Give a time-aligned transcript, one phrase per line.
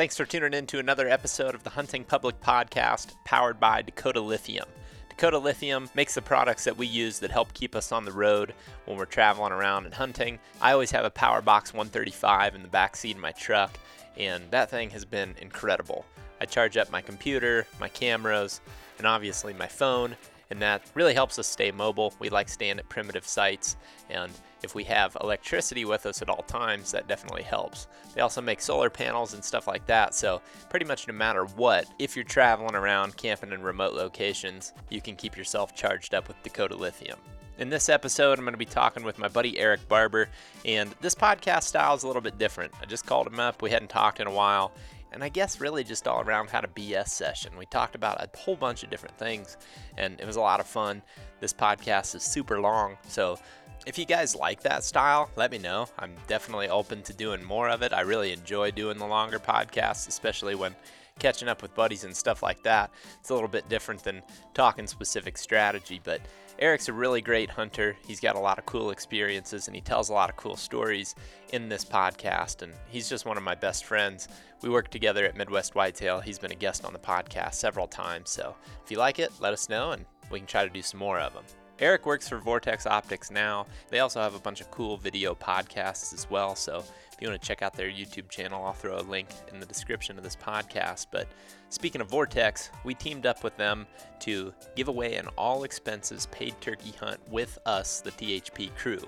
[0.00, 4.22] Thanks for tuning in to another episode of the Hunting Public Podcast powered by Dakota
[4.22, 4.64] Lithium.
[5.10, 8.54] Dakota Lithium makes the products that we use that help keep us on the road
[8.86, 10.38] when we're traveling around and hunting.
[10.58, 13.78] I always have a Power Box 135 in the back seat of my truck,
[14.16, 16.06] and that thing has been incredible.
[16.40, 18.62] I charge up my computer, my cameras,
[18.96, 20.16] and obviously my phone,
[20.50, 22.12] and that really helps us stay mobile.
[22.18, 23.76] We like staying at primitive sites,
[24.08, 27.86] and if we have electricity with us at all times, that definitely helps.
[28.14, 31.86] They also make solar panels and stuff like that, so pretty much no matter what,
[31.98, 36.42] if you're traveling around camping in remote locations, you can keep yourself charged up with
[36.42, 37.18] Dakota Lithium.
[37.58, 40.28] In this episode, I'm going to be talking with my buddy Erik Barber,
[40.64, 42.72] and this podcast style is a little bit different.
[42.80, 44.72] I just called him up, we hadn't talked in a while,
[45.12, 47.56] and I guess really just all around had a BS session.
[47.56, 49.56] We talked about a whole bunch of different things,
[49.96, 51.02] and it was a lot of fun.
[51.40, 53.38] This podcast is super long, so
[53.86, 55.88] if you guys like that style, let me know.
[55.98, 57.92] I'm definitely open to doing more of it.
[57.92, 60.74] I really enjoy doing the longer podcasts, especially when
[61.18, 62.90] catching up with buddies and stuff like that.
[63.20, 64.22] It's a little bit different than
[64.54, 66.20] talking specific strategy, but
[66.60, 67.96] Erik's a really great hunter.
[68.06, 71.14] He's got a lot of cool experiences and he tells a lot of cool stories
[71.54, 72.60] in this podcast.
[72.60, 74.28] And he's just one of my best friends.
[74.60, 76.20] We work together at Midwest Whitetail.
[76.20, 78.28] He's been a guest on the podcast several times.
[78.28, 81.00] So if you like it, let us know and we can try to do some
[81.00, 81.44] more of them.
[81.78, 83.66] Erik works for Vortex Optics now.
[83.88, 86.54] They also have a bunch of cool video podcasts as well.
[86.54, 89.60] So if you want to check out their YouTube channel, I'll throw a link in
[89.60, 91.06] the description of this podcast.
[91.10, 91.26] But
[91.70, 93.86] speaking of Vortex, we teamed up with them
[94.20, 99.00] to give away an all expenses paid turkey hunt with us, the THP crew.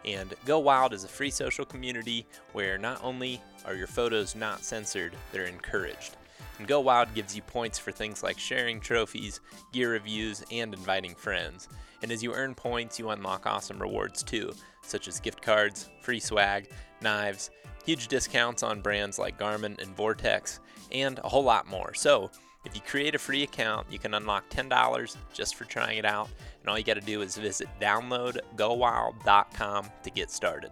[0.06, 4.64] And Go Wild is a free social community where not only are your photos not
[4.64, 6.17] censored, they're encouraged.
[6.60, 11.16] And Go Wild gives you points for things like sharing trophies, gear reviews, and inviting
[11.16, 11.68] friends.
[12.02, 16.20] And as you earn points, you unlock awesome rewards too, such as gift cards, free
[16.20, 16.70] swag,
[17.02, 17.52] knives,
[17.86, 20.60] huge discounts on brands like Garmin and Vortex,
[20.92, 21.94] and a whole lot more.
[21.94, 22.32] So,
[22.66, 26.28] if you create a free account, you can unlock $10 just for trying it out,
[26.60, 30.72] and all you got to do is visit downloadgowild.com to get started.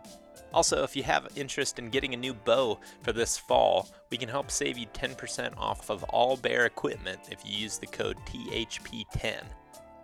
[0.55, 4.29] Also, if you have interest in getting a new bow for this fall, we can
[4.29, 9.41] help save you 10% off of all bear equipment if you use the code THP10.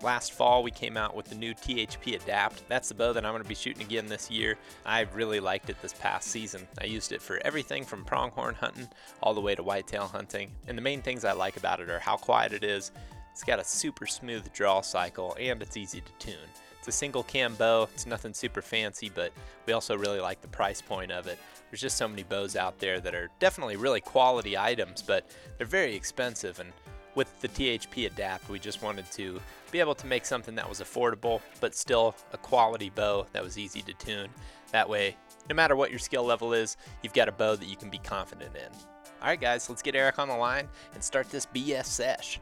[0.03, 2.67] Last fall, we came out with the new THP Adapt.
[2.67, 4.57] That's the bow that I'm going to be shooting again this year.
[4.85, 6.68] I really liked it this past season.
[6.81, 8.89] I used it for everything from pronghorn hunting
[9.23, 10.51] all the way to whitetail hunting.
[10.68, 12.91] And the main things I like about it are how quiet it is,
[13.31, 16.50] it's got a super smooth draw cycle, and it's easy to tune.
[16.81, 19.31] It's a single cam bow, it's nothing super fancy, but
[19.68, 21.38] we also really like the price point of it.
[21.69, 25.68] There's just so many bows out there that are definitely really quality items, but they're
[25.68, 26.59] very expensive.
[26.59, 26.74] And
[27.14, 30.81] with the THP Adapt, we just wanted to be able to make something that was
[30.81, 34.30] affordable, but still a quality bow that was easy to tune.
[34.72, 35.16] That way,
[35.50, 38.00] no matter what your skill level is, you've got a bow that you can be
[38.00, 38.74] confident in.
[39.22, 42.40] All right, guys, let's get Erik on the line and start this BS sesh.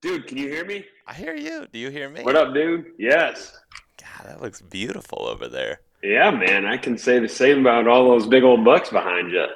[0.00, 0.84] Dude, can you hear me?
[1.08, 1.66] I hear you.
[1.72, 2.22] Do you hear me?
[2.22, 2.92] What up, dude?
[2.98, 3.58] Yes.
[4.00, 5.80] God, that looks beautiful over there.
[6.04, 9.46] Yeah, man, I can say the same about all those big old bucks behind you.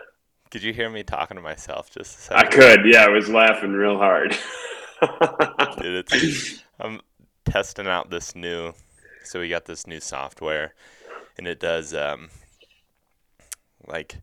[0.51, 2.47] Could you hear me talking to myself just a second?
[2.47, 2.81] I could.
[2.87, 4.37] Yeah, I was laughing real hard.
[5.81, 7.01] Dude, it's, I'm
[7.45, 8.73] testing out this new.
[9.23, 10.75] So we got this new software,
[11.39, 12.31] and it does um,
[13.87, 14.17] like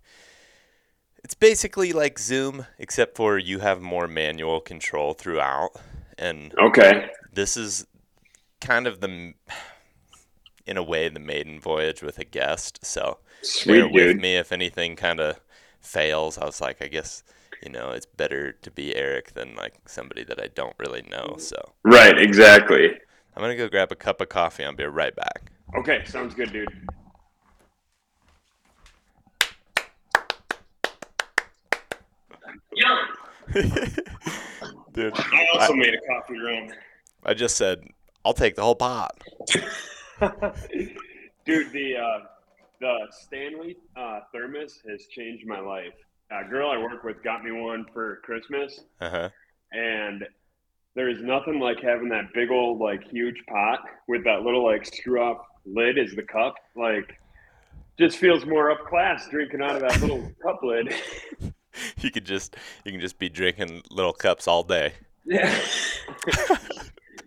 [1.24, 5.72] it's basically like Zoom, except for you have more manual control throughout.
[6.20, 7.88] And okay, this is
[8.60, 9.34] kind of the,
[10.68, 12.80] in a way, the maiden voyage with a guest.
[12.86, 14.22] So Sweet, bear with dude.
[14.22, 15.40] me if anything kind of
[15.80, 16.38] fails.
[16.38, 17.24] I was like, I guess
[17.64, 21.38] you know it's better to be Erik than like somebody that I don't really know.
[21.38, 22.90] So right, exactly.
[23.36, 24.66] I'm gonna go grab a cup of coffee.
[24.66, 25.54] I'll be right back.
[25.78, 26.68] Okay, sounds good, dude.
[34.94, 36.74] Dude, I also I, made a coffee run.
[37.24, 37.84] I just said
[38.26, 39.18] I'll take the whole pot.
[41.46, 42.20] Dude, the uh,
[42.80, 45.94] the Stanley uh, thermos has changed my life.
[46.32, 49.30] A girl I work with got me one for Christmas, uh-huh.
[49.72, 50.26] and
[50.96, 54.86] there is nothing like having that big old like huge pot with that little like
[54.86, 56.56] screw up lid is the cup.
[56.76, 57.20] Like,
[57.98, 60.94] just feels more up class drinking out of that little cup lid.
[62.02, 62.56] you could just
[62.86, 64.94] you can just be drinking little cups all day.
[65.26, 65.50] Yeah.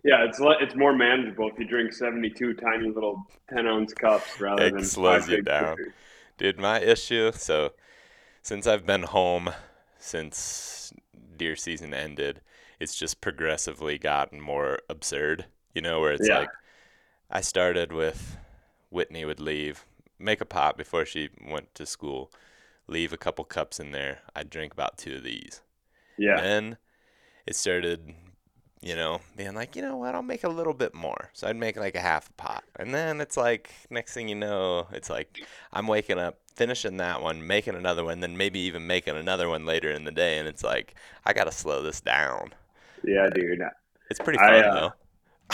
[0.04, 4.40] yeah, it's it's more manageable if you drink seventy two tiny little ten ounce cups
[4.40, 5.76] rather it than slows you down.
[6.38, 7.72] Dude, my issue so
[8.43, 9.50] since I've been home
[9.99, 10.93] since
[11.37, 12.40] deer season ended,
[12.81, 15.46] it's just progressively gotten more absurd.
[15.75, 16.40] You know, where it's yeah.
[16.40, 16.50] like
[17.31, 18.37] I started with
[18.90, 19.87] Whitney would leave,
[20.19, 22.31] make a pot before she went to school,
[22.87, 24.20] leave a couple cups in there.
[24.34, 25.61] I'd drink about two of these.
[26.19, 26.38] Yeah.
[26.38, 26.76] And then
[27.46, 28.14] it started,
[28.81, 31.31] you know, being like, you know what, I'll make a little bit more.
[31.32, 32.64] So I'd make like a half a pot.
[32.76, 35.40] And then it's like, next thing you know, it's like
[35.73, 39.64] I'm waking up, finishing that one, making another one, then maybe even making another one
[39.64, 40.38] later in the day.
[40.38, 40.94] And it's like,
[41.25, 42.52] I got to slow this down.
[43.05, 43.61] Yeah, dude.
[44.11, 44.93] It's pretty fun, I, uh, though.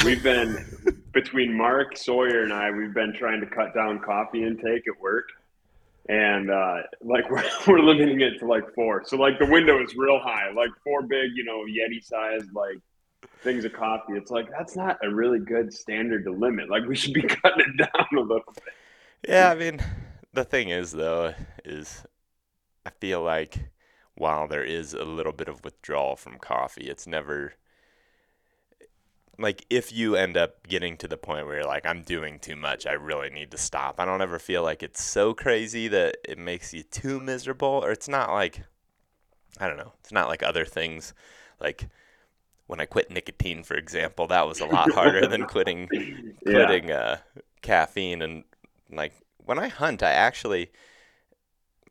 [0.04, 4.86] We've been, between Mark, Sawyer, and I, we've been trying to cut down coffee intake
[4.86, 5.28] at work
[6.08, 9.05] and uh, like we're, we're limiting it to like four.
[9.05, 12.78] So like the window is real high, like four big, you know, Yeti sized like
[13.43, 14.14] things of coffee.
[14.14, 16.70] It's like that's not a really good standard to limit.
[16.70, 18.75] Like we should be cutting it down a little bit.
[19.28, 19.81] Yeah, I mean,
[20.32, 21.34] the thing is though,
[21.64, 22.05] is
[22.87, 23.70] I feel like
[24.14, 27.54] while there is a little bit of withdrawal from coffee, it's never
[29.38, 32.56] like if you end up getting to the point where you're like i'm doing too
[32.56, 36.17] much i really need to stop i don't ever feel like it's so crazy that
[36.25, 38.62] it makes you too miserable or it's not like
[39.61, 41.14] i don't know it's not like other things
[41.61, 41.88] like
[42.67, 45.88] when i quit nicotine for example that was a lot harder than quitting
[46.43, 47.19] quitting uh,
[47.62, 48.44] caffeine and
[48.90, 49.12] like
[49.44, 50.70] when i hunt i actually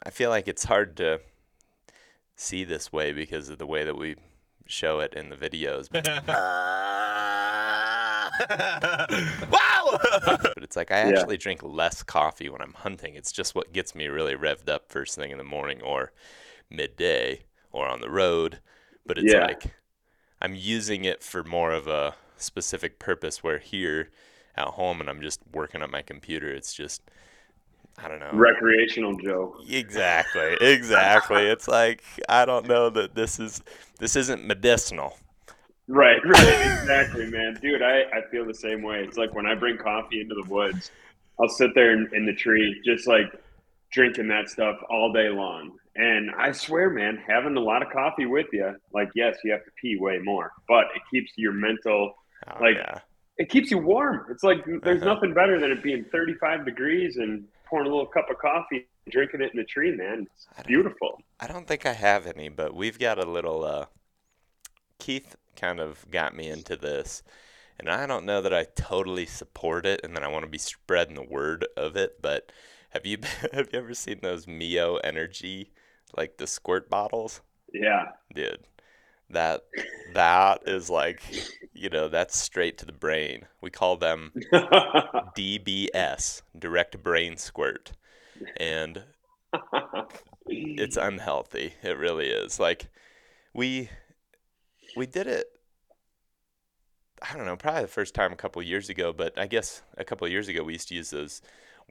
[0.03, 1.19] i feel like it's hard to
[2.35, 4.15] see this way because of the way that we
[4.67, 5.89] show it in the videos
[9.49, 9.99] wow!
[10.21, 11.41] but it's like I actually yeah.
[11.41, 13.15] drink less coffee when I'm hunting.
[13.15, 16.11] It's just what gets me really revved up first thing in the morning or
[16.69, 18.59] midday or on the road.
[19.05, 19.45] But it's yeah.
[19.45, 19.73] like
[20.41, 24.09] I'm using it for more of a specific purpose where here
[24.55, 27.01] at home and I'm just working on my computer, it's just
[27.97, 28.29] I don't know.
[28.33, 29.55] Recreational Joe.
[29.67, 30.55] Exactly.
[30.61, 31.43] Exactly.
[31.47, 33.61] it's like I don't know that this is
[33.99, 35.17] this isn't medicinal.
[35.87, 37.57] Right, right, exactly, man.
[37.61, 39.03] Dude, I, I feel the same way.
[39.03, 40.91] It's like when I bring coffee into the woods,
[41.39, 43.27] I'll sit there in, in the tree, just like
[43.91, 45.77] drinking that stuff all day long.
[45.95, 49.63] And I swear, man, having a lot of coffee with you, like, yes, you have
[49.63, 52.15] to pee way more, but it keeps your mental,
[52.47, 52.99] oh, like, yeah.
[53.37, 54.25] it keeps you warm.
[54.29, 55.13] It's like there's uh-huh.
[55.13, 59.41] nothing better than it being 35 degrees and pouring a little cup of coffee, drinking
[59.41, 60.27] it in the tree, man.
[60.33, 61.21] It's I beautiful.
[61.39, 63.85] I don't think I have any, but we've got a little, uh,
[64.99, 67.23] Keith kind of got me into this.
[67.79, 70.57] And I don't know that I totally support it and then I want to be
[70.57, 72.51] spreading the word of it, but
[72.89, 73.17] have you
[73.53, 75.71] have you ever seen those Mio Energy
[76.15, 77.41] like the squirt bottles?
[77.73, 78.05] Yeah.
[78.33, 78.63] Dude.
[79.29, 79.61] That
[80.13, 81.21] that is like,
[81.73, 83.45] you know, that's straight to the brain.
[83.61, 87.91] We call them DBS, direct brain squirt.
[88.57, 89.03] And
[90.47, 91.73] it's unhealthy.
[91.83, 92.59] It really is.
[92.59, 92.87] Like
[93.53, 93.89] we
[94.95, 95.47] we did it.
[97.21, 100.03] I don't know, probably the first time a couple years ago, but I guess a
[100.03, 101.41] couple years ago we used to use those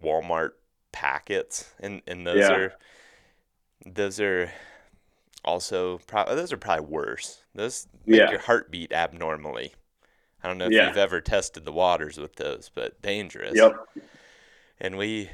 [0.02, 0.50] Walmart
[0.92, 2.52] packets, and and those yeah.
[2.52, 2.72] are
[3.84, 4.50] those are
[5.46, 7.43] also pro- those are probably worse.
[7.55, 8.31] Those make yeah.
[8.31, 9.74] your heart beat abnormally.
[10.43, 10.88] I don't know if yeah.
[10.88, 13.56] you've ever tested the waters with those, but dangerous.
[13.56, 13.76] Yep.
[14.79, 15.31] And we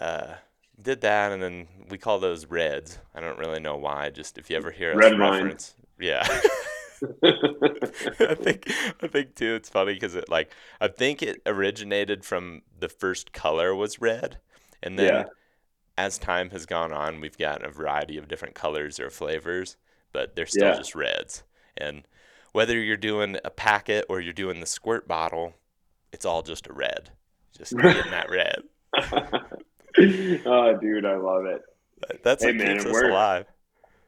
[0.00, 0.34] uh,
[0.80, 2.98] did that, and then we call those reds.
[3.14, 4.10] I don't really know why.
[4.10, 6.22] Just if you ever hear Red reference, yeah.
[7.22, 8.70] I think
[9.02, 9.54] I think too.
[9.54, 14.38] It's funny because it like I think it originated from the first color was red,
[14.82, 15.24] and then yeah.
[16.00, 19.76] As time has gone on, we've gotten a variety of different colors or flavors,
[20.12, 20.76] but they're still yeah.
[20.76, 21.42] just reds.
[21.76, 22.04] And
[22.52, 25.54] whether you're doing a packet or you're doing the squirt bottle,
[26.10, 27.10] it's all just a red.
[27.56, 28.62] Just getting that red.
[30.46, 31.62] oh, dude, I love it.
[32.22, 33.44] That's hey, what man, keeps us alive.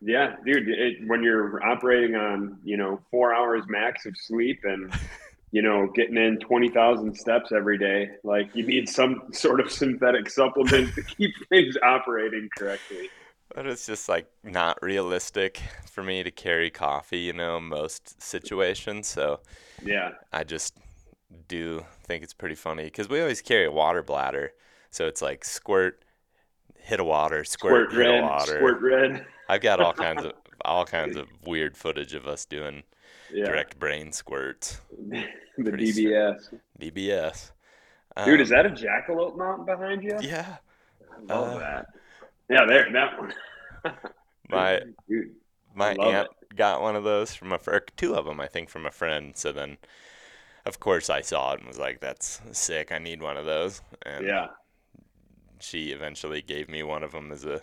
[0.01, 0.69] Yeah, dude.
[0.69, 4.91] It, when you're operating on you know four hours max of sleep and
[5.53, 9.71] you know getting in twenty thousand steps every day, like you need some sort of
[9.71, 13.11] synthetic supplement to keep things operating correctly.
[13.55, 19.07] But it's just like not realistic for me to carry coffee, you know, most situations.
[19.07, 19.41] So
[19.85, 20.79] yeah, I just
[21.49, 24.53] do think it's pretty funny because we always carry a water bladder,
[24.91, 26.03] so it's like squirt,
[26.79, 29.27] hit a water, squirt, squirt red, water, squirt red.
[29.51, 30.33] I've got all kinds of
[30.65, 32.85] all kinds of weird footage of us doing
[33.33, 33.47] yeah.
[33.47, 34.81] direct brain squirts.
[35.09, 35.25] the
[35.59, 36.53] DBS.
[36.81, 37.51] DBS.
[38.25, 40.19] Dude, is Um, that a jackalope mount behind you?
[40.21, 40.57] Yeah.
[41.29, 41.87] I love uh, that.
[42.51, 43.33] Yeah, there, that one.
[44.49, 45.31] My Dude,
[45.75, 47.59] my aunt got one of those from a
[47.97, 49.35] two of them, I think, from a friend.
[49.35, 49.79] So then,
[50.67, 52.93] of course, I saw it and was like, "That's sick.
[52.93, 54.49] I need one of those." And yeah.
[55.59, 57.63] she eventually gave me one of them as a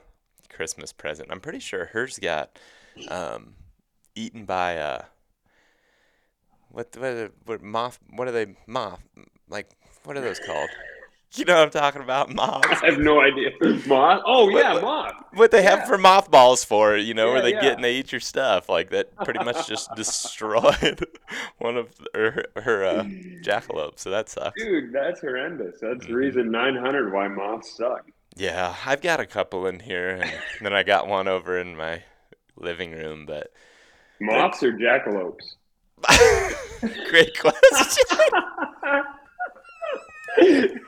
[0.51, 1.29] Christmas present.
[1.31, 2.57] I'm pretty sure hers got
[3.09, 3.53] um,
[4.15, 5.03] eaten by uh,
[6.69, 7.99] what what are, what moth?
[8.11, 9.01] What are they moth?
[9.49, 9.69] Like
[10.03, 10.69] what are those called?
[11.35, 12.33] You know what I'm talking about?
[12.33, 12.67] Moths.
[12.81, 13.51] I have no idea.
[13.85, 14.23] Moth?
[14.25, 15.13] Oh, What- yeah, what- moth.
[15.35, 15.77] What they Yeah.
[15.77, 17.61] have for mothballs for, you know, where they yeah.
[17.61, 18.67] get and they eat your stuff.
[18.67, 21.05] Like that pretty much just destroyed
[21.59, 23.03] one of her, her uh,
[23.43, 23.99] jackalope.
[23.99, 24.59] So that sucks.
[24.59, 25.75] Dude, that's horrendous.
[25.79, 26.15] That's Mhm.
[26.15, 28.09] reason 900 why moths suck.
[28.35, 30.31] Yeah, I've got a couple in here, and
[30.65, 32.01] then I got one over in my
[32.57, 33.27] living room.
[33.27, 33.53] But
[34.19, 35.57] Moths or jackalopes?
[37.09, 38.05] great question.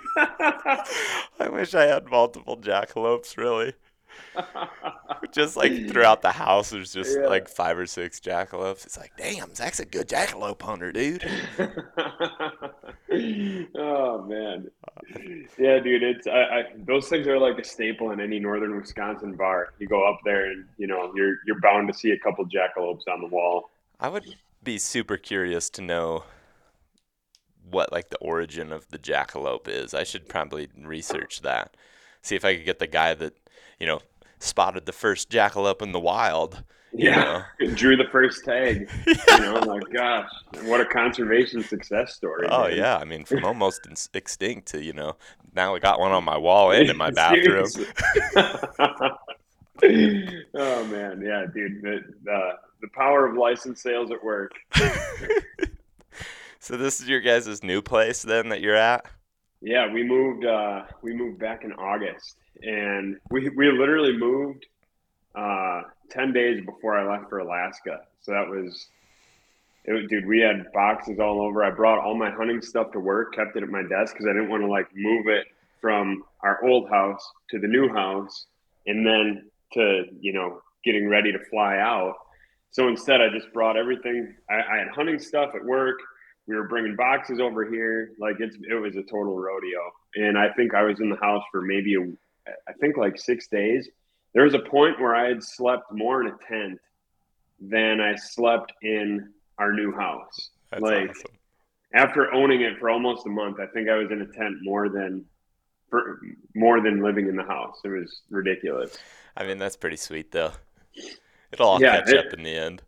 [1.39, 3.37] I wish I had multiple jackalopes.
[3.37, 3.73] Really,
[5.31, 7.27] just like throughout the house, there's just Yeah.
[7.27, 8.85] like five or six jackalopes.
[8.85, 11.23] It's like, damn, Zach's a good jackalope hunter, dude.
[13.75, 15.19] oh man, uh,
[15.57, 16.03] yeah, dude.
[16.03, 19.73] It's I, I those things are like a staple in any northern Wisconsin bar.
[19.79, 23.07] You go up there and you know you're you're bound to see a couple jackalopes
[23.11, 23.69] on the wall.
[23.99, 26.23] I would be super curious to know
[27.69, 29.93] what like the origin of the jackalope is.
[29.93, 31.75] I should probably research that.
[32.21, 33.33] See if I could get the guy that,
[33.79, 34.01] you know,
[34.39, 36.63] spotted the first jackalope in the wild.
[36.93, 38.89] you Yeah, drew the first tag.
[39.07, 39.13] know?
[39.29, 40.29] You know, like gosh,
[40.63, 42.47] what a conservation success story.
[42.49, 42.77] Oh man.
[42.77, 45.15] yeah, I mean from almost ins- extinct to, you know,
[45.55, 47.67] now I got one on my wall and in my bathroom.
[50.53, 51.81] Oh man, yeah, dude.
[51.81, 54.51] The, the the power of license sales at work.
[56.59, 59.05] so this is your guys' new place then that you're at?
[59.61, 60.45] Yeah, we moved.
[60.45, 64.65] Uh, we moved back in August, and we we literally moved
[65.35, 68.01] uh, ten days before I left for Alaska.
[68.21, 68.87] So that was,
[69.85, 70.27] it was, dude.
[70.27, 71.63] We had boxes all over.
[71.63, 74.33] I brought all my hunting stuff to work, kept it at my desk because I
[74.33, 75.45] didn't want to like move it
[75.79, 78.47] from our old house to the new house,
[78.87, 82.15] and then to you know getting ready to fly out.
[82.71, 84.33] So instead, I just brought everything.
[84.49, 85.99] I, I had hunting stuff at work
[86.47, 89.79] we were bringing boxes over here like it's it was a total rodeo
[90.15, 91.99] and i think i was in the house for maybe a
[92.67, 93.89] i think like six days
[94.33, 96.79] there was a point where i had slept more in a tent
[97.59, 101.31] than i slept in our new house That's Like, awesome.
[101.93, 104.89] after owning it for almost a month i think i was in a tent more
[104.89, 105.23] than
[105.91, 106.19] for
[106.55, 108.97] more than living in the house it was ridiculous
[109.37, 110.51] I mean that's pretty sweet though.
[111.53, 112.81] It'll all Yeah, catch it- up in the end.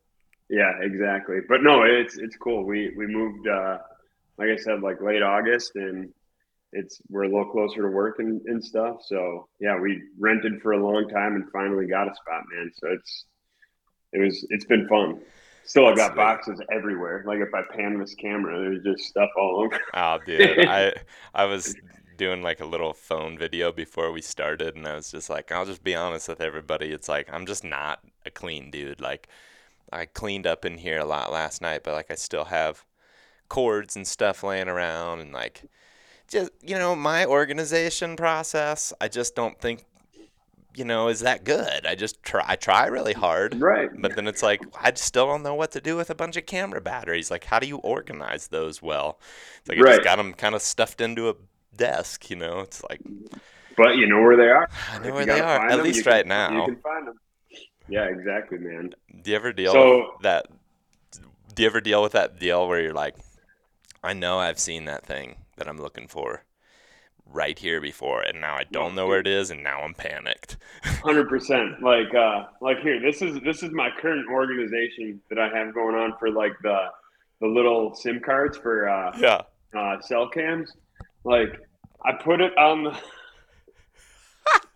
[0.50, 1.38] Yeah, exactly.
[1.48, 2.64] But no, it's it's cool.
[2.66, 3.78] We we moved uh
[4.38, 6.10] like I said, like late August and
[6.74, 8.98] it's we're a little closer to work and, and stuff.
[9.06, 12.72] So yeah, we rented for a long time and finally got a spot, man.
[12.76, 13.26] So it's
[14.12, 15.22] it was it's been fun.
[15.64, 16.18] Still I've got sweet.
[16.18, 17.24] boxes everywhere.
[17.26, 19.80] Like if I pan this camera, there's just stuff all over.
[19.94, 20.94] Oh, dude, I
[21.34, 21.74] I was
[22.18, 25.66] doing like a little phone video before we started, and I was just like, I'll
[25.66, 26.92] just be honest with everybody.
[26.92, 29.02] It's like I'm just not a clean dude.
[29.02, 29.28] Like
[29.92, 32.86] I cleaned up in here a lot last night, but like I still have
[33.50, 35.66] cords and stuff laying around, and like
[36.30, 38.94] just you know my organization process.
[39.02, 39.86] I just don't think
[40.76, 41.86] you know is that good.
[41.86, 42.44] I just try.
[42.48, 43.58] I try really hard.
[43.60, 43.90] Right.
[43.98, 46.46] But then it's like I still don't know what to do with a bunch of
[46.46, 47.30] camera batteries.
[47.32, 49.20] Like, how do you organize those well?
[49.60, 49.84] It's like I Right.
[49.84, 51.36] just got them kind of stuffed into a
[51.78, 52.30] desk.
[52.30, 53.02] You know, it's like
[53.78, 54.70] But you know where they are.
[54.92, 56.66] I know you where they are at them, least you can- right You now.
[56.66, 57.16] can find them.
[57.90, 58.92] Yeah, exactly, man.
[59.22, 60.48] Do you ever deal So- with that?
[61.54, 63.16] Do you ever deal with that deal where you're like,
[64.04, 66.44] I know I've seen that thing that I'm looking for
[67.26, 70.58] right here before, and now I don't know where it is, and now I'm panicked.
[70.84, 71.82] Hundred percent.
[71.84, 75.96] Like, uh, like here, this is this is my current organization that I have going
[75.96, 76.88] on for like the
[77.40, 79.42] the little SIM cards for uh, yeah.
[79.78, 80.74] uh, cell cams.
[81.24, 81.60] Like,
[82.06, 82.98] I put it on the.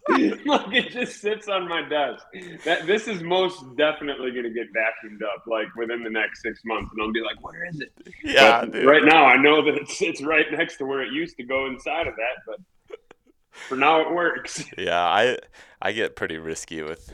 [0.46, 2.25] like it just sits on my desk.
[2.63, 6.62] That this is most definitely going to get vacuumed up like within the next six
[6.63, 7.92] months, and I'll be like, "Where is it?"
[8.24, 11.44] Yeah, right now, I know that it sits right next to where it used to
[11.44, 12.60] go inside of that, but
[13.68, 14.63] for now, it works.
[14.77, 15.39] Yeah, I
[15.82, 17.12] I get pretty risky with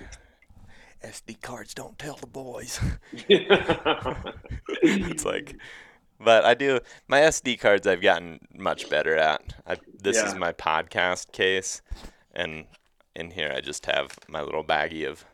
[1.04, 1.74] SD cards.
[1.74, 2.80] Don't tell the boys.
[3.28, 5.56] it's like,
[6.24, 7.88] but I do my SD cards.
[7.88, 9.42] I've gotten much better at.
[9.68, 11.82] I, this is my podcast case,
[12.34, 12.65] and
[13.15, 15.25] in here I just have my little baggie of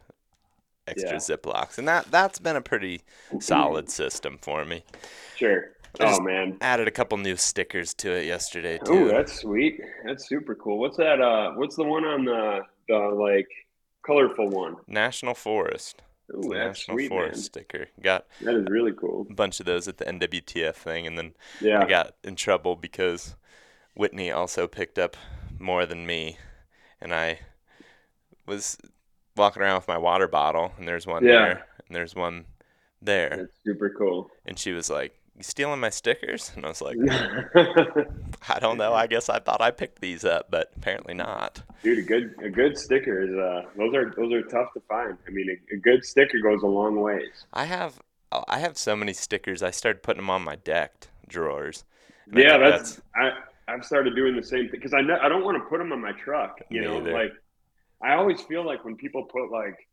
[0.87, 1.15] extra Yeah.
[1.17, 3.01] Ziplocs, and that that's been a pretty
[3.39, 4.83] solid system for me.
[5.35, 5.71] Sure.
[5.99, 6.57] Oh man.
[6.61, 9.05] Added a couple new stickers to it yesterday too.
[9.05, 9.81] Oh, that's sweet.
[10.05, 10.77] That's super cool.
[10.79, 11.19] What's that?
[11.19, 13.47] Uh, what's the one on the the like
[14.05, 14.75] colorful one?
[14.87, 16.01] National Forest.
[16.35, 17.43] Ooh, that's National sweet, Forest man.
[17.43, 17.87] sticker.
[18.01, 19.27] Got That is really cool.
[19.29, 21.83] a bunch of those at the NWTF thing, and then Yeah.
[21.83, 23.35] I got in trouble because
[23.95, 25.17] Whitney also picked up
[25.59, 26.37] more than me,
[27.01, 27.39] and I
[28.45, 28.77] was
[29.35, 31.31] walking around with my water bottle, and there's one Yeah.
[31.31, 32.45] there, and there's one
[33.01, 34.29] there, That's super cool.
[34.45, 36.97] and she was like, "You stealing my stickers?" And I was like,
[38.49, 38.93] "I don't know.
[38.93, 42.49] I guess I thought I picked these up, but apparently not." Dude, a good a
[42.49, 45.17] good sticker is uh those are those are tough to find.
[45.25, 47.45] I mean, a, a good sticker goes a long ways.
[47.53, 47.99] I have
[48.47, 49.63] I have so many stickers.
[49.63, 51.85] I started putting them on my decked drawers.
[52.31, 53.31] Yeah, think that's, I
[53.67, 55.91] I've started doing the same thing because I know I don't want to put them
[55.91, 56.59] on my truck.
[56.69, 57.13] You know, either.
[57.13, 57.31] like
[58.01, 59.87] I always feel like when people put like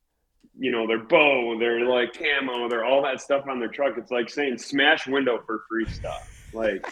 [0.59, 4.11] you know their bow, their like camo, their all that stuff on their truck, it's
[4.11, 6.23] like saying smash window for free stuff.
[6.53, 6.87] Like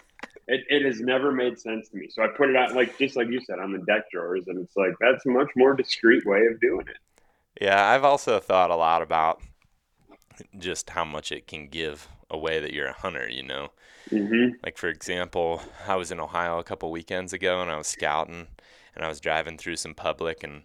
[0.47, 2.09] it, it has never made sense to me.
[2.11, 4.59] So I put it out like just like you said on the deck drawers, and
[4.59, 6.97] it's like that's a much more discreet way of doing it.
[7.61, 9.41] Yeah, I've also thought a lot about
[10.59, 13.71] just how much it can give away that you're a hunter, you know.
[14.11, 17.89] hmm Like for example, I was in Ohio a couple weekends ago and I was
[17.89, 18.49] scouting
[18.95, 20.63] and I was driving through some public and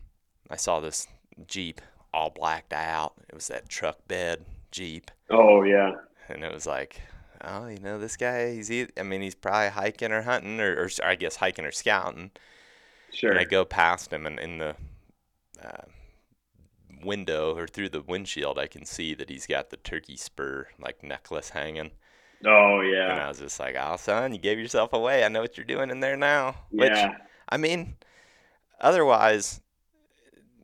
[0.50, 1.08] I saw this
[1.48, 1.82] Jeep
[2.14, 3.14] all blacked out.
[3.30, 5.92] It was that truck bed Jeep Oh yeah,
[6.28, 7.02] and it was like,
[7.44, 10.90] oh, you know, this guy, he's I mean, he's probably hiking or hunting or, or
[11.04, 12.32] I guess hiking or scouting.
[13.14, 13.32] sure.
[13.32, 14.76] And I go past him, and in the
[15.64, 15.84] uh,
[17.04, 21.04] window or through the windshield, I can see that he's got the turkey spur like
[21.04, 21.92] necklace hanging.
[22.46, 23.12] oh yeah.
[23.12, 25.24] And I was just like, "Oh, son, you gave yourself away.
[25.24, 27.18] I know what you're doing in there now." Which, yeah.
[27.48, 27.98] I mean,
[28.82, 29.62] otherwise,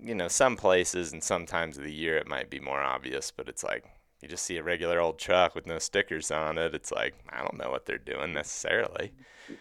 [0.05, 3.31] you know, some places and some times of the year it might be more obvious,
[3.31, 3.85] but it's like
[4.21, 6.75] you just see a regular old truck with no stickers on it.
[6.75, 9.13] It's like I don't know what they're doing necessarily.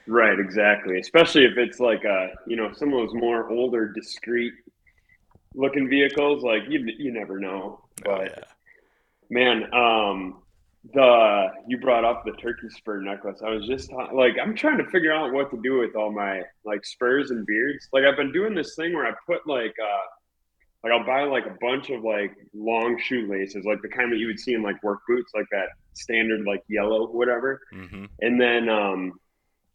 [0.06, 0.98] Right, exactly.
[0.98, 4.52] Especially if it's like a, you know, some of those more older, discreet
[5.54, 6.42] looking vehicles.
[6.42, 7.80] Like you, you never know.
[8.06, 8.44] Oh, But yeah.
[9.30, 10.42] man, um,
[10.92, 13.40] the you brought up the turkey spur necklace.
[13.44, 16.12] I was just ta- like, I'm trying to figure out what to do with all
[16.12, 17.88] my like spurs and beards.
[17.92, 20.06] Like I've been doing this thing where I put like, uh,
[20.84, 24.26] like I'll buy like a bunch of like long shoelaces, like the kind that you
[24.28, 28.68] would see in like work boots, like that standard like yellow whatever hmm and then
[28.68, 29.12] um,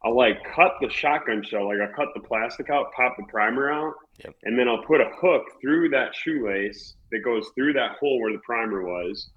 [0.04, 3.70] I'll like cut the shotgun shell, like I'll cut the plastic out, pop the primer
[3.72, 3.94] out,
[4.24, 4.36] Yep.
[4.44, 8.32] and then I'll put a hook through that shoelace that goes through that hole where
[8.32, 9.30] the primer was,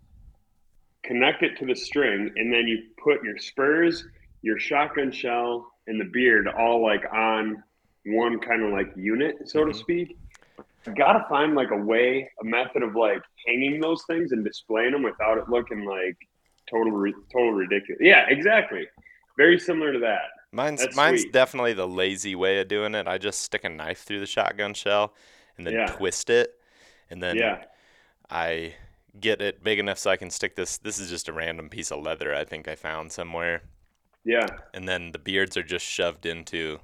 [1.05, 4.05] connect it to the string, and then you put your spurs,
[4.43, 7.63] your shotgun shell, and the beard all like on
[8.07, 10.09] one kind of like unit, so to Mhm.
[10.83, 10.97] Speak.
[10.99, 14.93] You gotta find like a way, a method of like hanging those things and displaying
[14.93, 16.17] them without it looking like
[16.71, 16.93] total,
[17.33, 18.01] total ridiculous.
[18.01, 18.87] Yeah, exactly.
[19.37, 20.23] Very similar to that.
[20.53, 21.33] Mine's That's mine's sweet.
[21.33, 23.07] definitely the lazy way of doing it.
[23.09, 25.15] I just stick a knife through the shotgun shell
[25.57, 25.87] and then Yeah.
[25.87, 26.61] twist it,
[27.11, 27.65] and then yeah,
[28.29, 28.75] I
[29.19, 30.77] get it big enough so I can stick this.
[30.79, 33.63] This is just a random piece of leather I think I found somewhere,
[34.25, 36.81] yeah, and then the beards are just shoved into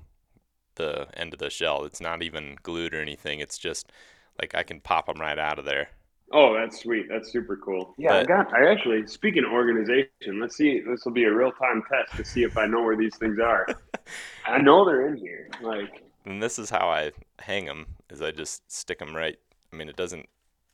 [0.79, 1.85] the end of the shell.
[1.85, 3.41] It's not even glued or anything.
[3.41, 3.93] It's just
[4.41, 5.91] like I can pop them right out of there.
[6.31, 7.07] Oh, that's sweet.
[7.09, 7.95] That's super cool.
[7.97, 8.53] Yeah, I got.
[8.53, 10.81] I actually, speaking of organization, let's see.
[10.81, 13.38] This will be a real time test to see if I know where these things
[13.41, 13.67] are.
[14.45, 15.49] I know they're in here.
[15.61, 19.38] Like, And this is how I hang them: is I just stick them right.
[19.73, 20.29] I mean, it doesn't.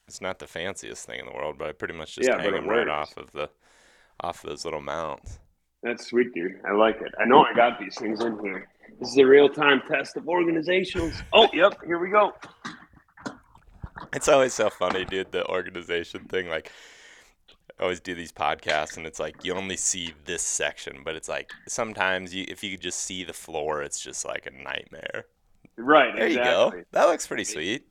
[0.07, 2.53] It's not the fanciest thing in the world, but I pretty much just Yeah, hang
[2.53, 3.51] but it them right off of the
[4.21, 5.41] off of those little mounts.
[5.83, 6.61] that's sweet, dude.
[6.67, 7.13] I like it.
[7.21, 8.69] I know I got these things in here.
[9.01, 11.15] This is a real time test of organizationals.
[11.33, 11.79] Oh, yep.
[11.85, 12.33] Here we go.
[14.13, 15.33] It's always so funny, dude.
[15.33, 16.71] The organization thing, like,
[17.79, 21.29] I always do these podcasts, and it's like you only see this section, but it's
[21.29, 25.25] like sometimes you, if you could just see the floor, it's just like a nightmare.
[25.77, 26.15] Right.
[26.15, 26.79] There exactly.
[26.79, 26.89] you go.
[26.93, 27.87] That looks pretty sweet.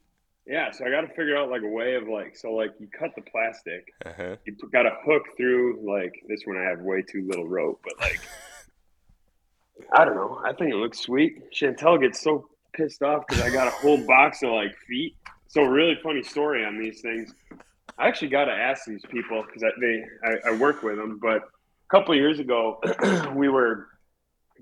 [0.47, 0.71] Yeah.
[0.71, 3.11] So I got to figure out like a way of like, so like you cut
[3.15, 4.37] the plastic, Uh-huh.
[4.45, 6.57] you got a hook through like this one.
[6.57, 8.21] I have way too little rope, but like
[9.91, 10.41] I don't know.
[10.43, 11.51] I think it looks sweet.
[11.51, 15.15] Chantel gets so pissed off because I got a whole box of like feet.
[15.47, 17.33] So really funny story on these things.
[17.97, 21.19] I actually got to ask these people because I, they I, I work with them.
[21.21, 22.79] But a couple years ago,
[23.35, 23.87] we were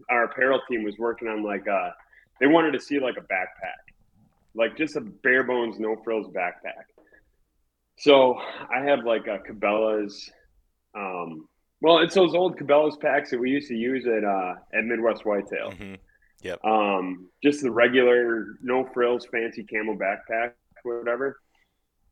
[0.09, 1.91] our apparel team was working on like uh
[2.39, 3.93] they wanted to see like a backpack,
[4.55, 6.85] like just a bare bones no frills backpack.
[7.97, 8.39] So
[8.73, 10.29] I have like a Cabela's.
[10.93, 11.47] Um,
[11.81, 15.25] well, it's those old Cabela's packs that we used to use at uh, at Midwest
[15.25, 15.71] Whitetail.
[15.71, 15.95] hmm
[16.63, 21.39] Um, just the regular no frills, fancy camel backpack, whatever.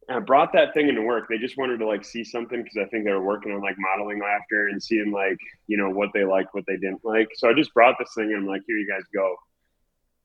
[0.07, 1.27] And I brought that thing into work.
[1.29, 3.75] They just wanted to like see something because I think they were working on like
[3.77, 7.27] modeling laughter and seeing like, you know, what they liked, what they didn't like.
[7.35, 9.35] So I just brought this thing and I'm like, here you guys go.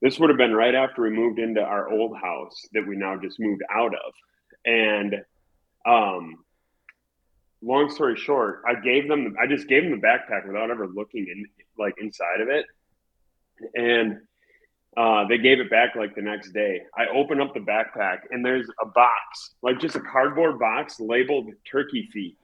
[0.00, 3.16] This would have been right after we moved into our old house that we now
[3.16, 4.12] just moved out of.
[4.64, 5.16] And
[5.87, 6.44] um
[7.64, 11.27] long story short, I gave them I just gave them the backpack without ever looking
[11.29, 11.46] in
[11.79, 12.66] like inside of it.
[13.74, 14.20] And
[14.96, 16.83] uh, they gave it back like the next day.
[16.96, 21.50] I open up the backpack and there's a box, like just a cardboard box labeled
[21.70, 22.37] turkey feet.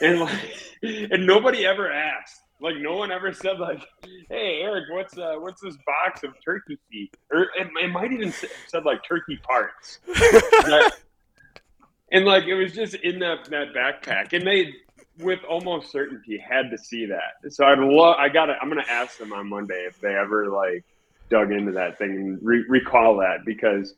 [0.00, 2.42] And like and nobody ever asked.
[2.60, 3.86] Like no one ever said like,
[4.28, 8.32] "Hey Erik, what's uh what's this box of turkey feet?" Or it, it might even
[8.32, 10.00] said like turkey parts.
[12.12, 14.72] and, like it was just in that that backpack and they
[15.18, 17.52] with almost certainty had to see that.
[17.52, 20.84] So I'd love I got I'm to ask them on Monday if they ever like
[21.28, 23.94] dug into that thing and re- recall that because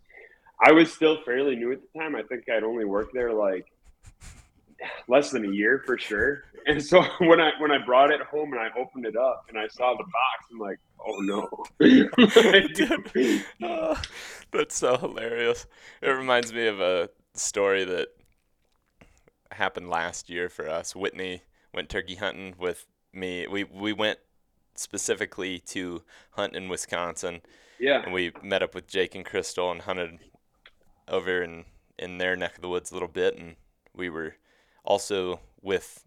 [0.65, 2.17] I was still fairly new at the time.
[2.17, 3.67] I think I'd only worked there like
[5.09, 6.45] less than a year for sure.
[6.67, 9.59] And so when I when I brought it home and I opened it up and
[9.59, 11.49] I saw the box, I'm like, oh no.
[13.63, 14.01] oh,
[14.51, 15.67] that's so hilarious.
[16.03, 18.09] It reminds me of a story that
[19.53, 20.95] happened last year for us.
[20.95, 23.47] Whitney went turkey hunting with me.
[23.47, 24.19] We we went
[24.75, 27.43] specifically to hunt in Wisconsin.
[27.79, 28.03] Yeah.
[28.03, 30.19] And we met up with Jake and Crystal and hunted
[31.09, 31.65] over in
[31.99, 33.57] in their neck of the woods a little bit and
[33.95, 34.37] we were
[34.85, 36.05] also with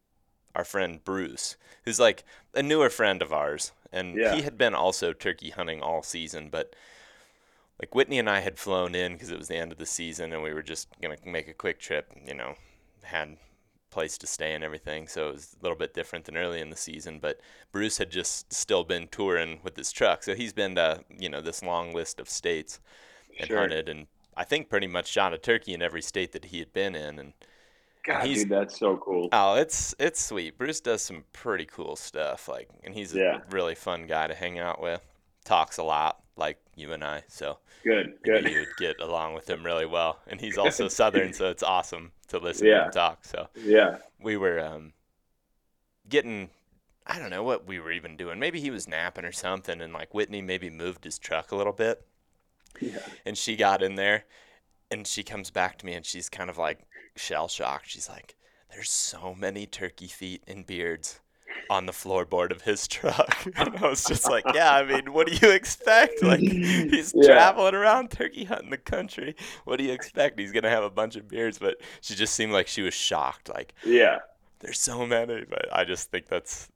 [0.55, 3.71] our friend Bruce, who's like a newer friend of ours.
[3.91, 4.35] And yeah.
[4.35, 6.75] he had been also turkey hunting all season, but
[7.79, 10.33] like Whitney and I had flown in because it was the end of the season
[10.33, 12.55] and we were just going to make a quick trip, you know,
[13.03, 13.37] had
[13.93, 16.71] place to stay and everything, so it was a little bit different than early in
[16.71, 17.19] the season.
[17.21, 17.39] But
[17.71, 21.41] Bruce had just still been touring with his truck, so he's been to you know
[21.41, 22.79] this long list of states
[23.39, 23.59] and sure.
[23.59, 26.73] hunted, and I think pretty much shot a turkey in every state that he had
[26.73, 27.33] been in, and.
[28.05, 29.29] God, dude, that's so cool.
[29.31, 30.57] Oh, it's it's sweet.
[30.57, 33.39] Bruce does some pretty cool stuff, like, and he's a yeah.
[33.49, 34.99] really fun guy to hang out with.
[35.45, 37.23] Talks a lot, like you and I.
[37.27, 38.49] So good, good.
[38.49, 42.11] You would get along with him really well, and he's also Southern, so it's awesome
[42.29, 42.79] to listen yeah.
[42.79, 43.25] to him talk.
[43.25, 44.93] So yeah, we were um,
[46.07, 46.49] getting.
[47.05, 48.39] I don't know what we were even doing.
[48.39, 51.73] Maybe he was napping or something, and like Whitney maybe moved his truck a little
[51.73, 52.05] bit.
[52.79, 52.99] Yeah.
[53.25, 54.23] And she got in there,
[54.89, 56.79] and she comes back to me, and she's kind of like
[57.15, 57.89] shell shocked.
[57.89, 58.35] She's like,
[58.71, 61.19] "There's so many turkey feet and beards."
[61.69, 63.47] On the floorboard of his truck.
[63.55, 66.23] And I was just like, yeah, I mean, what do you expect?
[66.23, 67.27] Like, he's yeah.
[67.27, 69.35] traveling around turkey hunting the country.
[69.65, 70.39] What do you expect?
[70.39, 71.59] He's going to have a bunch of beers.
[71.59, 73.49] But she just seemed like she was shocked.
[73.49, 74.19] Like, yeah,
[74.59, 75.45] there's so many.
[75.47, 76.69] But I just think that's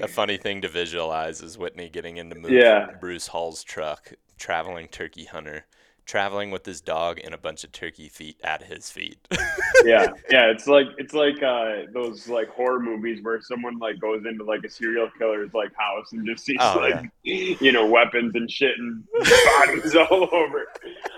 [0.00, 2.90] a funny thing to visualize is Whitney getting into yeah.
[3.00, 5.66] Bruce Hall's truck, traveling turkey hunter
[6.04, 9.18] traveling with his dog and a bunch of turkey feet at his feet.
[9.84, 14.24] yeah, yeah, it's like it's like uh, those like horror movies where someone like goes
[14.26, 17.56] into like a serial killer's like house and just sees oh, like yeah.
[17.60, 20.66] you know weapons and shit and bodies all over.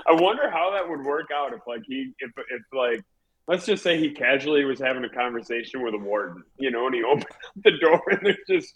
[0.07, 3.05] I wonder how that would work out if like he if if like
[3.49, 6.95] let's just say he casually was having a conversation with a warden, you know, and
[6.95, 7.27] he opened
[7.65, 8.75] the door and there's just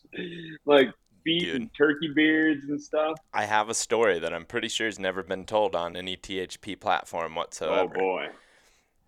[0.64, 0.90] like
[1.24, 1.56] feet Dude.
[1.56, 3.18] and turkey beards and stuff.
[3.32, 6.78] I have a story that I'm pretty sure has never been told on any THP
[6.78, 7.94] platform whatsoever.
[7.96, 8.28] Oh boy.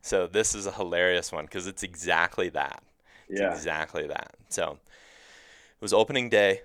[0.03, 2.83] So this is a hilarious one because it's exactly that.
[3.29, 3.53] It's yeah.
[3.53, 4.35] exactly that.
[4.48, 6.62] So it was opening day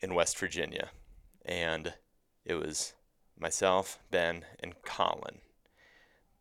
[0.00, 0.90] in West Virginia,
[1.44, 1.94] and
[2.44, 2.92] it was
[3.38, 5.40] myself, Ben, and Colin.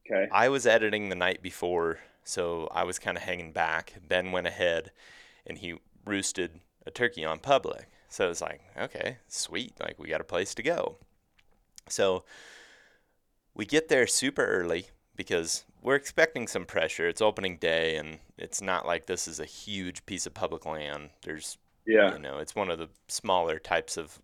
[0.05, 0.27] Okay.
[0.31, 3.93] I was editing the night before, so I was kind of hanging back.
[4.07, 4.91] Ben went ahead,
[5.47, 7.89] and he roosted a turkey on public.
[8.09, 9.73] So it's like, okay, sweet.
[9.79, 10.97] Like we got a place to go.
[11.89, 12.23] So
[13.53, 17.07] we get there super early because we're expecting some pressure.
[17.07, 21.09] It's opening day and it's not like this is a huge piece of public land.
[21.23, 22.13] There's yeah.
[22.13, 24.19] You know, it's one of the smaller types of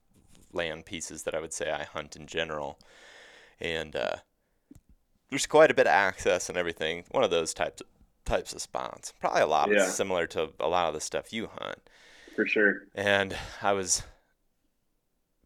[0.52, 2.80] land pieces that I would say I hunt in general.
[3.60, 4.16] And uh,
[5.30, 7.04] there's quite a bit of access and everything.
[7.12, 7.88] One of those types of,
[8.26, 9.14] types of spots.
[9.20, 9.86] Probably a lot yeah.
[9.86, 11.80] similar to a lot of the stuff you hunt
[12.42, 12.76] for sure.
[12.96, 14.04] And I was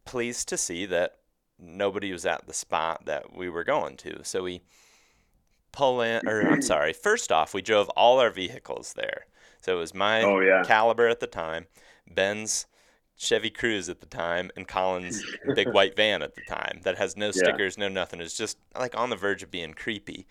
[0.04, 1.18] pleased to see that
[1.58, 4.24] nobody was at the spot that we were going to.
[4.24, 4.62] So we
[5.72, 9.26] pull in, or I'm sorry, first off, we drove all our vehicles there.
[9.60, 10.62] So it was my oh, yeah.
[10.64, 11.66] Caliber at the time,
[12.08, 12.66] Ben's
[13.16, 15.22] Chevy Cruze at the time, and Colin's
[15.54, 17.88] big white van at the time that has no stickers, yeah.
[17.88, 18.20] no nothing.
[18.20, 20.26] It's just like on the verge of being creepy.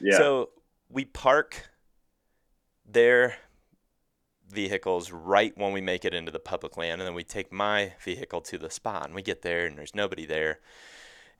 [0.00, 0.16] Yeah.
[0.16, 0.50] So
[0.88, 1.70] we park
[2.84, 3.36] there
[4.50, 7.92] vehicles right when we make it into the public land, and then we take my
[8.04, 10.60] vehicle to the spot, and we get there, and there's nobody there,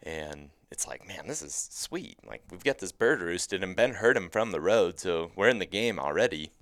[0.02, 2.16] And it's like, man, this is sweet.
[2.26, 5.48] Like we've got this bird roosted, and Ben heard him from the road, so we're
[5.48, 6.52] in the game already.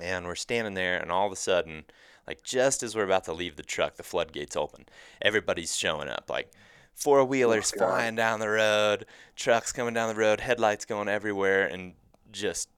[0.00, 1.84] And we're standing there, and all of a sudden,
[2.26, 4.86] like just as we're about to leave the truck, the floodgates open.
[5.20, 6.52] Everybody's showing up, like
[6.94, 11.66] four wheelers Oh, flying down the road, trucks coming down the road, headlights going everywhere,
[11.66, 11.94] and
[12.32, 12.68] just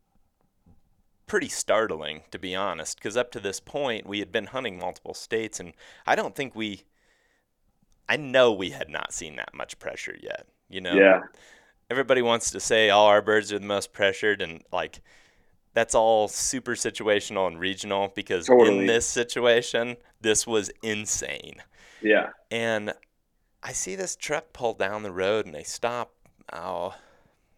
[1.31, 2.99] pretty startling to be honest.
[2.99, 5.73] Because up to this point, we had been hunting multiple states, and
[6.05, 6.83] I don't think we.
[8.09, 10.47] I know we had not seen that much pressure yet.
[10.69, 11.21] You know, Yeah.
[11.89, 15.01] everybody wants to say all our birds are the most pressured and like
[15.73, 18.79] that's all super situational and regional because Totally.
[18.81, 21.63] in this situation this was insane
[22.01, 22.31] Yeah.
[22.51, 22.93] and
[23.63, 26.13] i see this truck pull down the road and they stop
[26.53, 26.95] oh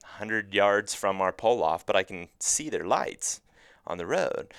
[0.01, 3.42] 100 yards from our pull off but i can see their lights
[3.87, 4.53] on the road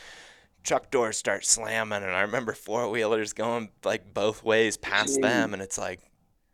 [0.64, 5.24] truck doors start slamming and i remember four wheelers going like both ways past mm.
[5.24, 6.00] them and it's like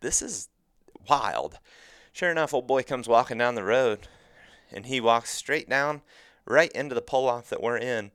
[0.02, 0.50] this is
[1.10, 1.60] wild
[2.20, 4.08] Sure enough, old boy comes walking down the road,
[4.74, 6.02] and he walks straight down,
[6.46, 8.12] right into the pull off that we're in.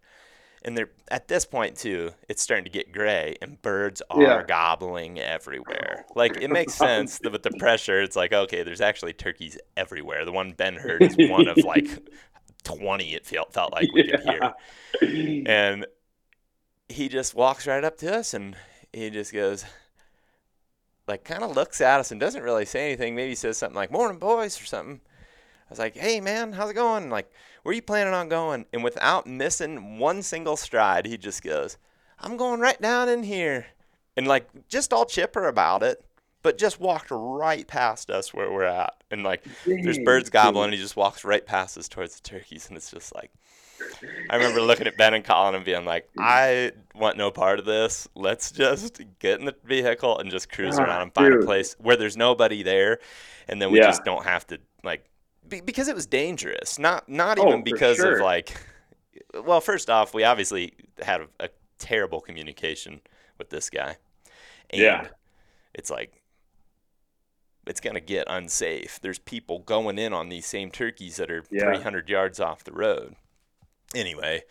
[0.62, 4.43] And they're at this point too, it's starting to get gray, and birds are Yeah.
[4.43, 6.07] gobbling everywhere.
[6.14, 10.25] Like it makes sense that with the pressure, it's like okay, there's actually turkeys everywhere.
[10.25, 11.87] The one Ben heard is one of like
[12.64, 13.14] twenty.
[13.14, 14.55] It felt felt like we could hear
[15.46, 15.87] and
[16.88, 18.57] he just walks right up to us and
[18.92, 19.64] he just goes
[21.07, 23.14] like kind of looks at us and doesn't really say anything.
[23.14, 25.00] Maybe says something like morning boys or something.
[25.05, 27.11] I was like hey man how's it going?
[27.11, 27.31] Like
[27.62, 28.66] where are you planning on going?
[28.72, 31.77] And without missing one single stride he just goes
[32.20, 33.66] i'm going right down in here.
[34.16, 36.05] And like just all chipper about it
[36.44, 40.76] but just walked right past us where we're at and like there's birds gobbling he
[40.78, 43.33] just walks right past us towards the turkeys and it's just like
[44.30, 47.66] I remember looking at Ben and Colin and being like, I want no part of
[47.66, 48.09] this.
[48.14, 51.42] Let's just get in the vehicle and just cruise Ah, around and find dude.
[51.42, 53.00] a place where there's nobody there,
[53.48, 53.88] and then we Yeah.
[53.88, 55.04] just don't have to like
[55.46, 56.78] be, because it was dangerous.
[56.78, 58.57] Not not Oh, even because of like,
[59.44, 63.02] well, first off, we obviously had a, a terrible communication
[63.37, 63.98] with this guy,
[64.70, 65.07] and Yeah.
[65.74, 66.23] it's like
[67.66, 68.98] it's gonna get unsafe.
[69.00, 71.64] There's people going in on these same turkeys that are Yeah.
[71.64, 73.16] 300 yards off the road.
[73.94, 74.44] Anyway,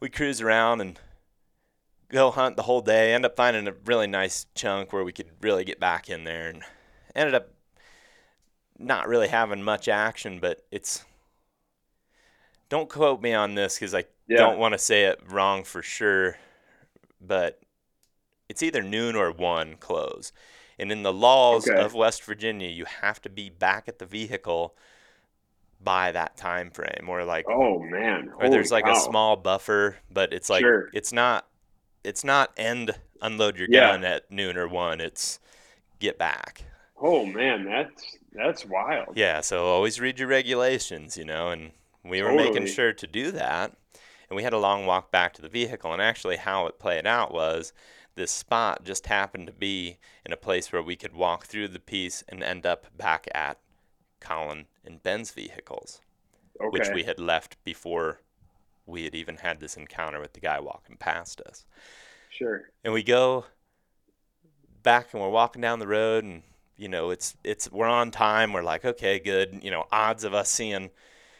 [0.00, 0.98] we cruise around and
[2.08, 3.14] go hunt the whole day.
[3.14, 6.48] End up finding a really nice chunk where we could really get back in there,
[6.48, 6.62] and
[7.14, 7.48] ended up
[8.78, 10.38] not really having much action.
[10.40, 11.04] But it's
[12.68, 14.38] don't quote me on this because I Yeah.
[14.38, 16.38] don't want to say it wrong for sure.
[17.20, 17.60] But
[18.48, 20.32] it's either noon or one close.
[20.82, 21.80] And in the laws Okay.
[21.80, 24.74] of West Virginia, you have to be back at the vehicle
[25.80, 28.30] by that time frame, or like, Oh man.
[28.36, 30.88] or there's Holy like a small buffer, but it's like Sure.
[30.92, 31.46] it's not,
[32.02, 32.90] it's not end
[33.20, 33.92] unload your Yeah.
[33.92, 35.00] gun at noon or one.
[35.00, 35.38] It's
[36.00, 36.64] get back.
[37.00, 39.16] Oh man, that's that's wild.
[39.16, 41.70] Yeah, so always read your regulations, you know, and
[42.04, 43.76] we were making sure to do that.
[44.28, 47.06] And we had a long walk back to the vehicle, and actually, how it played
[47.06, 47.72] out was
[48.14, 51.78] this spot just happened to be in a place where we could walk through the
[51.80, 53.58] piece and end up back at
[54.20, 56.00] Colin and Ben's vehicles,
[56.60, 56.68] Okay.
[56.70, 58.20] which we had left before
[58.86, 61.64] we had even had this encounter with the guy walking past us
[62.30, 62.68] Sure.
[62.84, 63.44] and we go
[64.82, 66.42] back and we're walking down the road and
[66.76, 70.34] you know it's it's we're on time we're like okay good you know odds of
[70.34, 70.90] us seeing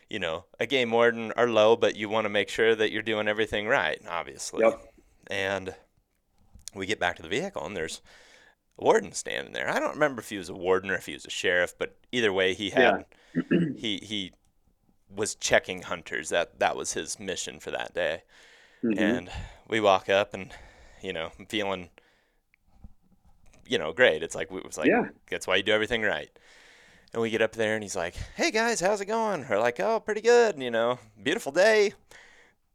[0.08, 3.02] you know a game warden are low but you want to make sure that you're
[3.02, 4.94] doing everything right obviously Yep.
[5.28, 5.74] and
[6.74, 8.00] we get back to the vehicle and there's
[8.78, 9.68] a warden standing there.
[9.70, 11.96] I don't remember if he was a warden or if he was a sheriff but
[12.12, 13.04] either way he had
[13.76, 14.32] he he
[15.14, 16.30] was checking hunters.
[16.30, 18.22] That that was his mission for that day.
[18.85, 18.98] Mhm.
[18.98, 19.30] and
[19.68, 20.52] we walk up and
[21.02, 21.90] you know I'm feeling
[23.66, 24.22] you know great.
[24.22, 25.08] It's like we was like Yeah.
[25.30, 26.30] that's why you do everything right.
[27.12, 29.46] And we get up there and he's like hey guys how's it going?
[29.48, 31.92] We're like oh pretty good you know beautiful day.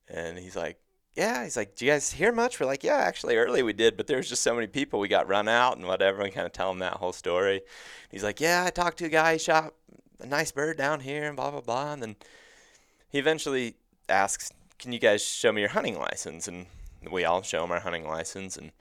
[0.10, 0.80] And he's like
[1.18, 2.60] yeah he's like do you guys hear much?
[2.60, 5.08] We're like yeah actually early we did but there was just so many people we
[5.08, 7.62] got run out and whatever and kind of tell him that whole story.
[8.10, 9.74] He's like yeah i talked to a guy he shot
[10.22, 12.16] a nice bird down here and blah blah blah and then
[13.10, 13.76] he eventually
[14.08, 16.48] asks can you guys show me your hunting license?
[16.48, 16.68] And
[17.12, 18.72] we all show him our hunting license and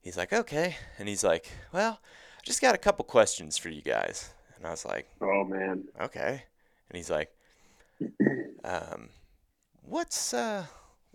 [0.00, 3.82] he's like okay and he's like well i just got a couple questions for you
[3.82, 5.84] guys and i was like Oh man.
[6.00, 6.44] okay
[6.90, 7.32] and he's like
[8.64, 9.08] um,
[9.82, 10.66] what's uh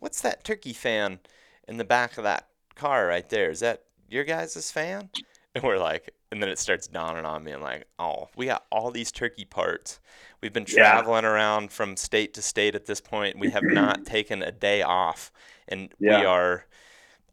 [0.04, 1.20] what's that turkey fan
[1.68, 3.50] in the back of that car right there?
[3.52, 5.10] Is that your guys' fan?
[5.56, 7.52] And we're like and then it starts dawning on me.
[7.52, 10.00] I'm like oh we got all these turkey parts.
[10.42, 11.04] We've been Yeah.
[11.06, 13.38] traveling around from state to state at this point.
[13.40, 15.32] We have not taken a day off
[15.68, 16.66] and we are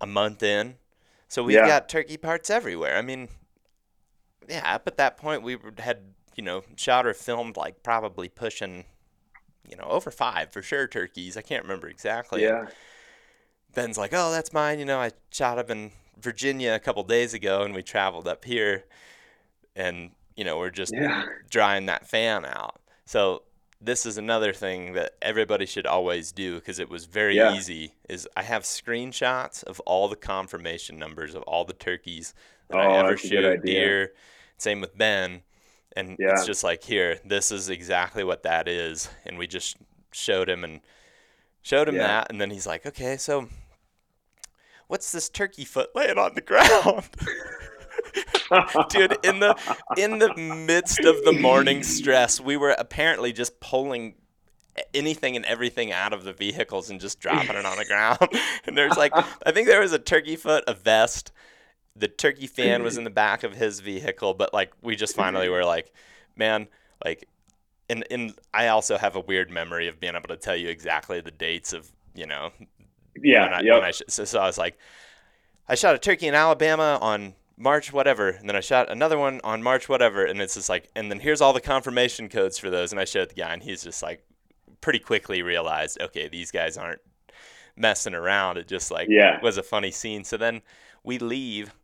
[0.01, 0.77] a month in.
[1.29, 1.65] So we've Yeah.
[1.65, 2.97] got turkey parts everywhere.
[2.99, 3.29] I mean
[4.49, 5.99] yeah, up at that point we had
[6.37, 8.85] you know shot or filmed like probably pushing
[9.71, 11.37] you know over five for sure turkeys.
[11.37, 12.43] I can't remember exactly.
[12.43, 12.67] yeah.
[13.75, 14.81] Ben's like, oh, that's mine.
[14.81, 18.45] You know, I shot up in Virginia a couple days ago, and we traveled up
[18.45, 18.85] here,
[19.77, 21.25] and you know we're just Yeah.
[21.49, 22.81] drying that fan out.
[23.05, 23.43] So
[23.81, 27.55] this is another thing that everybody should always do because it was very Yeah.
[27.55, 27.95] easy.
[28.09, 32.35] Is I have screenshots of all the confirmation numbers of all the turkeys
[32.69, 34.13] that Oh, I ever shoot, deer.
[34.59, 35.43] Same with Ben,
[35.97, 36.33] and Yeah.
[36.33, 39.77] it's just like here, this is exactly what that is, and we just
[40.13, 40.81] showed him and
[41.63, 42.07] showed him Yeah.
[42.07, 43.49] that, and then he's like, okay, so
[44.89, 47.09] what's this turkey foot laying on the ground?
[48.89, 49.55] dude in the
[49.97, 54.15] in the midst of the morning stress we were apparently just pulling
[54.95, 58.19] anything and everything out of the vehicles and just dropping it on the ground
[58.67, 59.13] and there's like
[59.47, 61.31] i think there was a turkey foot a vest
[61.97, 65.49] the turkey fan was in the back of his vehicle but like we just finally
[65.49, 65.93] were like
[66.37, 66.67] man
[67.05, 67.27] like
[67.89, 71.21] and and i also have a weird memory of being able to tell you exactly
[71.21, 72.51] the dates of you know
[73.21, 73.45] Yeah.
[73.45, 73.75] when I, yep.
[73.75, 74.79] when I sh- so, so I was like,
[75.69, 79.41] I shot a turkey in Alabama on March whatever, and then I shot another one
[79.45, 82.71] on March whatever, and it's just like, and then here's all the confirmation codes for
[82.71, 84.25] those, and I showed the guy, and he's just like,
[84.81, 87.01] pretty quickly realized, okay, these guys aren't
[87.77, 88.57] messing around.
[88.57, 89.41] It just like Yeah.
[89.43, 90.25] was a funny scene.
[90.25, 90.63] So then
[91.05, 91.75] we leave.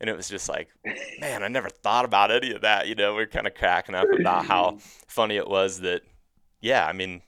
[0.00, 0.68] And it was just like,
[1.20, 2.88] man, I never thought about any of that.
[2.88, 6.02] You know, we are kind of cracking up about how funny it was that,
[6.60, 7.20] yeah, I mean,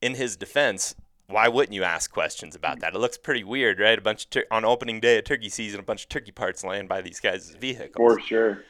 [0.00, 0.94] in his defense,
[1.26, 2.94] why wouldn't you ask questions about that?
[2.94, 3.98] It looks pretty weird, right?
[3.98, 6.62] A bunch of tur- on opening day of turkey season, a bunch of turkey parts
[6.62, 8.14] laying by these guys' vehicles.
[8.14, 8.64] For sure.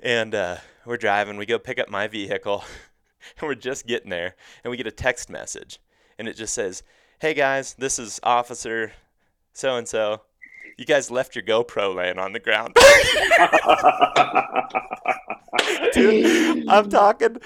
[0.00, 1.36] And uh, we're driving.
[1.36, 2.64] We go pick up my vehicle,
[3.38, 5.78] and we're just getting there, and we get a text message,
[6.18, 6.82] and it just says,
[7.20, 8.92] "Hey guys, this is Officer
[9.54, 10.22] so and so.
[10.76, 12.74] You guys left your GoPro laying on the ground."
[15.92, 17.38] Dude, I'm talking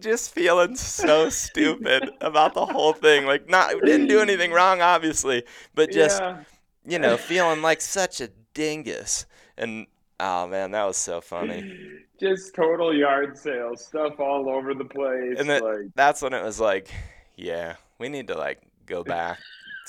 [0.00, 3.26] just feeling so stupid about the whole thing.
[3.26, 5.44] Like, not didn't do anything wrong, obviously,
[5.74, 6.44] but just yeah.
[6.86, 9.26] you know, feeling like such a dingus.
[9.56, 9.86] And
[10.20, 11.72] oh man, that was so funny.
[12.20, 15.36] Just total yard sale stuff all over the place.
[15.38, 16.90] And then like, that's when it was like,
[17.36, 19.38] yeah, we need to like go back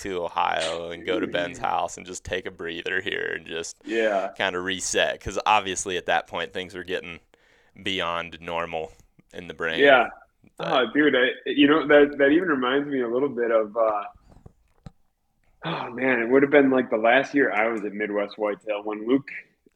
[0.02, 3.78] to Ohio and go to Ben's house and just take a breather here and just
[3.86, 4.32] yeah.
[4.38, 7.20] kind of reset because obviously at that point things were getting
[7.84, 8.92] beyond normal
[9.34, 9.80] in the brain.
[9.80, 10.04] Yeah.
[10.04, 10.14] But-
[10.62, 13.76] Oh, dude, I, you know that that even reminds me a little bit of.
[13.78, 14.04] Uh,
[15.66, 18.84] oh man, it would have been like the last year I was at Midwest Whitetail
[18.84, 19.28] when Luke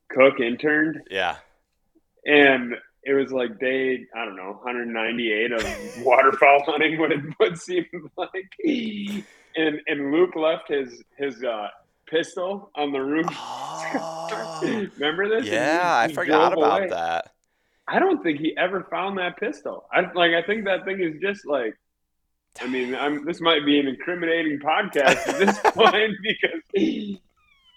[0.10, 1.38] Cook interned, yeah.
[2.26, 7.00] and it was like day I don't know 198 of waterfowl hunting.
[7.00, 7.86] What it would seem
[8.18, 8.52] like,
[9.56, 11.68] and and Luke left his his uh,
[12.08, 13.26] pistol on the roof.
[13.32, 14.60] Oh,
[14.98, 15.40] Remember this?
[15.40, 16.90] And he- yeah, I forgot about away.
[16.90, 17.30] that.
[17.88, 19.86] I don't think he ever found that pistol.
[19.92, 20.32] I like.
[20.34, 21.76] I think that thing is just like.
[22.62, 23.26] I mean, I'm.
[23.26, 27.18] This might be an incriminating podcast at this point because,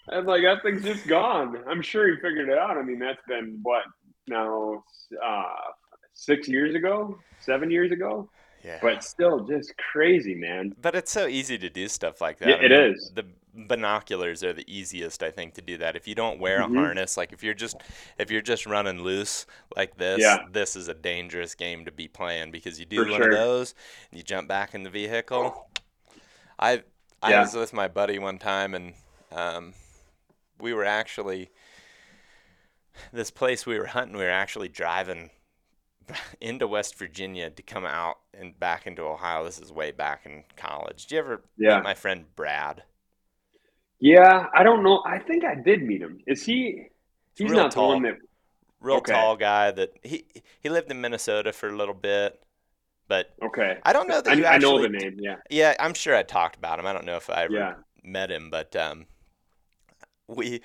[0.09, 1.57] I'm like, that thing's just gone.
[1.67, 2.77] I'm sure he figured it out.
[2.77, 3.83] I mean, that's been what
[4.27, 4.83] now,
[5.25, 5.43] uh,
[6.13, 8.29] six years ago, seven years ago.
[8.67, 8.79] Yeah.
[8.81, 10.75] But still, just crazy, man.
[10.81, 12.49] But it's so easy to do stuff like that.
[12.49, 13.11] Yeah, it mean, is.
[13.15, 15.95] The binoculars are the easiest, I think, to do that.
[15.95, 16.75] If you don't wear Mhm.
[16.75, 17.77] a harness, like if you're just
[18.17, 19.45] if you're just running loose
[19.77, 20.39] like this, Yeah.
[20.51, 23.31] this is a dangerous game to be playing because you do For one sure.
[23.31, 23.73] of those
[24.11, 25.69] and you jump back in the vehicle.
[26.59, 26.83] I
[27.23, 27.41] I Yeah.
[27.41, 28.93] was with my buddy one time and
[29.31, 29.73] um,
[30.59, 31.51] we were actually
[33.13, 34.17] this place we were hunting.
[34.17, 35.29] We were actually driving
[36.41, 39.43] into West Virginia to come out and back into Ohio.
[39.43, 41.03] This is way back in college.
[41.07, 41.79] Did you ever Yeah.
[41.79, 42.83] meet my friend Brad?
[43.99, 45.01] Yeah, I don't know.
[45.05, 46.19] I think I did meet him.
[46.27, 46.87] Is he?
[47.35, 47.75] He's real not tall.
[47.75, 48.15] the one that.
[48.81, 49.13] Real Okay.
[49.13, 50.25] tall guy that he
[50.61, 52.41] he lived in Minnesota for a little bit,
[53.07, 53.77] but Okay.
[53.83, 54.59] I don't know that I, you I actually.
[54.59, 55.17] know the name.
[55.19, 55.37] Yeah.
[55.49, 56.87] Yeah, I'm sure I talked about him.
[56.87, 57.75] I don't know if I ever Yeah.
[58.03, 59.07] met him, but um,
[60.27, 60.61] we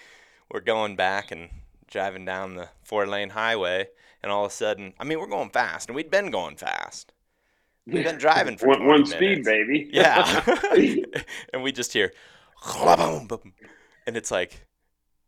[0.50, 1.50] were going back and
[1.88, 3.88] driving down the four lane highway,
[4.22, 7.12] and all of a sudden, I mean, we're going fast, and we'd been going fast.
[7.86, 9.90] We've been driving for one, one speed, baby.
[9.92, 10.44] Yeah.
[11.52, 12.12] and we just hear,
[12.64, 14.66] and it's like,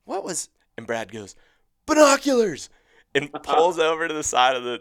[0.05, 0.49] what was?
[0.77, 1.35] And Brad goes,
[1.87, 2.69] binoculars,
[3.15, 4.81] and pulls over to the side of the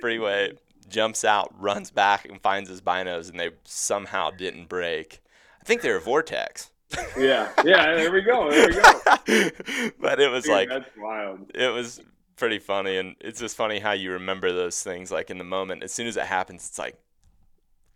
[0.00, 0.52] freeway,
[0.88, 5.20] jumps out, runs back, and finds his binos, and they somehow didn't break.
[5.60, 6.70] I think they were Vortex.
[7.18, 7.50] yeah.
[7.64, 7.94] Yeah.
[7.94, 8.50] There we go.
[8.50, 9.90] There we go.
[10.00, 11.50] but it was Dude, like, that's wild.
[11.54, 12.00] it was
[12.36, 15.10] pretty funny, and it's just funny how you remember those things.
[15.10, 16.96] Like in the moment, as soon as it happens, it's like,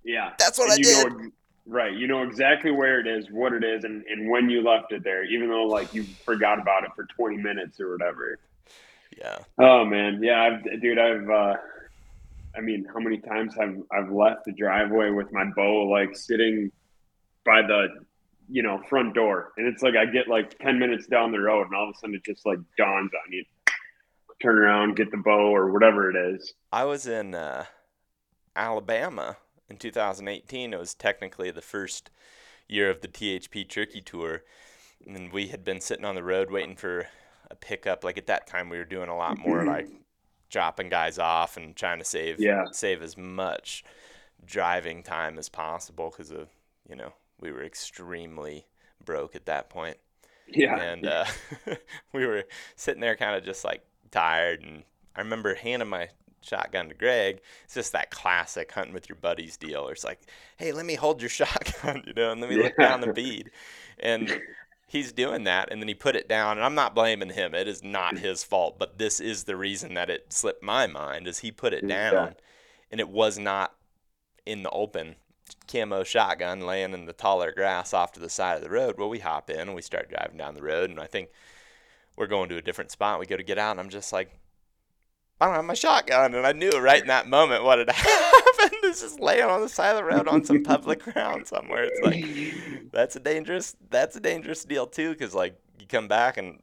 [0.04, 0.32] Yeah.
[0.38, 1.12] that's what And I you did.
[1.12, 1.30] Know,
[1.66, 1.92] right.
[1.94, 5.02] You know exactly where it is, what it is, and, and when you left it
[5.04, 8.38] there, even though like you forgot about it for 20 minutes or whatever.
[9.16, 9.38] Yeah.
[9.58, 11.28] Oh man, yeah, I've, dude, I've.
[11.30, 11.54] uh
[12.56, 16.72] I mean, how many times have I've left the driveway with my bow like sitting
[17.44, 17.88] by the
[18.48, 21.66] you know front door, and it's like I get like ten minutes down the road,
[21.66, 23.44] and all of a sudden it just like dawns on you.
[24.42, 26.52] Turn around, get the bow or whatever it is.
[26.72, 27.64] I was in uh,
[28.54, 29.36] Alabama
[29.68, 30.72] in 2018.
[30.72, 32.10] It was technically the first
[32.68, 34.42] year of the THP Turkey Tour,
[35.06, 37.06] and we had been sitting on the road waiting for
[37.50, 38.04] a pickup.
[38.04, 39.88] Like at that time, we were doing a lot more like
[40.50, 42.64] dropping guys off and trying to save Yeah.
[42.72, 43.84] save as much
[44.44, 46.48] driving time as possible because of
[46.88, 48.66] you know we were extremely
[49.04, 49.96] broke at that point
[50.46, 51.24] Yeah, and uh,
[52.12, 52.44] we were
[52.76, 53.82] sitting there kind of just like
[54.16, 54.82] tired and
[55.14, 56.08] i remember handing my
[56.42, 57.40] shotgun to greg.
[57.64, 59.82] It's just that classic hunting with your buddies deal.
[59.82, 60.20] Where it's like
[60.58, 63.50] hey let me hold your shotgun you know and let me look down the bead.
[63.98, 64.40] And
[64.86, 67.54] he's doing that and then he put it down and i'm not blaming him.
[67.54, 71.26] It is not his fault but this is the reason that it slipped my mind
[71.26, 72.10] is he put it Yeah.
[72.10, 72.34] down
[72.92, 73.74] and it was not
[74.44, 75.16] in the open
[75.66, 78.96] camo shotgun laying in the taller grass off to the side of the road.
[78.98, 81.30] Well, we hop in and we start driving down the road, and I think
[82.16, 83.20] we're going to a different spot.
[83.20, 84.38] We go to get out, and I'm just like,
[85.40, 88.80] I don't have my shotgun, and I knew right in that moment what had happened.
[88.84, 91.84] It's just laying on the side of the road on some public ground somewhere.
[91.84, 96.36] It's like that's a dangerous that's a dangerous deal too, because like you come back
[96.36, 96.60] and.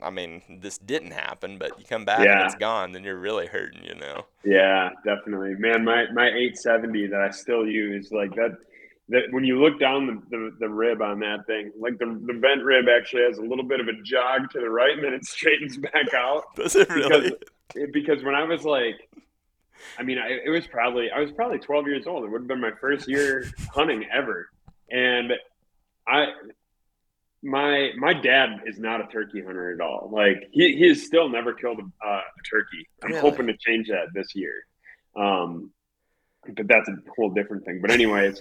[0.00, 3.48] I mean, this didn't happen, but you come back and it's gone, then you're really
[3.48, 4.26] hurting, you know.
[4.44, 5.84] Yeah, definitely, man.
[5.84, 8.58] My my 870 that I still use, like that.
[9.10, 12.34] That when you look down the, the, the rib on that thing, like the the
[12.38, 15.14] vent rib actually has a little bit of a jog to the right, and then
[15.14, 16.44] it straightens back out.
[16.56, 17.28] Does it really?
[17.28, 18.96] It- because when I was like,
[19.98, 22.24] I mean, I, it was probably I was probably 12 years old.
[22.24, 23.44] It would have been my first year
[23.74, 24.48] hunting ever,
[24.90, 25.32] and
[26.06, 26.28] I
[27.42, 30.10] my my dad is not a turkey hunter at all.
[30.12, 32.88] Like he, he has still never killed a, uh, a turkey.
[33.02, 33.20] I'm Really?
[33.20, 34.54] hoping to change that this year.
[35.16, 35.70] Um,
[36.56, 37.80] but that's a whole different thing.
[37.80, 38.40] But anyways,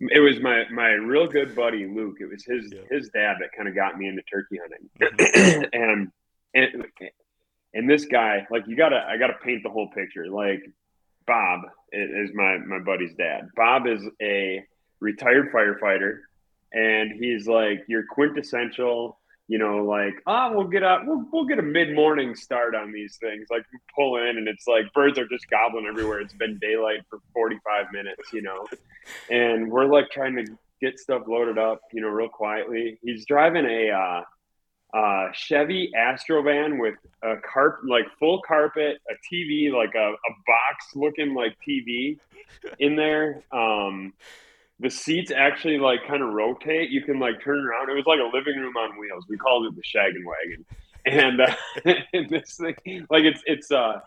[0.00, 2.16] it was my my real good buddy Luke.
[2.20, 2.82] It was his Yeah.
[2.90, 5.64] his dad that kind of got me into turkey hunting, mm-hmm.
[5.72, 6.12] and
[6.54, 6.84] and
[7.74, 10.28] and this guy, like you gotta I gotta paint the whole picture.
[10.28, 10.62] Like
[11.26, 11.60] Bob
[11.92, 13.48] is my my buddy's dad.
[13.56, 14.64] Bob is a
[15.00, 16.20] retired firefighter,
[16.72, 19.18] and he's like your quintessential.
[19.48, 22.92] You know, like ah, we'll get out, we'll, we'll get a mid morning start on
[22.92, 23.46] these things.
[23.50, 26.20] Like pull in, and it's like birds are just gobbling everywhere.
[26.20, 28.66] It's been daylight for forty five minutes, you know,
[29.30, 30.44] and we're like trying to
[30.80, 32.98] get stuff loaded up, you know, real quietly.
[33.02, 39.34] He's driving a uh, uh, Chevy Astro van with a carp, like full carpet, a
[39.34, 42.18] TV, like a, a box looking like TV
[42.78, 43.42] in there.
[43.52, 44.12] Um,
[44.80, 46.90] the seats actually like kind of rotate.
[46.90, 47.90] You can like turn around.
[47.90, 49.24] It was like a living room on wheels.
[49.28, 50.64] We called it the shaggin' wagon.
[51.06, 51.54] And, uh,
[52.12, 54.00] and this thing, like it's it's uh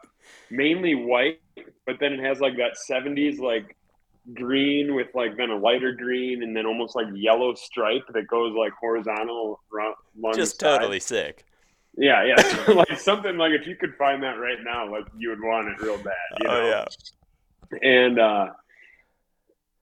[0.49, 1.41] mainly white,
[1.85, 3.75] but then it has like that '70s like
[4.33, 8.53] green with like then a lighter green and then almost like yellow stripe that goes
[8.55, 11.45] like horizontal ro- along Just totally sick.
[11.97, 12.73] Yeah, yeah.
[12.73, 15.81] Like something like if you could find that right now, like you would want it
[15.81, 16.13] real bad.
[16.39, 16.53] You know?
[16.53, 17.79] Oh yeah.
[17.81, 18.47] And uh,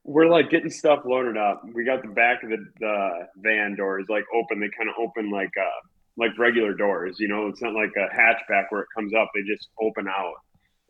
[0.03, 1.61] we're like getting stuff loaded up.
[1.73, 4.59] We got the back of the, the van doors like open.
[4.59, 5.87] They kind of open like uh,
[6.17, 7.17] like regular doors.
[7.19, 9.29] You know, it's not like a hatchback where it comes up.
[9.33, 10.33] They just open out.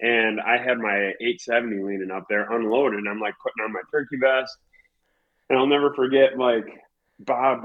[0.01, 3.05] And I had my 870 leaning up there, unloaded.
[3.09, 4.55] I'm like putting on my turkey vest.
[5.49, 6.65] And I'll never forget like
[7.19, 7.63] Bob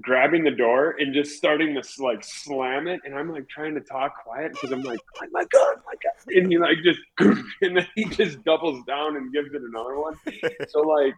[0.00, 3.00] grabbing the door and just starting to like slam it.
[3.04, 6.34] And I'm like trying to talk quiet because I'm like, oh my God, my God.
[6.34, 7.00] And he like just,
[7.60, 10.14] and then he just doubles down and gives it another one.
[10.68, 11.14] So like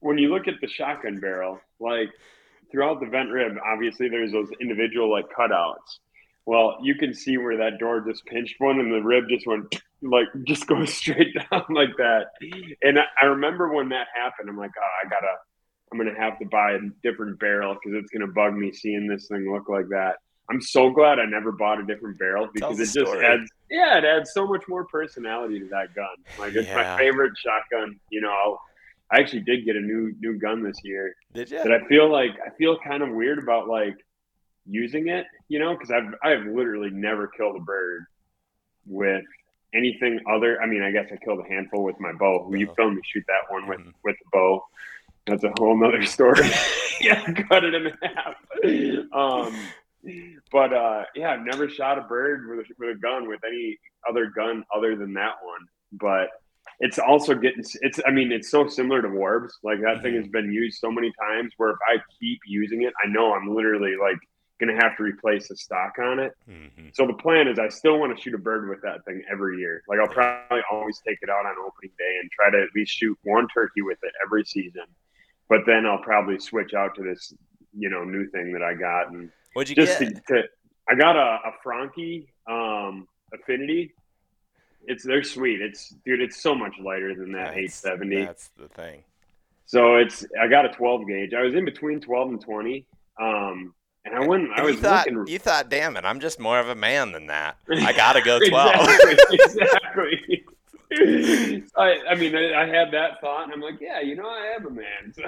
[0.00, 2.10] when you look at the shotgun barrel, like
[2.70, 5.98] throughout the vent rib, obviously there's those individual like cutouts.
[6.44, 9.74] Well, you can see where that door just pinched one and the rib just went
[10.02, 12.26] like just goes straight down like that.
[12.82, 15.36] And I, I remember when that happened, I'm like, oh, I gotta,
[15.92, 19.28] I'm gonna have to buy a different barrel because it's gonna bug me seeing this
[19.28, 20.16] thing look like that.
[20.50, 23.24] I'm so glad I never bought a different barrel because it just story.
[23.26, 26.06] adds, yeah, it adds so much more personality to that gun.
[26.38, 26.74] Like it's Yeah.
[26.74, 27.98] my favorite shotgun.
[28.10, 28.60] You know, I'll,
[29.10, 31.58] I actually did get a new new gun this year Did you?
[31.62, 33.94] that I feel like I feel kind of weird about like
[34.66, 38.04] using it, you know, because I've I've literally never killed a bird
[38.86, 39.24] with
[39.74, 40.60] anything other.
[40.60, 42.50] I mean, I guess I killed a handful with my bow.
[42.54, 42.74] You Uh-huh.
[42.76, 43.92] filmed me shoot that one with Mhm.
[44.02, 44.64] with the bow.
[45.26, 46.50] That's a whole nother story.
[47.00, 48.36] yeah, cut it in half.
[49.12, 49.56] Um,
[50.50, 53.78] but uh, yeah, I've never shot a bird with a, with a gun with any
[54.08, 55.66] other gun other than that one.
[55.92, 56.30] But
[56.80, 59.52] it's also getting it's I mean it's so similar to Warbs.
[59.62, 60.02] Like that mm-hmm.
[60.02, 63.32] thing has been used so many times where if I keep using it, I know
[63.32, 64.18] I'm literally like
[64.60, 66.32] gonna have to replace the stock on it.
[66.48, 66.88] Mm-hmm.
[66.92, 69.58] So the plan is I still want to shoot a bird with that thing every
[69.58, 69.82] year.
[69.88, 72.92] Like I'll probably always take it out on opening day and try to at least
[72.92, 74.84] shoot one turkey with it every season.
[75.52, 77.34] But then I'll probably switch out to this,
[77.76, 80.26] you know, new thing that I got and What'd you just get?
[80.28, 80.42] To, to,
[80.88, 83.92] I got a, a Franchi um, Affinity
[84.86, 85.60] it's they're sweet.
[85.60, 88.24] It's dude, it's so much lighter than that that's, 870.
[88.24, 89.02] That's the thing.
[89.66, 91.34] So it's I got a 12 gauge.
[91.34, 92.86] I was in between 12 and 20.
[93.20, 93.74] Um,
[94.04, 94.50] and I went.
[94.56, 95.32] I was thought, looking.
[95.32, 97.56] You thought, damn it, I'm just more of a man than that.
[97.70, 98.74] I gotta go 12.
[98.80, 99.38] exactly.
[99.44, 100.41] exactly.
[101.76, 104.52] I, I mean, I, I, had that thought, and I'm like, yeah, you know, I
[104.52, 105.12] have a man.
[105.14, 105.22] So.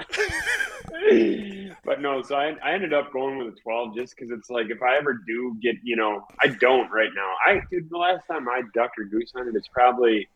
[1.85, 4.69] but no, so I, I ended up going with a 12 just because it's like
[4.69, 7.33] if I ever do get, you know, I don't right now.
[7.45, 10.27] I dude, the last time I ducked or goose hunted, it's probably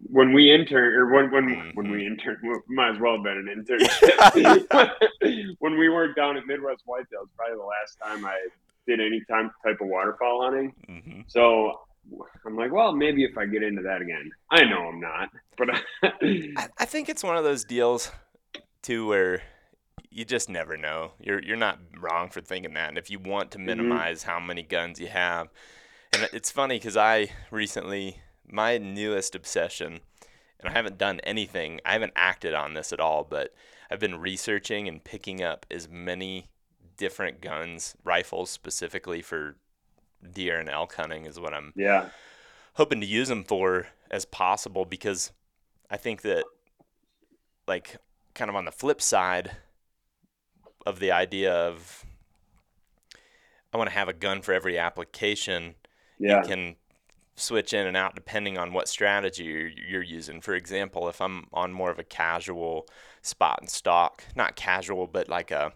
[0.00, 1.70] when we intern or when when mm-hmm.
[1.74, 5.56] when we intern, might as well have been an internship.
[5.58, 8.38] when we worked down at Midwest Whitetails, probably the last time I
[8.86, 10.74] did any time type of waterfowl hunting.
[10.88, 11.20] Mm-hmm.
[11.26, 11.80] So
[12.46, 14.30] I'm like, well, maybe if I get into that again.
[14.50, 15.68] I know I'm not, but
[16.02, 18.10] I, I think it's one of those deals
[18.82, 19.42] too where
[20.10, 21.12] you just never know.
[21.20, 22.88] You're you're not wrong for thinking that.
[22.88, 23.66] And if you want to mm-hmm.
[23.66, 24.30] minimize mm-hmm.
[24.30, 25.48] how many guns you have,
[26.12, 30.00] and it's funny because I recently my newest obsession,
[30.60, 31.80] and I haven't done anything.
[31.84, 33.54] I haven't acted on this at all, but
[33.90, 36.46] I've been researching and picking up as many
[36.96, 39.56] different guns, rifles specifically for
[40.32, 42.08] deer and elk hunting is what I'm yeah
[42.74, 45.32] hoping to use them for as possible because
[45.90, 46.44] I think that
[47.66, 47.96] like
[48.34, 49.52] kind of on the flip side
[50.86, 52.04] of the idea of
[53.72, 55.74] I want to have a gun for every application.
[56.18, 56.42] Yeah.
[56.42, 56.76] You can
[57.36, 60.40] switch in and out depending on what strategy you're, you're, using.
[60.40, 62.88] For example, if I'm on more of a casual
[63.22, 65.72] spot and stock, not casual, but like a,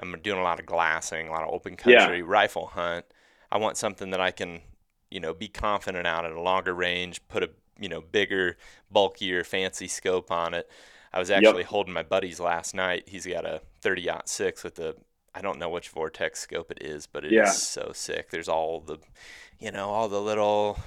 [0.00, 2.24] I'm doing a lot of glassing, a lot of open country yeah.
[2.24, 3.04] rifle hunt.
[3.52, 4.62] I want something that I can,
[5.10, 8.56] you know, be confident out at a longer range, put a, you know, bigger,
[8.90, 10.70] bulkier, fancy scope on it.
[11.12, 11.66] I was actually yep.
[11.66, 13.04] holding my buddy's last night.
[13.06, 14.96] He's got a 30 six with the
[15.34, 17.50] I don't know which vortex scope it is, but it yeah.
[17.50, 18.30] is so sick.
[18.30, 18.98] There's all the,
[19.58, 20.78] you know, all the little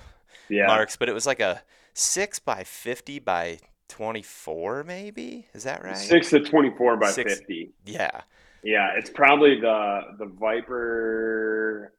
[0.49, 0.67] yeah.
[0.67, 1.61] marks, but it was like a
[1.93, 3.59] six by 50 by
[3.89, 5.47] 24, maybe.
[5.53, 5.97] Is that right?
[5.97, 7.73] Six to 24 by six, 50.
[7.85, 8.21] Yeah.
[8.63, 8.91] Yeah.
[8.97, 11.93] It's probably the, the Viper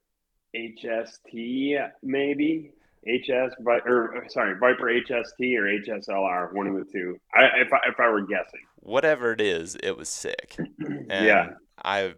[0.57, 2.73] HST maybe
[3.07, 7.19] HS or uh, sorry Viper HST or HSLR one of the two.
[7.35, 10.57] I, if I, if I were guessing, whatever it is, it was sick.
[11.09, 11.51] yeah,
[11.83, 12.15] I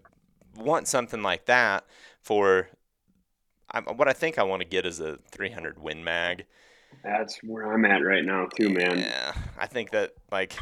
[0.57, 1.85] want something like that
[2.23, 2.69] for.
[3.71, 6.47] I, what I think I want to get is a 300 Win Mag.
[7.05, 8.99] That's where I'm at right now too, man.
[8.99, 10.55] Yeah, I think that like.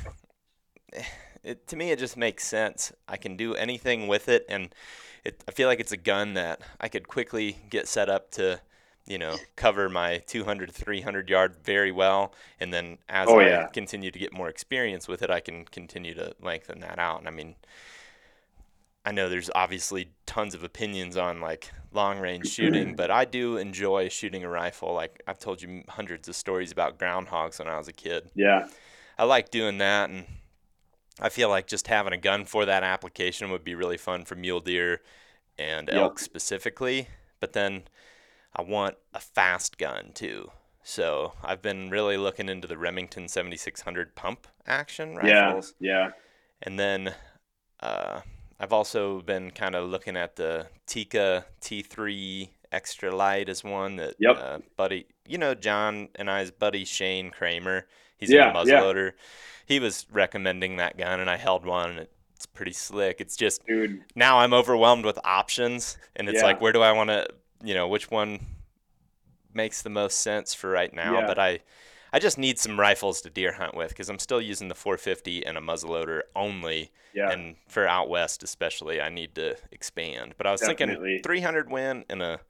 [1.44, 2.92] It, to me, it just makes sense.
[3.06, 4.74] I can do anything with it, and
[5.26, 8.60] it, I feel like it's a gun that I could quickly get set up to,
[9.06, 12.32] you know, cover my 200, 300 yard very well.
[12.60, 13.66] And then as oh, I yeah.
[13.66, 17.18] continue to get more experience with it, I can continue to lengthen that out.
[17.18, 17.56] And I mean,
[19.04, 23.56] I know there's obviously tons of opinions on like long range shooting, but I do
[23.56, 24.94] enjoy shooting a rifle.
[24.94, 28.30] Like I've told you hundreds of stories about groundhogs when I was a kid.
[28.34, 28.68] Yeah.
[29.18, 30.26] I like doing that and
[31.20, 34.34] I feel like just having a gun for that application would be really fun for
[34.34, 35.00] mule deer
[35.58, 35.96] and yep.
[35.96, 37.08] elk specifically.
[37.40, 37.84] But then
[38.54, 40.50] I want a fast gun too.
[40.82, 45.74] So I've been really looking into the Remington 7600 pump action rifles.
[45.80, 46.10] Yeah, yeah.
[46.62, 47.14] And then
[47.80, 48.20] uh,
[48.60, 54.14] I've also been kind of looking at the Tikka T3 Extra Light as one that
[54.18, 54.36] yep.
[54.38, 57.86] uh, buddy, you know, John and I's buddy Shane Kramer.
[58.16, 59.12] He's yeah, a muzzleloader.
[59.12, 59.22] Yeah
[59.66, 63.20] he was recommending that gun, and I held one, and it's pretty slick.
[63.20, 64.02] It's just Dude.
[64.14, 66.44] now I'm overwhelmed with options, and it's yeah.
[66.44, 67.26] like, where do I want to,
[67.62, 68.40] you know, which one
[69.52, 71.20] makes the most sense for right now?
[71.20, 71.26] Yeah.
[71.26, 71.60] But I,
[72.12, 75.44] I just need some rifles to deer hunt with because I'm still using the 450
[75.44, 76.92] and a muzzleloader only.
[77.12, 77.30] Yeah.
[77.30, 80.34] And for out west especially, I need to expand.
[80.36, 81.14] But I was Definitely.
[81.14, 82.40] thinking 300 Win and a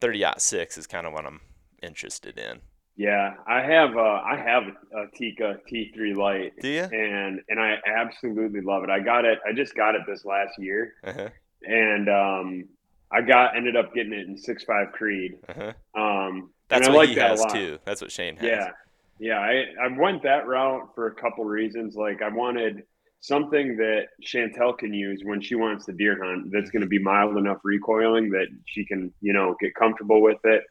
[0.00, 1.40] 30 six is kind of what I'm
[1.80, 2.60] interested in.
[2.96, 4.64] Yeah, I have uh, I have
[4.94, 6.52] a Tikka T3 Light.
[6.60, 6.82] Do you?
[6.82, 8.90] And and I absolutely love it.
[8.90, 9.38] I got it.
[9.48, 11.30] I just got it this last year, uh-huh.
[11.62, 12.64] and um,
[13.10, 15.38] I got ended up getting it in six five Creed.
[15.48, 15.72] Uh-huh.
[16.00, 17.78] Um, That's what like he that has too.
[17.86, 18.44] That's what Shane has.
[18.44, 18.70] Yeah,
[19.18, 19.38] yeah.
[19.38, 21.96] I I went that route for a couple reasons.
[21.96, 22.82] Like I wanted
[23.20, 26.52] something that Chantel can use when she wants to deer hunt.
[26.52, 30.38] That's going to be mild enough recoiling that she can you know get comfortable with
[30.44, 30.62] it.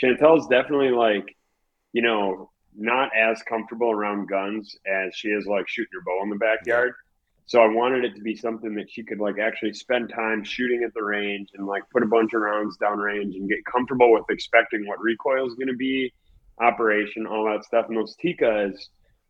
[0.00, 1.36] Chantel's definitely like
[1.92, 6.30] you know, not as comfortable around guns as she is like shooting her bow in
[6.30, 6.92] the backyard.
[7.46, 10.84] So I wanted it to be something that she could like actually spend time shooting
[10.84, 14.12] at the range and like put a bunch of rounds down range and get comfortable
[14.12, 16.12] with expecting what recoil is going to be,
[16.60, 17.86] operation, all that stuff.
[17.88, 18.76] And those Tikkas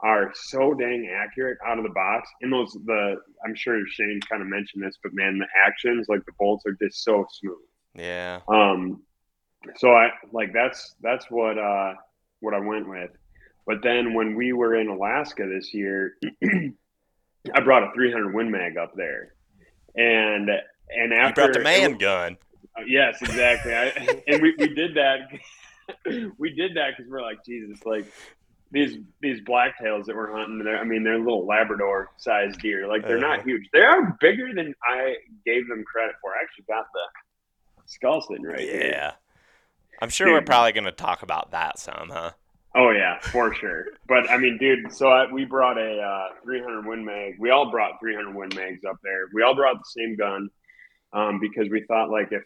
[0.00, 2.28] are so dang accurate out of the box.
[2.42, 6.24] And those the I'm sure Shane kind of mentioned this, but man, the actions like
[6.26, 7.56] the bolts are just so smooth.
[7.94, 8.40] Yeah.
[8.48, 9.02] Um.
[9.76, 11.94] So I like that's that's what uh
[12.40, 13.10] what I went with.
[13.66, 16.16] But then when we were in Alaska this year.
[17.54, 19.34] I brought a 300 Win Mag up there,
[19.96, 20.50] and
[20.90, 22.36] and after you brought the man gun.
[22.76, 23.74] Uh, yes, exactly.
[23.74, 25.20] I, and we, we did that.
[26.38, 28.06] we did that because we're like Jesus, like
[28.70, 30.66] these these blacktails that we're hunting.
[30.68, 32.86] I mean, they're little Labrador sized deer.
[32.86, 33.36] Like they're uh-huh.
[33.36, 33.68] not huge.
[33.72, 35.14] They are bigger than I
[35.46, 36.32] gave them credit for.
[36.32, 38.72] I actually got the skull sitting right yeah.
[38.72, 38.90] here.
[38.90, 39.12] Yeah,
[40.00, 40.34] I'm sure Dude.
[40.34, 42.32] we're probably going to talk about that some, huh?
[42.74, 43.86] Oh yeah, for sure.
[44.06, 47.34] But I mean, dude, so I, we brought a uh, 300 Win Mag.
[47.38, 49.26] We all brought 300 Win Mags up there.
[49.34, 50.48] We all brought the same gun
[51.12, 52.42] um, because we thought like if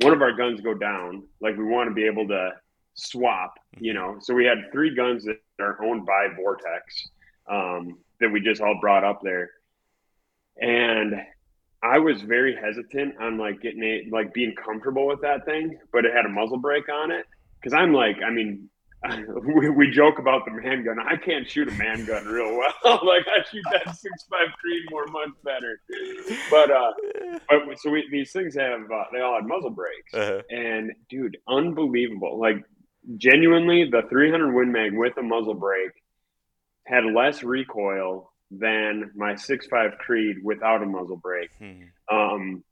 [0.00, 2.50] one of our guns go down, like we want to be able to
[2.94, 4.16] swap, you know.
[4.20, 7.08] So we had three guns that are owned by Vortex
[7.48, 9.50] um, that we just all brought up there,
[10.60, 11.14] and
[11.82, 16.04] I was very hesitant on like getting it, like being comfortable with that thing, but
[16.04, 17.26] it had a muzzle brake on it
[17.60, 18.68] because I'm like, I mean,
[19.54, 20.98] we, we joke about the man gun.
[20.98, 22.74] I can't shoot a man gun real well.
[23.04, 25.80] like I shoot that six five Creedmoor much better.
[26.50, 26.92] But uh,
[27.48, 30.42] but so we, these things have uh, they all had muzzle brakes, uh-huh.
[30.50, 32.40] and dude, unbelievable.
[32.40, 32.64] Like
[33.16, 35.92] genuinely, the 300 Win Mag with a muzzle brake
[36.84, 41.50] had less recoil than my six five Creed without a muzzle brake.
[41.58, 41.82] Hmm.
[42.10, 42.64] Um,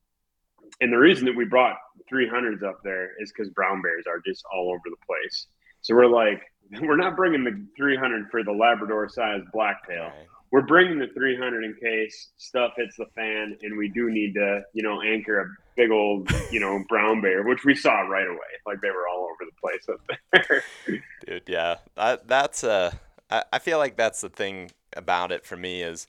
[0.81, 1.77] and the reason that we brought
[2.13, 5.47] 300s up there is because brown bears are just all over the place.
[5.83, 6.43] So we're like,
[6.81, 10.05] we're not bringing the 300 for the Labrador size blacktail.
[10.05, 10.27] Right.
[10.53, 14.63] We're bringing the 300 in case stuff hits the fan and we do need to,
[14.75, 15.47] you know, anchor a
[15.77, 18.39] big old, you know, brown bear, which we saw right away.
[18.65, 20.01] Like they were all over the place up
[20.33, 21.03] there.
[21.27, 22.93] Dude, yeah, I, that's uh,
[23.29, 26.09] I, I feel like that's the thing about it for me is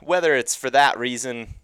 [0.00, 1.54] whether it's for that reason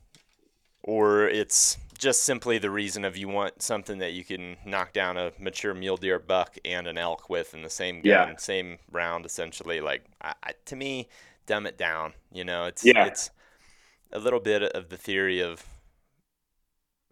[0.82, 5.16] or it's just simply the reason of you want something that you can knock down
[5.16, 8.36] a mature mule deer buck and an elk with in the same gun, yeah.
[8.36, 9.80] same round, essentially.
[9.80, 11.08] Like I, I, to me,
[11.46, 12.12] dumb it down.
[12.32, 13.06] You know, it's yeah.
[13.06, 13.30] it's
[14.12, 15.66] a little bit of the theory of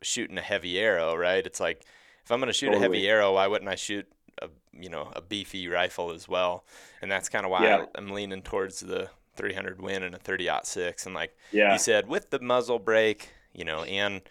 [0.02, 1.44] shooting a heavy arrow, right?
[1.44, 1.84] It's like
[2.24, 2.84] if I'm going to shoot totally.
[2.84, 4.06] a heavy arrow, why wouldn't I shoot
[4.42, 6.64] a you know a beefy rifle as well?
[7.02, 7.84] And that's kind of why yeah.
[7.94, 11.06] I'm leaning towards the 300 Win and a 30 six.
[11.06, 11.72] And like yeah.
[11.72, 14.22] you said, with the muzzle brake, you know, and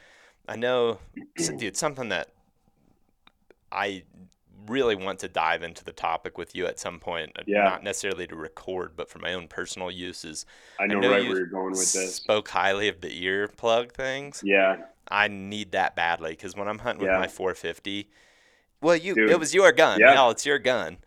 [0.48, 1.00] I know,
[1.58, 2.30] dude, something that
[3.72, 4.04] I
[4.68, 7.32] really want to dive into the topic with you at some point.
[7.38, 7.64] Uh, yeah.
[7.64, 10.46] Not necessarily to record, but for my own personal uses.
[10.80, 12.16] I know, I know right where you're going with this.
[12.16, 14.42] Spoke highly of the ear plug things.
[14.44, 14.78] Yeah.
[15.08, 17.20] I need that badly because when I'm hunting yeah.
[17.20, 18.10] with my 450,
[18.86, 19.32] well, you Dude.
[19.32, 20.00] it was your gun.
[20.00, 20.14] Yeah.
[20.14, 20.98] Hell, it's your gun.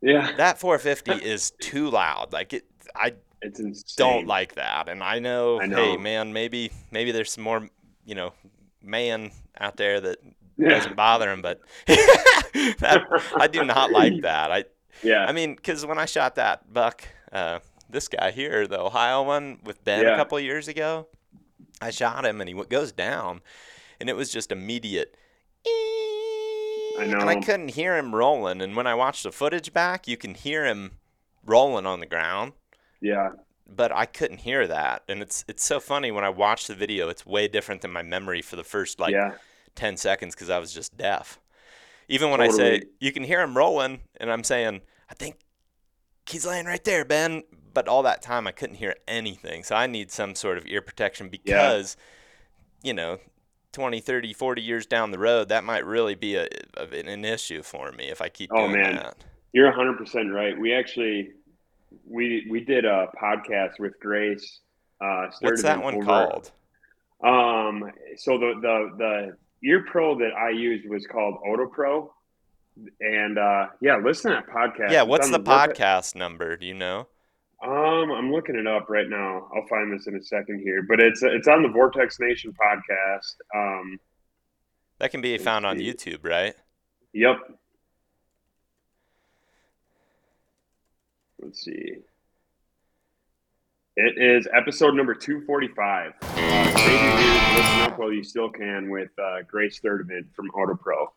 [0.00, 0.30] Yeah.
[0.36, 2.32] That 450 is too loud.
[2.32, 2.64] Like it,
[2.94, 4.88] I it's don't like that.
[4.88, 7.68] And I know, I know, hey man, maybe maybe there's some more,
[8.06, 8.32] you know,
[8.80, 10.18] man out there that
[10.56, 10.68] yeah.
[10.68, 13.02] doesn't bother him, but that,
[13.36, 14.52] I do not like that.
[14.52, 14.64] I
[15.02, 15.26] yeah.
[15.26, 17.58] I mean, because when I shot that buck, uh,
[17.90, 20.14] this guy here, the Ohio one with Ben yeah.
[20.14, 21.08] a couple years ago,
[21.80, 23.40] I shot him and he goes down,
[23.98, 25.16] and it was just immediate.
[26.98, 27.18] I know.
[27.18, 28.60] And I couldn't hear him rolling.
[28.60, 30.92] And when I watched the footage back, you can hear him
[31.44, 32.52] rolling on the ground.
[33.00, 33.30] Yeah
[33.66, 35.02] but I couldn't hear that.
[35.08, 37.08] And it's it's so funny when I watch the video.
[37.08, 39.34] It's way different than my memory for the first like yeah.
[39.74, 41.40] ten seconds because I was just deaf.
[42.08, 42.62] Even when totally.
[42.62, 45.36] I say you can hear him rolling, and I'm saying I think
[46.28, 47.42] he's laying right there, Ben.
[47.72, 49.64] But all that time I couldn't hear anything.
[49.64, 51.96] So I need some sort of ear protection because,
[52.82, 52.88] yeah.
[52.88, 53.18] you know,
[53.74, 57.62] 20, 30, 40 years down the road, that might really be a, a an issue
[57.62, 58.96] for me if I keep oh, man.
[58.96, 59.16] that.
[59.52, 60.58] You're 100% right.
[60.58, 61.32] We actually
[62.08, 64.60] we we did a podcast with Grace.
[65.00, 66.50] Uh, What's that one over, called?
[67.22, 72.12] Um, so the the the ear pro that I used was called Auto Pro,
[73.00, 74.90] and uh, yeah, listen to that podcast.
[74.90, 76.56] Yeah, what's the, the podcast number?
[76.56, 77.08] Do you know?
[77.64, 79.48] Um, I'm looking it up right now.
[79.54, 83.36] I'll find this in a second here, but it's it's on the Vortex Nation podcast.
[83.54, 83.98] Um,
[84.98, 86.54] that can be found on YouTube, right?
[87.14, 87.36] Yep.
[91.40, 91.96] Let's see.
[93.96, 96.12] It is episode number 245.
[96.20, 96.64] Uh,
[97.56, 101.12] listen up while you still can with uh, Grace Sturdivant from Auto Pro.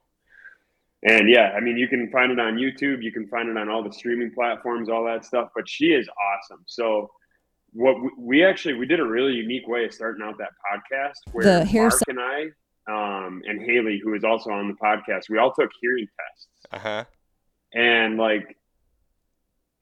[1.04, 3.04] And yeah, I mean, you can find it on YouTube.
[3.04, 5.50] You can find it on all the streaming platforms, all that stuff.
[5.56, 6.64] But she is awesome.
[6.68, 7.12] So
[7.74, 11.14] what we, we actually we did a really unique way of starting out that podcast
[11.34, 12.48] where The hair Mark and I
[12.90, 16.80] um, and Haley, who is also on the podcast, we all took hearing tests, Uh
[16.80, 17.04] huh.
[17.74, 18.58] and like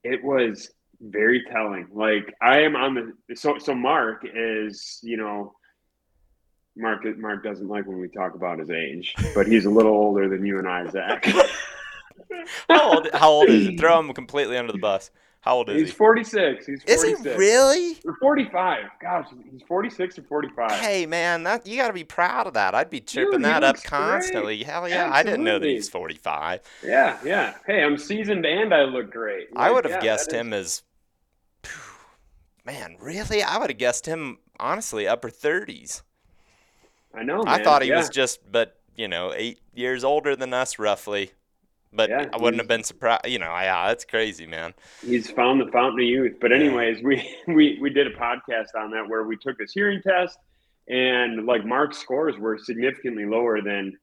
[0.04, 1.88] it was very telling.
[1.92, 5.54] Like I am on the so so Mark is you know.
[6.76, 10.28] Mark Mark doesn't like when we talk about his age, but he's a little older
[10.28, 11.24] than you and I, Zach.
[12.68, 13.08] How old?
[13.14, 13.76] How old is he?
[13.76, 15.10] Throw him completely under the bus.
[15.40, 15.80] How old is he?
[15.82, 15.96] He's he?
[15.96, 16.66] 46.
[16.66, 16.90] He's 46.
[17.20, 17.98] Is he really?
[18.04, 18.84] Or 45.
[19.00, 20.70] Gosh, he's 46 or 45.
[20.72, 22.74] Hey man, that you got to be proud of that.
[22.74, 23.98] I'd be Dude, chirping he that up looks great.
[23.98, 24.62] constantly.
[24.64, 25.74] Hell yeah, I didn't know that Absolutely.
[25.76, 26.60] he's 45.
[26.84, 27.54] Yeah, yeah.
[27.66, 29.48] Hey, I'm seasoned and I look great.
[29.54, 30.82] I would have yeah, guessed that is- him as
[32.64, 33.42] Man, really?
[33.42, 36.02] I would have guessed him honestly upper 30s.
[37.14, 37.44] I know.
[37.46, 37.98] I thought he yeah.
[37.98, 41.30] was just but, you know, 8 years older than us roughly.
[41.92, 43.46] But Yeah, I wouldn't have been surprised, you know.
[43.46, 44.74] Yeah, that's crazy, man.
[45.02, 46.34] He's found the fountain of youth.
[46.40, 50.02] But anyways, we we we did a podcast on that where we took this hearing
[50.02, 50.38] test,
[50.88, 53.96] and like Mark's scores were significantly lower than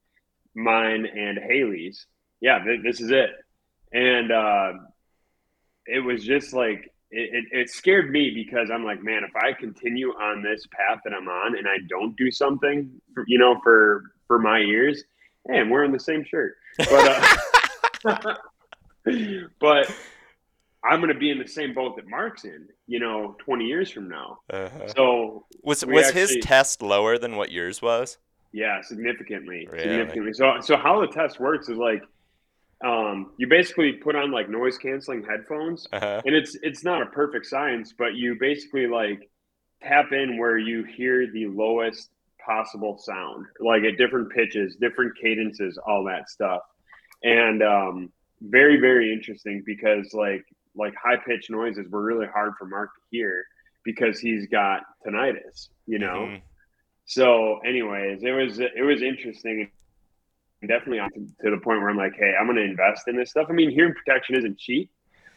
[0.55, 2.07] mine and Haley's.
[2.41, 3.29] Yeah, th- this is it.
[3.93, 4.73] And uh,
[5.85, 9.53] it was just like it, it, it scared me because I'm like, man, if I
[9.53, 13.59] continue on this path that I'm on and I don't do something, for, you know,
[13.63, 15.03] for for my ears,
[15.47, 17.37] hey, I'm wearing the same shirt, but.
[18.05, 18.17] Uh,
[19.59, 19.93] but
[20.83, 23.89] I'm going to be in the same boat that Mark's in, you know, 20 years
[23.89, 24.39] from now.
[24.49, 24.87] Uh-huh.
[24.95, 28.17] So Was was his test lower than what yours was?
[28.53, 29.83] yeah, significantly, Really?
[29.83, 30.33] significantly.
[30.33, 32.03] So, so how the test works is like,
[32.83, 36.21] um, you basically put on like noise canceling headphones, Uh-huh.
[36.25, 39.29] and it's it's not a perfect science, but you basically like
[39.81, 42.09] tap in where you hear the lowest
[42.45, 46.61] possible sound, like at different pitches, different cadences, all that stuff,
[47.23, 48.11] and um,
[48.41, 50.43] very very interesting because like
[50.75, 53.45] like high pitched noises were really hard for Mark to hear
[53.85, 56.27] because he's got tinnitus, you know.
[56.27, 56.41] Mhm.
[57.05, 59.69] So, anyways, it was it was interesting,
[60.67, 63.15] definitely on to, to the point where I'm like, hey, I'm going to invest in
[63.15, 63.47] this stuff.
[63.49, 64.91] I mean, hearing protection isn't cheap,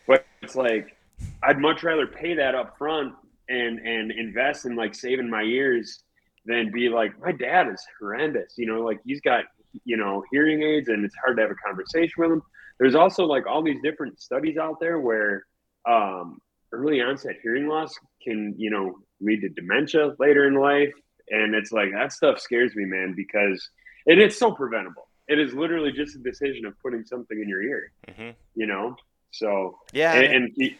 [0.06, 0.96] but it's like
[1.42, 3.14] I'd much rather pay that up front
[3.48, 6.02] and and invest in like saving my ears
[6.44, 8.54] than be like my dad is horrendous.
[8.56, 9.44] You know, like he's got
[9.84, 12.42] you know hearing aids, and it's hard to have a conversation with him.
[12.78, 15.44] There's also like all these different studies out there where
[15.86, 16.38] um,
[16.72, 20.92] early onset hearing loss can you know lead to dementia later in life
[21.30, 23.68] and it's like that stuff scares me man because
[24.06, 27.48] and it is so preventable it is literally just a decision of putting something in
[27.48, 28.34] your ear Mhm.
[28.54, 28.96] you know
[29.32, 30.14] so Yeah.
[30.14, 30.70] and, and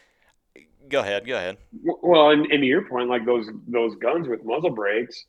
[0.88, 1.26] go ahead.
[1.26, 1.58] Go ahead.
[2.02, 5.24] well and, and to your point like those those guns with muzzle brakes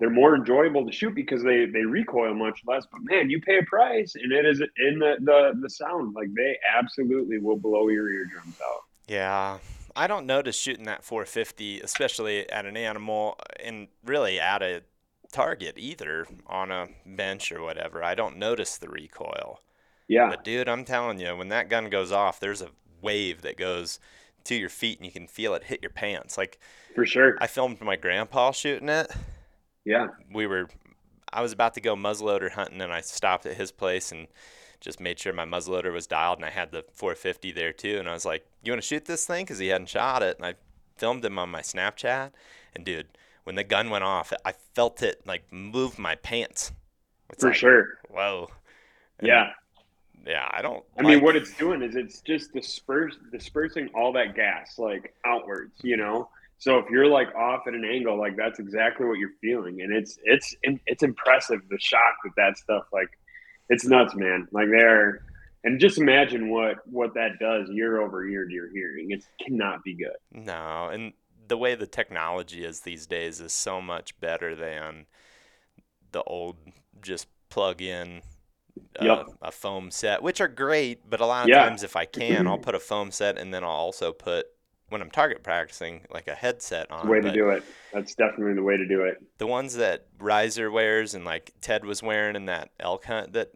[0.00, 3.58] they're more enjoyable to shoot because they they recoil much less but man you pay
[3.58, 7.88] a price and it is in the the, the sound like they absolutely will blow
[7.88, 9.58] your eardrums out Yeah.
[9.94, 14.80] I don't notice shooting that 450, especially at an animal and really at a
[15.32, 18.04] target either on a bench or whatever.
[18.04, 19.60] I don't notice the recoil.
[20.08, 22.68] yeah But dude, I'm telling you, when that gun goes off, there's a
[23.00, 23.98] wave that goes
[24.44, 26.36] to your feet and you can feel it hit your pants.
[26.38, 26.58] Like
[26.94, 29.10] for sure I filmed my grandpa shooting it.
[29.84, 30.68] yeah we were
[31.32, 34.26] I was about to go muzzleloader hunting and I stopped at his place and
[34.80, 38.08] just made sure my muzzleloader was dialed and I had the 450 there too and
[38.08, 40.44] I was like, "You want to shoot this thing?" cuz he hadn't shot it and
[40.44, 40.54] I
[40.96, 42.32] filmed him on my Snapchat
[42.74, 46.72] and dude, when the gun went off, I felt it like move my pants.
[47.30, 48.48] It's for like, sure Whoa.
[49.18, 49.50] And, yeah
[50.26, 54.34] Yeah, I don't I mean, what it's doing is it's just disperse, dispersing all that
[54.34, 56.28] gas like outwards, you know.
[56.58, 59.92] So if you're like off at an angle, like that's exactly what you're feeling, and
[59.92, 63.18] it's it's it's impressive the shock that that stuff like
[63.68, 64.46] it's nuts, man.
[64.52, 65.24] Like they're
[65.64, 69.10] and just imagine what what that does year over year to your hearing.
[69.10, 70.16] It cannot be good.
[70.30, 71.12] No, and
[71.52, 75.04] the way the technology is these days is so much better than
[76.10, 76.56] the old
[77.02, 78.22] just plug in
[78.98, 79.26] uh, Yep.
[79.42, 81.64] a foam set, which are great, but a lot of Yeah.
[81.66, 84.46] times if I can, I'll put a foam set and then I'll also put
[84.88, 87.06] when I'm target practicing like a headset on.
[87.10, 87.62] way to do it.
[87.92, 89.18] That's definitely the way to do it.
[89.36, 93.50] the ones that Riser wears and like Ted was wearing in that elk hunt that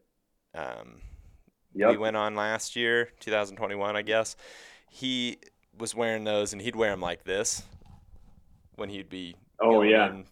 [0.54, 1.00] um,
[1.72, 4.36] we went on last year, 2021, I guess.
[4.90, 5.38] He
[5.78, 7.62] was wearing those, and he'd wear them like this
[8.76, 10.22] when he'd be Oh going yeah.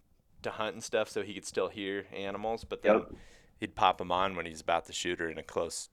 [0.43, 2.65] to hunt and stuff, so he could still hear animals.
[2.65, 3.15] But then Yep.
[3.61, 5.89] he'd pop them on when he's about to shoot or in a close,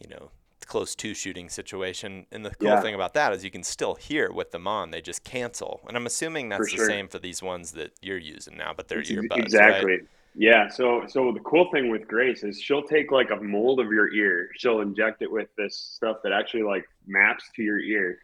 [0.00, 0.30] you know,
[0.66, 2.26] close to shooting situation.
[2.32, 2.78] And the cool Yeah.
[2.78, 5.80] thing about that is you can still hear with them on; they just cancel.
[5.88, 9.02] And I'm assuming that's the same for these ones that you're using now, but they're
[9.02, 9.84] It's earbuds, exactly.
[9.84, 10.00] right?
[10.34, 10.68] Yeah.
[10.68, 14.12] So so the cool thing with Grace is she'll take like a mold of your
[14.12, 14.48] ear.
[14.56, 18.18] She'll inject it with this stuff that actually like maps to your ear,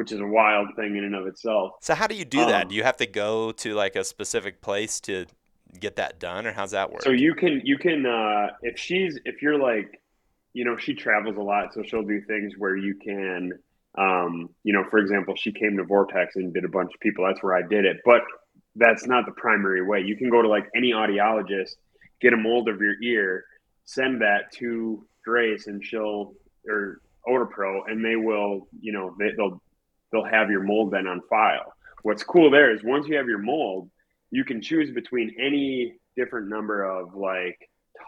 [0.00, 1.72] which is a wild thing in and of itself.
[1.82, 2.62] So how do you do that?
[2.62, 5.26] Um, Do you have to go to like a specific place to
[5.78, 7.02] get that done, or how's that work?
[7.02, 10.00] So you can you can uh if she's if you're like
[10.54, 13.52] you know she travels a lot so she'll do things where you can
[13.98, 17.26] um you know for example she came to Vortex and did a bunch of people
[17.26, 18.22] that's where I did it but
[18.76, 21.74] that's not the primary way you can go to like any audiologist
[22.22, 23.44] get a mold of your ear
[23.84, 26.32] send that to Grace and she'll
[26.66, 29.60] or Odor Pro and they will you know they, they'll
[30.12, 33.38] they'll have your mold then on file what's cool there is once you have your
[33.38, 33.90] mold
[34.30, 37.58] you can choose between any different number of like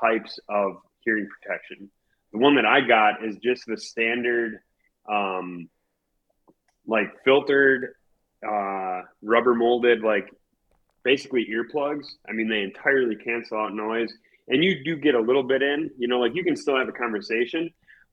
[0.01, 1.91] types of hearing protection.
[2.33, 4.59] The one that I got is just the standard,
[5.11, 5.69] um,
[6.87, 7.95] like filtered,
[8.47, 10.29] uh, rubber molded, like
[11.05, 12.07] basically earplugs.
[12.29, 14.13] I mean, they entirely cancel out noise,
[14.49, 15.91] and you do get a little bit in.
[15.99, 17.71] You know, like you can still have a conversation,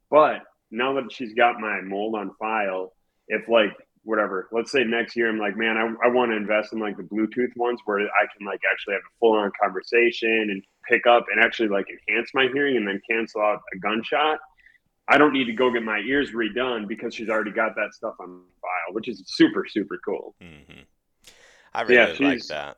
[0.10, 2.94] but now that she's got my mold on file,
[3.30, 3.72] if like
[4.04, 6.98] whatever, let's say next year I'm like, man, I, I want to invest in like
[6.98, 11.06] the Bluetooth ones where I can like actually have a full on conversation and pick
[11.06, 14.40] up and actually like enhance my hearing and then cancel out a gunshot.
[15.08, 18.16] I don't need to go get my ears redone because she's already got that stuff
[18.20, 18.28] on
[18.62, 20.36] file, which is super, super cool.
[20.42, 20.82] hmm
[21.74, 22.78] I really Yeah, like that.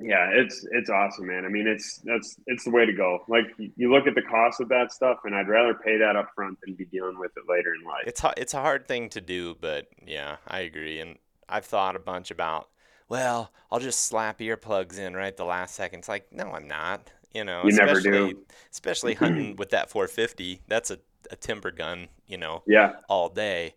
[0.00, 1.44] Yeah, it's it's awesome, man.
[1.44, 3.24] I mean, it's that's it's the way to go.
[3.28, 6.30] Like you look at the cost of that stuff, and I'd rather pay that up
[6.34, 8.04] front than be dealing with it later in life.
[8.06, 11.00] It's it's a hard thing to do, but yeah, I agree.
[11.00, 12.68] And I've thought a bunch about,
[13.08, 16.00] well, I'll just slap earplugs in right the last second.
[16.00, 17.10] It's like, no, I'm not.
[17.34, 18.46] You know, You never especially do.
[18.72, 20.62] especially hunting with that 450.
[20.66, 20.98] That's a,
[21.30, 23.74] a timber gun, you know, Yeah, all day.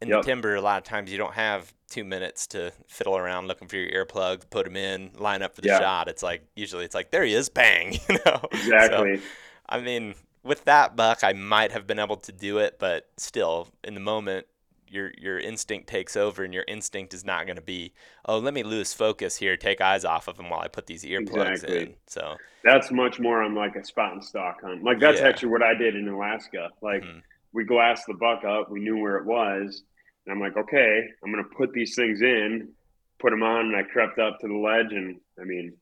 [0.00, 0.20] In Yep.
[0.20, 3.68] the timber, a lot of times you don't have two minutes to fiddle around looking
[3.68, 5.78] for your earplugs, put them in, line up for the Yeah.
[5.78, 6.08] shot.
[6.08, 7.98] It's like usually it's like there he is, bang.
[8.08, 8.42] You know,
[8.76, 9.22] So, exactly.
[9.68, 13.68] I mean, with that buck, I might have been able to do it, but still,
[13.84, 14.46] in the moment,
[14.88, 17.92] your your instinct takes over, and your instinct is not going to be,
[18.26, 21.04] oh, let me lose focus here, take eyes off of him while I put these
[21.04, 21.64] earplugs Exactly.
[21.64, 21.96] in.
[22.06, 24.82] So, That's much more on like a spot and stock hunt.
[24.84, 25.22] Like that's Yeah.
[25.22, 26.70] actually what I did in Alaska.
[26.82, 27.22] Like Mhm.
[27.54, 29.82] We glassed the buck up, we knew where it was,
[30.26, 32.68] and I'm like, okay, I'm gonna put these things in,
[33.20, 35.72] put them on, and I crept up to the ledge, and I mean,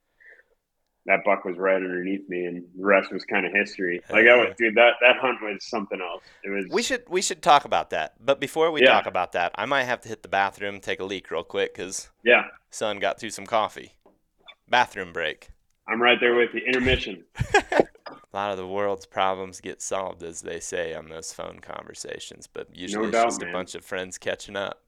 [1.07, 4.01] that buck was right underneath me, and the rest was kind of history.
[4.11, 6.23] Like, I was, dude, that that hunt was something else.
[6.45, 6.67] It was.
[6.71, 8.15] we should we should talk about that.
[8.25, 8.93] But before we Yeah.
[8.93, 11.75] talk about that, I might have to hit the bathroom, take a leak real quick,
[11.75, 13.95] cause Yeah, son got through some coffee.
[14.69, 15.49] Bathroom break.
[15.89, 16.61] I'm right there with you.
[16.67, 17.25] Intermission.
[18.33, 22.47] A lot of the world's problems get solved, as they say on those phone conversations,
[22.47, 24.83] but usually it's doubt, just a bunch of friends catching up,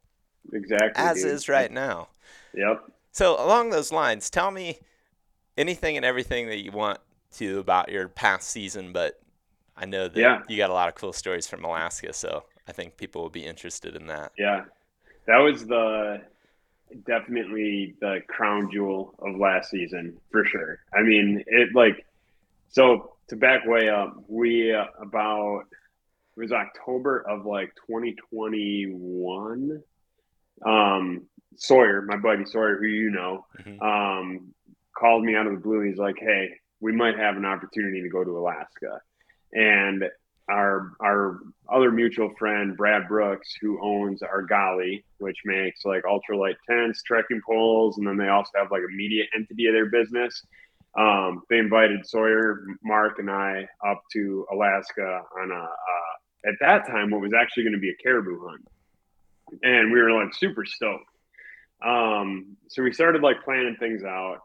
[0.53, 0.91] Exactly.
[1.03, 1.33] as dude.
[1.33, 2.09] is right now.
[2.55, 2.85] Yep.
[3.12, 4.79] So along those lines, tell me
[5.57, 6.99] anything and everything that you want
[7.37, 9.20] to about your past season, but
[9.77, 10.43] I know that Yeah.
[10.49, 13.45] you got a lot of cool stories from Alaska, so I think people will be
[13.45, 14.33] interested in that.
[14.39, 14.64] Yeah,
[15.27, 16.22] that was the
[17.07, 20.79] definitely the crown jewel of last season for sure.
[20.93, 22.07] I mean, it like
[22.68, 25.61] so to back way up, we uh, about
[26.37, 29.83] it was October of like 2021.
[30.64, 31.22] Um,
[31.57, 33.81] Sawyer, my buddy Sawyer, who you know, Mhm.
[33.83, 34.55] um,
[34.97, 35.81] called me out of the blue.
[35.83, 39.01] He's like, "Hey, we might have an opportunity to go to Alaska,"
[39.53, 40.09] and
[40.49, 47.03] our our other mutual friend Brad Brooks, who owns Argali, which makes like ultralight tents,
[47.03, 50.45] trekking poles, and then they also have like a media entity of their business.
[50.99, 56.86] Um, they invited Sawyer, Mark, and I up to Alaska on a uh, at that
[56.86, 58.66] time what was actually going to be a caribou hunt,
[59.62, 61.07] and we were like super stoked.
[61.84, 64.38] Um, so we started like planning things out.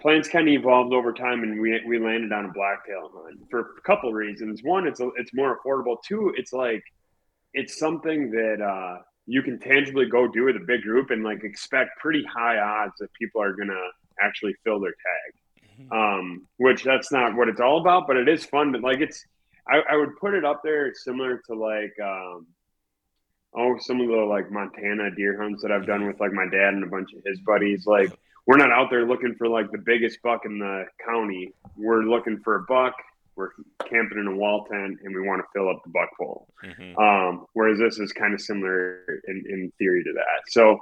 [0.00, 3.60] Plans kind of evolved over time, and we we landed on a blacktail hunt for
[3.60, 4.62] a couple reasons.
[4.62, 5.98] One, it's a, it's more affordable.
[6.06, 6.82] Two, it's like
[7.54, 11.44] it's something that uh, you can tangibly go do with a big group and like
[11.44, 13.88] expect pretty high odds that people are gonna
[14.22, 15.34] actually fill their tag.
[15.90, 18.70] Um, which that's not what it's all about, but it is fun.
[18.70, 19.24] But like it's,
[19.66, 22.46] I, I would put it up there similar to like um,
[23.56, 26.74] oh some of the like Montana deer hunts that I've done with like my dad
[26.74, 27.86] and a bunch of his buddies.
[27.86, 28.12] Like
[28.46, 31.52] we're not out there looking for like the biggest buck in the county.
[31.76, 32.94] We're looking for a buck.
[33.36, 33.50] We're
[33.88, 36.48] camping in a wall tent and we want to fill up the buck hole.
[36.62, 36.98] Mhm.
[36.98, 40.50] Um, whereas this is kind of similar in, in theory to that.
[40.50, 40.80] So,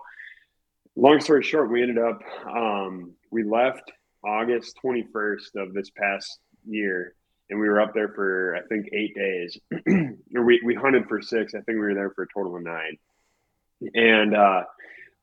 [0.97, 3.91] long story short, we ended up, um, we left
[4.25, 7.15] August 21st of this past year,
[7.51, 9.59] and we were up there for, I think, eight days.
[9.87, 11.55] we, we hunted for six.
[11.55, 12.99] I think we were there for a total of nine.
[13.95, 14.63] And uh,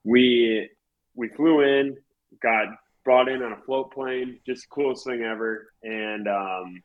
[0.04, 0.68] we,
[1.14, 1.96] we flew in,
[2.42, 2.68] got
[3.04, 5.72] brought in on a float plane, just coolest thing ever.
[5.82, 6.82] And um,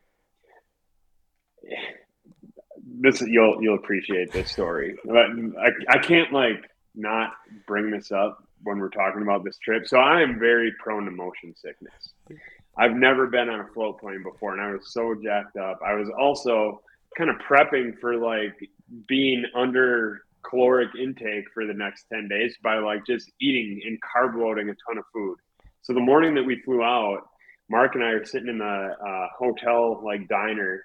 [3.00, 4.96] this you'll you'll appreciate this story.
[5.10, 7.32] I, I can't like not
[7.66, 9.86] bring this up when we're talking about this trip.
[9.86, 12.14] So I am very prone to motion sickness.
[12.76, 15.80] I've never been on a float plane before, and I was so jacked up.
[15.86, 16.80] I was also
[17.16, 18.54] kind of prepping for like
[19.06, 24.36] being under caloric intake for the next 10 days by like just eating and carb
[24.36, 25.36] loading a ton of food.
[25.82, 27.22] So the morning that we flew out,
[27.68, 30.84] Mark and I are sitting in the uh, hotel like diner,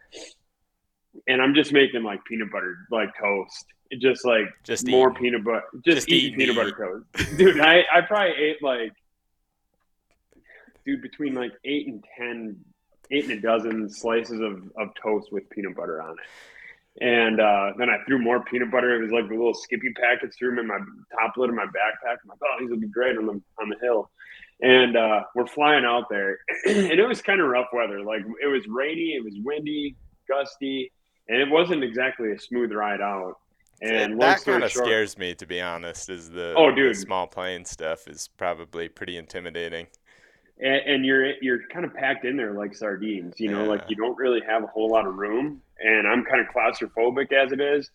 [1.27, 3.65] and I'm just making like peanut butter like toast,
[3.99, 7.59] just like Just more peanut butter, just, Just peanut butter toast, dude.
[7.59, 8.93] I I probably ate like,
[10.85, 12.57] dude, between like eight and ten,
[13.11, 16.25] eight and a dozen slices of of toast with peanut butter on it.
[16.99, 18.95] And uh, then I threw more peanut butter.
[18.95, 20.35] It was like the little Skippy packets.
[20.37, 20.79] Threw them in my
[21.19, 22.17] top lid of my backpack.
[22.23, 24.09] I'm like, oh, these will be great on the on the hill.
[24.61, 28.01] And uh, we're flying out there, and it was kind of rough weather.
[28.01, 29.95] Like it was rainy, it was windy,
[30.27, 30.91] gusty,
[31.29, 33.35] and it wasn't exactly a smooth ride out.
[33.81, 36.09] And that kind of short- scares me, to be honest.
[36.09, 36.97] Is the Oh, the dude.
[36.97, 39.87] small plane stuff is probably pretty intimidating.
[40.59, 43.39] and, and you're you're kind of packed in there like sardines.
[43.39, 45.61] You know, like you don't really have a whole lot of room.
[45.79, 47.91] And I'm kind of claustrophobic as it is.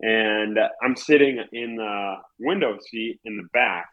[0.00, 3.88] And I'm sitting in the window seat in the back,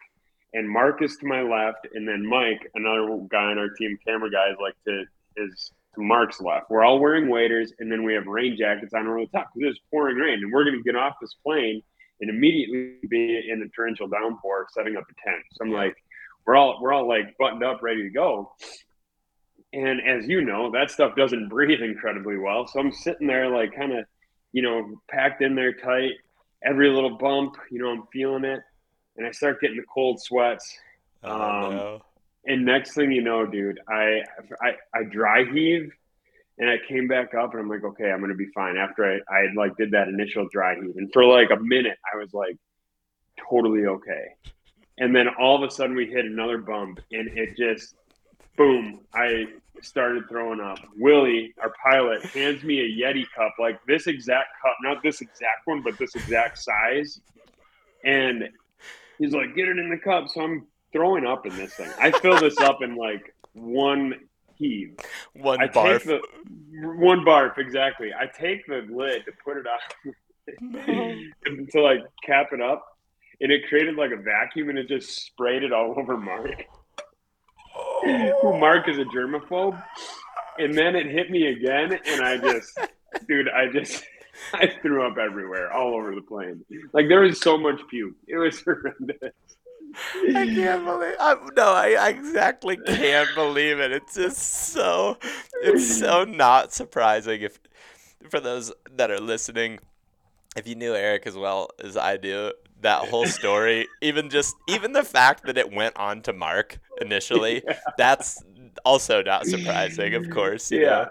[0.54, 4.30] and Mark is to my left, and then Mike, another guy on our team, camera
[4.30, 5.04] guy, is like to
[5.38, 6.70] is to Mark's left.
[6.70, 9.72] We're all wearing waders, and then we have rain jackets on over the top because
[9.72, 11.82] it's pouring rain, and we're going to get off this plane
[12.22, 15.44] and immediately be in a torrential downpour, setting up a tent.
[15.54, 15.78] So I'm Yeah.
[15.78, 15.96] like,
[16.46, 18.52] we're all we're all like buttoned up, ready to go.
[19.72, 22.68] And as you know, that stuff doesn't breathe incredibly well.
[22.68, 24.06] So I'm sitting there, like, kind of,
[24.52, 26.12] you know, packed in there tight.
[26.64, 28.62] Every little bump, you know, I'm feeling it,
[29.18, 30.78] and I start getting the cold sweats.
[31.24, 32.02] Oh, Um, no.
[32.46, 34.22] And next thing you know, dude, I,
[34.62, 35.92] I I dry heave,
[36.58, 38.76] and I came back up, and I'm like, okay, I'm gonna be fine.
[38.76, 42.18] After I I like did that initial dry heave, and for like a minute, I
[42.18, 42.58] was like
[43.50, 44.36] totally okay.
[44.98, 47.96] And then all of a sudden, we hit another bump, and it just
[48.58, 49.00] boom!
[49.14, 49.48] I
[49.82, 50.80] started throwing up.
[50.98, 55.66] Willie, our pilot, hands me a Yeti cup, like this exact cup, not this exact
[55.66, 57.22] one, but this exact size,
[58.04, 58.50] and
[59.18, 61.90] he's like, "Get it in the cup." So I'm throwing up in this thing.
[62.00, 64.14] I fill this up in like one
[64.56, 64.96] heave.
[65.34, 66.00] One I barf.
[66.00, 66.22] take the
[66.82, 68.12] one barf exactly.
[68.18, 70.14] I take the lid to put it on
[71.72, 72.86] to like cap it up,
[73.42, 76.66] and it created like a vacuum, and it just sprayed it all over Mark.
[78.42, 79.82] Who Mark is a germaphobe,
[80.60, 82.80] and then it hit me again, and I just,
[83.28, 84.04] dude, I just.
[84.54, 86.66] I threw up everywhere, all over the plane.
[86.92, 88.16] Like there was so much puke.
[88.28, 89.32] It was horrendous.
[90.36, 91.16] I can't believe.
[91.20, 93.92] I, no, I, I exactly can't believe it.
[93.92, 95.18] It's just so.
[95.62, 97.60] It's so not surprising if,
[98.30, 99.80] for those that are listening,
[100.56, 104.94] if you knew Erik as well as I do, that whole story, even just even
[104.94, 107.64] the fact that it went on to Mark initially,
[107.98, 108.44] that's
[108.86, 110.16] also not surprising.
[110.16, 110.80] Of course, Yeah.
[110.82, 111.08] know.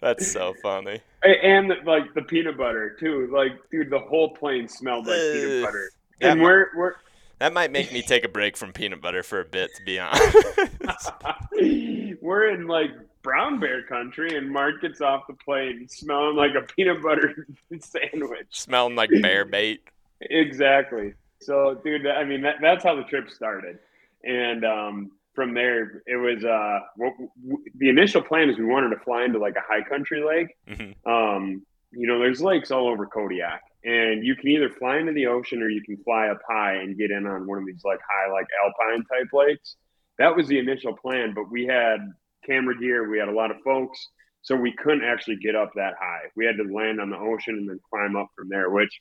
[0.00, 1.00] That's so funny.
[1.22, 3.28] And like the peanut butter too.
[3.30, 5.32] Like, dude, the whole plane smelled like Ugh.
[5.34, 5.90] peanut butter.
[6.22, 6.94] And mi- we're we're
[7.40, 9.98] That might make me take a break from peanut butter for a bit, to be
[9.98, 11.10] honest.
[12.20, 12.90] we're in like
[13.22, 17.46] brown bear country, and Mark gets off the plane smelling like a peanut butter
[17.80, 18.46] sandwich.
[18.50, 19.80] Smelling like bear bait.
[20.20, 21.14] Exactly.
[21.40, 23.78] So, dude, I mean, that, that's how the trip started,
[24.22, 28.90] and um, from there, it was uh, w- w- the initial plan is we wanted
[28.90, 30.54] to fly into like a high country lake.
[30.68, 30.94] Mhm.
[31.06, 31.62] Um,
[31.92, 35.62] you know, there's lakes all over Kodiak, and you can either fly into the ocean
[35.62, 38.30] or you can fly up high and get in on one of these like high,
[38.30, 39.76] like alpine type lakes.
[40.18, 41.98] That was the initial plan, but we had
[42.46, 44.08] camera gear, we had a lot of folks,
[44.42, 46.24] so we couldn't actually get up that high.
[46.36, 48.70] We had to land on the ocean and then climb up from there.
[48.70, 49.00] Which,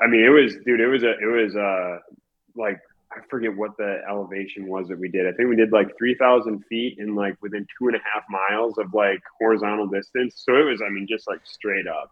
[0.00, 1.98] I mean, it was, dude, it was a, it was uh
[2.54, 2.80] like
[3.14, 5.26] I forget what the elevation was that we did.
[5.26, 8.78] I think we did like 3,000 feet in like within two and a half miles
[8.78, 10.42] of like horizontal distance.
[10.44, 12.10] So it was, I mean, just like straight up.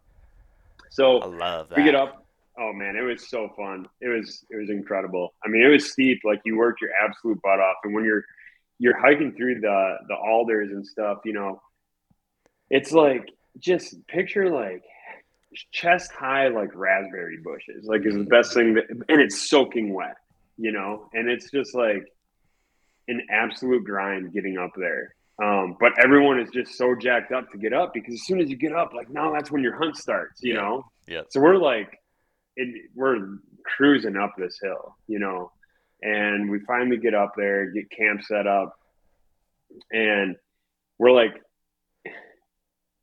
[0.91, 1.77] I So love that.
[1.77, 2.25] we get up.
[2.59, 3.87] Oh man, it was so fun.
[4.01, 5.33] It was, it was incredible.
[5.43, 6.21] I mean, it was steep.
[6.23, 7.77] Like you worked your absolute butt off.
[7.83, 8.23] And when you're,
[8.77, 11.61] you're hiking through the, the alders and stuff, you know,
[12.69, 13.29] it's like,
[13.59, 14.81] just picture like
[15.71, 20.15] chest high, like raspberry bushes, like is the best thing that, and it's soaking wet
[20.57, 22.05] you know, and it's just like
[23.07, 25.15] an absolute grind getting up there.
[25.41, 28.49] Um, but everyone is just so jacked up to get up because as soon as
[28.49, 30.61] you get up, like now that's when your hunt starts, you Yeah.
[30.61, 30.85] know.
[31.07, 31.21] Yeah.
[31.29, 31.97] So we're like,
[32.57, 33.37] it, we're
[33.77, 35.51] cruising up this hill, you know,
[36.03, 38.75] and we finally get up there, get camp set up,
[39.91, 40.35] and
[40.99, 41.33] we're like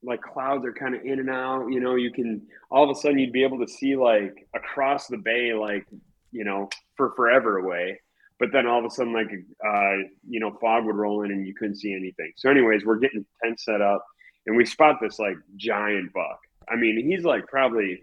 [0.05, 3.01] like clouds are kind of in and out you know you can all of a
[3.01, 5.84] sudden you'd be able to see like across the bay like
[6.30, 7.99] you know for forever away
[8.39, 9.30] but then all of a sudden like
[9.66, 9.97] uh
[10.28, 12.32] you know fog would roll in and you couldn't see anything.
[12.36, 14.05] So anyways we're getting tent set up
[14.47, 16.41] and we spot this like giant buck.
[16.68, 18.01] I mean he's like probably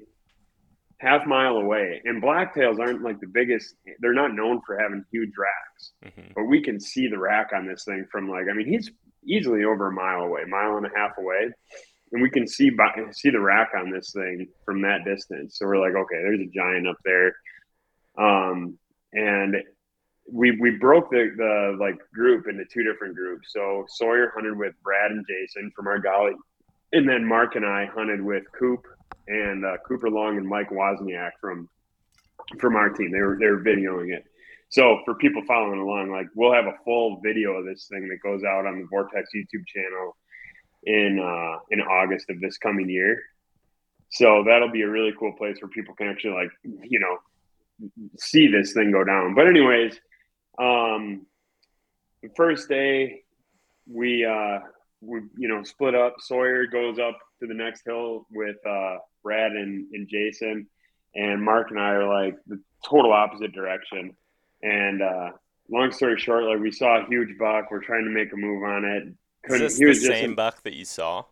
[1.00, 2.02] half mile away.
[2.06, 6.32] And blacktails aren't like the biggest they're not known for having huge racks mm-hmm.
[6.36, 8.90] but we can see the rack on this thing from like i mean he's
[9.26, 11.50] easily over a mile away, mile and a half away,
[12.12, 15.58] and we can see by, see the rack on this thing from that distance.
[15.58, 17.36] So we're like, okay, there's a giant up there,
[18.18, 18.78] um,
[19.14, 19.56] and
[20.32, 23.54] we we broke the the like group into two different groups.
[23.54, 26.34] So Sawyer hunted with Brad and Jason from Argali,
[26.94, 28.86] and then Mark and I hunted with Coop
[29.28, 31.70] and uh, Cooper Long and Mike Wozniak from
[32.60, 33.12] from our team.
[33.12, 34.26] They were they were videoing it.
[34.70, 38.18] So for people following along, like we'll have a full video of this thing that
[38.28, 40.18] goes out on the Vortex YouTube channel
[40.84, 43.22] in uh, in August of this coming year.
[44.10, 47.18] So that'll be a really cool place where people can actually like you know
[48.18, 49.36] see this thing go down.
[49.36, 50.00] But anyways,
[50.58, 51.26] um,
[52.22, 53.24] the first day
[53.88, 54.60] we uh,
[55.02, 56.16] we you know split up.
[56.20, 60.68] Sawyer goes up to the next hill with uh, Brad and, and Jason,
[61.14, 64.16] and Mark and I are like the total opposite direction.
[64.62, 65.32] And uh,
[65.70, 67.70] long story short, like we saw a huge buck.
[67.70, 69.04] We're trying to make a move on it.
[69.46, 71.26] Couldn't, Is this the same a, buck that you saw?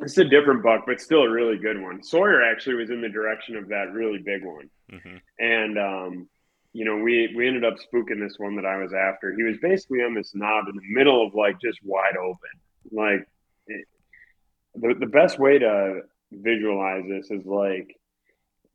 [0.00, 2.02] It's a different buck, but still a really good one.
[2.02, 5.16] Sawyer actually was in the direction of that really big one, mm-hmm.
[5.38, 6.28] and um,
[6.72, 9.34] you know we we ended up spooking this one that I was after.
[9.34, 12.50] He was basically on this knob in the middle of like just wide open.
[12.92, 13.26] Like
[13.66, 13.86] it,
[14.74, 16.02] the the best way to
[16.32, 17.96] visualize this is like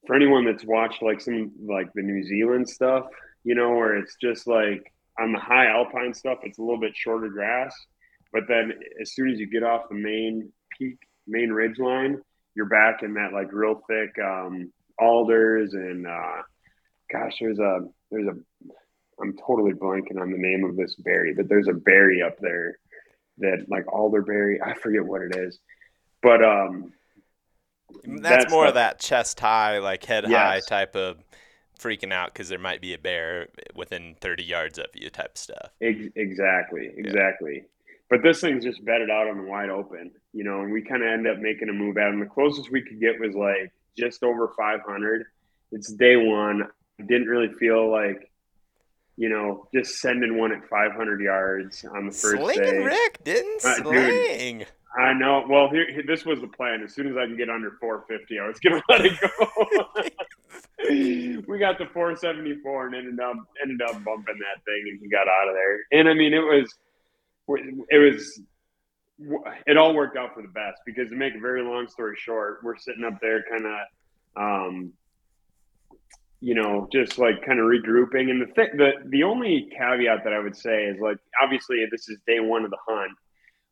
[0.06, 3.08] for anyone that's watched like some like the New Zealand stuff
[3.46, 4.92] you know, where it's just like
[5.22, 7.74] on the high alpine stuff, it's a little bit shorter grass.
[8.34, 12.22] But then as soon as you get off the main peak, main ridge line,
[12.56, 16.42] you're back in that like real thick um, alders and uh,
[17.12, 17.82] gosh, there's a
[18.12, 18.36] there's a
[19.22, 22.78] I'm totally blanking on the name of this berry, but there's a berry up there
[23.40, 24.62] that like alderberry.
[24.62, 25.60] I forget what it is,
[26.22, 26.94] but um,
[28.04, 30.34] that's, that's more the, of that chest high, like head yes.
[30.34, 31.18] high type of
[31.80, 35.72] freaking out because there might be a bear within 30 yards of you type stuff.
[35.82, 37.56] Exactly, exactly.
[37.56, 37.62] Yeah.
[38.10, 41.04] But this thing's just bedded out on the wide open, you know, and we kind
[41.04, 42.20] of end up making a move at him.
[42.20, 45.26] The closest we could get was like just over 500.
[45.72, 46.68] It's day one.
[46.98, 48.32] Didn't really feel like,
[49.18, 52.86] you know, just sending one at 500 yards on the first Slinging day.
[52.86, 54.58] Rick didn't uh, sling.
[54.60, 54.68] Dude,
[54.98, 55.46] I know.
[55.50, 56.82] Well, here, here, this was the plan.
[56.84, 59.30] As soon as I can get under 450, I was going to let it go.
[61.48, 65.28] we got the 474 and ended up ended up bumping that thing, and he got
[65.28, 65.80] out of there.
[65.92, 66.74] And I mean, it was
[67.90, 68.40] it was
[69.66, 72.60] it all worked out for the best because to make a very long story short,
[72.64, 73.80] we're sitting up there kind of.
[74.38, 74.94] Um,
[76.42, 78.30] you know, just like kind of regrouping.
[78.30, 82.10] And the th- the the only caveat that I would say is like obviously this
[82.10, 83.14] is day one of the hunt,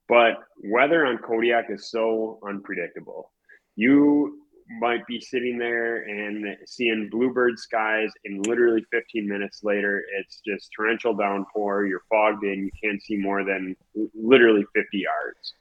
[0.08, 3.32] but weather on Kodiak is so unpredictable.
[3.76, 4.40] You
[4.80, 10.70] might be sitting there and seeing bluebird skies, and literally 15 minutes later, it's just
[10.76, 11.86] torrential downpour.
[11.86, 12.64] You're fogged in.
[12.64, 13.76] You can't see more than
[14.16, 15.54] literally 50 yards.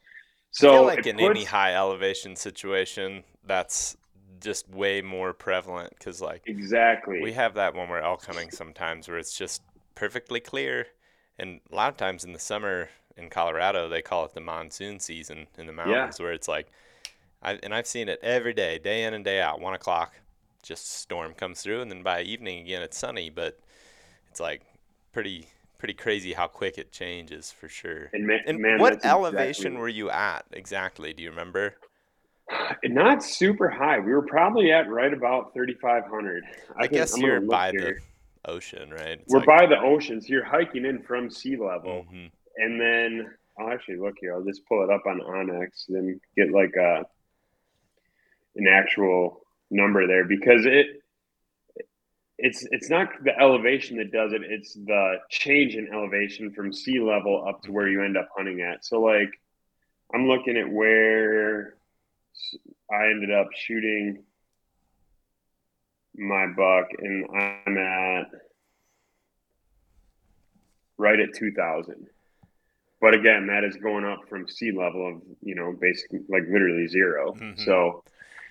[0.51, 3.97] So, I feel like in puts, any high elevation situation, that's
[4.43, 9.09] just way more prevalent because, like, exactly, we have that when we're elk hunting sometimes
[9.09, 9.63] where it's just
[9.95, 10.87] perfectly clear,
[11.39, 14.99] and a lot of times in the summer in Colorado, they call it the monsoon
[14.99, 16.25] season in the mountains, yeah.
[16.25, 16.69] where it's like
[17.43, 19.61] I, and I've seen it every day, day in and day out.
[19.61, 20.15] One o'clock,
[20.63, 23.31] just storm comes through, and then by evening again it's sunny.
[23.31, 23.59] But
[24.31, 24.63] it's like
[25.13, 25.47] pretty
[25.79, 28.09] pretty crazy how quick it changes for sure.
[28.13, 29.81] And, man, and man, what elevation exactly...
[29.81, 31.13] were you at exactly?
[31.13, 31.75] Do you remember?
[32.85, 33.99] Not super high.
[33.99, 36.45] We were probably at right about 3,500.
[36.45, 38.01] I, I guess you're by here.
[38.45, 39.21] the ocean, right?
[39.21, 39.47] It's we're like...
[39.47, 42.27] by the ocean, so you're hiking in from sea level, mm-hmm.
[42.57, 44.35] and then I'll actually look here.
[44.35, 47.05] I'll just pull it up on onX, then get like a
[48.57, 51.03] an actual number there because it
[52.39, 57.01] it's it's not the elevation that does it it's the change in elevation from sea
[57.01, 59.31] level up to where you end up hunting at so like
[60.15, 61.75] i'm looking at where
[62.91, 64.23] i ended up shooting
[66.17, 68.27] my buck and i'm at
[70.99, 72.07] right at 2000
[73.01, 76.87] but again that is going up from sea level of you know basically like literally
[76.87, 77.61] 0 mm-hmm.
[77.61, 78.03] so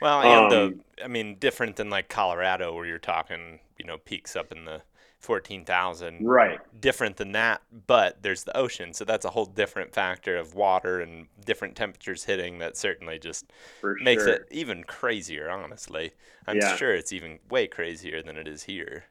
[0.02, 4.00] well, and um, the I mean, different than like Colorado, where you're talking, you know,
[4.00, 4.82] peaks up in the
[5.22, 6.28] 14,000.
[6.28, 6.60] Right.
[6.80, 8.94] Different than that, but there's the ocean.
[8.94, 13.52] So that's a whole different factor of water and different temperatures hitting that certainly just
[13.82, 14.28] For makes sure.
[14.28, 16.14] it even crazier, honestly.
[16.48, 16.62] I'm Yeah.
[16.62, 19.06] sure it's even way crazier than it is here.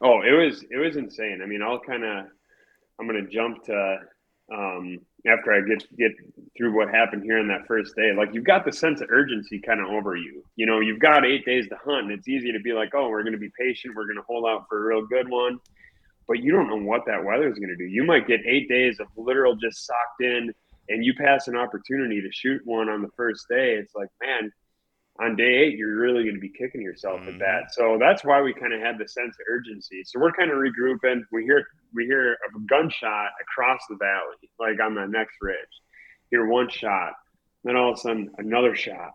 [0.00, 1.40] Oh, it was it was insane.
[1.42, 2.26] I mean, I'll kind of
[3.00, 3.98] I'm gonna jump to
[4.52, 6.12] um, after I get get
[6.56, 8.12] through what happened here on that first day.
[8.16, 10.44] Like you've got the sense of urgency kind of over you.
[10.56, 12.04] You know, you've got eight days to hunt.
[12.04, 13.94] And It's easy to be like, oh, we're gonna be patient.
[13.96, 15.58] We're gonna hold out for a real good one.
[16.28, 17.84] But you don't know what that weather is gonna do.
[17.84, 20.52] You might get eight days of literal just socked in,
[20.88, 23.74] and you pass an opportunity to shoot one on the first day.
[23.74, 24.52] It's like, man,
[25.18, 27.34] on day eight, you're really going to be kicking yourself Mhm.
[27.34, 27.72] at that.
[27.72, 30.02] So that's why we kind of had the sense of urgency.
[30.04, 31.22] So we're kind of regrouping.
[31.32, 35.56] We hear we hear a gunshot across the valley, like on the next ridge.
[36.30, 37.14] Hear one shot,
[37.64, 39.12] then all of a sudden another shot,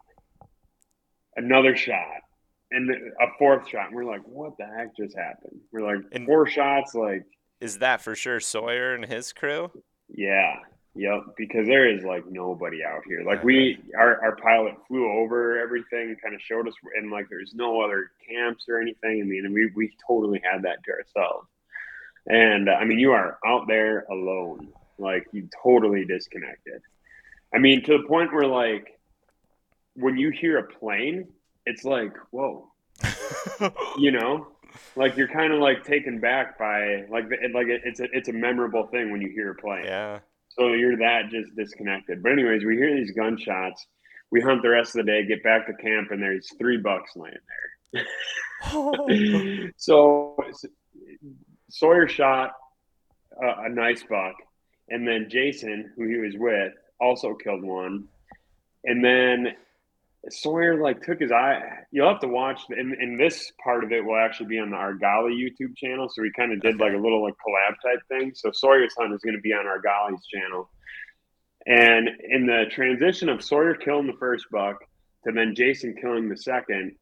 [1.36, 2.22] another shot,
[2.72, 3.88] and a fourth shot.
[3.88, 5.60] And we're like, what the heck just happened?
[5.72, 7.24] We're like And- four shots, like
[7.60, 9.72] Is that for sure Sawyer and his crew?
[10.10, 10.56] yeah.
[10.94, 13.24] Yep, because there is like nobody out here.
[13.24, 17.54] Like we, our, our pilot flew over everything, kind of showed us, and like there's
[17.56, 19.22] no other camps or anything.
[19.22, 21.48] I mean, we we totally had that to ourselves.
[22.28, 26.82] And I mean, you are out there alone, like you totally disconnected.
[27.56, 29.00] I mean, to the point where like
[29.96, 31.30] when you hear a plane,
[31.66, 32.70] it's like whoa,
[33.98, 34.50] you know,
[34.98, 38.34] like you're kind of like taken back by like like it, it's a it's a
[38.34, 39.86] memorable thing when you hear a plane.
[39.86, 40.20] yeah.
[40.58, 42.22] So you're that just disconnected.
[42.24, 43.86] But anyways, we hear these gunshots.
[44.32, 47.12] We hunt the rest of the day, get back to camp, and there's three bucks
[47.16, 47.36] laying
[47.94, 49.72] there.
[49.78, 50.38] so
[51.70, 52.54] Sawyer shot
[53.42, 54.36] a, a nice buck,
[54.90, 58.06] and then Jason, who he was with, also killed one.
[58.84, 59.48] And then
[60.30, 61.62] Sawyer like took his eye.
[61.92, 64.76] You'll have to watch, and, and this part of it will actually be on the
[64.76, 66.10] Argali YouTube channel.
[66.10, 68.34] So we kind of did like a little like collab type thing.
[68.36, 70.70] So Sawyer's hunt is going to be on Argali's channel.
[71.66, 74.78] And in the transition of Sawyer killing the first buck
[75.26, 76.96] to then Jason killing the second,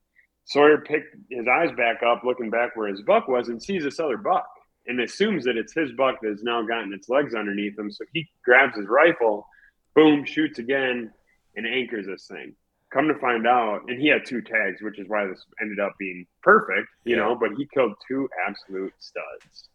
[0.46, 4.00] Sawyer picked his eyes back up, looking back where his buck was, and sees this
[4.00, 4.48] other buck,
[4.88, 7.92] and assumes that it's his buck that has now gotten its legs underneath him.
[7.92, 9.46] So he grabs his rifle,
[9.94, 11.12] boom, shoots again,
[11.56, 12.56] and anchors this thing.
[12.92, 15.94] Come to find out, and he had two tags, which is why this ended up
[16.00, 17.22] being perfect, you Yeah.
[17.24, 17.36] know.
[17.36, 19.70] But he killed two absolute studs.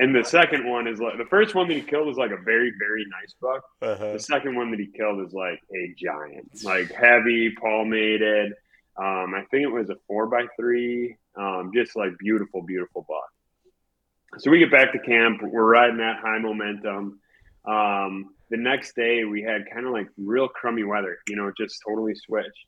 [0.00, 2.36] And the second one is like the first one that he killed was like a
[2.36, 3.62] very, very nice buck.
[3.80, 4.12] Uh-huh.
[4.14, 8.54] The second one that he killed is like a giant, like heavy, palmated.
[8.96, 14.40] Um, I think it was a four by three, um, just like beautiful, beautiful buck.
[14.40, 15.42] So we get back to camp.
[15.42, 17.20] We're riding that high momentum.
[17.64, 21.80] Um, the next day we had kind of like real crummy weather, you know, just
[21.86, 22.66] totally switched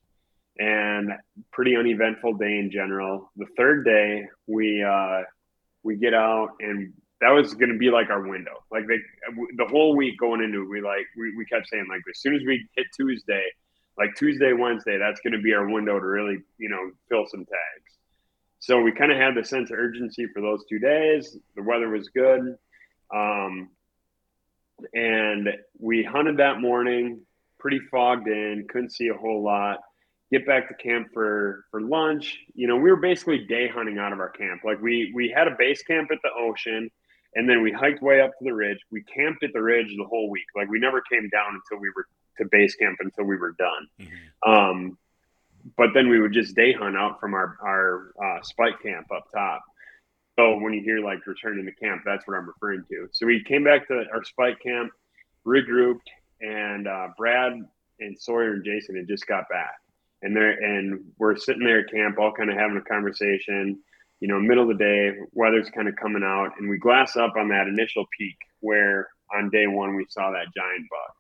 [0.59, 1.11] and
[1.53, 3.31] pretty uneventful day in general.
[3.37, 5.23] The third day we, uh,
[5.83, 8.65] we get out and that was going to be like our window.
[8.71, 8.97] Like they,
[9.57, 12.35] the whole week going into it, we like we, we kept saying like as soon
[12.35, 13.45] as we hit Tuesday,
[13.99, 17.45] like Tuesday, Wednesday, that's going to be our window to really you know fill some
[17.45, 17.99] tags.
[18.59, 21.37] So we kind of had the sense of urgency for those two days.
[21.57, 22.57] The weather was good,
[23.15, 23.69] um,
[24.95, 25.49] and
[25.79, 27.21] we hunted that morning,
[27.59, 29.81] pretty fogged in, couldn't see a whole lot.
[30.33, 32.39] Get back to camp for for lunch.
[32.55, 34.63] You know we were basically day hunting out of our camp.
[34.65, 36.91] Like we we had a base camp at the ocean
[37.35, 38.79] and then we hiked way up to the ridge.
[38.91, 40.47] We camped at the ridge the whole week.
[40.57, 42.07] Like we never came down until we were
[42.39, 43.89] to base camp until we were done.
[44.01, 44.49] Mhm.
[44.49, 44.99] um
[45.77, 49.27] but then we would just day hunt out from our our uh, spike camp up
[49.35, 49.63] top
[50.41, 53.09] so when you hear like returning to camp that's what i'm referring to.
[53.13, 54.91] So we came back to our spike camp
[55.47, 56.09] regrouped
[56.41, 57.53] and uh, brad
[58.01, 59.75] and sawyer and jason had just got back.
[60.23, 63.79] And there and we're sitting there at camp all kind of having a conversation
[64.21, 67.35] you know middle of the day weather's kind of coming out and we glass up
[67.37, 71.15] on that initial peak where on day one we saw that giant buck.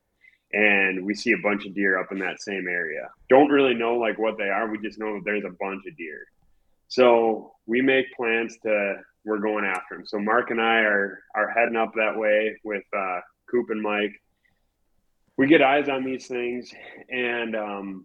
[0.53, 3.09] And we see a bunch of deer up in that same area.
[3.29, 5.97] Don't really know like what they are we just know that there's a bunch of
[5.97, 6.27] deer
[6.91, 11.49] so we make plans to we're going after them so mark and i are are
[11.49, 14.13] heading up that way with uh coop and mike
[15.39, 16.71] we get eyes on these things
[17.09, 18.05] and um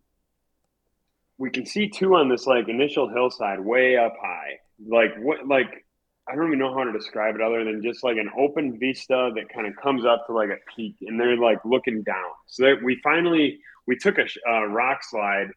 [1.37, 4.59] we can see two on this like initial hillside way up high.
[4.85, 5.85] Like what like
[6.27, 9.31] I don't even know how to describe it other than just like an open vista
[9.35, 12.31] that kind of comes up to like a peak and they're like looking down.
[12.47, 15.47] So we finally we took a uh, rock slide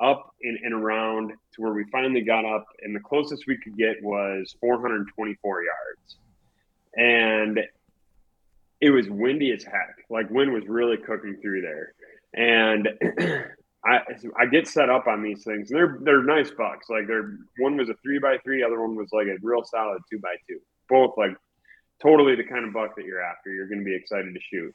[0.00, 3.76] up and, and around to where we finally got up and the closest we could
[3.76, 6.16] get was 424 yards.
[6.96, 7.60] And
[8.80, 9.96] it was windy as heck.
[10.10, 11.94] Like wind was really cooking through there.
[12.34, 12.88] And
[13.84, 14.00] I
[14.38, 15.70] I get set up on these things.
[15.70, 16.88] And they're they're nice bucks.
[16.90, 20.02] Like they're one was a three by three, other one was like a real solid
[20.10, 20.58] two by two.
[20.88, 21.36] both like
[22.02, 23.50] totally the kind of buck that you're after.
[23.50, 24.74] You're going to be excited to shoot.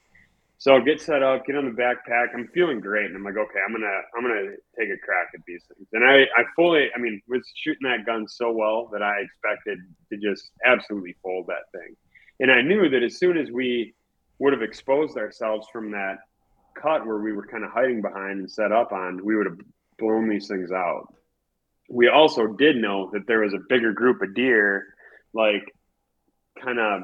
[0.60, 2.27] So get set up, get on the backpack.
[2.36, 5.40] I'm feeling great, and I'm like, okay, I'm gonna I'm gonna take a crack at
[5.48, 5.88] these things.
[5.94, 9.80] And I I fully, I mean, was shooting that gun so well that I expected
[10.11, 11.95] to just absolutely fold that thing.
[12.41, 13.95] And I knew that as soon as we
[14.40, 16.18] would have exposed ourselves from that
[16.76, 19.60] cut where we were kind of hiding behind and set up on, we would have
[19.98, 21.14] blown these things out.
[21.90, 24.88] We also did know that there was a bigger group of deer,
[25.34, 25.73] like
[26.61, 27.03] kind of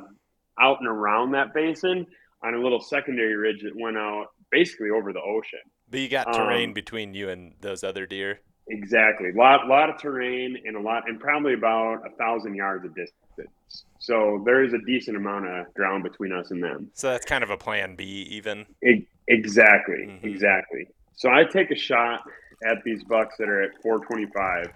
[0.59, 2.05] out and around that basin
[2.45, 5.59] on a little secondary ridge that went out basically over the ocean.
[5.89, 8.39] But you got terrain um, between you and those other deer.
[8.67, 12.95] Exactly, lot lot of terrain and a lot, and probably about a thousand yards of
[12.95, 13.85] distance.
[13.99, 16.89] So there is a decent amount of ground between us and them.
[16.93, 18.65] So that's kind of a plan B, even.
[18.81, 20.27] It, exactly, mm-hmm.
[20.27, 20.87] exactly.
[21.15, 22.21] So I take a shot
[22.63, 24.71] at these bucks that are at 425.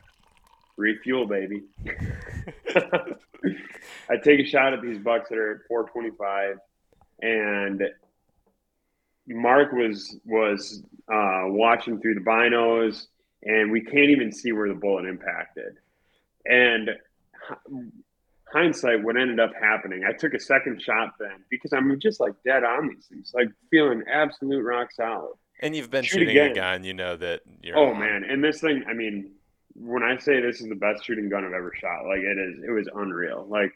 [0.77, 1.63] Refuel, baby.
[4.09, 6.57] I take a shot at these bucks that are at 425
[7.21, 7.83] and
[9.27, 13.07] Mark was was uh, watching through the binos,
[13.43, 15.77] and we can't even see where the bullet impacted.
[16.45, 16.89] And
[18.51, 22.33] hindsight, what ended up happening, I took a second shot then because I'm just like
[22.43, 25.33] dead on these things, like feeling absolute rock solid.
[25.61, 26.51] And you've been Shoot shooting again.
[26.51, 27.77] a gun, you know that you're.
[27.77, 27.99] Oh on.
[27.99, 29.31] man, and this thing, I mean,
[29.75, 32.63] when I say this is the best shooting gun I've ever shot, like it is,
[32.67, 33.45] it was unreal.
[33.47, 33.73] Like,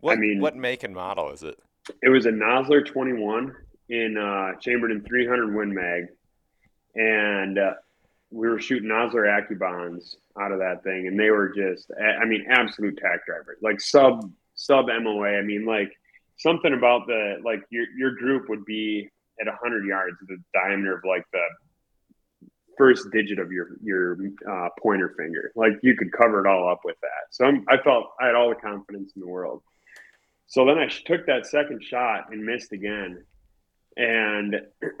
[0.00, 1.58] what, I mean, what make and model is it?
[2.02, 3.54] It was a Nosler 21
[3.88, 6.08] in uh, chambered in 300 Win Mag,
[6.94, 7.74] and uh,
[8.30, 12.46] we were shooting Nosler AccuBonds out of that thing, and they were just, I mean,
[12.48, 15.38] absolute tack drivers, like sub sub MOA.
[15.38, 15.92] I mean, like
[16.38, 19.08] something about the like your your group would be
[19.40, 21.44] at 100 yards, the diameter of like the
[22.78, 24.16] first digit of your your
[24.48, 25.52] uh, pointer finger.
[25.56, 27.26] Like you could cover it all up with that.
[27.30, 29.62] So I'm, I felt I had all the confidence in the world.
[30.52, 33.24] So then I took that second shot and missed again.
[33.96, 34.56] And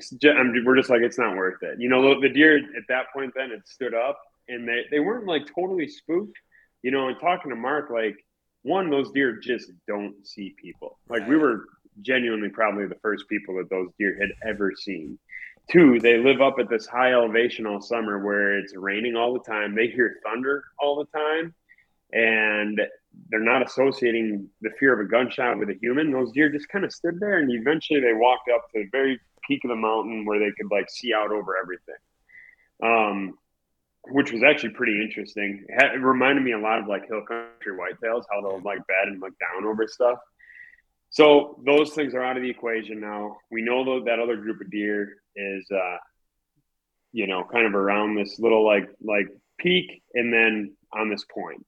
[0.00, 1.78] just, we're just like, it's not worth it.
[1.78, 4.18] You know, the deer at that point then it stood up
[4.48, 6.38] and they, they weren't like totally spooked,
[6.80, 8.16] you know, and talking to Mark, like,
[8.62, 10.98] one, those deer just don't see people.
[11.10, 11.66] Like, we were
[12.00, 15.18] genuinely probably the first people that those deer had ever seen.
[15.70, 19.40] Two, they live up at this high elevation all summer where it's raining all the
[19.40, 19.74] time.
[19.74, 21.54] They hear thunder all the time.
[22.12, 22.80] And
[23.30, 26.12] they're not associating the fear of a gunshot with a human.
[26.12, 29.20] Those deer just kind of stood there, and eventually they walked up to the very
[29.46, 31.94] peak of the mountain where they could like see out over everything,
[32.82, 33.38] um,
[34.10, 35.64] which was actually pretty interesting.
[35.68, 39.20] It, reminded me a lot of like hill country whitetails, how they'll like bed and
[39.20, 40.18] look down over stuff.
[41.10, 43.38] So those things are out of the equation now.
[43.50, 45.96] We know that that other group of deer is, uh,
[47.12, 49.28] you know, kind of around this little like like
[49.58, 51.64] peak, and then on this point.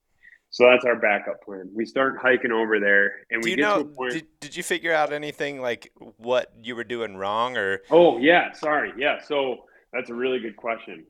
[0.50, 1.70] So that's our backup plan.
[1.72, 4.12] We start hiking over there, and we get know, to a point.
[4.12, 7.82] Did, did you figure out anything like what you were doing wrong, or?
[7.90, 9.20] Oh yeah, sorry, yeah.
[9.22, 11.06] So that's a really good question.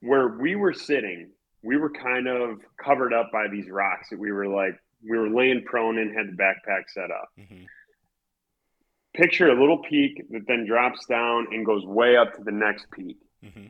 [0.00, 1.30] Where we were sitting,
[1.62, 5.30] we were kind of covered up by these rocks that we were like we were
[5.30, 7.30] laying prone and had the backpack set up.
[7.38, 7.64] Mm-hmm.
[9.14, 12.86] Picture a little peak that then drops down and goes way up to the next
[12.90, 13.16] peak.
[13.42, 13.68] Mm-hmm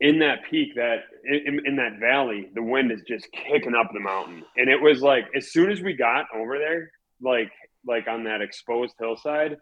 [0.00, 4.00] in that peak that in, in, that valley the wind is just kicking up the
[4.00, 7.50] mountain and it was like as soon as we got over there like
[7.86, 9.56] like on that exposed hillside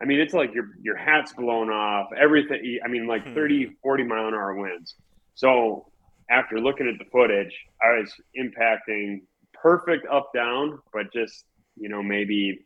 [0.00, 3.34] i mean it's like your your hat's blown off everything i mean like hmm.
[3.34, 4.94] 30 40 mile an hour winds
[5.34, 5.86] so
[6.30, 9.20] after looking at the footage i was impacting
[9.52, 11.44] perfect up down but just
[11.76, 12.64] you know maybe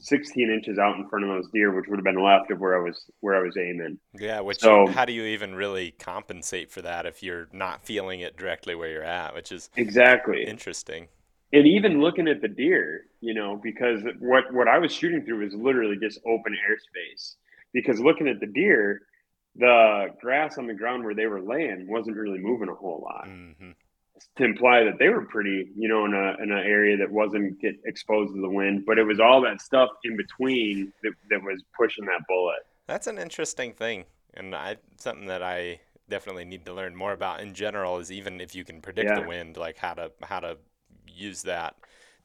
[0.00, 2.78] 16 inches out in front of those deer, which would have been left of where
[2.78, 3.98] I was where I was aiming.
[4.18, 8.20] Yeah, which so, how do you even really compensate for that if you're not feeling
[8.20, 11.08] it directly where you're at, which is exactly interesting.
[11.52, 15.44] And even looking at the deer, you know, because what what I was shooting through
[15.44, 17.34] was literally just open airspace.
[17.72, 19.02] Because looking at the deer,
[19.54, 23.28] the grass on the ground where they were laying wasn't really moving a whole lot.
[23.28, 23.70] Mm-hmm
[24.36, 27.60] to imply that they were pretty, you know, in a in an area that wasn't
[27.60, 31.42] get exposed to the wind, but it was all that stuff in between that, that
[31.42, 32.60] was pushing that bullet.
[32.86, 37.40] That's an interesting thing, and I something that I definitely need to learn more about
[37.40, 39.20] in general is even if you can predict yeah.
[39.20, 40.56] the wind, like how to how to
[41.06, 41.76] use that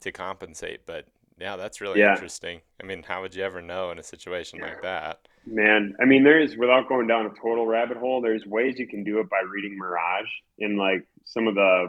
[0.01, 0.85] to compensate.
[0.85, 1.07] But
[1.39, 2.13] yeah, that's really yeah.
[2.13, 2.61] interesting.
[2.81, 4.65] I mean, how would you ever know in a situation yeah.
[4.65, 5.27] like that?
[5.45, 9.03] Man, I mean, there's without going down a total rabbit hole, there's ways you can
[9.03, 11.87] do it by reading Mirage in like some of the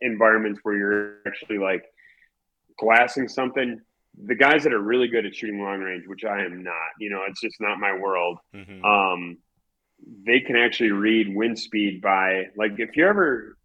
[0.00, 1.84] environments where you're actually like
[2.78, 3.80] glassing something.
[4.24, 7.10] The guys that are really good at shooting long range, which I am not, you
[7.10, 8.38] know, it's just not my world.
[8.54, 8.84] Mm-hmm.
[8.84, 9.38] Um,
[10.26, 13.56] they can actually read wind speed by like if you ever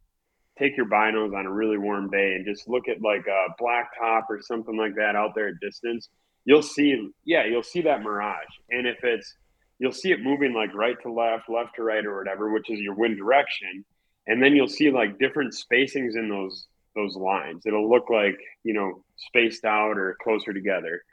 [0.57, 4.23] take your binos on a really warm day and just look at like a blacktop
[4.29, 6.09] or something like that out there at distance,
[6.45, 8.47] you'll see, yeah, you'll see that mirage.
[8.69, 9.35] And if it's,
[9.79, 12.79] you'll see it moving like right to left, left to right, or whatever, which is
[12.79, 13.85] your wind direction.
[14.27, 17.65] And then you'll see like different spacings in those those lines.
[17.65, 21.03] It'll look like you know spaced out or closer together.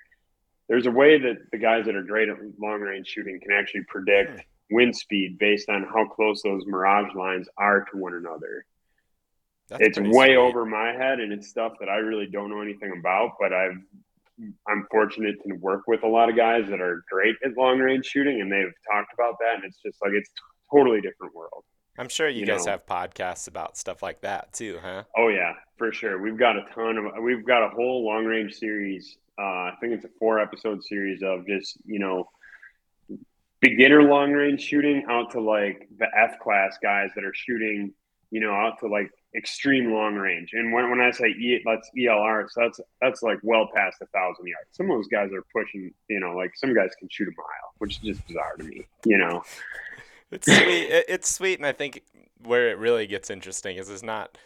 [0.68, 3.82] There's a way that the guys that are great at long range shooting can actually
[3.88, 4.76] predict hmm.
[4.76, 8.64] wind speed based on how close those mirage lines are to one another.
[9.68, 10.36] That's it's way sweet.
[10.36, 13.32] over my head, and it's stuff that I really don't know anything about.
[13.40, 13.78] But I've
[14.68, 18.06] I'm fortunate to work with a lot of guys that are great at long range
[18.06, 20.30] shooting, and they've talked about that, and it's just like it's
[20.72, 21.64] totally different world.
[21.98, 22.72] I'm sure you, you guys know?
[22.72, 25.04] have podcasts about stuff like that too, huh?
[25.16, 26.20] Oh yeah, for sure.
[26.20, 29.18] We've got a ton of we've got a whole long range series.
[29.38, 32.28] Uh, I think it's a four episode series of just you know
[33.60, 37.92] beginner long range shooting out to like the F class guys that are shooting
[38.30, 40.50] you know out to like extreme long range.
[40.52, 44.06] And when, when I say e, that's ELR, so that's that's like well past a
[44.06, 44.68] thousand yards.
[44.72, 47.74] Some of those guys are pushing, you know, like some guys can shoot a mile,
[47.78, 49.42] which is just bizarre to me, you know.
[50.30, 51.04] It's sweet.
[51.08, 52.02] It's sweet, and I think
[52.44, 54.38] where it really gets interesting is it's not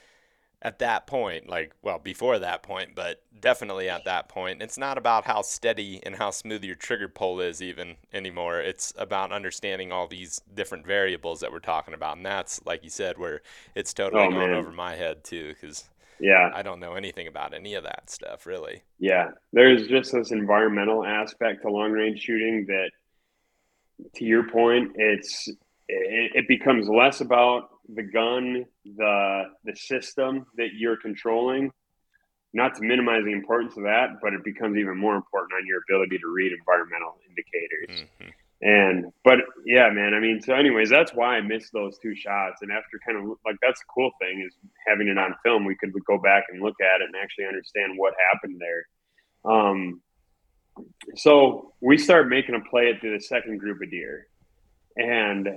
[0.64, 4.96] at that point, like, well, before that point, but definitely at that point, it's not
[4.96, 8.60] about how steady and how smooth your trigger pull is even anymore.
[8.60, 12.16] It's about understanding all these different variables that we're talking about.
[12.16, 13.42] And that's, like you said, where
[13.74, 15.84] it's totally oh, going over my head, too, because
[16.18, 18.82] yeah, I don't know anything about any of that stuff, really.
[18.98, 19.32] Yeah.
[19.52, 22.90] There's just this environmental aspect to long range shooting that,
[24.14, 25.46] to your point, it's,
[25.88, 31.70] it, it becomes less about the gun, the the system that you're controlling.
[32.52, 35.80] Not to minimize the importance of that, but it becomes even more important on your
[35.88, 38.06] ability to read environmental indicators.
[38.22, 38.30] Mm-hmm.
[38.62, 40.14] And but yeah, man.
[40.14, 42.62] I mean, so anyways, that's why I missed those two shots.
[42.62, 44.54] And after kind of like that's the cool thing is
[44.86, 45.64] having it on film.
[45.64, 49.52] We could go back and look at it and actually understand what happened there.
[49.52, 50.00] Um,
[51.16, 54.28] so we start making a play at the second group of deer,
[54.96, 55.48] and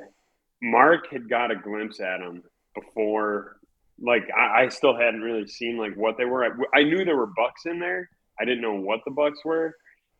[0.61, 2.43] Mark had got a glimpse at them
[2.73, 3.57] before.
[3.99, 6.45] Like I, I, still hadn't really seen like what they were.
[6.45, 8.09] I, I knew there were bucks in there.
[8.39, 9.75] I didn't know what the bucks were.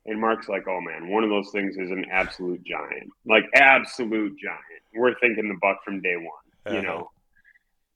[0.06, 4.36] And Mark's like, "Oh man, one of those things is an absolute giant, like absolute
[4.42, 4.62] giant."
[4.96, 6.26] We're thinking the buck from day one,
[6.66, 6.76] uh-huh.
[6.76, 7.12] you know.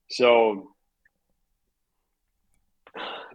[0.10, 0.72] So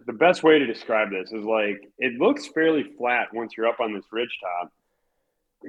[0.05, 3.79] the best way to describe this is like it looks fairly flat once you're up
[3.79, 4.71] on this ridge top,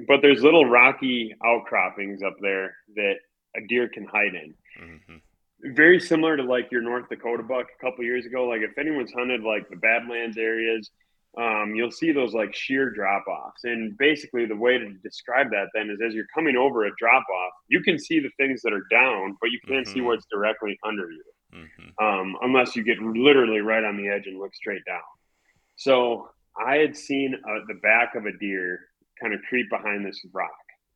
[0.07, 3.15] but there's little rocky outcroppings up there that
[3.55, 4.53] a deer can hide in.
[4.81, 5.73] Mm-hmm.
[5.75, 8.47] Very similar to like your North Dakota buck a couple years ago.
[8.47, 10.89] Like if anyone's hunted like the Badlands areas,
[11.37, 13.63] um, you'll see those like sheer drop offs.
[13.63, 17.23] And basically, the way to describe that then is as you're coming over a drop
[17.23, 19.93] off, you can see the things that are down, but you can't mm-hmm.
[19.93, 21.23] see what's directly under you,
[21.53, 22.05] mm-hmm.
[22.05, 25.01] um, unless you get literally right on the edge and look straight down.
[25.75, 28.79] So I had seen uh, the back of a deer
[29.21, 30.49] kind of creep behind this rock,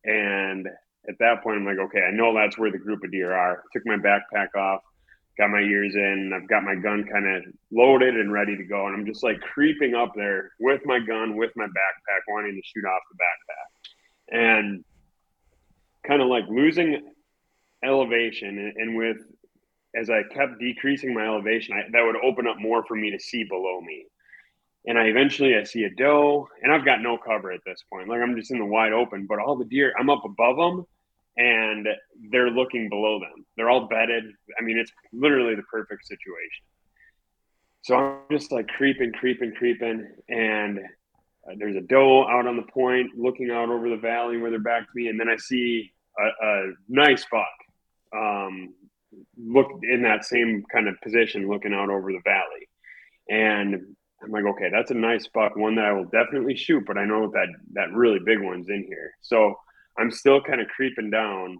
[0.03, 0.67] and
[1.07, 3.63] at that point, I'm like, okay, I know that's where the group of deer are.
[3.73, 4.81] Took my backpack off,
[5.37, 8.87] got my ears in, I've got my gun kind of loaded and ready to go.
[8.87, 12.61] And I'm just like creeping up there with my gun, with my backpack, wanting to
[12.63, 14.41] shoot off the backpack.
[14.41, 14.85] And
[16.07, 17.11] kind of like losing
[17.83, 18.73] elevation.
[18.77, 19.17] And with,
[19.95, 23.19] as I kept decreasing my elevation, I, that would open up more for me to
[23.19, 24.05] see below me.
[24.85, 28.09] And I eventually I see a doe, and I've got no cover at this point.
[28.09, 30.85] Like I'm just in the wide open, but all the deer, I'm up above them,
[31.37, 31.87] and
[32.31, 33.45] they're looking below them.
[33.57, 34.23] They're all bedded.
[34.59, 36.65] I mean, it's literally the perfect situation.
[37.81, 42.71] So I'm just like creeping, creeping, creeping, and uh, there's a doe out on the
[42.71, 45.91] point, looking out over the valley where they're back to me, and then I see
[46.17, 47.45] a, a nice buck,
[48.15, 48.73] um,
[49.37, 52.69] look in that same kind of position, looking out over the valley,
[53.29, 56.97] and I'm like, okay, that's a nice buck, one that I will definitely shoot, but
[56.97, 59.11] I know that that really big one's in here.
[59.21, 59.55] So
[59.97, 61.59] I'm still kind of creeping down,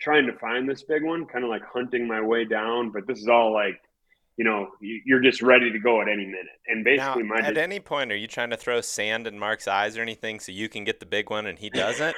[0.00, 2.90] trying to find this big one, kind of like hunting my way down.
[2.90, 3.80] But this is all like,
[4.36, 6.46] you know, you're just ready to go at any minute.
[6.68, 9.66] And basically, now, my at any point, are you trying to throw sand in Mark's
[9.66, 12.16] eyes or anything so you can get the big one and he doesn't?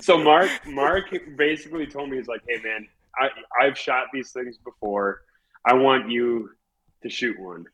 [0.02, 3.28] so Mark, Mark basically told me he's like, hey man, I
[3.60, 5.22] I've shot these things before.
[5.64, 6.50] I want you
[7.02, 7.66] to shoot one.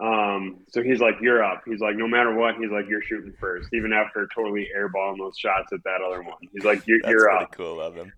[0.00, 3.32] Um, so he's like, "You're up." He's like, "No matter what," he's like, "You're shooting
[3.38, 7.30] first, even after totally airballing those shots at that other one." He's like, "You're, you're
[7.30, 8.12] up." Cool of him.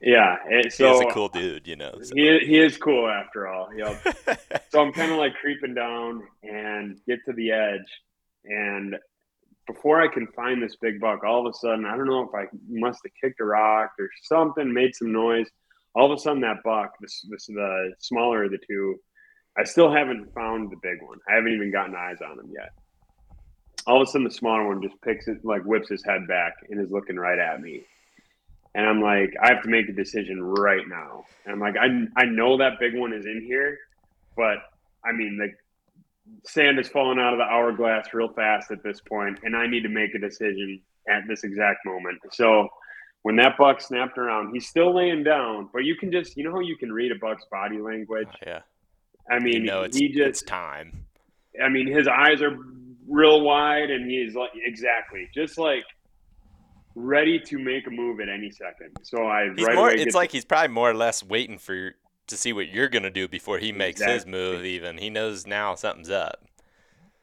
[0.00, 1.94] Yeah, and so he's a cool dude, you know.
[2.02, 2.12] So.
[2.14, 3.72] He he is cool after all.
[3.74, 4.18] Yep.
[4.70, 8.00] so I'm kind of like creeping down and get to the edge,
[8.44, 8.96] and
[9.66, 12.34] before I can find this big buck, all of a sudden, I don't know if
[12.34, 15.46] I must have kicked a rock or something, made some noise.
[15.94, 18.96] All of a sudden, that buck, this, this the smaller of the two,
[19.58, 21.18] I still haven't found the big one.
[21.28, 22.72] I haven't even gotten eyes on him yet.
[23.86, 26.54] All of a sudden, the smaller one just picks it, like whips his head back
[26.70, 27.82] and is looking right at me.
[28.74, 31.24] And I'm like, I have to make a decision right now.
[31.44, 33.78] And I'm like, I, I know that big one is in here,
[34.36, 34.58] but
[35.04, 35.52] I mean, the
[36.48, 39.82] sand is falling out of the hourglass real fast at this point, and I need
[39.82, 42.20] to make a decision at this exact moment.
[42.32, 42.68] So
[43.22, 46.52] when that buck snapped around, he's still laying down, but you can just, you know
[46.52, 48.28] how you can read a buck's body language?
[48.30, 48.60] Oh, yeah.
[49.30, 51.04] I mean, you know it's, he just, time.
[51.62, 52.56] I mean, his eyes are
[53.06, 55.84] real wide, and he's like, exactly, just like
[56.94, 58.96] ready to make a move at any second.
[59.02, 61.94] So I he's right more, it's like he's probably more or less waiting for
[62.26, 64.64] to see what you're gonna do before he makes his move.
[64.64, 66.44] Even he knows now something's up.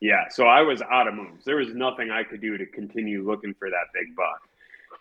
[0.02, 1.44] Yeah, so I was out of moves.
[1.44, 4.42] There was nothing I could do to continue looking for that big buck.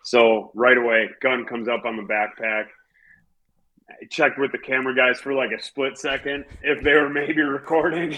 [0.03, 2.65] So right away, gun comes up on the backpack.
[3.89, 7.41] I checked with the camera guys for like a split second if they were maybe
[7.41, 8.17] recording,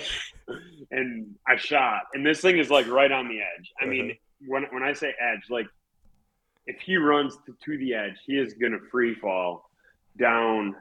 [0.92, 2.04] and I shot.
[2.14, 3.72] And this thing is like right on the edge.
[3.82, 4.46] I mean, uh-huh.
[4.48, 5.68] when when I say edge, like
[6.68, 9.70] if he runs to, to the edge, he is going to free fall
[10.18, 10.76] down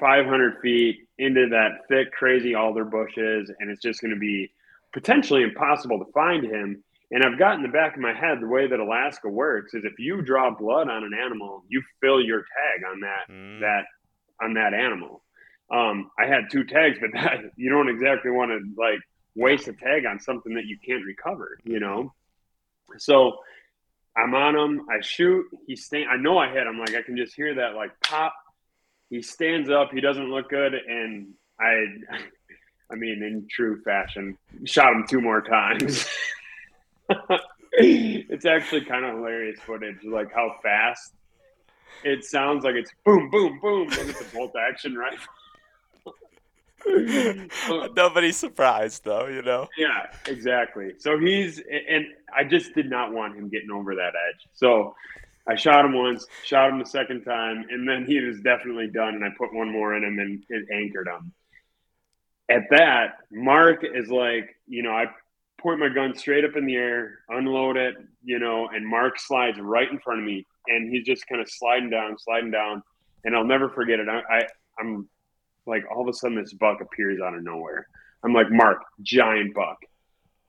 [0.00, 4.50] 500 feet into that thick, crazy alder bushes, and it's just going to be
[4.92, 6.83] potentially impossible to find him.
[7.10, 9.84] And I've got in the back of my head the way that Alaska works is
[9.84, 13.60] if you draw blood on an animal, you fill your tag on that Mm.
[13.60, 13.84] that
[14.42, 15.22] on that animal.
[15.70, 18.98] Um, I had two tags, but that you don't exactly want to like
[19.36, 22.12] waste a tag on something that you can't recover, you know.
[22.98, 23.38] So
[24.16, 24.86] I'm on him.
[24.90, 25.46] I shoot.
[25.66, 26.08] He stand.
[26.10, 26.78] I know I hit him.
[26.78, 28.34] Like I can just hear that like pop.
[29.10, 29.90] He stands up.
[29.92, 31.84] He doesn't look good, and I,
[32.92, 36.08] I mean, in true fashion, shot him two more times.
[37.72, 41.14] it's actually kind of hilarious footage, like how fast
[42.02, 45.32] it sounds like it's boom, boom, boom, and it's a bolt action rifle.
[47.96, 49.68] Nobody's surprised though, you know.
[49.76, 50.92] Yeah, exactly.
[50.98, 54.46] So he's, and I just did not want him getting over that edge.
[54.52, 54.94] So
[55.48, 59.14] I shot him once, shot him the second time, and then he was definitely done.
[59.14, 61.32] And I put one more in him and it anchored him.
[62.50, 65.06] At that, Mark is like, you know, I
[65.64, 69.58] point my gun straight up in the air, unload it, you know, and Mark slides
[69.58, 72.82] right in front of me, and he's just kind of sliding down, sliding down,
[73.24, 74.06] and I'll never forget it.
[74.08, 74.46] I, I
[74.78, 75.08] I'm
[75.66, 77.86] like, all of a sudden, this buck appears out of nowhere.
[78.22, 79.78] I'm like, Mark, giant buck.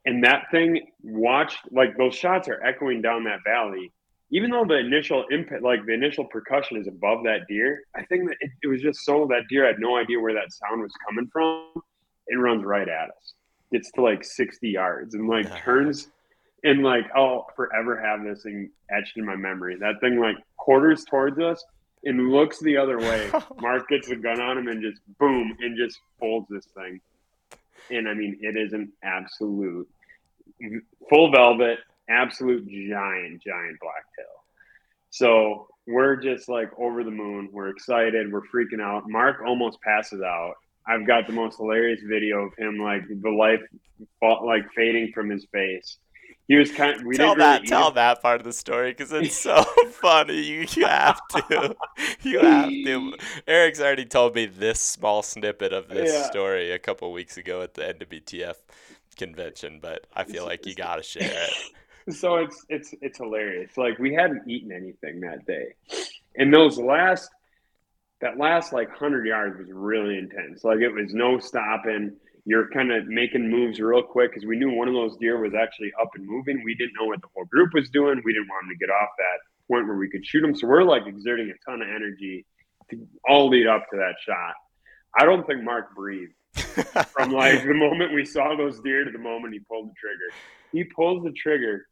[0.06, 3.92] And that thing watched like those shots are echoing down that valley.
[4.32, 8.28] Even though the initial impact, like the initial percussion is above that deer, I think
[8.28, 10.92] that it, it was just so that deer had no idea where that sound was
[11.08, 11.82] coming from.
[12.28, 13.34] It runs right at us.
[13.72, 16.10] Gets to like 60 yards and like turns
[16.64, 19.78] and like I'll forever have this thing etched in my memory.
[19.80, 21.64] That thing like quarters towards us
[22.04, 23.32] and looks the other way.
[23.62, 27.00] Mark gets the gun on him and just boom and just folds this thing.
[27.92, 29.88] And I mean, it is an absolute
[31.10, 31.80] full velvet,
[32.10, 34.26] absolute giant, giant blacktail.
[35.12, 37.50] So we're just like over the moon.
[37.52, 38.32] We're excited.
[38.32, 39.04] We're freaking out.
[39.08, 40.56] Mark almost passes out.
[40.88, 43.62] I've got the most hilarious video of him, like the life,
[44.22, 45.98] like fading from his face.
[46.48, 47.00] He was kind.
[47.00, 50.42] Of, we tell that really tell that part of the story because it's so funny.
[50.42, 51.76] You, you have to.
[52.22, 53.14] You have to.
[53.48, 56.24] Erik's already told me this small snippet of this Yeah.
[56.30, 58.56] story a couple weeks ago at the NWTF
[59.18, 61.54] convention, but I feel like you gotta share it.
[62.16, 63.76] so it's it's it's hilarious.
[63.78, 65.74] Like we hadn't eaten anything that day,
[66.36, 67.30] and those last
[68.22, 70.64] that last like hundred yards was really intense.
[70.64, 72.16] Like it was no stopping.
[72.46, 75.54] You're kind of making moves real quick because we knew one of those deer was
[75.56, 76.62] actually up and moving.
[76.64, 78.22] We didn't know what the whole group was doing.
[78.24, 80.56] We didn't want them to get off that point where we could shoot them.
[80.56, 82.46] So we're like exerting a ton of energy
[82.92, 84.54] to all lead up to that shot.
[85.18, 89.18] I don't think Mark breathed from like the moment we saw those deer to the
[89.18, 90.38] moment he pulled the trigger.
[90.72, 91.86] He pulls the trigger,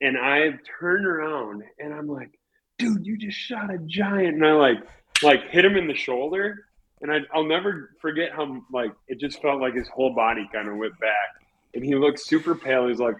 [0.00, 2.30] and I turned around and I'm like,
[2.78, 4.78] "Dude, you just shot a giant!" And I like
[5.22, 6.66] like hit him in the shoulder,
[7.00, 10.68] and I, I'll never forget how like it just felt like his whole body kind
[10.68, 11.44] of went back,
[11.74, 12.88] and he looked super pale.
[12.88, 13.16] He's like.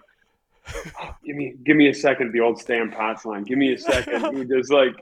[1.01, 2.31] "Oh, give me, give me a second.
[2.31, 3.43] The old Stan Potts line.
[3.43, 4.37] Give me a second.
[4.37, 4.95] He just like,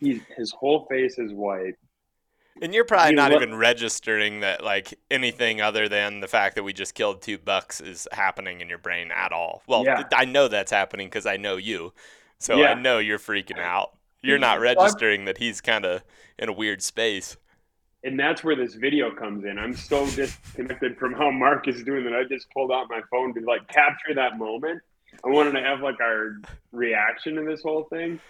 [0.00, 1.74] he's his whole face is white.
[2.62, 6.72] And you're probably not even registering that like anything other than the fact that we
[6.72, 9.62] just killed two bucks is happening in your brain at all.
[9.66, 10.04] Well, Yeah.
[10.14, 11.92] I know that's happening because I know you,
[12.38, 12.70] so Yeah.
[12.70, 13.96] I know you're freaking out.
[14.24, 16.02] You're not registering that he's kind of
[16.38, 17.36] in a weird space.
[18.02, 19.58] and that's where this video comes in.
[19.58, 22.12] I'm so disconnected from how Mark is doing that.
[22.12, 24.82] I just pulled out my phone to like capture that moment.
[25.24, 26.36] I wanted to have like our
[26.72, 28.20] reaction to this whole thing.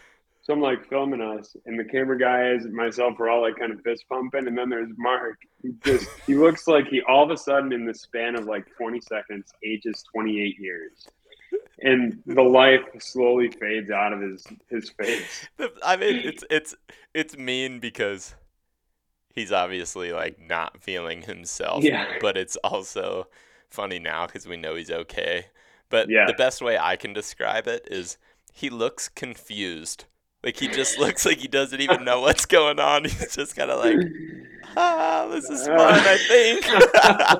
[0.42, 3.72] So I'm like filming us, and the camera guys and myself were all like kind
[3.72, 5.38] of fist pumping, and then there's Mark.
[5.62, 8.66] He just he looks like he all of a sudden in the span of like
[8.76, 11.08] 20 seconds ages 28 years,
[11.80, 15.46] and the life slowly fades out of his his face.
[15.84, 16.74] I mean, it's it's
[17.14, 18.34] it's mean because
[19.34, 21.84] he's obviously like not feeling himself.
[21.84, 22.06] Yeah.
[22.20, 23.26] But it's also
[23.68, 25.46] funny now because we know he's okay.
[25.90, 26.26] But Yeah.
[26.26, 28.16] the best way I can describe it is
[28.52, 30.04] he looks confused.
[30.44, 33.04] Like he just looks like he doesn't even know what's going on.
[33.04, 33.96] He's just kind of like,
[34.76, 35.78] ah, this is fun.
[35.80, 36.18] I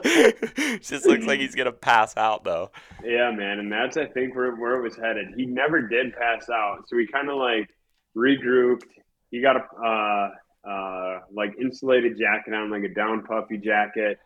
[0.09, 0.81] think.
[0.83, 2.71] just looks like he's gonna pass out though.
[3.05, 5.35] Yeah, man, and that's I think where where it was headed.
[5.37, 7.69] He never did pass out, so we kind of like
[8.17, 8.85] regrouped.
[9.31, 10.31] He got a uh,
[10.69, 14.19] uh, like insulated jacket on, like a down puffy jacket.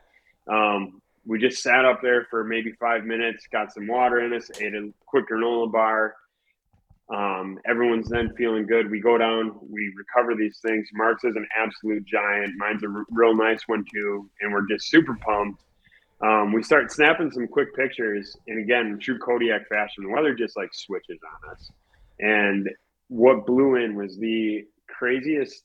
[0.49, 4.51] Um, we just sat up there for maybe five minutes, got some water in us,
[4.61, 6.15] ate a quick granola bar.
[7.15, 8.91] Um, everyone's then feeling good.
[8.91, 10.89] We go down, we recover these things.
[10.93, 12.55] Mark's is an absolute giant.
[12.57, 15.63] Mine's a r- real nice one too, and we're just super pumped.
[16.21, 20.35] Um, we start snapping some quick pictures, and again, in true Kodiak fashion, the weather
[20.35, 21.71] just like switches on us.
[22.19, 22.69] And
[23.07, 25.63] what blew in was the craziest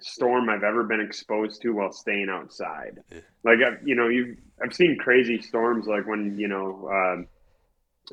[0.00, 3.00] storm I've ever been exposed to while staying outside.
[3.44, 6.88] Like I've, you know, you've I've seen crazy storms like when you know.
[6.90, 7.26] Um,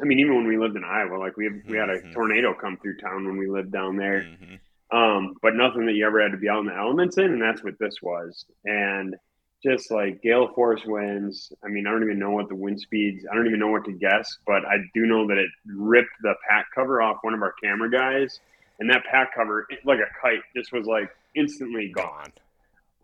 [0.01, 2.13] I mean, even when we lived in Iowa, like we we had a Mhm.
[2.13, 4.59] tornado come through town when we lived down there Mhm.
[4.91, 7.41] um, but nothing that you ever had to be out in the elements in, and
[7.41, 8.45] that's what this was.
[8.65, 9.15] And
[9.61, 11.51] just like gale force winds.
[11.63, 13.25] I mean, I don't even know what the wind speeds.
[13.29, 16.33] I don't even know what to guess, but I do know that it ripped the
[16.49, 18.39] pack cover off one of our camera guys,
[18.79, 22.31] and that pack cover, it- like a kite, just was like instantly gone.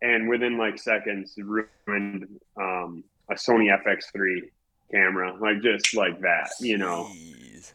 [0.01, 4.49] And within like seconds, it ruined um, a Sony FX3
[4.91, 7.09] camera, like just like that, you know.
[7.13, 7.73] Jeez.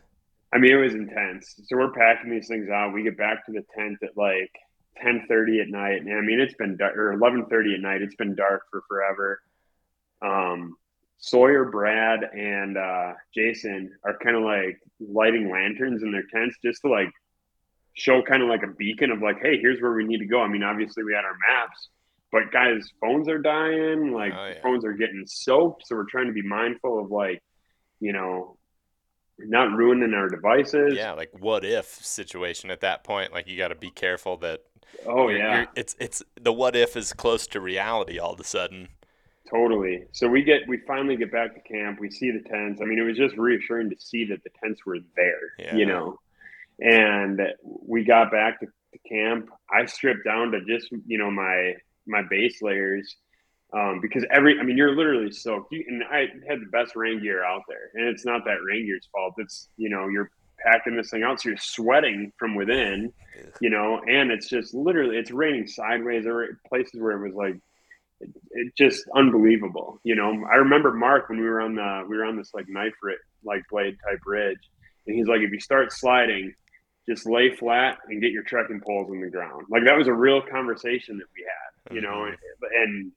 [0.52, 1.54] I mean, it was intense.
[1.66, 2.92] So we're packing these things out.
[2.92, 4.50] We get back to the tent at like
[5.00, 8.02] ten thirty at night, and I mean, it's been dark or eleven thirty at night.
[8.02, 9.40] It's been dark for forever.
[10.22, 10.76] Um,
[11.18, 16.80] Sawyer, Brad, and uh, Jason are kind of like lighting lanterns in their tents just
[16.82, 17.10] to like
[17.94, 20.40] show kind of like a beacon of like, hey, here's where we need to go.
[20.40, 21.88] I mean, obviously we had our maps,
[22.32, 24.12] but guys, phones are dying.
[24.12, 24.62] Like Oh, yeah.
[24.62, 27.42] phones are getting soaked, so we're trying to be mindful of like,
[28.00, 28.56] you know,
[29.38, 30.94] not ruining our devices.
[30.94, 33.32] Yeah, like what if situation at that point.
[33.32, 34.60] Like you got to be careful that.
[35.06, 35.54] Oh you're- yeah.
[35.60, 38.88] you're- it's it's the what if is close to reality all of a sudden.
[39.50, 40.04] Totally.
[40.12, 41.98] So we get we finally get back to camp.
[42.00, 42.80] We see the tents.
[42.80, 45.40] I mean, it was just reassuring to see that the tents were there.
[45.58, 45.74] Yeah.
[45.74, 46.20] You know,
[46.78, 49.48] and we got back to, to camp.
[49.72, 51.74] I stripped down to just you know my
[52.06, 53.16] my base layers
[53.72, 55.72] um, because every I mean you're literally soaked.
[55.72, 58.86] You, and I had the best rain gear out there, and it's not that rain
[58.86, 59.34] gear's fault.
[59.38, 60.30] It's you know you're
[60.64, 63.12] packing this thing out, so you're sweating from within.
[63.60, 66.24] You know, and it's just literally it's raining sideways.
[66.24, 67.60] There were places where it was like
[68.20, 70.00] it, it just unbelievable.
[70.02, 72.68] You know, I remember Mark when we were on the we were on this like
[72.68, 74.58] knife ri- like blade type ridge,
[75.06, 76.52] and he's like, if you start sliding,
[77.08, 79.66] just lay flat and get your trekking poles in the ground.
[79.70, 81.94] Like that was a real conversation that we had.
[81.94, 82.36] You know, Mhm.
[82.84, 83.12] and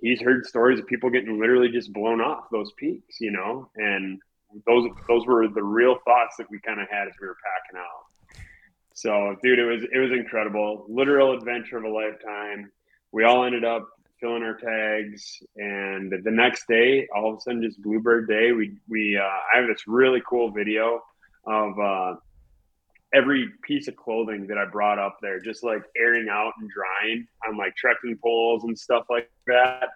[0.00, 3.20] he's heard stories of people getting literally just blown off those peaks.
[3.20, 4.20] You know, and
[4.66, 7.80] those those were the real thoughts that we kind of had as we were packing
[7.80, 8.40] out.
[8.94, 12.70] So, dude, it was it was incredible, literal adventure of a lifetime.
[13.12, 13.88] We all ended up
[14.20, 18.52] filling our tags, and the next day, all of a sudden, just Bluebird Day.
[18.52, 21.02] We we uh, I have this really cool video
[21.46, 22.14] of uh,
[23.14, 27.26] every piece of clothing that I brought up there, just like airing out and drying
[27.46, 29.88] on like trekking poles and stuff like that.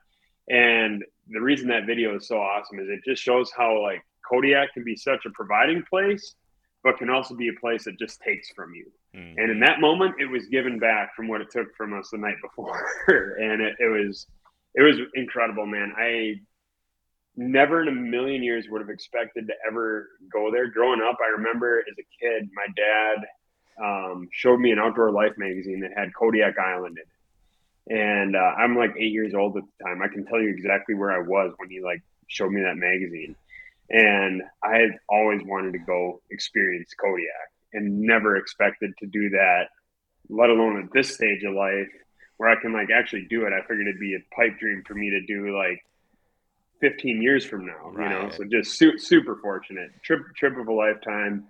[0.49, 4.73] And the reason that video is so awesome is it just shows how like Kodiak
[4.73, 6.35] can be such a providing place,
[6.85, 8.91] but can also be a place that just takes from you.
[9.15, 9.35] Mhm.
[9.37, 12.19] And in that moment, it was given back from what it took from us the
[12.19, 12.87] night before,
[13.41, 14.27] and it, it was
[14.75, 15.93] it was incredible, man.
[15.97, 16.41] I
[17.39, 20.69] never in a million years would have expected to ever go there.
[20.69, 23.19] Growing up, I remember as a kid, my dad
[23.81, 28.55] um, showed me an Outdoor Life magazine that had Kodiak Island in it, and uh,
[28.59, 30.03] I'm like eight years old at the time.
[30.03, 33.37] I can tell you exactly where I was when he like showed me that magazine,
[33.89, 39.69] and I had always wanted to go experience Kodiak and never expected to do that,
[40.29, 41.89] let alone at this stage of life
[42.39, 43.53] where I can like actually do it.
[43.53, 45.85] I figured it'd be a pipe dream for me to do like
[46.81, 48.31] 15 years from now, you know?
[48.37, 51.45] So just su- super fortunate trip, trip of a lifetime.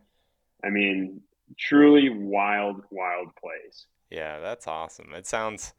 [0.64, 1.20] I mean,
[1.58, 3.86] truly wild, wild place.
[4.10, 5.12] Yeah, that's awesome.
[5.14, 5.74] It sounds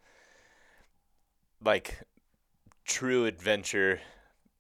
[1.64, 2.00] like
[2.86, 4.02] true adventure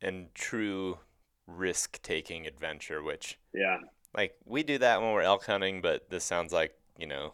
[0.01, 0.99] and true
[1.47, 3.79] risk taking adventure, which Yeah.
[4.13, 7.33] like we do that when we're elk hunting, but this sounds like you know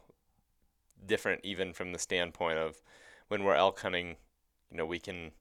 [1.05, 2.81] different even from the standpoint of
[3.27, 4.17] when we're elk hunting.
[4.71, 5.31] You know, we can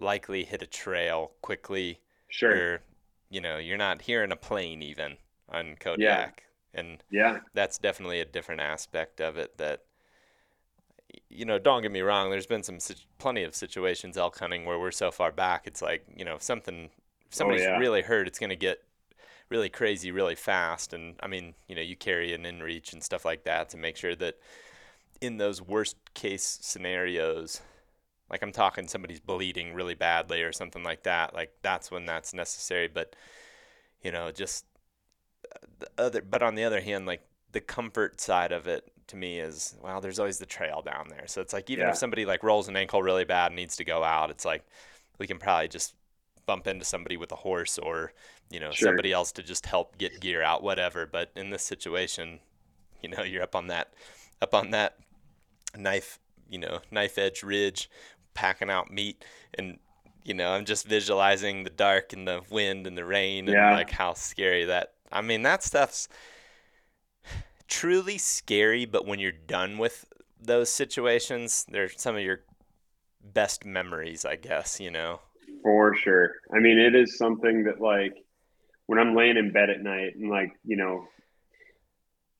[0.00, 2.00] likely hit a trail quickly.
[2.28, 2.50] Sure.
[2.50, 2.82] Where,
[3.30, 5.16] you know, you're not hearing a plane even
[5.48, 6.44] on Kodiak.
[6.74, 6.80] Yeah.
[6.80, 9.82] And yeah, that's definitely a different aspect of it that
[11.28, 12.30] you know, don't get me wrong.
[12.30, 12.78] There's been some
[13.18, 15.66] plenty of situations elk hunting where we're so far back.
[15.66, 17.78] It's like you know, something oh, somebody's oh, yeah.
[17.78, 18.28] really hurt.
[18.28, 18.82] It's going to get
[19.48, 20.92] really crazy really fast.
[20.92, 23.96] And I mean, you know, you carry an inReach and stuff like that to make
[23.96, 24.38] sure that
[25.20, 27.60] in those worst case scenarios,
[28.30, 32.32] like I'm talking somebody's bleeding really badly or something like that, like that's when that's
[32.32, 32.88] necessary.
[32.88, 33.16] But
[34.02, 34.64] you know, just
[35.52, 36.22] uh, the other.
[36.22, 40.00] But on the other hand, like the comfort side of it to me is well,
[40.00, 41.26] there's always the trail down there.
[41.26, 41.90] So it's like even yeah.
[41.90, 44.64] if somebody like rolls an ankle really bad and needs to go out, it's like
[45.18, 45.94] we can probably just
[46.46, 48.12] bump into somebody with a horse or
[48.50, 48.88] you know sure.
[48.88, 52.40] somebody else to just help get gear out whatever but in this situation
[53.02, 53.92] you know you're up on that
[54.42, 54.96] up on that
[55.76, 57.88] knife you know knife edge ridge
[58.34, 59.24] packing out meat
[59.54, 59.78] and
[60.24, 63.74] you know i'm just visualizing the dark and the wind and the rain and yeah.
[63.74, 66.08] like how scary that i mean that stuff's
[67.68, 70.04] truly scary but when you're done with
[70.40, 72.40] those situations they're some of your
[73.32, 75.20] best memories i guess you know
[75.62, 76.36] for sure.
[76.52, 78.24] I mean, it is something that like
[78.86, 81.06] when I'm laying in bed at night and like, you know,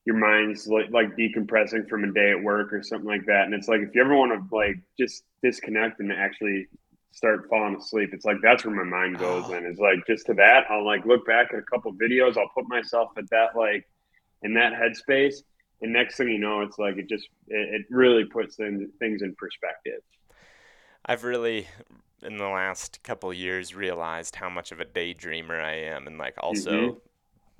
[0.05, 3.45] your mind's like, like decompressing from a day at work or something like that.
[3.45, 6.67] And it's like, if you ever want to like just disconnect and actually
[7.11, 9.45] start falling asleep, it's like, that's where my mind goes.
[9.47, 9.53] Oh.
[9.53, 12.37] And it's like, just to that, I'll like look back at a couple videos.
[12.37, 13.87] I'll put myself at that, like
[14.41, 15.35] in that headspace.
[15.81, 19.21] And next thing you know, it's like, it just, it, it really puts things, things
[19.21, 20.01] in perspective.
[21.05, 21.67] I've really
[22.23, 26.35] in the last couple years realized how much of a daydreamer I am and like
[26.37, 26.97] also mm-hmm.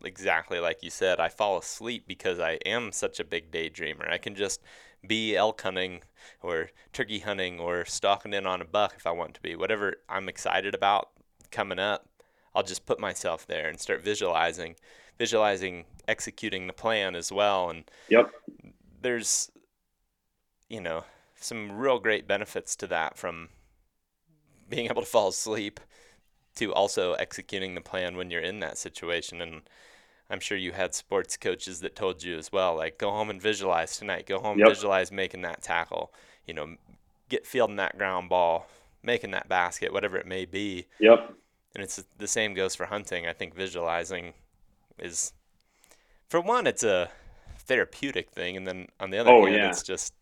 [0.04, 4.10] Exactly like you said I fall asleep because I am such a big daydreamer.
[4.12, 4.62] I can just
[5.06, 6.02] be elk hunting
[6.42, 9.56] or turkey hunting or stalking in on a buck if I want to be.
[9.56, 11.10] Whatever I'm excited about
[11.52, 12.08] coming up,
[12.54, 14.76] I'll just put myself there and start visualizing
[15.18, 18.32] visualizing executing the plan as well and Yep.
[19.02, 19.52] There's
[20.70, 21.04] you know
[21.36, 23.50] some real great benefits to that from
[24.70, 25.80] being able to fall asleep
[26.56, 29.62] to also executing the plan when you're in that situation and
[30.32, 33.42] I'm sure you had sports coaches that told you as well, like go home and
[33.42, 34.26] visualize tonight.
[34.26, 34.70] Go home, yep.
[34.70, 36.14] visualize making that tackle.
[36.48, 36.76] You know,
[37.30, 38.68] get fielding that ground ball,
[39.04, 40.88] making that basket, whatever it may be.
[41.00, 41.36] Yep.
[41.76, 43.28] And it's the same goes for hunting.
[43.28, 44.34] I think visualizing
[45.00, 45.34] is,
[46.28, 47.10] for one, it's a
[47.60, 49.70] therapeutic thing, and then on the other oh, hand, yeah.
[49.70, 50.14] it's just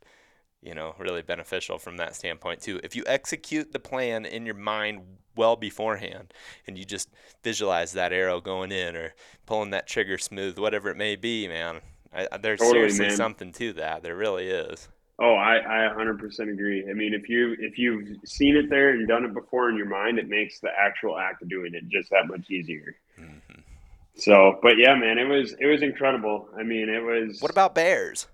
[0.61, 2.79] you know, really beneficial from that standpoint too.
[2.83, 5.01] If you execute the plan in your mind
[5.39, 6.33] well beforehand
[6.67, 7.09] and you just
[7.43, 9.13] visualize that arrow going in or
[9.45, 11.79] pulling that trigger smooth, whatever it may be, man,
[12.13, 13.15] I, there's totally, seriously man.
[13.15, 14.03] something to that.
[14.03, 14.89] There really is.
[15.21, 16.89] Oh, I, I 100% agree.
[16.89, 19.87] I mean, if you if you've seen it there and done it before in your
[19.87, 22.95] mind, it makes the actual act of doing it just that much easier.
[23.19, 23.61] Mm-hmm.
[24.15, 26.47] So, but yeah, man, it was it was incredible.
[26.57, 27.41] I mean, it was.
[27.41, 28.27] What about bears?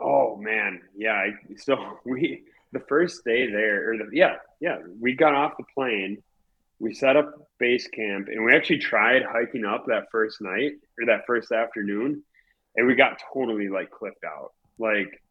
[0.00, 1.26] Oh man, yeah.
[1.56, 6.22] So we the first day there, or the yeah, yeah, we got off the plane,
[6.78, 11.06] we set up base camp, and we actually tried hiking up that first night or
[11.06, 12.22] that first afternoon,
[12.76, 14.52] and we got totally like cliffed out.
[14.78, 15.22] Like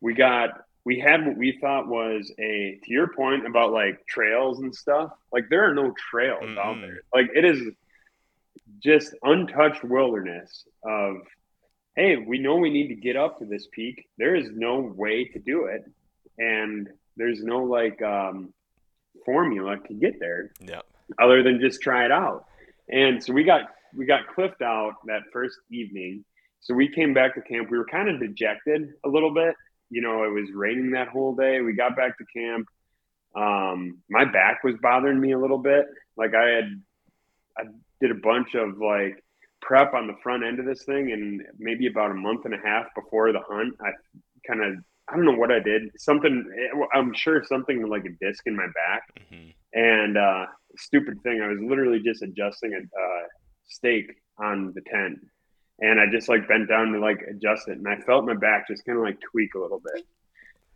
[0.00, 0.50] we got
[0.84, 5.10] we had what we thought was a to your point about like trails and stuff.
[5.32, 6.58] Like there are no trails mm-hmm.
[6.58, 7.00] out there.
[7.14, 7.60] Like it is
[8.82, 11.18] just untouched wilderness of
[11.96, 14.06] hey, we know we need to get up to this peak.
[14.16, 15.84] There is no way to do it.
[16.38, 18.54] And there's no like um,
[19.32, 20.50] formula to get there.
[20.60, 20.80] Yeah.
[21.20, 22.46] Other than just try it out.
[22.88, 23.62] And so we got
[23.96, 26.24] we got cliffed out that first evening.
[26.60, 27.70] So we came back to camp.
[27.70, 29.54] We were kind of dejected a little bit.
[29.88, 31.60] You know, it was raining that whole day.
[31.60, 32.66] We got back to camp.
[33.34, 35.86] Um, my back was bothering me a little bit.
[36.16, 36.82] Like I had
[37.58, 37.62] I
[38.00, 39.22] did a bunch of like
[39.60, 42.58] prep on the front end of this thing, and maybe about a month and a
[42.64, 43.90] half before the hunt, I
[44.46, 45.90] kind of I don't know what I did.
[45.98, 46.44] Something
[46.94, 49.50] I'm sure something like a disc in my back, mm-hmm.
[49.74, 50.46] and uh,
[50.76, 51.40] stupid thing.
[51.42, 53.22] I was literally just adjusting a uh,
[53.68, 55.18] stake on the tent,
[55.80, 58.68] and I just like bent down to like adjust it, and I felt my back
[58.68, 60.06] just kind of like tweak a little bit.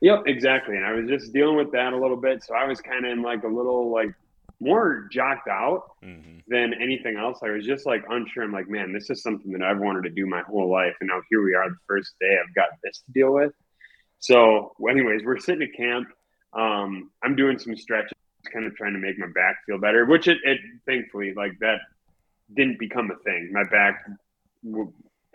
[0.00, 0.76] Yep, exactly.
[0.76, 3.12] And I was just dealing with that a little bit, so I was kind of
[3.12, 4.12] in like a little like
[4.60, 6.38] more jocked out mm-hmm.
[6.48, 7.40] than anything else.
[7.42, 8.42] I was just like unsure.
[8.42, 10.94] I'm like, man, this is something that I've wanted to do my whole life.
[11.00, 13.52] And now here we are, the first day I've got this to deal with.
[14.24, 16.08] So, anyways, we're sitting at camp.
[16.54, 18.14] Um, I'm doing some stretches,
[18.50, 21.80] kind of trying to make my back feel better, which it, it thankfully, like that
[22.56, 23.50] didn't become a thing.
[23.52, 24.02] My back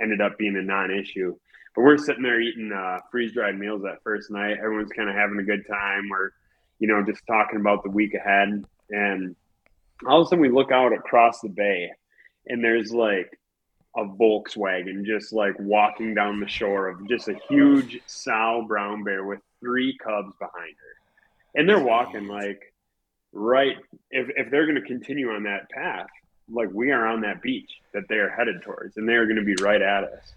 [0.02, 1.36] ended up being a non-issue.
[1.76, 4.58] But we're sitting there eating uh, freeze-dried meals that first night.
[4.58, 6.10] Everyone's kind of having a good time.
[6.10, 6.32] We're,
[6.80, 9.36] you know, just talking about the week ahead, and
[10.08, 11.92] all of a sudden we look out across the bay,
[12.48, 13.39] and there's like
[14.00, 19.26] a Volkswagen just like walking down the shore of just a huge sow brown bear
[19.26, 21.60] with three cubs behind her.
[21.60, 22.74] And they're walking like
[23.34, 23.76] right
[24.10, 26.08] if, if they're going to continue on that path,
[26.50, 29.44] like we are on that beach that they are headed towards and they're going to
[29.44, 30.34] be right at us.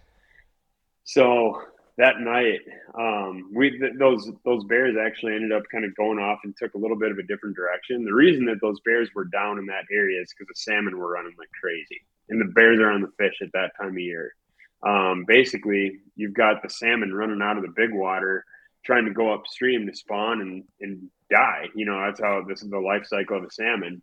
[1.04, 1.62] So
[1.98, 2.60] that night,
[2.98, 6.74] um, we th- those those bears actually ended up kind of going off and took
[6.74, 8.04] a little bit of a different direction.
[8.04, 11.12] The reason that those bears were down in that area is because the salmon were
[11.12, 12.02] running like crazy,
[12.32, 14.34] and the bears are on the fish at that time of year.
[14.82, 18.44] Um, basically, you've got the salmon running out of the big water,
[18.84, 21.68] trying to go upstream to spawn and and die.
[21.74, 24.02] You know that's how this is the life cycle of a salmon,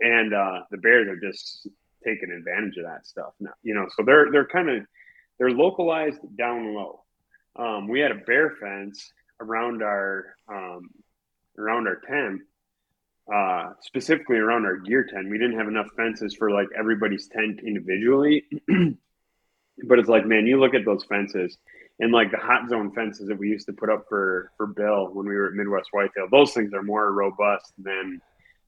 [0.00, 1.68] and uh, the bears are just
[2.04, 3.52] taking advantage of that stuff now.
[3.62, 4.86] You know, so they're they're kind of
[5.38, 7.00] they're localized down low.
[7.56, 10.90] Um, we had a bear fence around our um,
[11.58, 12.40] around our tent,
[13.32, 15.28] uh, specifically around our gear tent.
[15.28, 18.44] We didn't have enough fences for like everybody's tent individually.
[18.68, 21.58] but it's like, man, you look at those fences
[22.00, 25.08] and like the hot zone fences that we used to put up for for Bill
[25.12, 26.28] when we were at Midwest Whitetail.
[26.30, 28.20] Those things are more robust than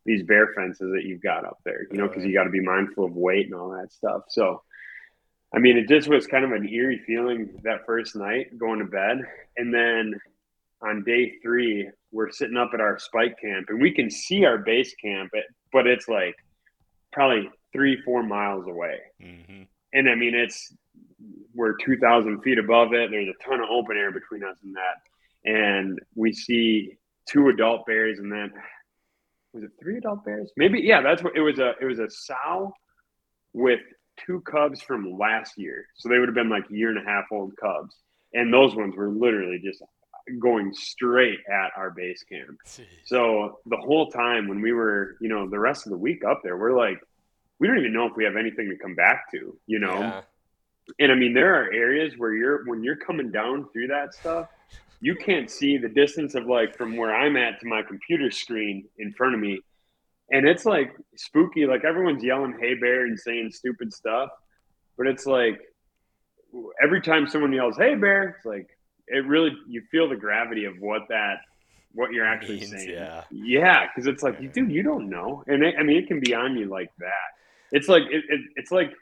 [0.07, 1.87] these bear fences that you've got up there.
[1.91, 4.25] You know, because you got to be mindful of weight and all that stuff.
[4.29, 4.63] So
[5.55, 8.87] I mean, it just was kind of an eerie feeling that first night going to
[8.87, 9.19] bed.
[9.57, 10.19] And then
[10.83, 14.59] on day three, we're sitting up at our spike camp and we can see our
[14.59, 15.33] base camp,
[15.73, 16.37] but it's like
[17.13, 19.01] probably three, four miles away.
[19.21, 19.63] Mm-hmm.
[19.93, 20.73] And I mean, it's,
[21.55, 23.11] we're 2,000 feet above it.
[23.11, 25.51] There's a ton of open air between us and that.
[25.51, 26.97] And we see
[27.29, 28.53] two adult bears and then,
[29.53, 30.53] was it three adult bears?
[30.57, 31.59] Maybe, yeah, that's what it was.
[31.59, 32.73] A, it was a sow
[33.53, 33.81] with
[34.25, 35.87] two cubs from last year.
[35.97, 37.97] So they would have been like year and a half old cubs.
[38.33, 39.81] And those ones were literally just
[40.39, 42.59] going straight at our base camp.
[42.67, 42.85] Jeez.
[43.07, 46.41] So the whole time when we were, you know, the rest of the week up
[46.43, 46.99] there, we're like,
[47.59, 50.01] we don't even know if we have anything to come back to, you know?
[50.01, 50.23] Yeah.
[50.99, 54.49] And I mean, there are areas where you're, when you're coming down through that stuff,
[55.01, 58.87] you can't see the distance of like from where I'm at to my computer screen
[58.99, 59.61] in front of me
[60.31, 61.67] and it's like spooky.
[61.67, 64.31] Like everyone's yelling "Hey bear" and saying stupid stuff,
[64.97, 65.61] but it's like
[66.83, 68.74] every time someone yells "Hey bear," it's like
[69.09, 71.41] it really you feel the gravity of what that
[71.93, 72.91] what you're actually means, saying.
[72.91, 74.49] Yeah, yeah, because it's like, yeah.
[74.49, 77.39] dude, you don't know, and it, I mean, it can be on you like that.
[77.71, 78.93] It's like it, it, it's like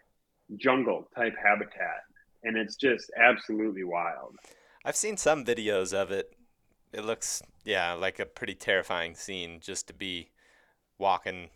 [0.57, 2.03] jungle type habitat,
[2.45, 4.37] and it's just absolutely wild.
[4.85, 6.35] I've seen some videos of it.
[6.93, 10.31] It looks, yeah, like a pretty terrifying scene just to be
[10.99, 11.49] walking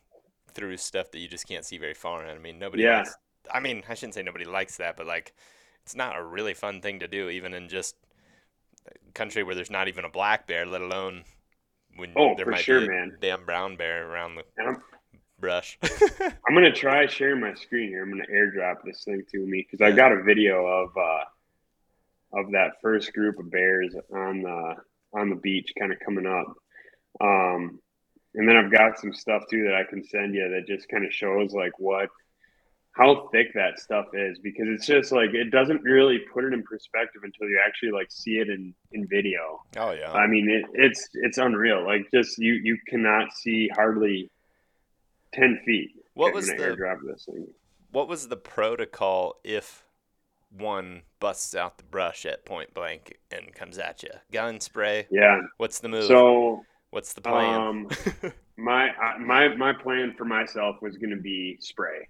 [0.55, 2.23] through stuff that you just can't see very far.
[2.23, 2.85] And I mean, nobody.
[2.85, 2.99] Yeah.
[2.99, 3.17] Likes,
[3.53, 5.35] I mean, I shouldn't say nobody likes that, but like,
[5.83, 7.97] it's not a really fun thing to do, even in just
[9.15, 11.25] country where there's not even a black bear, let alone
[11.97, 13.17] when oh, there might sure, be a man.
[13.21, 14.45] damn brown bear around the
[15.39, 15.79] brush.
[16.21, 18.03] I'm gonna try sharing my screen here.
[18.03, 19.93] I'm gonna airdrop this thing to me because yeah.
[19.93, 24.75] I got a video of uh, of that first group of bears on the
[25.15, 26.55] on the beach, kind of coming up.
[27.21, 27.81] Um,
[28.35, 31.07] and then I've got some stuff too that I can send you that just kind
[31.07, 32.11] of shows like what
[32.97, 36.63] how thick that stuff is because it's just like it doesn't really put it in
[36.63, 39.63] perspective until you actually like see it in in video.
[39.77, 40.13] Oh yeah.
[40.13, 41.85] I mean it, it's it's unreal.
[41.85, 44.31] Like just you you cannot see hardly
[45.33, 45.91] ten feet.
[46.15, 47.47] What was the airdrop this thing?
[47.93, 49.85] What was the protocol if
[50.51, 54.11] one busts out the brush at point blank and comes at you?
[54.33, 55.07] Gun spray.
[55.11, 55.41] Yeah.
[55.59, 56.05] What's the move?
[56.05, 57.61] So What's the plan?
[57.61, 57.89] Um,
[58.57, 58.89] my
[59.21, 62.09] my my plan for myself was going to be spray.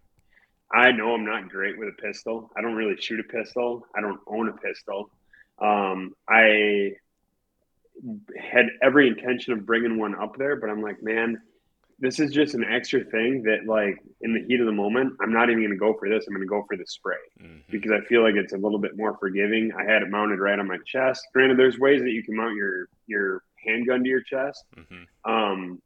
[0.72, 2.50] I know I'm not great with a pistol.
[2.56, 3.86] I don't really shoot a pistol.
[3.96, 5.10] I don't own a pistol.
[5.60, 6.92] Um, I
[8.38, 11.40] had every intention of bringing one up there, but I'm like, man,
[11.98, 15.32] this is just an extra thing that, like, in the heat of the moment, I'm
[15.32, 16.26] not even going to go for this.
[16.26, 17.60] I'm going to go for the spray mm-hmm.
[17.70, 19.72] because I feel like it's a little bit more forgiving.
[19.72, 21.26] I had it mounted right on my chest.
[21.32, 24.62] Granted, there's ways that you can mount your your handgun to your chest.
[24.76, 25.32] Mm-hmm.
[25.32, 25.80] Um,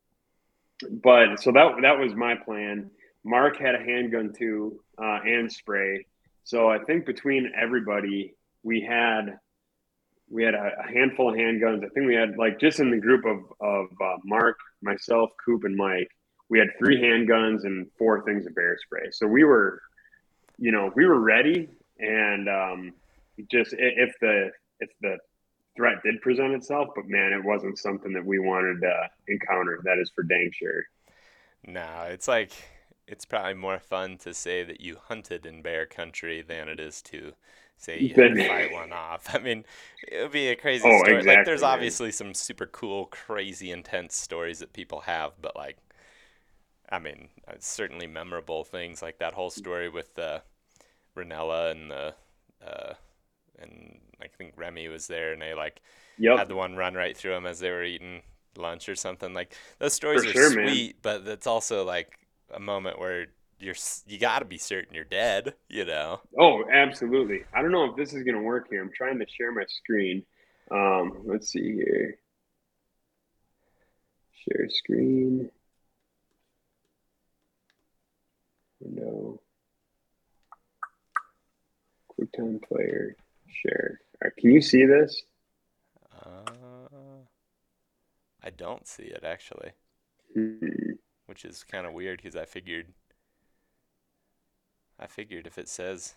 [0.90, 2.90] but so that that was my plan.
[3.24, 6.06] Mark had a handgun too uh, and spray.
[6.44, 9.38] So I think between everybody, we had
[10.28, 11.84] we had a, a, handful of handguns.
[11.84, 15.64] I think we had like just in the group of of uh, Mark, myself, Coop,
[15.64, 16.10] and Mike,
[16.48, 19.08] we had three handguns and four things of bear spray.
[19.12, 19.80] So we were,
[20.58, 21.68] you know, we were ready.
[21.98, 22.92] And um,
[23.50, 25.18] just if the if the
[25.76, 29.80] threat did present itself, but man, it wasn't something that we wanted to encounter.
[29.84, 30.82] That is for dang sure.
[31.66, 32.52] No, it's like
[33.10, 37.02] it's probably more fun to say that you hunted in bear country than it is
[37.02, 37.34] to
[37.76, 39.26] say you had to fight one off.
[39.34, 39.64] I mean,
[40.02, 41.24] it would be a crazy Oh, story.
[41.24, 41.94] like, exactly, there's man.
[42.02, 45.78] obviously some super cool, crazy, intense stories that people have, but like,
[46.90, 50.40] I mean, uh, certainly memorable things like that whole story with uh,
[51.16, 52.14] Ranella and the,
[52.66, 52.94] uh,
[53.60, 55.82] and I think Remy was there, and they like
[56.18, 56.38] Yep.
[56.38, 58.22] had the one run right through them as they were eating
[58.56, 59.34] lunch or something.
[59.34, 60.84] Like those stories For are sure, man.
[60.84, 62.18] sweet, but it's also like
[62.54, 63.26] a moment where
[63.58, 63.74] you're
[64.06, 65.54] you got to be certain you're dead.
[65.68, 66.20] You know.
[66.38, 67.44] Oh, absolutely.
[67.54, 68.82] I don't know if this is going to work here.
[68.82, 70.24] I'm trying to share my screen.
[70.70, 72.18] Um, let's see here.
[74.32, 75.50] Share screen.
[78.80, 79.40] Window.
[82.18, 83.16] QuickTime Player.
[83.48, 84.00] Share.
[84.22, 85.22] All right, can you see this?
[86.24, 86.50] Uh,
[88.42, 89.72] I don't see it actually,
[90.34, 90.92] Hmm.
[91.30, 92.86] Which is kind of weird because I figured.
[94.98, 96.16] I figured if it says,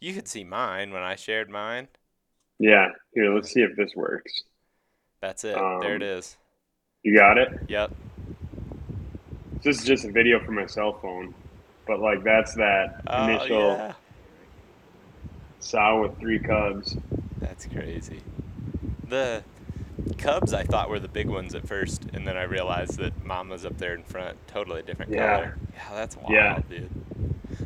[0.00, 1.88] you could see mine when I shared mine.
[2.60, 2.86] Yeah.
[3.12, 4.44] Here, let's see if this works.
[5.20, 5.56] That's it.
[5.82, 6.36] there it Um.
[7.02, 7.48] You got it?
[7.66, 7.92] Yep.
[9.64, 11.34] This is just a video from my cell phone.
[11.88, 13.94] But like that's that Oh initial yeah.
[15.58, 16.96] sow with three cubs.
[17.40, 18.20] That's crazy.
[19.08, 19.42] The
[20.16, 23.48] Cubs I thought were the big ones at first, and then I realized that Mom
[23.48, 25.36] was up there in front, totally different Yeah.
[25.36, 25.56] color.
[25.74, 26.60] Yeah, that's wild, Yeah.
[26.68, 26.90] dude.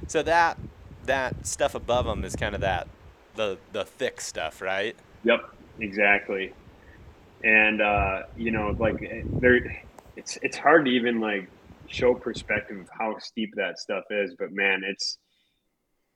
[0.09, 0.59] So that
[1.05, 2.87] that stuff above them is kind of that
[3.35, 4.97] the the thick stuff, right?
[5.25, 5.41] Yep,
[5.81, 6.53] exactly.
[7.45, 9.01] And uh, you know, like
[9.41, 9.61] there,
[10.17, 11.51] it's it's hard to even like
[11.89, 14.35] show perspective of how steep that stuff is.
[14.39, 15.19] But man, it's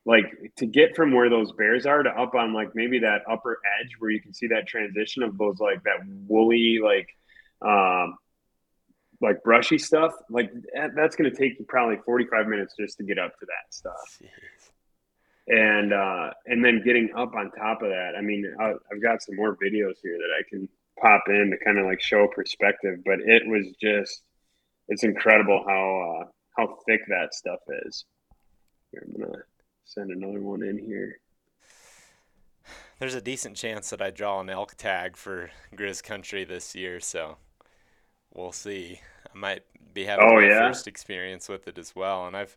[0.06, 3.58] like to get from where those bears are to up on like maybe that upper
[3.80, 7.08] edge where you can see that transition of those like that woolly like
[7.62, 8.16] um
[9.20, 13.04] like brushy stuff like that, that's going to take you probably 45 minutes just to
[13.04, 14.20] get up to that stuff
[15.48, 18.12] and uh, and then getting up on top of that.
[18.16, 20.68] I mean, I, I've got some more videos here that I can
[21.00, 24.22] pop in to kind of like show perspective, but it was just
[24.88, 28.04] it's incredible how uh, how thick that stuff is.
[28.90, 29.38] Here, I'm gonna
[29.86, 31.18] send another one in here.
[32.98, 37.00] There's a decent chance that I draw an elk tag for Grizz Country this year,
[37.00, 37.36] so
[38.34, 39.00] we'll see.
[39.34, 39.64] I might
[39.94, 40.76] be having Oh, my yeah?
[40.76, 42.56] first experience with it as well, and I've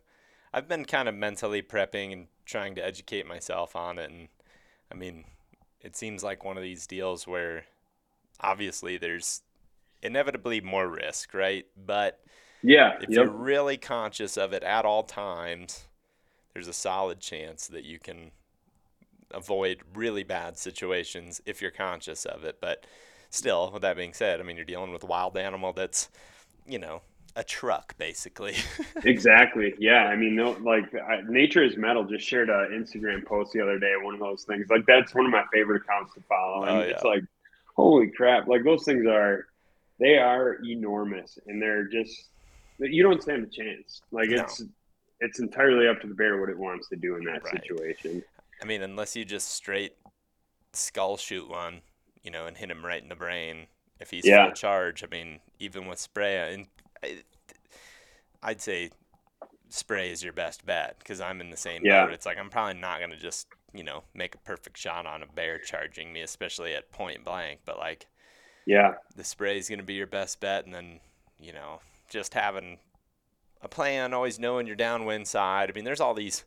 [0.52, 4.28] I've been kind of mentally prepping and trying to educate myself on it, and
[4.92, 5.24] I mean,
[5.82, 7.64] it seems like one of these deals where
[8.40, 9.42] obviously there's
[10.02, 11.66] inevitably more risk, right?
[11.76, 12.20] But
[12.62, 13.18] Yeah, if yep.
[13.18, 15.86] you're really conscious of it at all times,
[16.54, 18.30] there's a solid chance that you can
[19.32, 22.58] avoid really bad situations if you're conscious of it.
[22.60, 22.86] But
[23.30, 26.08] still, with that being said, I mean, you're dealing with a wild animal that's,
[26.66, 27.02] you know,
[27.36, 28.56] a truck basically.
[29.04, 29.72] Exactly.
[29.78, 30.04] Yeah.
[30.04, 33.78] I mean, no, like I, Nature is Metal just shared an Instagram post the other
[33.78, 33.94] day.
[34.02, 34.66] One of those things.
[34.68, 36.64] Like that's one of my favorite accounts to follow.
[36.64, 37.22] And Oh, it's like,
[37.76, 38.46] holy crap!
[38.46, 39.46] Like those things are,
[39.98, 42.28] they are enormous, and they're just
[42.78, 44.02] you don't stand a chance.
[44.10, 44.46] Like No.
[45.20, 47.62] It's entirely up to the bear what it wants to do in that Right.
[47.62, 48.22] situation.
[48.62, 49.94] I mean, unless you just straight
[50.72, 51.82] skull shoot one,
[52.22, 53.66] you know, and hit him right in the brain
[53.98, 54.44] if he's Yeah.
[54.46, 55.02] full charge.
[55.04, 56.66] I mean, even with spray, and
[57.02, 57.22] I,
[58.42, 58.90] I'd say
[59.68, 62.04] spray is your best bet because I'm in the same Yeah.
[62.04, 62.12] boat.
[62.12, 65.26] It's like I'm probably not gonna just you know make a perfect shot on a
[65.26, 67.60] bear charging me, especially at point blank.
[67.64, 68.06] But like
[68.66, 68.94] Yeah.
[69.16, 71.00] the spray is gonna be your best bet, and then
[71.38, 72.78] you know just having
[73.62, 75.70] a plan, always knowing your downwind side.
[75.70, 76.44] I mean, there's all these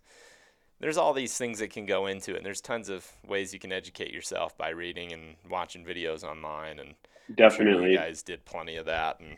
[0.80, 2.38] there's all these things that can go into it.
[2.38, 6.78] And there's tons of ways you can educate yourself by reading and watching videos online.
[6.80, 6.96] And I'm
[7.36, 7.92] sure Definitely.
[7.92, 9.22] you guys did plenty of that.
[9.22, 9.38] And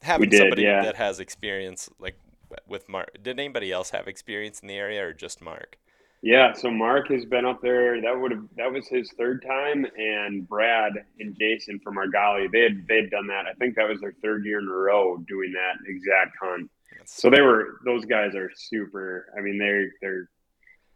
[0.00, 0.82] having did, somebody yeah.
[0.82, 2.18] that has experience, like
[2.66, 5.76] with Mark, did anybody else have experience in the area or just Mark?
[6.22, 8.00] Yeah, so Mark has been up there.
[8.00, 12.62] That would have that was his third time, and Brad and Jason from Argali, they
[12.62, 13.44] had they had done that.
[13.46, 16.70] I think that was their third year in a row doing that exact hunt.
[17.06, 19.26] So they were those guys are super.
[19.36, 20.28] I mean, they're they're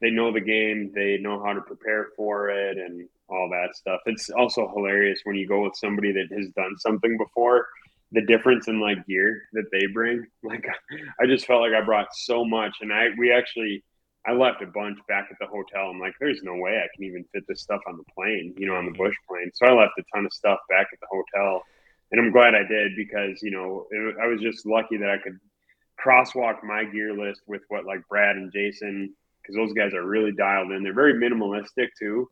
[0.00, 0.92] they know the game.
[0.94, 4.00] They know how to prepare for it and all that stuff.
[4.06, 7.68] It's also hilarious when you go with somebody that has done something before.
[8.12, 10.26] The difference in like gear that they bring.
[10.42, 10.66] Like,
[11.20, 13.84] I just felt like I brought so much, and I we actually
[14.26, 15.90] I left a bunch back at the hotel.
[15.90, 18.66] I'm like, there's no way I can even fit this stuff on the plane, you
[18.66, 19.50] know, on the bush plane.
[19.54, 21.62] So I left a ton of stuff back at the hotel,
[22.10, 25.18] and I'm glad I did because you know it, I was just lucky that I
[25.18, 25.38] could
[26.04, 30.32] crosswalk my gear list with what like Brad and Jason because those guys are really
[30.32, 30.82] dialed in.
[30.82, 32.28] They're very minimalistic too,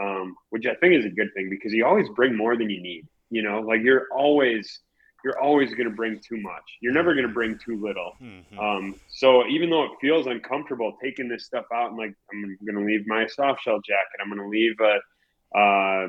[0.00, 2.80] um, which I think is a good thing because you always bring more than you
[2.80, 3.06] need.
[3.30, 4.80] You know, like you're always
[5.24, 6.62] you're always going to bring too much.
[6.80, 8.12] You're never going to bring too little.
[8.20, 8.58] Mhm.
[8.58, 12.78] Um, so even though it feels uncomfortable taking this stuff out and like I'm going
[12.78, 16.08] to leave my soft shell jacket, I'm going to leave a uh,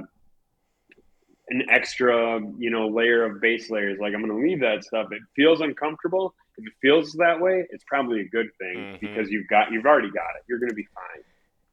[1.49, 3.99] an extra you know layer of base layers.
[3.99, 5.11] Like I'm going to leave that stuff.
[5.11, 6.33] It feels uncomfortable.
[6.57, 8.99] If it feels that way, it's probably a good thing Mhm.
[8.99, 10.43] because you've got you've already got it.
[10.47, 11.23] You're going to be fine.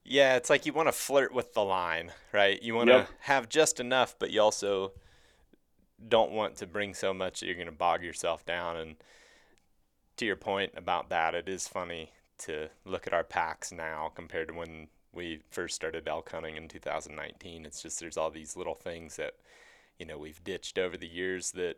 [0.05, 2.61] Yeah, it's like you want to flirt with the line, right?
[2.63, 3.09] You want to Yep.
[3.21, 4.93] have just enough, but you also
[6.09, 8.77] don't want to bring so much that you're going to bog yourself down.
[8.79, 8.97] And
[10.17, 14.49] to your point about that, it is funny to look at our packs now compared
[14.49, 17.67] to when we first started elk hunting in 2019.
[17.67, 19.35] It's just there's all these little things that
[19.99, 21.77] you know we've ditched over the years that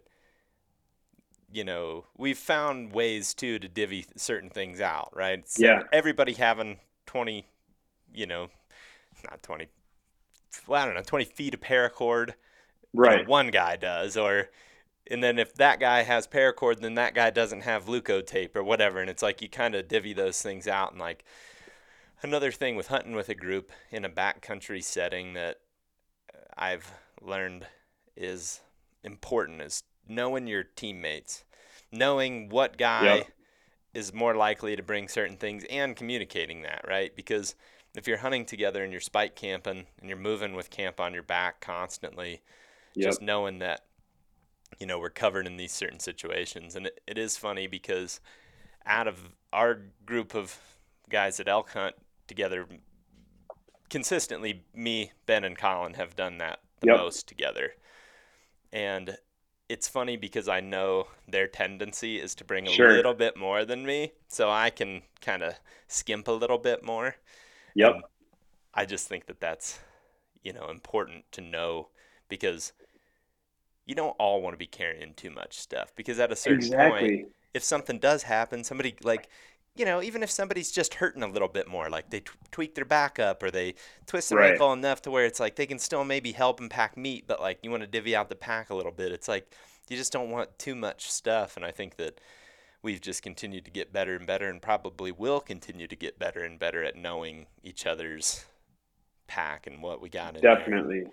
[1.53, 5.39] you know we've found ways too to divvy certain things out, right?
[5.39, 5.83] It's Yeah.
[5.93, 7.47] everybody having 20
[8.15, 8.49] you know,
[9.31, 9.69] not 20,
[10.67, 12.29] well, I don't know, 20 feet of paracord.
[12.29, 12.35] you know,
[12.95, 13.27] Right.
[13.27, 14.51] one guy does, or,
[15.11, 18.63] and then if that guy has paracord, then that guy doesn't have Leuko tape or
[18.63, 19.01] whatever.
[19.01, 20.91] And it's like you kind of divvy those things out.
[20.93, 21.25] And like
[22.23, 25.61] another thing with hunting with a group in a backcountry setting that
[26.57, 26.93] I've
[27.23, 27.67] learned
[28.15, 28.61] is
[29.03, 31.45] important is knowing your teammates,
[31.91, 33.33] knowing what guy Yep.
[33.95, 37.15] is more likely to bring certain things and communicating that, right?
[37.15, 37.55] Because
[37.95, 41.23] if you're hunting together and you're spike camping and you're moving with camp on your
[41.23, 42.43] back constantly,
[42.95, 43.15] Yep.
[43.15, 43.83] just knowing that,
[44.79, 46.75] you know, we're covered in these certain situations.
[46.75, 48.21] And it, it is funny because
[48.87, 49.19] out of
[49.53, 50.59] our group of
[51.11, 51.95] guys that elk hunt
[52.27, 52.67] together,
[53.91, 56.97] consistently, me, Ben, and Colin have done that the Yep.
[56.97, 57.73] most together.
[58.73, 59.17] And
[59.73, 62.93] it's funny because I know their tendency is to bring a Sure.
[62.93, 65.55] little bit more than me, so I can kind of
[65.89, 67.17] skimp a little bit more.
[67.75, 67.95] Yep.
[67.95, 68.05] And
[68.75, 69.81] I just think that that's,
[70.43, 71.89] you know, important to know
[72.29, 72.75] because
[73.87, 77.29] you don't all want to be carrying too much stuff because at a certain point,
[77.55, 79.29] if something does happen, somebody like,
[79.75, 82.75] you know, even if somebody's just hurting a little bit more, like they t- tweak
[82.75, 83.75] their back up or they
[84.07, 84.53] twist their Right.
[84.53, 87.41] ankle enough to where it's like they can still maybe help and pack meat, but
[87.41, 89.13] like you want to divvy out the pack a little bit.
[89.13, 89.51] It's like
[89.89, 91.57] you just don't want too much stuff.
[91.57, 92.21] And I think that
[92.83, 96.45] we've just continued to get better and better and probably will continue to get better
[96.45, 98.45] and better at knowing each other's
[99.27, 100.55] pack and what we got in there.
[100.57, 101.05] Definitely.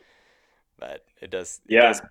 [0.77, 1.81] But it does, it Yeah.
[1.87, 2.01] does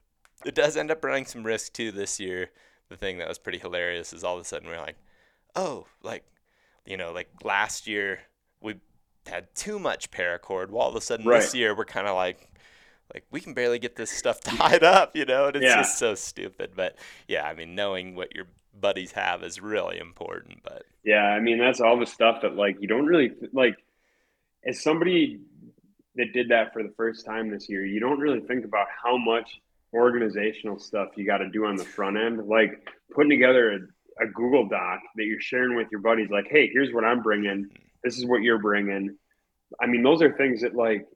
[0.44, 2.50] it does end up running some risk too this year.
[2.88, 4.96] The thing that was pretty hilarious is all of a sudden we're like,
[5.56, 6.24] oh, like,
[6.88, 8.20] you know, like last year
[8.60, 8.76] we
[9.26, 10.70] had too much paracord.
[10.70, 12.50] Well, all of a sudden this year we're kind of like,
[13.14, 15.74] like we can barely get this stuff tied up, you know, and it's Yeah.
[15.74, 16.72] just so stupid.
[16.76, 16.98] But
[17.28, 18.46] yeah, I mean, knowing what your
[18.78, 20.62] buddies have is really important.
[20.64, 23.76] But Yeah, I mean that's all the stuff that like you don't really like
[24.66, 25.40] as somebody
[26.16, 29.18] that did that for the first time this year, you don't really think about how
[29.18, 29.60] much
[29.94, 32.46] organizational stuff you got to do on the front end.
[32.48, 33.90] Like putting together
[34.20, 37.68] a, Google Doc that you're sharing with your buddies like, "Hey, here's what I'm bringing.
[38.04, 39.16] This is what you're bringing."
[39.80, 41.06] I mean, those are things that like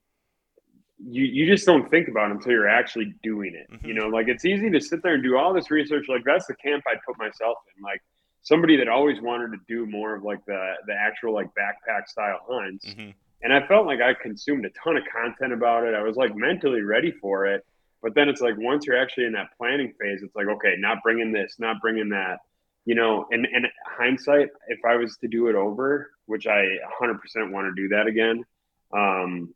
[1.05, 3.67] you you just don't think about until you're actually doing it.
[3.85, 3.97] You Mhm.
[3.97, 6.09] know, like it's easy to sit there and do all this research.
[6.09, 7.83] Like that's the camp I'd put myself in.
[7.83, 8.01] Like
[8.43, 12.41] somebody that always wanted to do more of like the the actual like backpack style
[12.49, 12.87] hunts.
[12.87, 13.15] mhm.
[13.45, 15.95] And I felt like I consumed a ton of content about it.
[15.95, 17.65] I was like mentally ready for it.
[18.01, 21.03] But then it's like once you're actually in that planning phase, it's like, okay, not
[21.03, 22.39] bringing this, not bringing that.
[22.85, 27.53] You know, and, and hindsight, if I was to do it over, which I 100%
[27.53, 28.45] want to do that again,
[28.93, 29.55] um,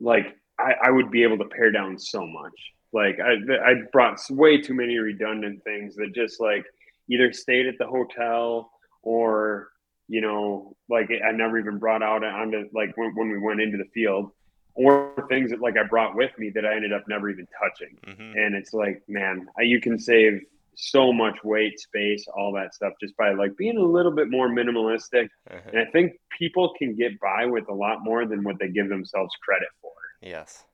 [0.00, 2.54] like I, I would be able to pare down so much.
[2.92, 3.32] Like I,
[3.70, 6.64] I brought way too many redundant things that just like
[7.10, 8.70] either stayed at the hotel
[9.02, 9.68] or
[10.08, 13.76] you know, like I never even brought out onto like when, when we went into
[13.76, 14.32] the field,
[14.74, 17.98] or things that like I brought with me that I ended up never even touching.
[18.06, 18.46] Mhm.
[18.46, 20.40] And it's like, man, you can save
[20.80, 24.48] so much weight, space, all that stuff just by like being a little bit more
[24.48, 25.28] minimalistic.
[25.50, 25.58] Uh-huh.
[25.72, 28.88] And I think people can get by with a lot more than what they give
[28.88, 29.90] themselves credit for.
[30.22, 30.64] Yes.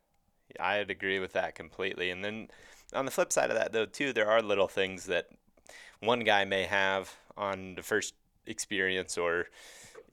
[0.60, 2.10] I'd agree with that completely.
[2.10, 2.48] And then
[2.93, 5.28] on the flip side of that, though, too, there are little things that
[6.01, 8.14] one guy may have on the first
[8.47, 9.47] experience, or,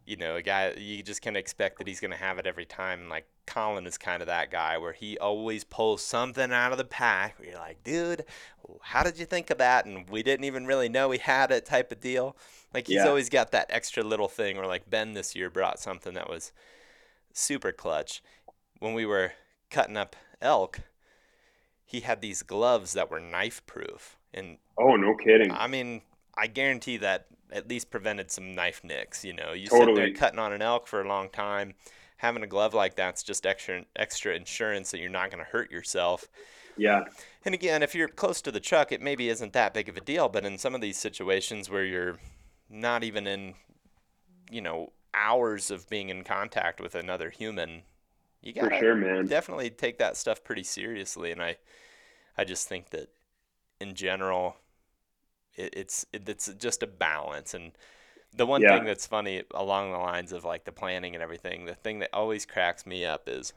[0.05, 2.65] you know, a guy, you just can expect that he's going to have it every
[2.65, 3.01] time.
[3.01, 6.77] And Like Colin is kind of that guy where he always pulls something out of
[6.77, 8.23] the pack where you're like, dude,
[8.81, 9.85] how did you think of that?
[9.85, 12.35] And we didn't even really know he had it type of deal.
[12.73, 13.07] Like he's Yeah.
[13.07, 16.51] always got that extra little thing, or like Ben this year brought something that was
[17.33, 18.21] super clutch.
[18.79, 19.33] When we were
[19.69, 20.81] cutting up elk,
[21.85, 24.17] he had these gloves that were knife proof.
[24.33, 25.51] And Oh, no kidding.
[25.51, 26.01] I mean,
[26.37, 29.25] I guarantee that at least prevented some knife nicks.
[29.25, 31.73] You know, you sit there cutting on an elk for a long time.
[32.17, 35.71] Having a glove like that's just extra extra insurance that you're not going to hurt
[35.71, 36.29] yourself.
[36.77, 37.05] Yeah.
[37.43, 40.01] And again, if you're close to the truck, it maybe isn't that big of a
[40.01, 40.29] deal.
[40.29, 42.19] But in some of these situations where you're
[42.69, 43.55] not even in,
[44.51, 47.83] you know, hours of being in contact with another human,
[48.41, 49.29] you gotta sure, man.
[49.29, 51.31] definitely take that stuff pretty seriously.
[51.31, 51.57] And I,
[52.37, 53.09] I just think that
[53.81, 54.57] in general,
[55.55, 57.53] it, it's it, it's just a balance.
[57.53, 57.73] And
[58.33, 58.67] the one Yeah.
[58.67, 62.11] thing that's funny along the lines of like the planning and everything, the thing that
[62.13, 63.53] always cracks me up is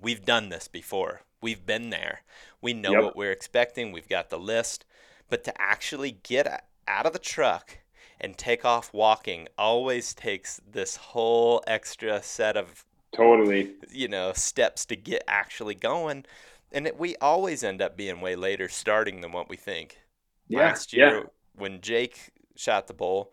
[0.00, 1.22] we've done this before.
[1.40, 2.22] We've been there.
[2.60, 3.02] We know Yep.
[3.02, 3.92] what we're expecting.
[3.92, 4.84] We've got the list.
[5.28, 7.78] But to actually get out of the truck
[8.20, 13.74] and take off walking always takes this whole extra set of Totally.
[13.90, 16.26] you know steps to get actually going
[16.72, 19.98] and it, we always end up being way later starting than what we think
[20.46, 20.58] Yeah.
[20.60, 21.22] last year yeah.
[21.54, 23.32] when jake shot the bull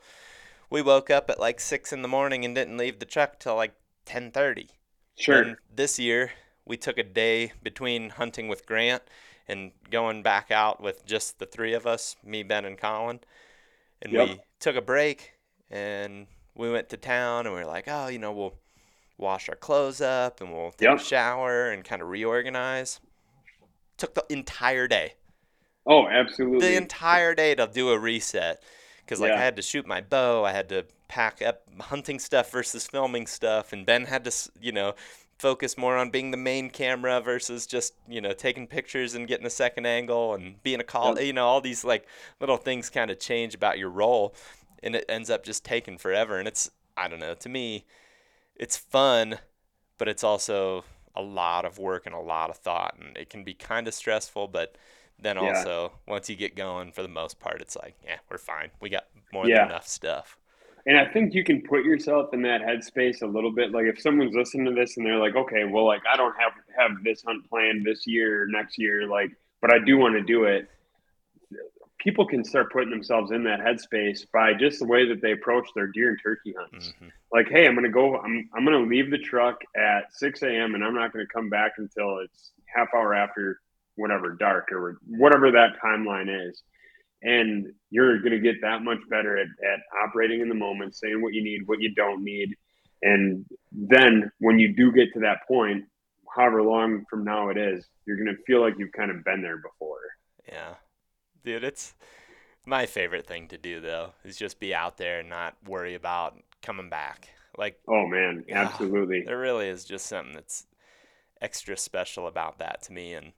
[0.69, 3.55] we woke up at like six in the morning and didn't leave the truck till
[3.55, 3.75] like
[4.05, 4.69] 10.30
[5.17, 5.41] Sure.
[5.41, 6.31] and this year
[6.65, 9.03] we took a day between hunting with grant
[9.47, 13.19] and going back out with just the three of us me ben and colin
[14.01, 14.29] and Yep.
[14.29, 15.33] we took a break
[15.69, 18.55] and we went to town and we were like oh you know we'll
[19.17, 20.95] wash our clothes up and we'll take Yep.
[20.95, 22.99] a shower and kind of reorganize
[23.97, 25.15] took the entire day
[25.85, 26.59] oh, absolutely.
[26.59, 28.61] the entire day to do a reset
[29.03, 29.35] because like Yeah.
[29.35, 33.27] I had to shoot my bow, I had to pack up hunting stuff versus filming
[33.27, 34.95] stuff, and Ben had to you know
[35.37, 39.45] focus more on being the main camera versus just you know taking pictures and getting
[39.45, 41.15] a second angle and being a call.
[41.15, 41.21] Yep.
[41.21, 42.07] You know all these like
[42.39, 44.35] little things kind of change about your role,
[44.83, 46.39] and it ends up just taking forever.
[46.39, 47.85] And it's I don't know to me,
[48.55, 49.39] it's fun,
[49.97, 50.85] but it's also
[51.15, 53.93] a lot of work and a lot of thought, and it can be kind of
[53.93, 54.77] stressful, but
[55.19, 55.49] then Yeah.
[55.55, 58.89] also once you get going for the most part it's like yeah we're fine we
[58.89, 59.55] got more Yeah.
[59.59, 60.37] than enough stuff
[60.87, 63.71] And I think you can put yourself in that headspace a little bit.
[63.71, 66.53] Like if someone's listening to this and they're like, okay, well, like I don't have
[66.77, 69.31] have this hunt planned this year, next year, like,
[69.61, 70.69] but I do want to do it.
[71.97, 75.67] People can start putting themselves in that headspace by just the way that they approach
[75.73, 76.93] their deer and turkey hunts.
[77.01, 77.11] Mhm.
[77.31, 78.19] Like, hey, I'm gonna go.
[78.19, 80.75] I'm I'm gonna leave the truck at 6 a.m.
[80.75, 83.59] and I'm not gonna come back until it's half hour after
[83.95, 86.61] whatever dark or whatever that timeline is
[87.21, 91.21] and you're going to get that much better at, at operating in the moment saying
[91.21, 92.55] what you need what you don't need.
[93.01, 95.85] And then when you do get to that point
[96.35, 99.41] however long from now it is you're going to feel like you've kind of been
[99.41, 99.99] there before.
[100.47, 100.75] Yeah.
[101.43, 101.93] Dude it's
[102.65, 106.37] my favorite thing to do though is just be out there and not worry about
[106.61, 107.29] coming back.
[107.57, 108.43] Like oh man.
[108.51, 109.23] absolutely.
[109.25, 110.65] there really is just something that's
[111.41, 113.13] extra special about that to me.
[113.13, 113.33] And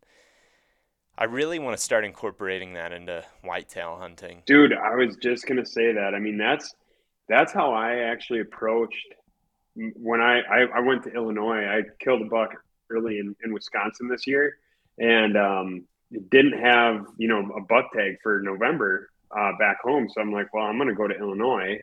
[1.17, 4.41] i really want to start incorporating that into whitetail hunting.
[4.45, 6.13] Dude i was just going to say that.
[6.13, 6.73] I mean that's
[7.29, 9.13] that's how i actually approached
[9.75, 12.51] when I, I i went to illinois i killed a buck
[12.89, 14.57] early in, in wisconsin this year
[14.97, 15.85] and um
[16.31, 20.07] didn't have you know a buck tag for november uh, back home.
[20.09, 21.79] So i'm like well i'm going to go to illinois.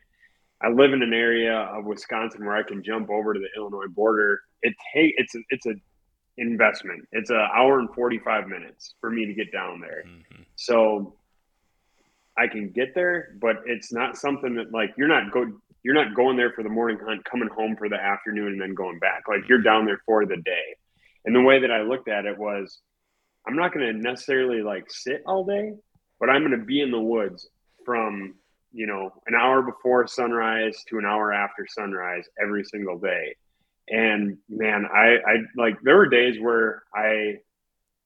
[0.61, 3.87] I live in an area of wisconsin where i can jump over to the illinois
[3.87, 4.41] border.
[4.61, 5.75] It take it's a, it's a
[6.37, 11.15] investment it's an hour and 45 minutes for me to get down there hmm so
[12.37, 15.45] I can get there, but it's not something that like you're not go
[15.83, 18.73] you're not going there for the morning hunt, coming home for the afternoon and then
[18.73, 19.23] going back.
[19.27, 20.75] Like you're down there for the day.
[21.25, 22.79] And the way that I looked at it was
[23.47, 25.73] I'm not going to necessarily like sit all day,
[26.19, 27.47] but I'm going to be in the woods
[27.85, 28.35] from,
[28.73, 33.35] you know, an hour before sunrise to an hour after sunrise every single day.
[33.89, 37.35] And man, I I like there were days where I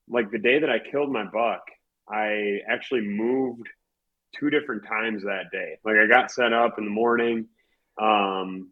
[0.09, 1.61] like the day that I killed my buck,
[2.09, 3.67] I actually moved
[4.37, 5.77] two different times that day.
[5.85, 7.47] Like I got set up in the morning,
[7.99, 8.71] um,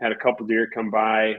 [0.00, 1.36] had a couple deer come by,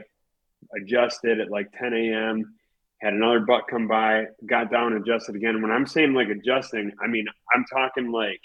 [0.76, 2.54] adjusted at like 10 a.m.
[3.00, 5.60] Had another buck come by, got down, adjusted again.
[5.60, 8.40] When I'm saying like adjusting, I mean I'm talking like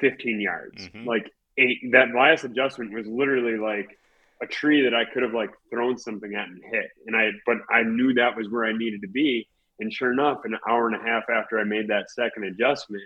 [0.00, 0.88] 15 yards.
[0.88, 1.06] Mhm.
[1.06, 1.78] Like eight.
[1.92, 3.98] That last adjustment was literally like
[4.42, 6.90] a tree that I could have like thrown something at and hit.
[7.06, 9.48] And I, but I knew that was where I needed to be.
[9.78, 13.04] And sure enough, an hour and a half after I made that second adjustment,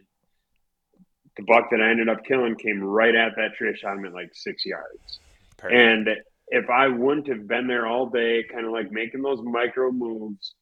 [1.36, 3.70] the buck that I ended up killing came right at that tree.
[3.70, 5.20] I shot him at like six yards.
[5.58, 5.74] Perfect.
[5.78, 6.08] And
[6.48, 10.54] if I wouldn't have been there all day, kind of like making those micro moves,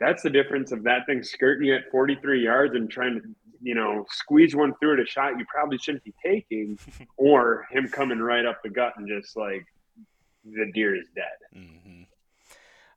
[0.00, 3.28] that's the difference of that thing skirting you at 43 yards and trying to,
[3.60, 6.78] you know, squeeze one through at a shot you probably shouldn't be taking,
[7.16, 9.66] or him coming right up the gut and just like
[10.44, 11.58] the deer is dead.
[11.58, 12.02] Mm-hmm.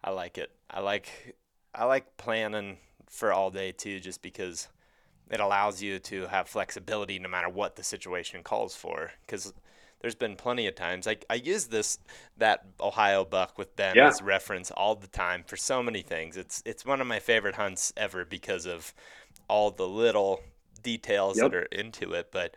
[0.04, 0.52] I like it.
[0.70, 1.36] I like
[1.74, 2.78] I like planning
[3.10, 4.68] for all day too, just because
[5.32, 9.12] it allows you to have flexibility no matter what the situation calls for.
[9.26, 9.54] Because
[10.02, 11.08] there's been plenty of times.
[11.08, 11.98] I, I use this
[12.38, 14.08] that Ohio buck with Ben Yeah.
[14.10, 16.38] as reference all the time for so many things.
[16.38, 18.94] It's it's one of my favorite hunts ever because of
[19.48, 20.42] all the little
[20.84, 21.52] details Yep.
[21.52, 22.32] that are into it.
[22.32, 22.56] But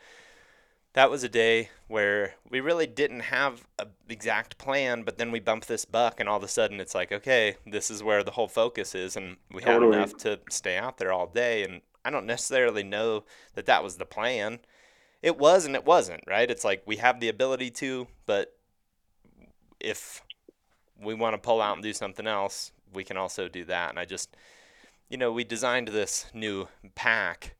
[0.95, 5.41] that was a day where we really didn't have an exact plan, but then we
[5.41, 8.33] bumped this buck, and all of a sudden it's like, okay, this is where the
[8.33, 11.63] whole focus is, and we had enough to stay out there all day.
[11.63, 13.25] And I don't necessarily know
[13.55, 14.61] that that was the plan.
[15.23, 16.51] It was and it wasn't, right?
[16.51, 18.57] It's like we have the ability to, but
[19.81, 20.23] if
[21.01, 23.91] we want to pull out and do something else, we can also do that.
[23.91, 24.37] And I just,
[25.09, 27.57] you know, we designed this new pack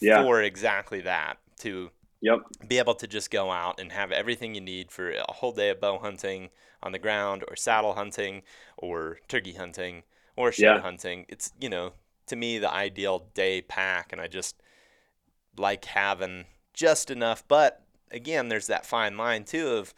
[0.00, 0.22] Yeah.
[0.22, 1.90] for exactly that to
[2.22, 2.40] Yep.
[2.68, 5.70] be able to just go out and have everything you need for a whole day
[5.70, 6.50] of bow hunting
[6.82, 8.42] on the ground or saddle hunting
[8.76, 10.02] or turkey hunting
[10.36, 10.82] or shed Yeah.
[10.82, 11.26] hunting.
[11.28, 11.92] It's, you know,
[12.26, 14.62] to me the ideal day pack and I just
[15.56, 19.94] like having just enough, but again, there's that fine line too of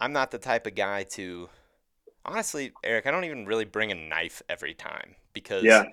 [0.00, 1.48] I'm not the type of guy to
[2.24, 5.84] honestly, Erik, I don't even really bring a knife every time because Yeah.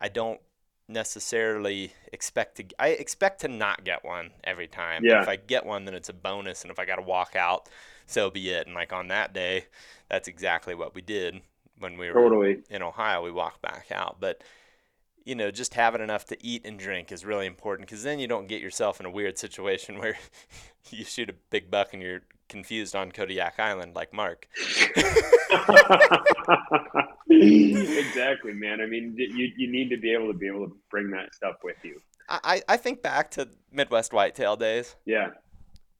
[0.00, 0.40] I don't
[0.88, 5.04] necessarily expect to I expect to not get one every time.
[5.04, 5.22] Yeah.
[5.22, 7.68] If I get one then it's a bonus and if I got to walk out,
[8.06, 8.66] so be it.
[8.66, 9.66] And like on that day,
[10.10, 11.40] that's exactly what we did
[11.78, 12.62] when we were Totally.
[12.70, 14.18] in Ohio, we walked back out.
[14.20, 14.42] But
[15.24, 18.28] you know, just having enough to eat and drink is really important because then you
[18.28, 20.18] don't get yourself in a weird situation where
[20.90, 24.48] you shoot a big buck and you're confused on Kodiak Island like Mark.
[27.28, 28.80] exactly, man.
[28.80, 31.56] I mean, you you need to be able to be able to bring that stuff
[31.62, 32.00] with you.
[32.28, 34.96] I, I think back to Midwest whitetail days.
[35.04, 35.28] Yeah.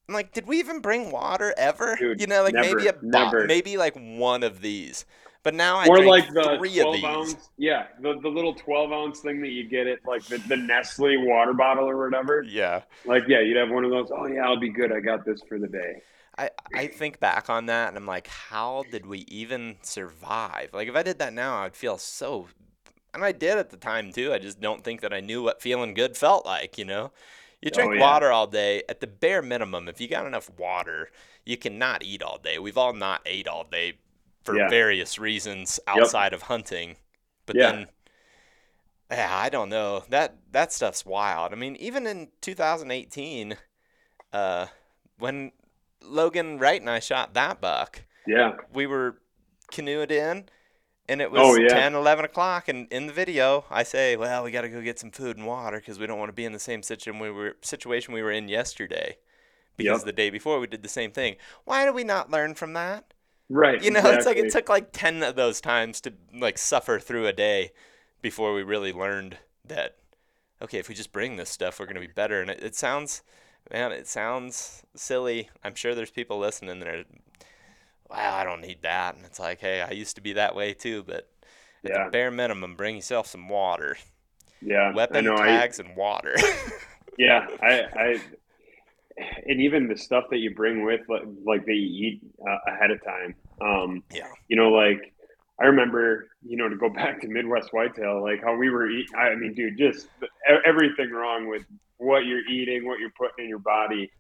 [0.08, 1.96] I'm like, did we even bring water ever?
[1.98, 5.04] Dude, you know, like never, maybe a bo- maybe like one of these.
[5.42, 7.04] But now I or like the three of 12 these.
[7.04, 10.56] ounce, yeah, the, the little 12 ounce thing that you get at like the, the
[10.56, 12.42] Nestle water bottle or whatever.
[12.42, 12.82] Yeah.
[13.04, 14.10] Like, yeah, you'd have one of those.
[14.10, 14.90] Oh, yeah, I'll be good.
[14.90, 16.00] I got this for the day.
[16.36, 20.70] I, I think back on that and I'm like, how did we even survive?
[20.72, 22.48] Like, if I did that now, I'd feel so.
[23.14, 24.32] And I did at the time too.
[24.32, 27.12] I just don't think that I knew what feeling good felt like, you know?
[27.62, 28.00] You drink Oh, yeah.
[28.00, 28.82] water all day.
[28.88, 31.10] At the bare minimum, if you got enough water,
[31.46, 32.58] you cannot eat all day.
[32.58, 33.94] We've all not ate all day
[34.44, 34.68] for Yeah.
[34.68, 36.96] various reasons outside of hunting.
[37.46, 37.60] But Yeah.
[37.60, 37.88] then,
[39.10, 40.04] yeah, I don't know.
[40.08, 41.52] That that stuff's wild.
[41.52, 43.56] I mean, even in 2018,
[44.32, 44.66] uh,
[45.18, 45.52] when
[46.04, 48.56] Logan Wright and I shot that buck, Yeah.
[48.72, 49.16] we were
[49.72, 50.48] canoed in
[51.08, 51.68] and it was Oh, yeah.
[51.68, 54.98] 10 11 o'clock and in the video i say well we got to go get
[54.98, 57.30] some food and water because we don't want to be in the same situation we
[57.30, 59.16] were situation we were in yesterday
[59.76, 60.06] because Yep.
[60.06, 63.12] the day before we did the same thing why did we not learn from that
[63.48, 63.82] Right.
[63.82, 67.26] you know it's like it took like 10 of those times to like suffer through
[67.26, 67.72] a day
[68.22, 69.96] before we really learned that
[70.62, 72.74] okay if we just bring this stuff we're going to be better and it, it
[72.76, 73.22] sounds
[73.72, 77.04] man it sounds silly i'm sure there's people listening that are
[78.10, 80.72] wow i don't need that and it's like hey i used to be that way
[80.74, 81.28] too but
[81.84, 82.04] at Yeah.
[82.04, 83.96] the bare minimum bring yourself some water
[84.62, 84.92] Yeah.
[84.94, 85.34] Weapon know.
[85.36, 86.34] I, and water
[87.18, 87.46] yeah.
[87.62, 88.20] I, I,
[89.46, 93.02] and even the stuff that you bring with, like, like you eat uh, ahead of
[93.04, 93.34] time.
[93.60, 95.13] Um, yeah you know, like
[95.60, 99.14] I remember, you know, to go back to Midwest whitetail, like how we were eating.
[99.16, 100.08] I mean, dude, just
[100.64, 101.64] everything wrong with
[101.98, 104.10] what you're eating, what you're putting in your body.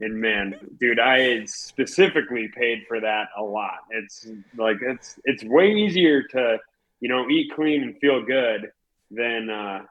[0.00, 3.80] And man, dude, I specifically paid for that a lot.
[3.90, 4.26] It's
[4.56, 6.58] like it's it's way easier to,
[7.00, 8.70] you know, eat clean and feel good
[9.10, 9.82] than uh,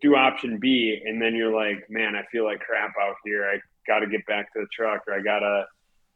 [0.00, 1.02] do option B.
[1.04, 3.44] And then you're like, man, I feel like crap out here.
[3.46, 5.66] I got to get back to the truck, or I gotta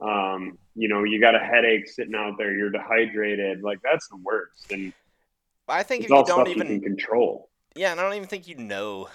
[0.01, 3.63] um, you know, you got a headache sitting out there, you're dehydrated.
[3.63, 4.73] Like that's the worst.
[4.73, 4.95] And
[5.69, 7.51] i think if you don't stuff even you can control.
[7.77, 9.11] Yeah, and I don't even think you know.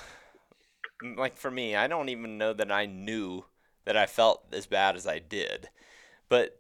[1.17, 3.45] Like for me, I don't even know that I knew
[3.85, 5.69] that I felt as bad as I did.
[6.29, 6.59] But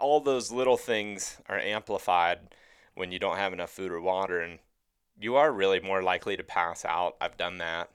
[0.00, 2.40] all those little things are amplified
[2.96, 4.58] when you don't have enough food or water, and
[5.20, 7.16] you are really more likely to pass out.
[7.20, 7.90] I've done that.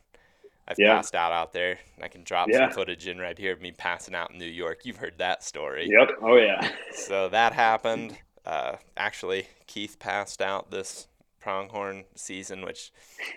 [0.67, 0.95] I've Yeah.
[0.95, 1.79] passed out out there.
[2.01, 2.59] I can drop Yeah.
[2.69, 4.85] some footage in right here of me passing out in New York.
[4.85, 5.88] You've heard that story.
[5.89, 6.17] Yep.
[6.21, 6.71] Oh yeah.
[6.93, 8.17] So that happened.
[8.45, 11.07] Uh, actually, Keith passed out this
[11.39, 12.91] pronghorn season, which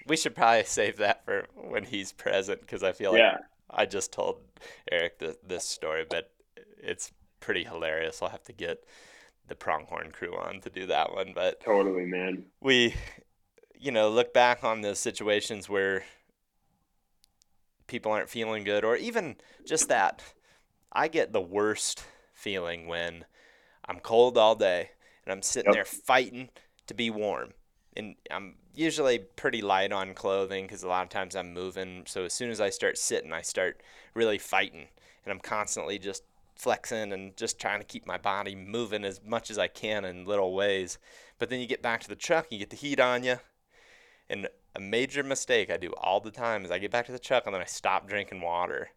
[0.06, 3.38] we should probably save that for when he's present because I feel like yeah.
[3.70, 4.40] I just told
[4.92, 6.30] Erik th- this story, but
[6.78, 8.22] it's pretty hilarious.
[8.22, 8.84] I'll have to get
[9.48, 11.32] the pronghorn crew on to do that one.
[11.34, 12.44] But Totally, man.
[12.60, 12.94] we,
[13.78, 16.05] you know, look back on those situations where
[17.86, 20.23] people aren't feeling good, or even just that.
[20.93, 23.24] I get the worst feeling when
[23.86, 24.90] I'm cold all day
[25.24, 25.73] and I'm sitting Yep.
[25.73, 26.51] there fighting
[26.86, 27.52] to be warm.
[27.97, 32.05] And I'm usually pretty light on clothing because a lot of times I'm moving.
[32.06, 33.82] So as soon as I start sitting, I start
[34.15, 34.89] really fighting.
[35.24, 36.23] And I'm constantly just
[36.56, 40.24] flexing and just trying to keep my body moving as much as I can in
[40.27, 40.98] little ways.
[41.39, 43.39] But then you get back to the truck, you get the heat on you.
[44.28, 47.18] And a major mistake I do all the time is I get back to the
[47.18, 48.90] truck and then I stop drinking water.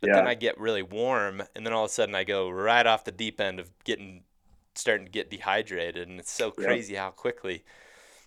[0.00, 0.12] But Yeah.
[0.12, 3.04] then I get really warm and then all of a sudden I go right off
[3.04, 4.24] the deep end of getting
[4.74, 7.64] starting to get dehydrated and it's so crazy how quickly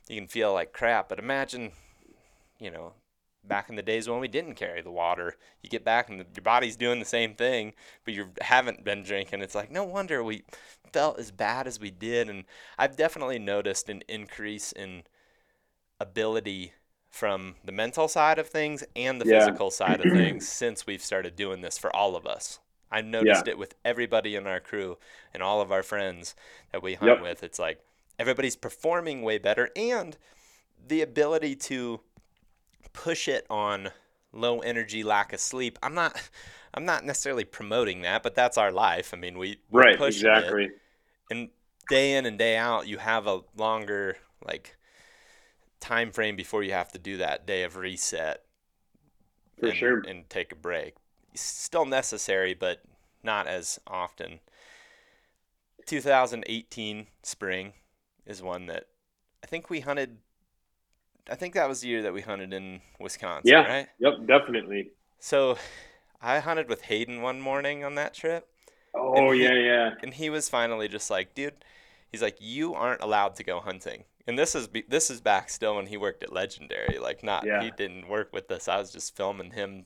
[0.09, 1.09] you can feel like crap.
[1.09, 1.71] But imagine,
[2.59, 2.93] you know,
[3.43, 6.25] back in the days when we didn't carry the water, you get back and the,
[6.35, 7.73] your body's doing the same thing,
[8.05, 9.41] but you haven't been drinking.
[9.41, 10.43] It's like no wonder we
[10.93, 12.29] felt as bad as we did.
[12.29, 12.45] And
[12.77, 15.03] I've definitely noticed an increase in
[15.99, 16.73] ability
[17.13, 19.37] from the mental side of things and the Yeah.
[19.37, 22.59] physical side of things since we've started doing this for all of us.
[22.89, 24.97] I've noticed it with everybody in our crew
[25.31, 26.35] and all of our friends
[26.71, 27.21] that we hunt Yep.
[27.21, 27.43] with.
[27.43, 27.79] It's like
[28.17, 30.17] everybody's performing way better and
[30.87, 32.01] the ability to
[32.93, 33.91] push it on
[34.31, 35.77] low energy lack of sleep.
[35.83, 36.19] I'm not
[36.73, 39.13] I'm not necessarily promoting that, but that's our life.
[39.13, 39.93] I mean, we Right.
[39.93, 40.71] it Exactly.
[41.29, 41.51] and
[41.89, 44.75] day in and day out you have a longer like
[45.83, 48.41] time frame before you have to do that day of reset
[49.59, 49.99] For and, sure.
[50.07, 50.95] and take a break
[51.35, 52.81] still necessary but
[53.21, 54.39] not as often
[55.85, 57.73] 2018 spring
[58.25, 58.85] is one that
[59.43, 60.19] i think we hunted
[61.29, 63.65] i think that was the year that we hunted in wisconsin Yeah.
[63.67, 64.13] right Yep.
[64.25, 64.91] Definitely.
[65.19, 65.57] so
[66.21, 68.47] i hunted with hayden one morning on that trip
[68.95, 69.89] Oh he- yeah, yeah.
[70.03, 71.55] and he was finally just like, dude,
[72.11, 74.03] he's like, you aren't allowed to go hunting.
[74.25, 76.97] And this is this is back still when he worked at Legendary.
[76.99, 77.61] Like, not Yeah.
[77.61, 78.67] he didn't work with us.
[78.67, 79.85] I was just filming him,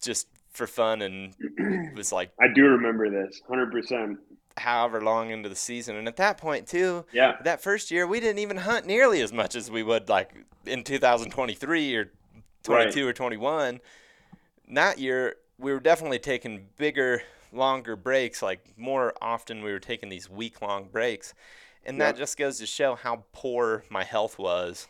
[0.00, 3.40] just for fun, and it was like I do remember this.
[3.48, 4.18] Hundred percent.
[4.56, 5.96] however long into the season.
[5.96, 7.36] And at that point too, Yeah.
[7.42, 10.30] that first year we didn't even hunt nearly as much as we would like
[10.64, 12.12] in 2023 or
[12.62, 13.80] 22 or 21
[14.72, 17.22] that year we were definitely taking bigger
[17.52, 21.34] longer breaks like more often we were taking these week long breaks
[21.86, 22.16] and that Yep.
[22.16, 24.88] just goes to show how poor my health was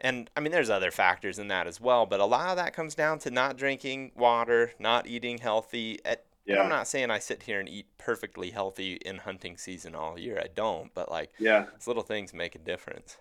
[0.00, 2.72] and i mean there's other factors in that as well but a lot of that
[2.74, 6.56] comes down to not drinking water not eating healthy eh, at Yeah.
[6.60, 10.40] I'm not saying I sit here and eat perfectly healthy in hunting season all year.
[10.42, 11.66] I don't, but like Yeah.
[11.78, 13.18] these little things make a difference.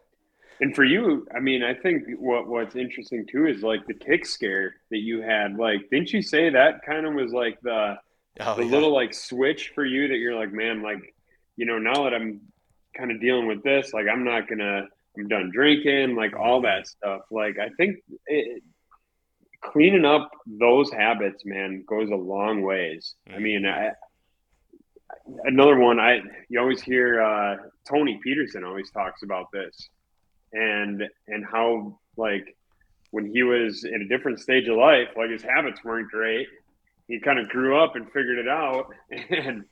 [0.60, 4.26] And for you, I mean, I think what what's interesting too is like the tick
[4.26, 5.56] scare that you had.
[5.56, 7.96] Like, didn't you say that kind of was like the
[8.40, 8.66] Oh, the yeah.
[8.66, 11.16] little like switch for you that you're like, man, like,
[11.58, 12.42] you know, now that I'm
[12.98, 14.88] kind of dealing with this, like, I'm not gonna,
[15.18, 17.22] I'm done drinking, like all that stuff.
[17.32, 18.64] Like, I think it,
[19.64, 23.16] cleaning up those habits, man, goes a long ways.
[23.34, 23.92] I mean, I,
[25.44, 26.20] another one, I
[26.50, 27.58] you always hear uh,
[27.88, 29.90] Tony Peterson always talks about this,
[30.54, 32.56] and and how like
[33.12, 36.48] when he was in a different stage of life, like his habits weren't great.
[37.08, 38.88] He kind of grew up and figured it out,
[39.30, 39.66] and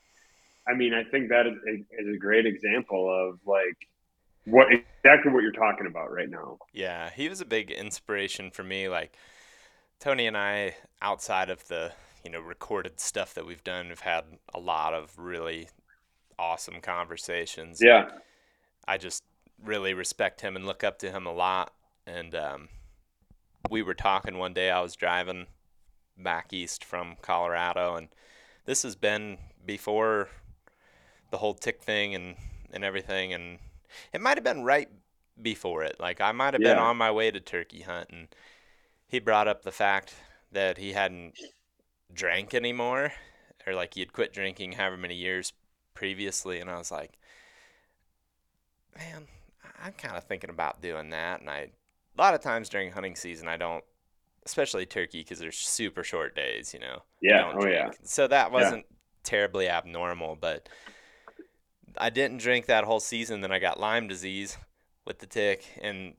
[0.68, 3.78] I mean, I think that is a, is a great example of like
[4.46, 6.58] what exactly what you're talking about right now.
[6.74, 8.90] Yeah, he was a big inspiration for me.
[8.90, 9.16] Like
[10.00, 11.92] Tony and I, outside of the
[12.24, 14.24] you know recorded stuff that we've done, we've had
[14.54, 15.70] a lot of really
[16.40, 17.80] awesome conversations.
[17.82, 18.10] Yeah,
[18.88, 19.24] I just
[19.64, 21.74] really respect him and look up to him a lot.
[22.08, 22.70] And um,
[23.70, 24.70] we were talking one day.
[24.70, 25.48] I was driving
[26.18, 28.10] back east from Colorado, and
[28.66, 30.30] this has been before
[31.36, 32.38] the whole tick thing and
[32.72, 33.34] and everything.
[33.34, 33.60] And
[34.14, 34.88] it might have been right
[35.42, 35.98] before it.
[36.00, 38.30] Like I might have been on my way to turkey hunt, and
[39.06, 40.16] he brought up the fact
[40.54, 41.34] that he hadn't
[42.14, 43.12] drank anymore,
[43.68, 45.52] or like he had quit drinking however many years
[45.94, 47.18] previously, and I was like,
[48.98, 49.28] man,
[49.84, 51.42] I'm kind of thinking about doing that.
[51.42, 51.58] And I,
[52.18, 53.84] a lot of times during hunting season, I don't,
[54.46, 57.04] especially turkey, because they're super short days, you know.
[57.22, 57.92] Yeah, oh yeah.
[58.04, 58.86] So that wasn't
[59.24, 60.70] terribly abnormal, but
[61.98, 63.42] I didn't drink that whole season.
[63.42, 64.58] Then I got Lyme disease
[65.06, 66.16] with the tick, and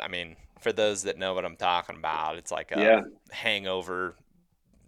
[0.00, 3.00] I mean, for those that know what I'm talking about, it's like a Yeah.
[3.30, 4.16] hangover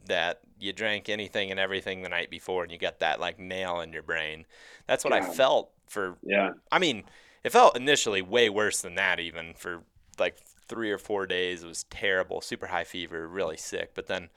[0.06, 3.80] that you drank anything and everything the night before, and you got that like nail
[3.80, 4.46] in your brain.
[4.86, 7.04] That's what I felt for yeah, I mean,
[7.44, 9.84] it felt initially way worse than that, even for
[10.18, 10.36] like
[10.68, 11.62] three or four days.
[11.62, 13.92] It was terrible, super high fever, really sick.
[13.94, 14.30] But then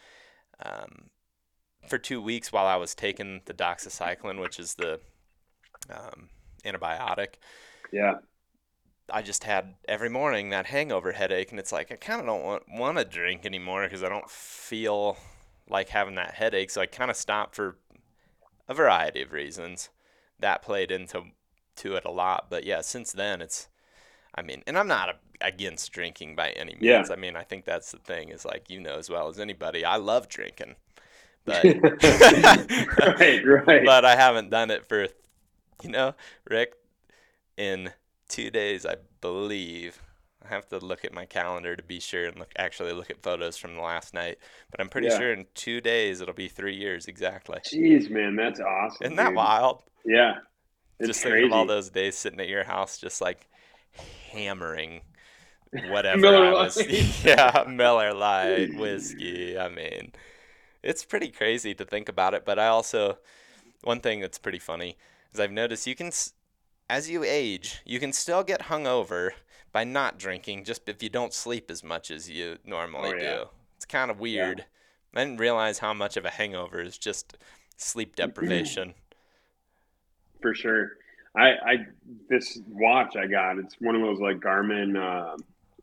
[0.64, 1.10] um,
[1.88, 5.00] for two weeks while I was taking the doxycycline, which is the
[5.90, 6.30] um,
[6.66, 7.36] antibiotic,
[7.92, 8.16] yeah,
[9.12, 11.52] I just had every morning that hangover headache.
[11.52, 14.30] And it's like, I kind of don't want, want to drink anymore because I don't
[14.30, 15.18] feel
[15.70, 16.70] like having that headache.
[16.70, 17.78] So I kind of stopped for
[18.68, 19.90] a variety of reasons.
[20.40, 21.24] That played into
[21.78, 22.48] to it a lot.
[22.50, 23.70] But yeah, since then it's
[24.36, 26.84] I mean, and I'm not a, against drinking by any means.
[26.84, 27.06] Yeah.
[27.10, 29.84] I mean, I think that's the thing is like you know as well as anybody,
[29.86, 30.76] I love drinking.
[31.48, 33.86] but right, right.
[33.86, 35.08] but I haven't done it for,
[35.84, 36.16] you know,
[36.50, 36.74] Rick,
[37.58, 37.92] in
[38.30, 40.02] two days, I believe.
[40.44, 43.24] I have to look at my calendar to be sure and look actually look at
[43.24, 44.40] photos from the last night.
[44.72, 45.18] But I'm pretty Yeah.
[45.18, 47.62] sure in two days it'll be three years exactly.
[47.64, 49.00] Jeez, man, that's awesome.
[49.02, 49.36] Isn't that dude.
[49.36, 49.84] wild?
[50.06, 50.36] Yeah.
[51.00, 51.24] It's just crazy.
[51.24, 53.48] thinking of all those days sitting at your house, just like
[54.32, 55.02] hammering
[55.72, 56.78] whatever Miller I was.
[57.24, 59.58] Yeah, Miller Lite whiskey.
[59.58, 60.14] I mean,
[60.84, 62.46] it's pretty crazy to think about it.
[62.46, 63.20] But I also,
[63.84, 64.98] one thing that's pretty funny
[65.38, 66.12] is I've noticed you can,
[66.90, 69.32] as you age, you can still get hungover
[69.72, 73.36] by not drinking, just if you don't sleep as much as you normally Oh, yeah.
[73.38, 73.46] do.
[73.76, 74.66] It's kind of weird.
[75.16, 77.38] I didn't realize how much of a hangover is just
[77.78, 78.94] sleep deprivation.
[80.42, 80.92] for sure.
[81.36, 81.76] I, I
[82.30, 85.38] this watch I got, it's one of those like Garmin uh,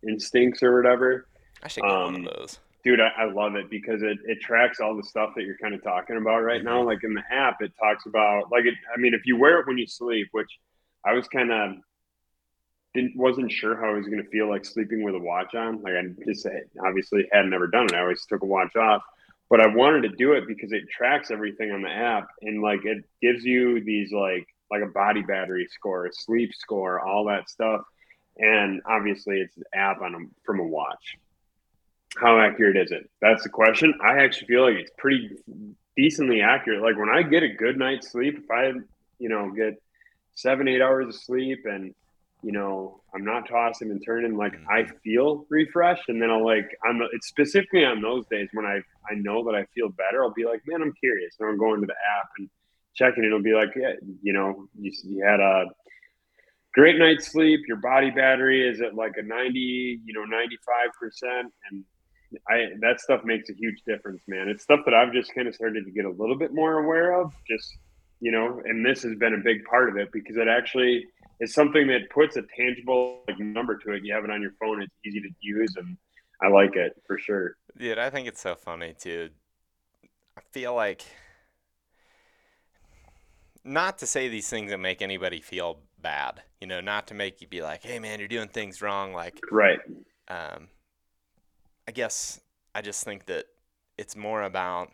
[0.08, 1.26] Instincts or whatever.
[1.62, 2.58] I should get one Um, of those.
[2.84, 5.74] Dude, I, I love it because it, it tracks all the stuff that you're kind
[5.74, 6.82] of talking about right now.
[6.82, 6.86] Mhm.
[6.86, 8.74] Like in the app, it talks about like it.
[8.94, 10.50] I mean, if you wear it when you sleep, which
[11.04, 11.76] I was kind of
[12.94, 15.82] didn't wasn't sure how I was going to feel like sleeping with a watch on.
[15.82, 16.46] Like I just
[16.84, 17.94] obviously had never done it.
[17.94, 19.02] I always took a watch off,
[19.50, 22.84] but I wanted to do it because it tracks everything on the app and like
[22.84, 27.48] it gives you these like like a body battery score, a sleep score, all that
[27.48, 27.82] stuff.
[28.36, 31.16] And obviously, it's an app on a, from a watch.
[32.16, 33.10] How accurate is it?
[33.20, 33.94] That's the question.
[34.04, 35.30] I actually feel like it's pretty
[35.96, 36.82] decently accurate.
[36.82, 38.72] Like when I get a good night's sleep, if I,
[39.18, 39.74] you know, get
[40.34, 41.94] seven, eight hours of sleep and,
[42.42, 44.96] you know, I'm not tossing and turning, like I mm-hmm.
[45.02, 46.08] feel refreshed.
[46.08, 48.76] And then I'll like, I'm, it's specifically on those days when I,
[49.10, 50.22] I know that I feel better.
[50.22, 51.34] I'll be like, man, I'm curious.
[51.40, 52.48] And I'll go into the app and
[52.94, 53.28] checking it.
[53.28, 55.66] It'll be like, yeah, you know, you, you had a,
[56.74, 57.60] great night's sleep.
[57.66, 61.44] Your body battery is at like a 90, you know, 95%.
[61.70, 61.84] And
[62.48, 64.48] I, that stuff makes a huge difference, man.
[64.48, 67.20] It's stuff that I've just kind of started to get a little bit more aware
[67.20, 67.76] of, just,
[68.20, 71.06] you know, and this has been a big part of it because it actually
[71.40, 74.04] is something that puts a tangible like number to it.
[74.04, 74.82] You have it on your phone.
[74.82, 75.96] It's easy to use and
[76.42, 77.56] I like it for sure.
[77.76, 79.30] Dude, I think it's so funny too.
[80.36, 81.04] I feel like
[83.64, 87.40] not to say these things that make anybody feel bad, you know, not to make
[87.40, 89.78] you be like, "Hey man, you're doing things wrong." Like, Right.
[90.28, 90.68] um,
[91.86, 92.40] I guess
[92.74, 93.46] I just think that
[93.98, 94.90] it's more about.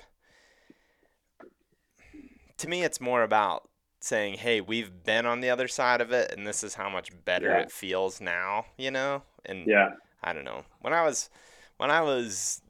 [2.59, 3.69] To me, it's more about
[4.01, 7.11] saying, "Hey, we've been on the other side of it, and this is how much
[7.25, 7.61] better Yeah.
[7.63, 9.23] it feels now," you know.
[9.45, 9.97] And Yeah.
[10.23, 10.65] I don't know.
[10.81, 11.31] When I was
[11.79, 12.61] when I was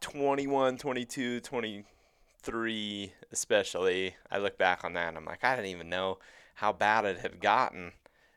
[0.00, 5.88] 21, 22, 23 especially, I look back on that and I'm like, I didn't even
[5.88, 6.18] know
[6.54, 7.92] how bad it had gotten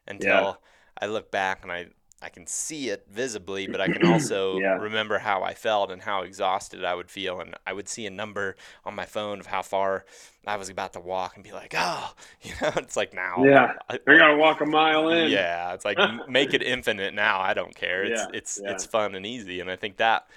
[0.08, 0.62] until
[1.02, 1.88] I look back and I
[2.22, 4.78] I can see it visibly, but I can also Yeah.
[4.78, 8.10] remember how I felt and how exhausted I would feel and I would see a
[8.10, 10.06] number on my phone of how far
[10.46, 13.74] I was about to walk and be like, "Oh, you know, it's like now Yeah.
[13.90, 15.32] I- I got to walk a mile in.
[15.32, 17.40] yeah, it's like make it infinite now.
[17.40, 18.04] I don't care.
[18.04, 18.68] It's Yeah, it's yeah.
[18.68, 20.28] it's fun and easy, and I think that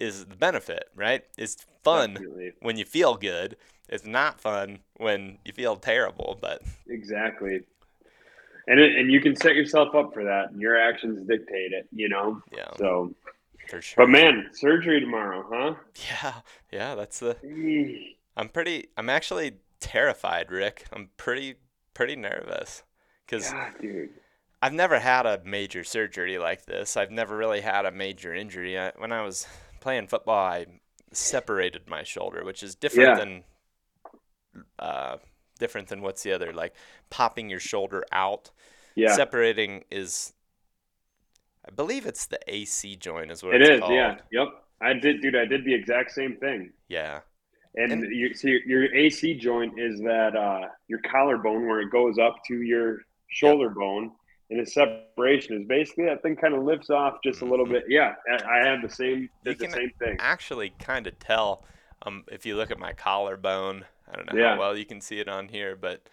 [0.00, 1.24] is the benefit, right?
[1.38, 2.52] It's fun Definitely.
[2.60, 3.56] when you feel good.
[3.88, 6.38] It's not fun when you feel terrible.
[6.40, 7.64] But Exactly.
[8.66, 10.50] And it, and you can set yourself up for that.
[10.52, 12.40] And your actions dictate it, you know.
[12.56, 13.14] yeah, So,
[13.68, 14.04] for sure.
[14.04, 15.74] but man, surgery tomorrow, huh?
[16.10, 16.34] yeah,
[16.72, 16.94] yeah.
[16.94, 17.34] That's the.
[17.44, 18.14] Eesh.
[18.36, 18.88] I'm pretty.
[18.96, 20.86] I'm actually terrified, Rick.
[20.92, 21.56] I'm pretty
[21.92, 22.82] pretty nervous
[23.26, 24.10] because dude.
[24.62, 26.96] I've never had a major surgery like this.
[26.96, 28.78] I've never really had a major injury.
[28.78, 29.46] I, when I was
[29.80, 30.66] playing football, I
[31.12, 33.14] separated my shoulder, which is different Yeah.
[33.24, 33.44] than
[34.78, 35.16] uh,
[35.58, 36.74] different than what's the other like
[37.10, 38.50] popping your shoulder out.
[38.96, 40.32] Yeah, Separating is,
[41.66, 43.80] I believe it's the AC joint is what it it's is.
[43.80, 43.92] called.
[43.92, 44.48] Yeah, yep.
[44.80, 45.34] I did, dude.
[45.36, 46.72] I did the exact same thing.
[46.88, 47.20] Yeah.
[47.76, 52.18] And, And- you see, your AC joint is that uh, your collarbone where it goes
[52.18, 52.98] up to your
[53.30, 54.12] shoulder bone,
[54.50, 57.70] and the separation is basically that thing kind of lifts off just a little Mhm.
[57.72, 57.84] bit.
[57.88, 58.14] Yeah,
[58.46, 60.16] I had the same, You the same thing.
[60.20, 61.64] Actually, kind of tell
[62.02, 63.86] um, if you look at my collarbone.
[64.10, 64.54] I don't know Yeah.
[64.54, 66.08] how well you can see it on here, but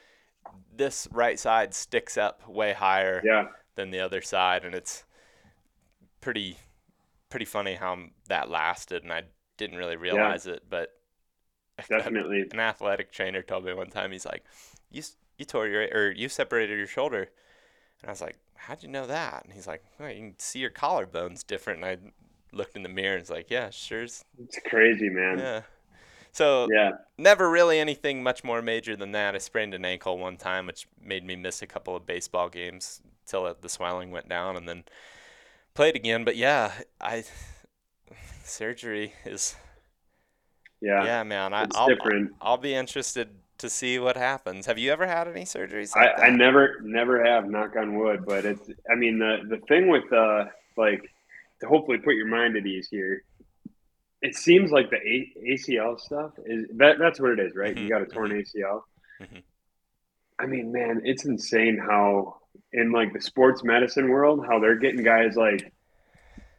[0.76, 3.22] this right side sticks up way higher.
[3.24, 5.06] Yeah, than the other side, and it's
[6.20, 6.58] pretty
[7.30, 7.98] pretty funny how
[8.28, 9.24] that lasted, and I
[9.58, 10.92] didn't really realize it, but
[11.90, 12.52] definitely.
[12.52, 14.44] an athletic trainer told me one time he's like,
[14.90, 15.04] "You
[15.38, 17.24] you tore your or you separated your shoulder,"
[18.02, 20.60] and I was like, "How'd you know that?" And he's like, well, "You can see
[20.60, 24.60] your collarbones different." And I looked in the mirror and was like, "Yeah, sure's It's
[24.66, 25.38] crazy, man.
[25.38, 25.62] yeah."
[26.32, 26.92] So yeah.
[27.18, 29.36] never really anything much more major than that.
[29.36, 33.02] I sprained an ankle one time, which made me miss a couple of baseball games
[33.26, 34.84] till the swelling went down, and then
[35.76, 36.24] played again.
[36.26, 37.24] But yeah, I
[38.44, 39.56] surgery is
[40.82, 41.06] Yeah.
[41.06, 41.54] Yeah, man.
[41.54, 42.32] I, It's I'll, different.
[42.40, 44.66] I'll be interested to see what happens.
[44.66, 45.96] Have you ever had any surgeries?
[45.96, 46.30] I, Like I that?
[46.30, 50.46] never never have knock on wood, but it's I mean the the thing with uh
[50.78, 51.02] like
[51.62, 53.24] to hopefully put your mind at ease here.
[54.22, 57.76] It seems like the A- ACL stuff is that that's what it is, right?
[57.76, 58.86] Mhm, You got a torn ACL.
[59.20, 59.42] Mhm.
[60.40, 62.38] I mean, man, it's insane how
[62.74, 65.72] in like the sports medicine world how they're getting guys like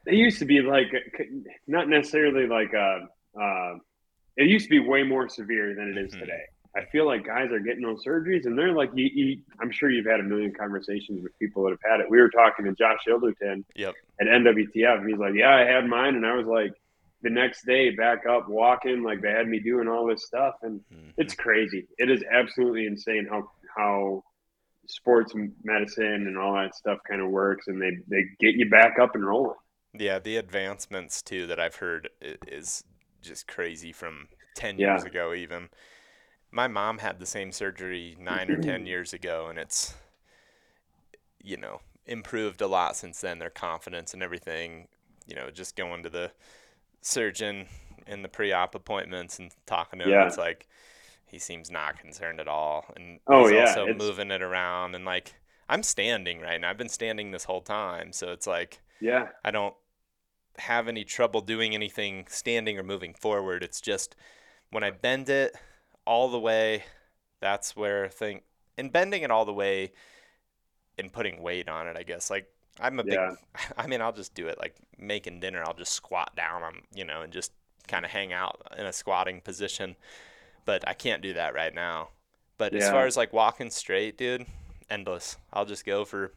[0.04, 0.88] they used to be like
[1.66, 3.00] not necessarily like uh
[3.40, 3.74] uh
[4.36, 6.20] it used to be way more severe than it is Mhm.
[6.20, 6.42] today.
[6.74, 9.90] I feel like guys are getting those surgeries, and they're like, you, you, I'm sure
[9.90, 12.08] you've had a million conversations with people that have had it.
[12.08, 13.94] We were talking to Josh Ilderton Yep.
[14.22, 16.72] at NWTF, and he's like, "Yeah, I had mine," and I was like,
[17.22, 20.80] the next day back up walking, like they had me doing all this stuff, and
[20.90, 21.14] Mhm.
[21.16, 21.86] it's crazy.
[21.98, 24.22] It is absolutely insane how how
[24.88, 25.34] sports
[25.64, 29.14] medicine and all that stuff kind of works, and they they get you back up
[29.14, 29.56] and rolling.
[29.94, 32.84] Yeah, the advancements too that I've heard is
[33.20, 34.98] just crazy from 10 Yeah.
[34.98, 35.68] years ago even.
[36.50, 39.94] My mom had the same surgery 9 or 10 years ago and it's
[41.42, 44.88] you know, improved a lot since then their confidence and everything,
[45.26, 46.30] you know, just going to the
[47.02, 47.66] surgeon
[48.06, 50.26] in the pre-op appointments and talking to him Yeah.
[50.26, 50.66] it's like
[51.26, 54.94] he seems not concerned at all and Oh, he's yeah, also it's- moving it around
[54.94, 55.34] and like
[55.68, 56.68] I'm standing right now.
[56.68, 59.74] I've been standing this whole time, so it's like Yeah, I don't
[60.58, 63.62] have any trouble doing anything standing or moving forward.
[63.62, 64.14] It's just
[64.70, 65.56] when I bend it
[66.06, 66.84] all the way,
[67.40, 68.42] that's where I think
[68.76, 69.92] and bending it all the way
[70.98, 72.28] and putting weight on it, I guess.
[72.30, 72.52] Like
[72.82, 73.34] I'm a big Yeah.
[73.76, 77.04] I mean, I'll just do it like making dinner, I'll just squat down on, you
[77.04, 77.52] know, and just
[77.88, 79.96] kind of hang out in a squatting position.
[80.64, 82.10] But I can't do that right now.
[82.58, 84.46] But as far as like walking straight, dude,
[84.88, 85.36] endless.
[85.52, 86.32] I'll just go for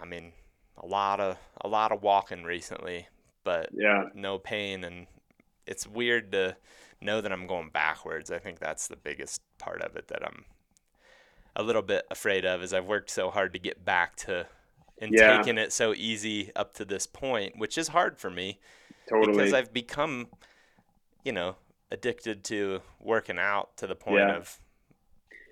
[0.00, 0.32] I mean,
[0.76, 3.08] a lot of a lot of walking recently,
[3.44, 5.06] but yeah, no pain and
[5.66, 6.56] it's weird to
[7.00, 8.30] know that I'm going backwards.
[8.30, 10.44] I think that's the biggest part of it that I'm
[11.54, 14.46] a little bit afraid of is I've worked so hard to get back to
[15.02, 15.36] and Yeah.
[15.38, 18.58] taking it so easy up to this point, which is hard for me
[19.08, 19.32] totally.
[19.36, 20.28] because I've become,
[21.24, 21.56] you know,
[21.90, 24.36] addicted to working out to the point Yeah.
[24.36, 24.58] of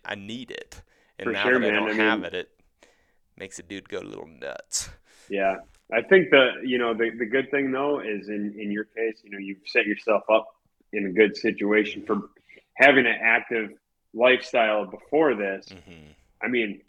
[0.05, 0.81] I need it.
[1.19, 1.83] And For now sure, that I man.
[1.87, 2.89] don't I have mean- it, it
[3.37, 4.89] makes a dude go a little nuts.
[5.29, 5.57] Yeah,
[5.93, 9.21] I think the you know the, the good thing though is in in your case,
[9.23, 10.47] you know, you've set yourself up
[10.93, 12.31] in a good situation for
[12.75, 13.73] having an active
[14.15, 15.69] lifestyle before this.
[15.69, 16.07] hmm
[16.43, 16.81] I mean,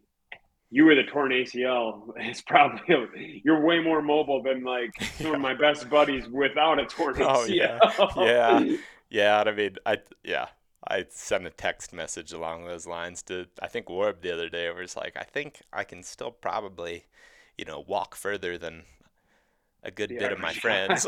[0.72, 5.42] you with a torn ACL, it's probably you're way more mobile than like some of
[5.42, 7.48] my best buddies without a torn Oh, ACL.
[7.48, 7.80] yeah.
[8.16, 8.66] Yeah.
[9.10, 10.48] Yeah, I mean, I yeah,
[10.88, 14.70] I sent a text message along those lines to I think Warb the other day.
[14.72, 17.06] Where it's like, I think I can still probably,
[17.58, 18.84] you know, walk further than
[19.84, 21.06] a good The bit of my friends.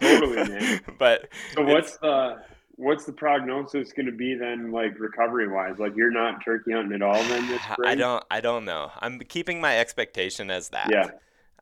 [0.00, 0.80] Totally, man.
[0.98, 2.42] But So what's the
[2.76, 5.78] what's the prognosis going to be then, like recovery wise?
[5.78, 7.88] Like you're not turkey hunting at all then this spring?
[7.88, 8.90] I don't I don't know.
[9.00, 10.90] I'm keeping my expectation as that.
[10.90, 11.10] Yeah.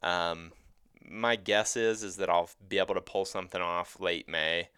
[0.02, 0.52] Um,
[1.08, 4.68] my guess is is that I'll be able to pull something off late May.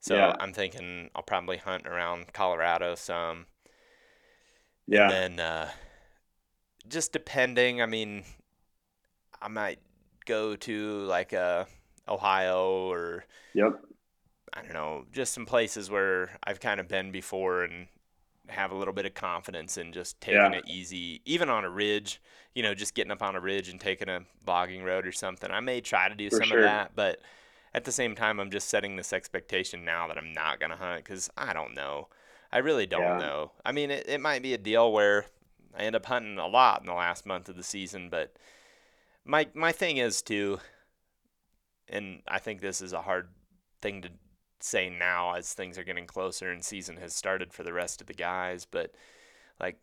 [0.00, 0.34] So Yeah.
[0.40, 3.46] I'm thinking I'll probably hunt around Colorado some.
[4.86, 5.10] Yeah.
[5.10, 5.70] And then uh,
[6.88, 8.24] just depending, I mean,
[9.40, 9.78] I might
[10.26, 11.64] go to like uh,
[12.08, 13.80] Ohio or Yep.
[14.52, 17.86] I don't know, just some places where I've kind of been before and
[18.48, 20.54] have a little bit of confidence in just taking Yeah.
[20.54, 22.20] it easy, even on a ridge,
[22.54, 25.50] you know, just getting up on a ridge and taking a bogging road or something.
[25.50, 26.58] I may try to do For some sure.
[26.58, 27.20] of that, but
[27.74, 30.76] at the same time, I'm just setting this expectation now that I'm not going to
[30.76, 32.08] hunt because I don't know.
[32.52, 33.18] I really don't Yeah.
[33.18, 33.52] know.
[33.64, 35.26] I mean, it, it might be a deal where
[35.78, 38.34] I end up hunting a lot in the last month of the season, but
[39.24, 40.60] my my thing is to,
[41.88, 43.28] and I think this is a hard
[43.80, 44.10] thing to
[44.60, 48.06] say now as things are getting closer and season has started for the rest of
[48.06, 48.94] the guys, but
[49.58, 49.78] like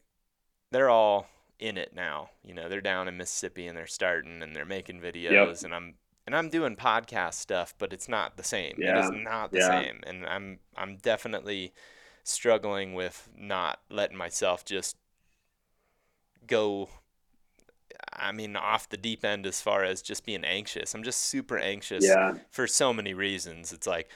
[0.72, 1.28] they're all
[1.60, 2.30] in it now.
[2.44, 5.96] You know, they're down in Mississippi and they're starting and they're making videos and I'm
[6.26, 8.80] and I'm doing podcast stuff, but it's not the same.
[8.82, 9.68] It is not the Yeah.
[9.82, 10.02] same.
[10.06, 11.74] And I'm I'm definitely
[12.24, 14.98] struggling with not letting myself just
[16.46, 16.90] go
[18.14, 20.94] I mean off the deep end as far as just being anxious.
[20.94, 22.36] I'm just super anxious Yeah.
[22.50, 23.72] for so many reasons.
[23.72, 24.10] It's like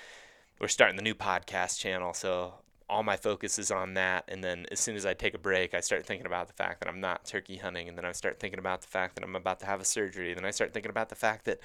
[0.61, 2.53] we're starting the new podcast channel, so
[2.87, 4.25] all my focus is on that.
[4.27, 6.81] And then as soon as I take a break, I start thinking about the fact
[6.81, 9.35] that I'm not turkey hunting, and then I start thinking about the fact that I'm
[9.35, 10.29] about to have a surgery.
[10.31, 11.59] and Then I start thinking about the fact that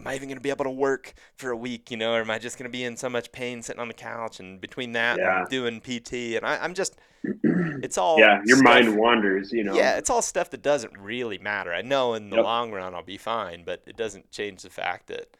[0.00, 2.20] am I even going to be able to work for a week, you know, or
[2.20, 4.40] am I just going to be in so much pain sitting on the couch?
[4.40, 5.40] And between that, Yeah.
[5.40, 6.96] and doing PT, and I, I'm just,
[7.44, 8.40] it's all Yeah.
[8.46, 9.74] Your stuff- mind wanders, you know.
[9.74, 11.72] yeah, it's all stuff that doesn't really matter.
[11.74, 12.44] I know in the Yep.
[12.44, 15.36] long run I'll be fine, but it doesn't change the fact that,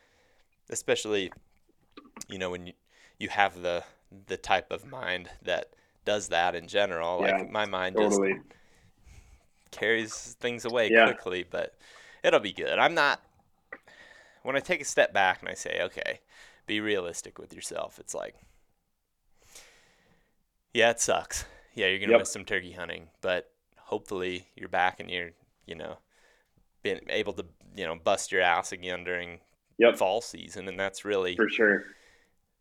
[0.70, 1.32] especially,
[2.29, 2.73] you know, when you
[3.19, 3.85] you have the
[4.27, 5.75] the type of mind that
[6.05, 7.19] does that in general.
[7.21, 8.31] Yeah, like my mind totally.
[8.31, 8.51] just
[9.71, 11.05] carries things away Yeah.
[11.05, 11.75] quickly, but
[12.23, 12.79] it'll be good.
[12.79, 13.21] I'm not
[14.43, 16.21] when I take a step back and I say, okay,
[16.67, 17.99] be realistic with yourself.
[17.99, 18.35] It's like
[20.75, 21.45] yeah, it sucks.
[21.75, 22.21] Yeah, you're going to Yep.
[22.21, 25.31] miss some turkey hunting, but hopefully you're back and you're,
[25.67, 25.99] you know,
[26.83, 27.45] been able to,
[27.77, 29.41] you know, bust your ass again during
[29.79, 29.97] Yep.
[29.97, 31.85] fall season and that's really For sure.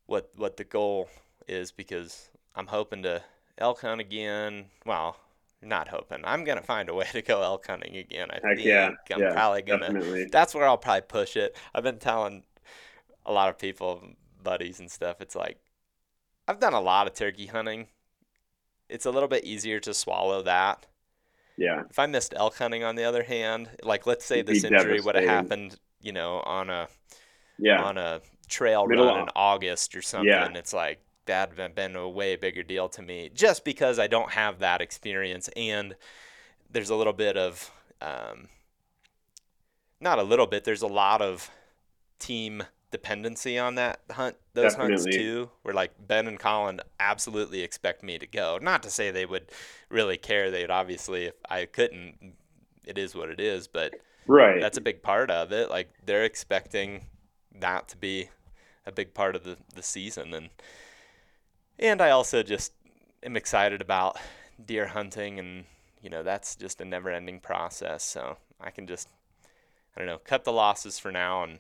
[0.08, 1.10] What what the goal
[1.48, 3.24] is because I'm hoping to
[3.58, 4.66] elk hunt again.
[4.86, 5.18] Well,
[5.62, 6.22] not hoping.
[6.24, 8.30] I'm gonna find a way to go elk hunting again.
[8.32, 8.92] I Heck think yeah.
[9.12, 9.94] I'm yeah, probably gonna.
[9.94, 10.26] definitely.
[10.26, 11.56] That's where I'll probably push it.
[11.76, 12.44] I've been telling
[13.26, 14.02] a lot of people,
[14.44, 15.22] buddies and stuff.
[15.22, 15.60] It's like
[16.48, 17.88] I've done a lot of turkey hunting.
[18.90, 20.86] It's a little bit easier to swallow that.
[21.58, 21.84] Yeah.
[21.90, 25.02] If I missed elk hunting, on the other hand, like let's say It'd this injury
[25.02, 26.88] would have happened, you know, on a
[27.60, 27.82] Yeah.
[27.84, 30.50] on a trail Middle run in August or something, Yeah.
[30.56, 34.32] it's like that'd have been a way bigger deal to me just because I don't
[34.32, 35.96] have that experience and
[36.72, 37.70] there's a little bit of
[38.02, 38.48] um,
[40.00, 41.50] not a little bit there's a lot of
[42.20, 45.12] team dependency on that hunt those hunts Definitely.
[45.26, 49.26] too where like Ben and Colin absolutely expect me to go not to say they
[49.26, 49.52] would
[49.90, 52.36] really care they'd obviously if I couldn't
[52.86, 53.94] it is what it is but
[54.28, 54.62] right.
[54.62, 55.70] that's a big part of it.
[55.70, 57.04] Like they're expecting
[57.62, 58.30] that to be
[58.86, 60.34] a big part of the, the season.
[60.34, 60.50] And
[61.80, 62.74] and I also just
[63.24, 64.18] am excited about
[64.66, 65.66] deer hunting and
[66.02, 68.04] you know that's just a never ending process.
[68.04, 69.10] So I can just
[69.96, 71.60] I don't know cut the losses for now and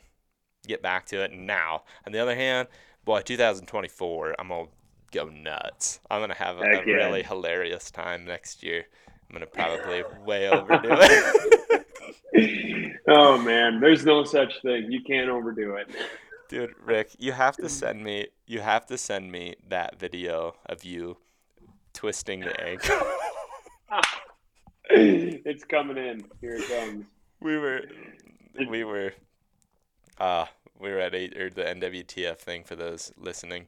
[0.66, 1.32] get back to it.
[1.32, 2.68] And now on the other hand
[3.06, 4.68] boy 2024 I'm gonna
[5.12, 6.00] go nuts.
[6.10, 8.86] I'm gonna have a, a really hilarious time next year.
[9.30, 11.86] I'm gonna probably way overdo it
[13.08, 14.92] oh man, there's no such thing.
[14.92, 15.88] You can't overdo it.
[16.50, 20.84] Dude, Rick, you have to send me you have to send me that video of
[20.84, 21.18] you
[21.94, 22.82] twisting the egg.
[24.90, 26.26] it's coming in.
[26.42, 27.06] Here it comes.
[27.42, 27.82] we were
[28.70, 29.14] we were
[30.20, 30.46] uh
[30.80, 33.68] we were at eight or the NWTF thing for those listening.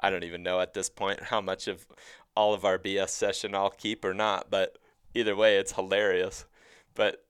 [0.00, 1.86] I don't even know at this point how much of
[2.34, 4.78] all of our BS session I'll keep or not, but
[5.14, 6.46] either way it's hilarious.
[6.94, 7.24] But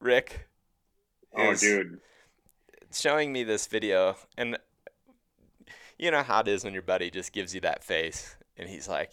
[0.00, 0.48] Rick
[1.36, 2.00] Oh, dude.
[2.92, 4.58] showing me this video and
[5.98, 8.88] you know how it is when your buddy just gives you that face and he's
[8.88, 9.12] like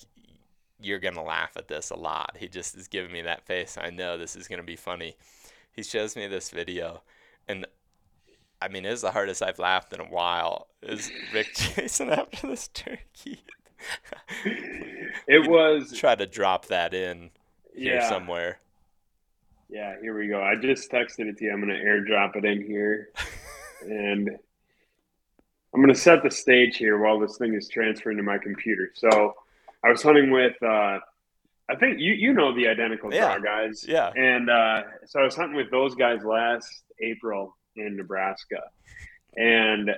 [0.79, 2.37] you're gonna laugh at this a lot.
[2.39, 3.77] He just is giving me that face.
[3.81, 5.15] I know this is gonna be funny.
[5.71, 7.01] He shows me this video
[7.47, 7.65] and
[8.59, 10.67] i mean it's the hardest i've laughed in a while.
[10.81, 13.43] Is rick chasing after this turkey?
[15.27, 17.31] It was try to drop that in
[17.75, 18.09] here yeah.
[18.09, 18.59] somewhere
[19.69, 20.41] Yeah, here we go.
[20.41, 21.51] I just texted it to you.
[21.51, 23.09] I'm going to airdrop it in here.
[23.81, 24.29] and
[25.73, 28.91] I'm going to set the stage here while this thing is transferring to my computer.
[28.95, 29.35] So
[29.83, 30.99] I was hunting with, uh,
[31.69, 33.37] I think you, you know the identical Yeah.
[33.39, 33.85] guys.
[33.87, 38.61] yeah And uh, so I was hunting with those guys last April in Nebraska.
[39.35, 39.91] And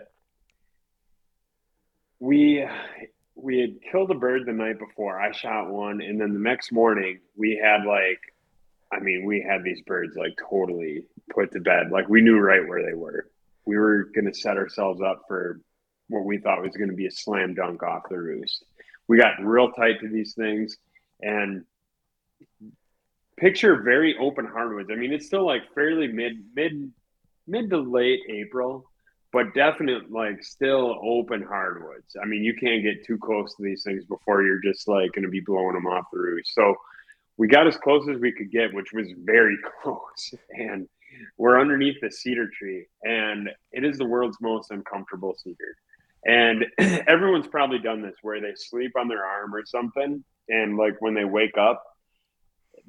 [2.19, 2.65] we
[3.35, 5.17] we had killed a bird the night before.
[5.17, 8.19] I shot one, and then the next morning we had like,
[8.91, 11.03] I mean, we had these birds like totally
[11.33, 11.91] put to bed.
[11.91, 13.29] Like we knew right where they were.
[13.65, 15.61] We were going to set ourselves up for
[16.07, 18.65] what we thought was going to be a slam dunk off the roost.
[19.07, 20.77] We got real tight to these things,
[21.21, 21.65] and
[23.37, 24.89] picture very open hardwoods.
[24.91, 26.91] I mean, it's still like fairly mid mid
[27.47, 28.89] mid to late April,
[29.31, 32.15] but definite like still open hardwoods.
[32.21, 35.23] I mean, you can't get too close to these things before you're just like going
[35.23, 36.53] to be blowing them off the roost.
[36.53, 36.75] So
[37.39, 40.87] we got as close as we could get, which was very close, and
[41.37, 45.75] we're underneath the cedar tree, and it is the world's most uncomfortable cedar.
[46.25, 46.65] And
[47.07, 51.13] everyone's probably done this where they sleep on their arm or something, and like when
[51.13, 51.81] they wake up,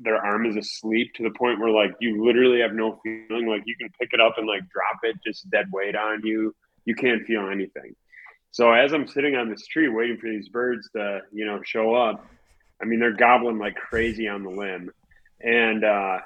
[0.03, 3.47] their arm is asleep to the point where like you literally have no feeling.
[3.47, 6.55] Like you can pick it up and like drop it, just dead weight on you.
[6.87, 7.95] You can't feel anything.
[8.51, 11.95] So as I'm sitting on this tree waiting for these birds to, you know, show
[11.95, 12.27] up,
[12.81, 14.91] I mean they're gobbling like crazy on the limb,
[15.41, 16.19] and uh,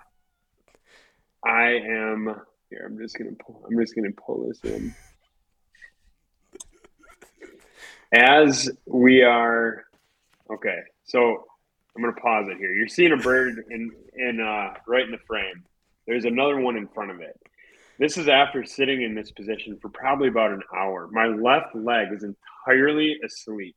[1.44, 2.86] I am here.
[2.86, 3.64] I'm just gonna pull.
[3.66, 4.94] I'm just gonna pull this in.
[8.12, 9.84] As we are,
[10.50, 10.78] okay.
[11.04, 11.44] So
[11.96, 12.72] I'm gonna pause it here.
[12.72, 15.64] You're seeing a bird in in uh, right in the frame.
[16.06, 17.38] There's another one in front of it.
[17.98, 21.08] This is after sitting in this position for probably about an hour.
[21.12, 23.76] My left leg is entirely asleep.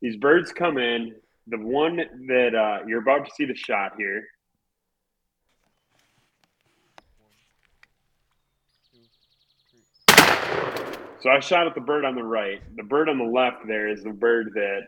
[0.00, 1.14] These birds come in.
[1.48, 4.24] The one that uh, you're about to see the shot here.
[11.20, 12.60] So I shot at the bird on the right.
[12.76, 14.82] The bird on the left there is the bird that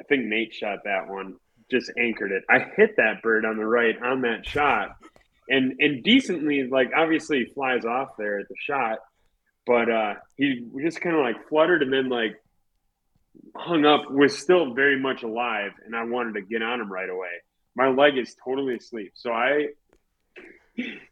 [0.00, 1.36] I think Nate shot that one.
[1.70, 2.44] Just anchored it.
[2.50, 4.96] I hit that bird on the right on that shot,
[5.48, 8.98] and and decently like obviously flies off there at the shot,
[9.66, 12.41] but uh, he just kind of like fluttered and then like
[13.56, 14.10] hung up.
[14.10, 17.30] Was still very much alive, and I wanted to get on him right away.
[17.74, 19.68] My leg is totally asleep, so I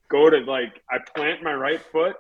[0.09, 2.17] go to like I plant my right foot,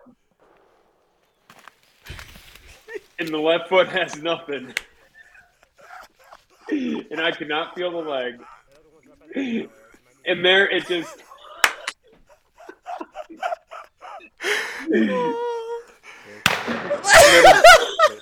[3.18, 4.74] and the left foot has nothing,
[6.70, 8.34] and I could not feel the leg.
[10.26, 11.22] And there it just.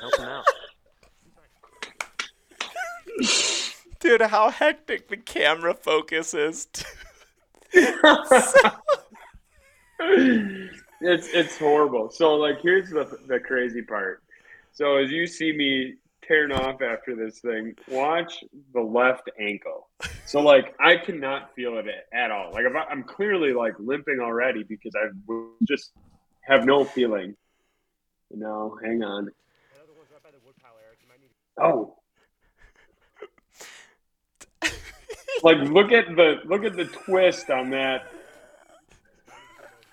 [0.00, 0.44] help him out.
[4.00, 6.68] Dude, how hectic the camera focus is.
[10.00, 12.10] it's it's horrible.
[12.10, 14.22] So like here's the the crazy part.
[14.72, 19.88] So as you see me tearing off after this thing, watch the left ankle.
[20.26, 22.52] So like I cannot feel it at all.
[22.52, 25.08] Like if I, I'm clearly like limping already because I
[25.66, 25.90] just
[26.42, 27.34] have no feeling.
[28.30, 29.30] No, hang on.
[31.60, 31.97] Oh.
[35.42, 38.12] Like look at the look at the twist on that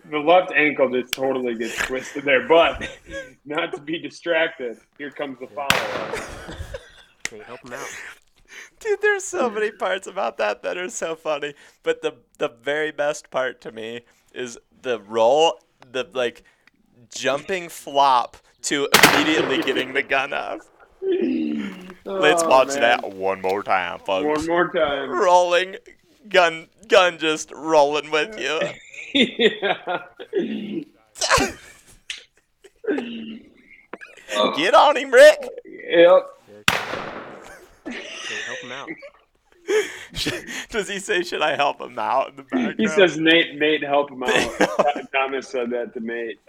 [0.09, 2.48] the left ankle just totally gets twisted there.
[2.48, 2.88] But
[3.45, 6.15] not to be distracted, here comes the follow up.
[7.27, 7.88] Okay, help him out.
[8.80, 11.53] Dude, there's so many parts about that that are so funny.
[11.83, 14.01] But the the very best part to me
[14.33, 15.59] is the roll,
[15.91, 16.43] the like
[17.14, 20.69] jumping flop to immediately getting the gun off.
[22.06, 22.82] Let's Oh, watch man.
[22.82, 24.25] that one more time, folks.
[24.40, 25.09] One more time.
[25.09, 25.75] Rolling,
[26.30, 28.59] gun, gun, just rolling with you.
[29.14, 30.03] yeah.
[34.58, 35.48] Get on him, Rick.
[35.66, 36.27] Yep.
[36.67, 38.90] Help him out.
[40.69, 42.75] Does he say, "Should I help him out?" In the background?
[42.77, 44.30] He says, "Nate, Nate, help him out."
[45.14, 46.40] Thomas said that to Nate,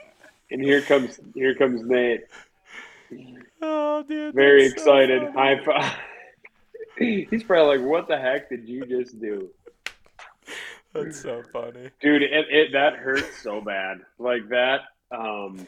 [0.51, 2.25] and here comes here comes Nate,
[3.62, 5.23] "Oh, dude." very that's so excited.
[5.35, 5.97] High five.
[6.99, 9.51] He's probably like, "What the heck did you just do?"
[10.93, 11.91] That's so funny.
[12.01, 15.67] dude it, it that hurt so bad like that um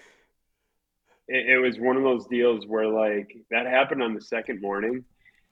[1.28, 5.04] it, it was one of those deals where like that happened on the second morning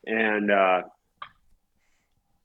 [0.07, 0.83] and uh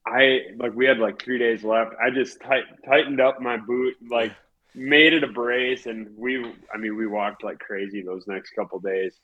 [0.06, 3.96] i like we had like three days left i just tight, tightened up my boot
[4.10, 4.34] like
[4.76, 8.80] made it a brace and we i mean we walked like crazy those next couple
[8.80, 9.20] days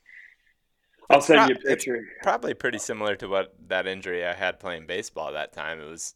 [1.10, 4.60] i'll It's send you a picture Probably pretty similar to what that injury I had
[4.60, 5.80] playing baseball that time.
[5.80, 6.16] It was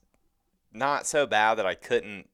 [0.74, 2.28] not so bad that I couldn't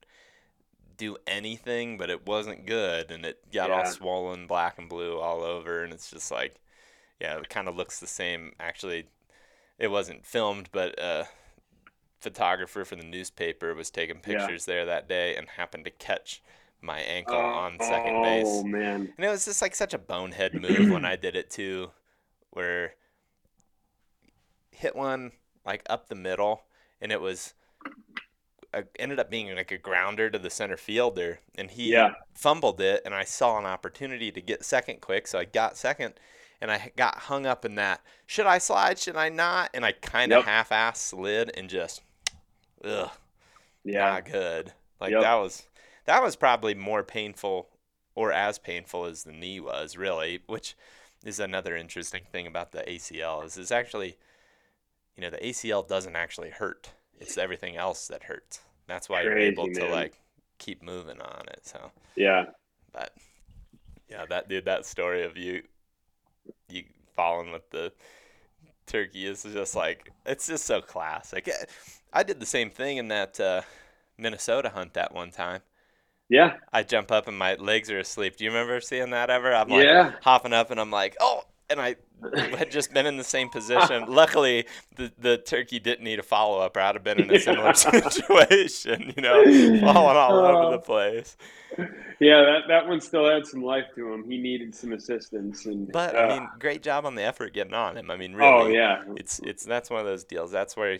[0.97, 5.43] do anything, but it wasn't good, and it got all swollen, black and blue all
[5.43, 6.55] over, and it's just like,
[7.19, 8.53] yeah, it kind of looks the same.
[8.59, 9.07] Actually,
[9.79, 11.27] it wasn't filmed, but a
[12.21, 14.47] photographer for the newspaper was taking Yeah.
[14.47, 16.41] pictures there that day and happened to catch
[16.81, 18.45] my ankle on second base.
[18.45, 21.49] oh man And it was just like such a bonehead move when I did it
[21.49, 21.91] too,
[22.57, 22.95] where
[24.71, 25.31] hit one
[25.65, 26.63] like up the middle,
[26.99, 27.53] and it was
[28.73, 32.09] uh ended up being like a grounder to the center fielder, and he Yeah.
[32.33, 36.15] fumbled it, and I saw an opportunity to get second quick, so I got second,
[36.59, 38.01] and I got hung up in that.
[38.25, 38.99] Should I slide?
[38.99, 39.69] Should I not?
[39.73, 40.45] And I kind of Yep.
[40.45, 42.01] half-ass slid and just,
[42.83, 43.11] ugh
[43.83, 44.73] yeah not good.
[44.99, 45.21] Like Yep.
[45.21, 45.67] that was
[46.05, 47.69] that was probably more painful
[48.15, 50.75] or as painful as the knee was, really, which
[51.23, 54.17] is another interesting thing about the ACL is is actually
[55.15, 56.91] you know, the ACL doesn't actually hurt.
[57.19, 58.59] It's everything else that hurts.
[58.85, 60.13] That's why you're able Crazy, to like
[60.59, 61.61] keep moving on it.
[61.63, 62.45] So, yeah
[62.97, 63.13] but
[64.09, 65.63] yeah, that dude that story of you
[66.69, 66.83] you
[67.15, 67.91] falling with the
[68.85, 71.49] turkey is just like it's just so classic.
[72.13, 73.61] I did the same thing in that uh,
[74.17, 75.61] Minnesota hunt that one time.
[76.29, 78.37] Yeah I jump up and my legs are asleep.
[78.37, 79.53] Do you remember seeing that ever?
[79.53, 80.11] I'm like Yeah.
[80.21, 81.95] hopping up and I'm like, oh, and I
[82.57, 84.05] had just been in the same position.
[84.07, 84.65] Luckily,
[84.95, 87.73] the the turkey didn't need a follow up, or I'd have been in a similar
[87.75, 89.13] situation.
[89.15, 89.43] You know,
[89.81, 91.37] falling all over the place.
[92.19, 94.23] Yeah, that, that one still had some life to him.
[94.29, 97.73] He needed some assistance, and But uh, I mean, great job on the effort getting
[97.75, 98.09] on him.
[98.09, 100.51] I mean, really, oh yeah, it's it's that's one of those deals.
[100.51, 100.97] That's where,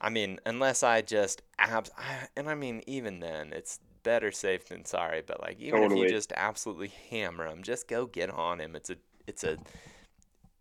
[0.00, 4.68] I mean, unless I just abs, I, and I mean, even then, it's better safe
[4.68, 5.22] than sorry.
[5.26, 8.76] But like, even if you just absolutely hammer him, just go get on him.
[8.76, 9.58] It's a it's a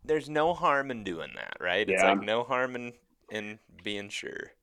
[0.03, 1.87] there's no harm in doing that, right?
[1.87, 2.13] It's Yeah.
[2.13, 2.93] like no harm in
[3.29, 4.53] in being sure.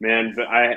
[0.00, 0.76] Man, but I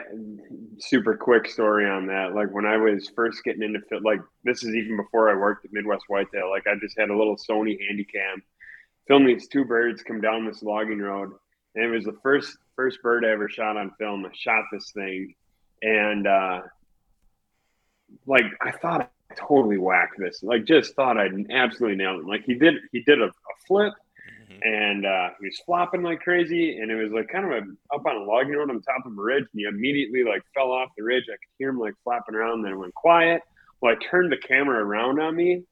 [0.77, 2.35] super quick story on that.
[2.35, 5.65] Like when I was first getting into fit, like this is even before I worked
[5.65, 6.49] at Midwest Whitetail.
[6.49, 8.41] Like I just had a little Sony Handycam,
[9.07, 11.31] filmed these two birds come down this logging road,
[11.75, 14.23] and it was the first first bird I ever shot on film.
[14.25, 15.33] I shot this thing,
[15.81, 16.61] and uh,
[18.25, 20.43] like I thought I totally whacked this.
[20.43, 22.27] Like just thought I'd absolutely nailed him.
[22.27, 23.93] Like he did he did a, a flip
[24.49, 24.65] Mhm.
[24.65, 26.79] and uh, he was flopping like crazy.
[26.79, 29.11] And it was like kind of a, up on a logging road on top of
[29.17, 31.25] a ridge, and he immediately like fell off the ridge.
[31.27, 32.61] I could hear him like flapping around.
[32.61, 33.41] Then it went quiet.
[33.81, 35.63] Well, I turned the camera around on me,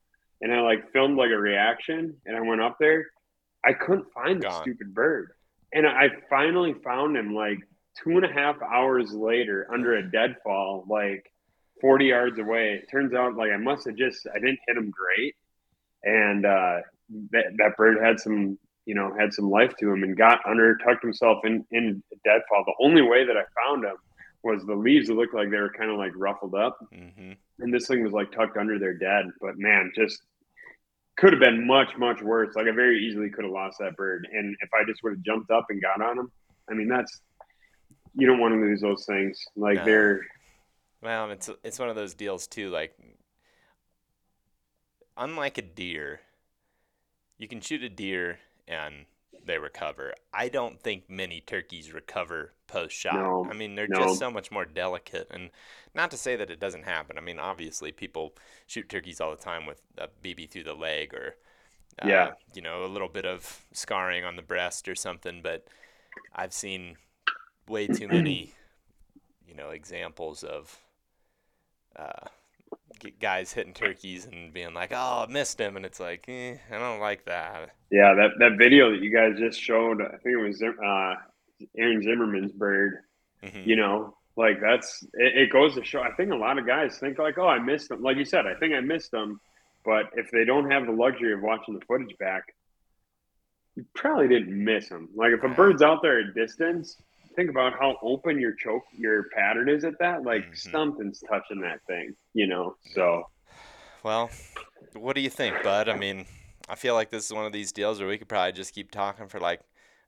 [0.42, 2.18] and I like filmed like a reaction.
[2.26, 3.08] And I went up there.
[3.64, 5.32] I couldn't find the stupid bird,
[5.74, 7.60] and I finally found him like
[8.04, 11.32] two and a half hours later under a deadfall, like.
[11.82, 12.74] 40 yards away.
[12.82, 15.36] It turns out like I must have just I didn't hit him great.
[16.04, 16.80] And uh
[17.32, 20.78] that that bird had some you know had some life to him and got under
[20.78, 23.96] tucked himself in in deadfall the only way that i found him
[24.44, 27.34] was the leaves that looked like they were kind of like ruffled up mm-hmm.
[27.60, 30.22] and this thing was like tucked under their dead but man just
[31.18, 34.28] could have been much much worse like i very easily could have lost that bird
[34.32, 36.32] and if i just would have jumped up and got on him
[36.70, 37.22] i mean that's
[38.14, 39.86] you don't want to lose those things like No.
[39.86, 40.22] they're
[41.02, 42.70] Well, it's it's one of those deals too.
[42.70, 42.98] Like,
[45.18, 46.22] unlike a deer,
[47.38, 49.06] you can shoot a deer and
[49.46, 50.14] they recover.
[50.34, 53.14] I don't think many turkeys recover post shot.
[53.14, 54.00] No, I mean, they're no.
[54.00, 55.28] just so much more delicate.
[55.30, 55.52] And
[55.94, 57.18] not to say that it doesn't happen.
[57.18, 58.34] I mean, obviously, people
[58.66, 61.36] shoot turkeys all the time with a BB through the leg or,
[62.02, 62.34] uh, Yeah.
[62.54, 65.42] you know, a little bit of scarring on the breast or something.
[65.44, 65.68] But
[66.34, 66.98] I've seen
[67.68, 68.56] way too many,
[69.48, 70.85] you know, examples of
[71.98, 72.28] uh,
[73.20, 76.78] guys hitting turkeys and being like, "Oh, I missed him," and it's like, eh, I
[76.78, 77.72] don't like that.
[77.92, 81.16] Yeah, that, that video that you guys just showed, I think it was uh,
[81.78, 83.00] Aaron Zimmerman's bird.
[83.44, 83.66] Mhm.
[83.66, 86.02] You know, like that's it, it goes to show.
[86.02, 88.02] I think a lot of guys think like, oh, I missed them.
[88.02, 89.40] Like you said, I think I missed them.
[89.84, 92.56] But if they don't have the luxury of watching the footage back,
[93.76, 95.10] you probably didn't miss them.
[95.14, 96.98] Like if a bird's out there at distance,
[97.36, 100.24] think about how open your choke, your pattern is at that.
[100.24, 100.72] Like Mhm.
[100.72, 102.16] something's touching that thing.
[102.34, 103.30] You know, so.
[104.04, 104.30] Well,
[104.94, 105.90] what do you think, Bud?
[105.90, 106.26] I mean,
[106.70, 108.92] I feel like this is one of these deals where we could probably just keep
[108.92, 109.62] talking for like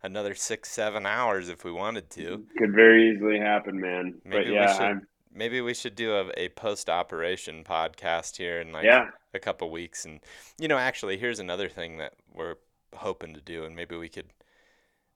[0.04, 2.46] another six, seven hours if we wanted to.
[2.58, 4.22] Could very easily happen, man.
[4.24, 8.38] Maybe but we yeah, should I'm, Maybe we should do a, a post operation podcast
[8.38, 10.04] here in like yeah, a couple weeks.
[10.04, 10.20] And,
[10.58, 12.56] you know, actually, here's another thing that we're
[12.96, 14.26] hoping to do, and maybe we could.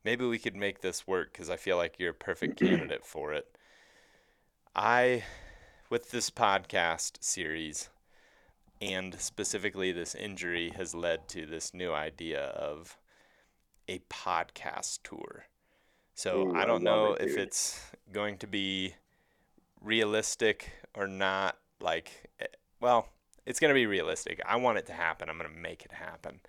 [0.03, 3.33] Maybe we could make this work because I feel like you're a perfect candidate for
[3.33, 3.57] it.
[4.75, 5.23] I,
[5.89, 7.89] with this podcast series,
[8.81, 12.97] and specifically this injury, has led to this new idea of
[13.87, 15.45] a podcast tour.
[16.15, 18.95] So Ooh, I I don't love know it, if it's going to be
[19.81, 21.57] realistic or not.
[21.79, 22.45] Like, eh,
[22.79, 23.09] well,
[23.45, 24.41] it's going to be realistic.
[24.45, 25.29] I want it to happen.
[25.29, 26.39] I'm going to make it happen.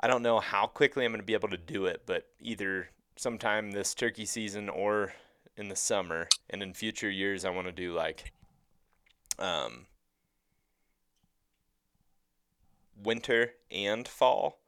[0.00, 2.90] I don't know how quickly I'm going to be able to do it, but either
[3.16, 5.14] sometime this turkey season or
[5.56, 8.32] in the summer, and in future years, I want to do like
[9.38, 9.86] um,
[13.02, 14.60] winter and fall,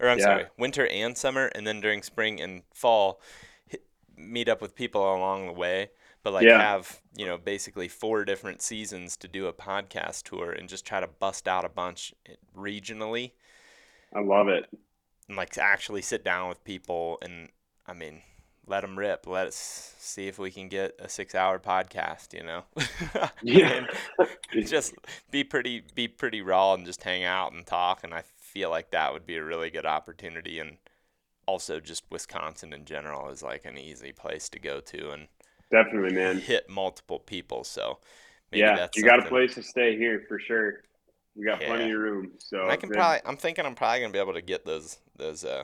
[0.00, 0.24] or I'm Yeah.
[0.24, 3.20] sorry, winter and summer, and then during spring and fall,
[3.66, 3.84] hit,
[4.16, 5.90] meet up with people along the way.
[6.22, 6.58] But like Yeah.
[6.58, 11.00] have you know basically four different seasons to do a podcast tour and just try
[11.00, 13.32] to bust out a bunch eh, regionally
[14.14, 14.64] I love it.
[15.28, 17.48] and like to actually sit down with people and
[17.86, 18.22] I mean
[18.66, 22.42] let them rip let us see if we can get a six hour podcast you
[22.42, 22.64] know
[23.42, 23.86] Yeah.
[24.66, 24.94] Just
[25.30, 28.90] be pretty be pretty raw and just hang out and talk and I feel like
[28.90, 30.76] that would be a really good opportunity and
[31.46, 35.28] also just Wisconsin in general is like an easy place to go to and
[35.70, 36.38] Definitely, man.
[36.38, 37.98] hit multiple people so
[38.50, 40.82] maybe yeah, you got a place to stay here for sure.
[41.38, 42.32] We got plenty of room.
[42.38, 43.20] So And I can then- probably.
[43.24, 45.62] I'm thinking I'm probably gonna be able to get those those uh,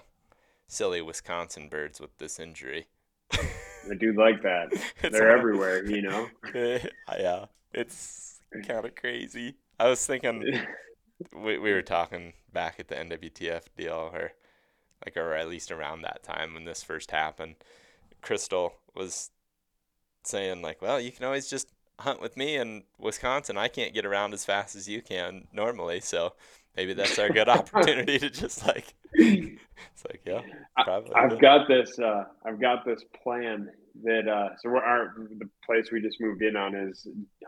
[0.68, 2.86] silly Wisconsin birds with this injury.
[3.32, 4.68] I do like that.
[5.02, 6.28] They're everywhere, you know.
[6.54, 9.56] yeah, it's kind of crazy.
[9.80, 10.44] I was thinking
[11.34, 14.32] we we were talking back at the NWTF deal, or
[15.04, 17.56] like, or at least around that time when this first happened.
[18.22, 19.30] Crystal was
[20.22, 21.68] saying like, "Well, you can always just
[22.00, 23.56] hunt with me in Wisconsin.
[23.56, 26.34] I can't get around as fast as you can normally, so
[26.76, 30.40] maybe that's our good opportunity to just like." It's like, yeah,
[30.82, 31.14] probably.
[31.14, 31.98] I've got this.
[31.98, 33.68] Uh, I've got this plan
[34.02, 34.26] that.
[34.28, 37.06] Uh, so we're, our the place we just moved in on is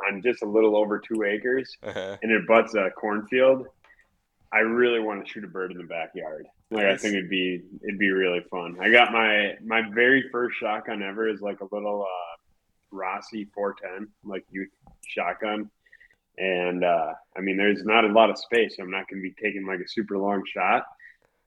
[0.09, 2.17] on just a little over two acres, Uh-huh.
[2.23, 3.67] and it butts a cornfield.
[4.53, 6.47] I really want to shoot a bird in the backyard.
[6.71, 6.95] Like Nice.
[6.95, 8.77] I think it'd be it'd be really fun.
[8.81, 12.36] I got my my very first shotgun ever is like a little uh,
[12.97, 14.69] Rossi 410 like youth
[15.07, 15.71] shotgun,
[16.39, 19.29] and uh, I mean there's not a lot of space, so I'm not going to
[19.29, 20.85] be taking like a super long shot.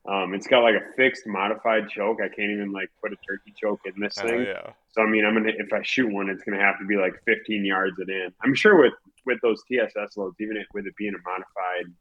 [0.08, 2.20] Um, it's got like a fixed modified choke.
[2.24, 4.32] I can't even like put a turkey choke in this thing.
[4.34, 4.72] Oh, yeah.
[4.92, 7.22] So I mean, I'm gonna if I shoot one, it's gonna have to be like
[7.26, 8.34] 15 yards it in.
[8.42, 8.94] I'm sure with
[9.26, 11.94] with those TSS loads, even if, with it being a modified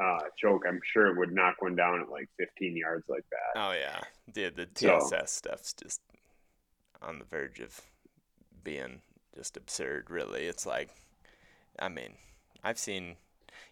[0.00, 3.60] uh, choke, I'm sure it would knock one down at like 15 yards like that.
[3.60, 4.56] Oh yeah, dude.
[4.56, 6.02] The So- TSS stuff's just
[7.02, 7.80] on the verge of
[8.66, 9.02] being
[9.36, 10.10] just absurd.
[10.10, 10.90] Really, it's like,
[11.78, 12.14] I mean,
[12.64, 13.16] I've seen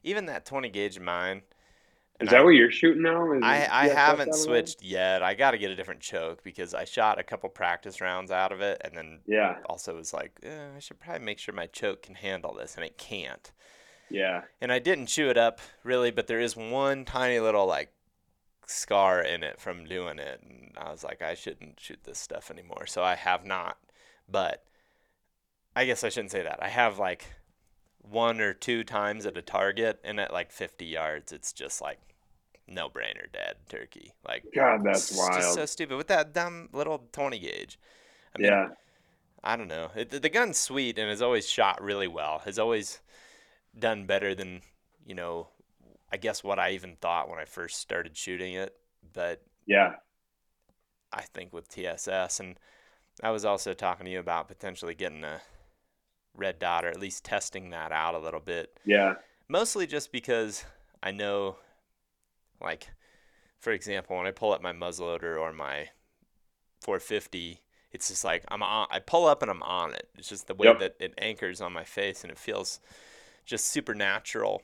[0.05, 1.43] even that 20 gauge of mine.
[2.21, 3.33] Is that I- what you're shooting now?
[3.33, 4.73] Is I, I haven't out of that?
[4.73, 5.23] switched yet.
[5.23, 8.53] I got to get a different choke because I shot a couple practice rounds out
[8.53, 11.67] of it, and then Yeah, also was like, eh, I should probably make sure my
[11.67, 13.53] choke can handle this, and it can't.
[14.09, 17.93] yeah, And I didn't chew it up really, but there is one tiny little like
[18.67, 22.51] scar in it from doing it, and I was like, I shouldn't shoot this stuff
[22.51, 22.87] anymore.
[22.87, 23.79] So I have not,
[24.29, 24.65] but
[25.77, 26.63] I guess I shouldn't say that.
[26.63, 27.27] I have like
[28.01, 31.99] one or two times at a target, and at like 50 yards, it's just like
[32.69, 34.13] no brainer dead turkey.
[34.27, 37.79] Like God, that's it's just so stupid with that dumb little 20 gauge.
[38.35, 38.69] I mean, Yeah,
[39.43, 39.91] I don't know.
[39.95, 42.41] It, the gun's sweet and has always shot really well.
[42.45, 43.01] Has always
[43.79, 44.63] done better than
[45.05, 45.49] you know.
[46.13, 48.77] I guess what I even thought when I first started shooting it,
[49.13, 49.95] but yeah,
[51.13, 52.57] I think with TSS and
[53.23, 55.41] I was also talking to you about potentially getting a
[56.35, 58.79] red dot or at least testing that out a little bit.
[58.85, 59.15] yeah,
[59.49, 60.65] Mostly just because
[61.03, 61.57] I know,
[62.61, 62.89] like,
[63.61, 65.89] for example, when I pull up my muzzleloader or my
[66.81, 67.61] 450,
[67.93, 68.87] it's just like I'm on.
[68.91, 70.09] I pull up and I'm on it.
[70.19, 70.79] It's just the way Yep.
[70.81, 72.81] that it anchors on my face, and it feels
[73.45, 74.63] just supernatural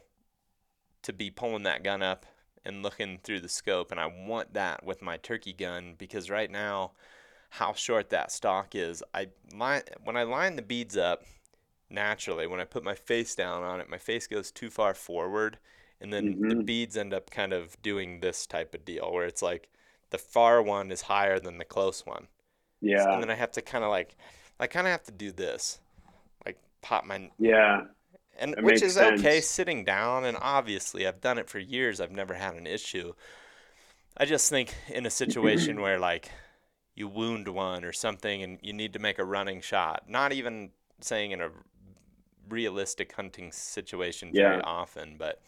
[1.02, 2.26] to be pulling that gun up
[2.64, 3.90] and looking through the scope.
[3.90, 6.92] And I want that with my turkey gun because right now,
[7.50, 11.22] how short that stock is, I line when I line the beads up
[11.90, 12.46] naturally.
[12.46, 15.58] When I put my face down on it, my face goes too far forward,
[16.00, 16.66] and then the Mhm.
[16.66, 19.68] beads end up kind of doing this type of deal where it's like
[20.10, 22.28] the far one is higher than the close one,
[22.80, 24.16] yeah, and then I have to kind of like,
[24.60, 25.80] I kind of have to do this,
[26.46, 27.82] like pop my yeah,
[28.38, 32.10] and That which is okay sitting down and obviously I've done it for years I've
[32.10, 33.12] never had an issue.
[34.16, 36.30] I just think in a situation where like
[36.94, 40.70] you wound one or something and you need to make a running shot not even
[41.00, 41.50] saying in a
[42.50, 45.40] realistic hunting situation very often but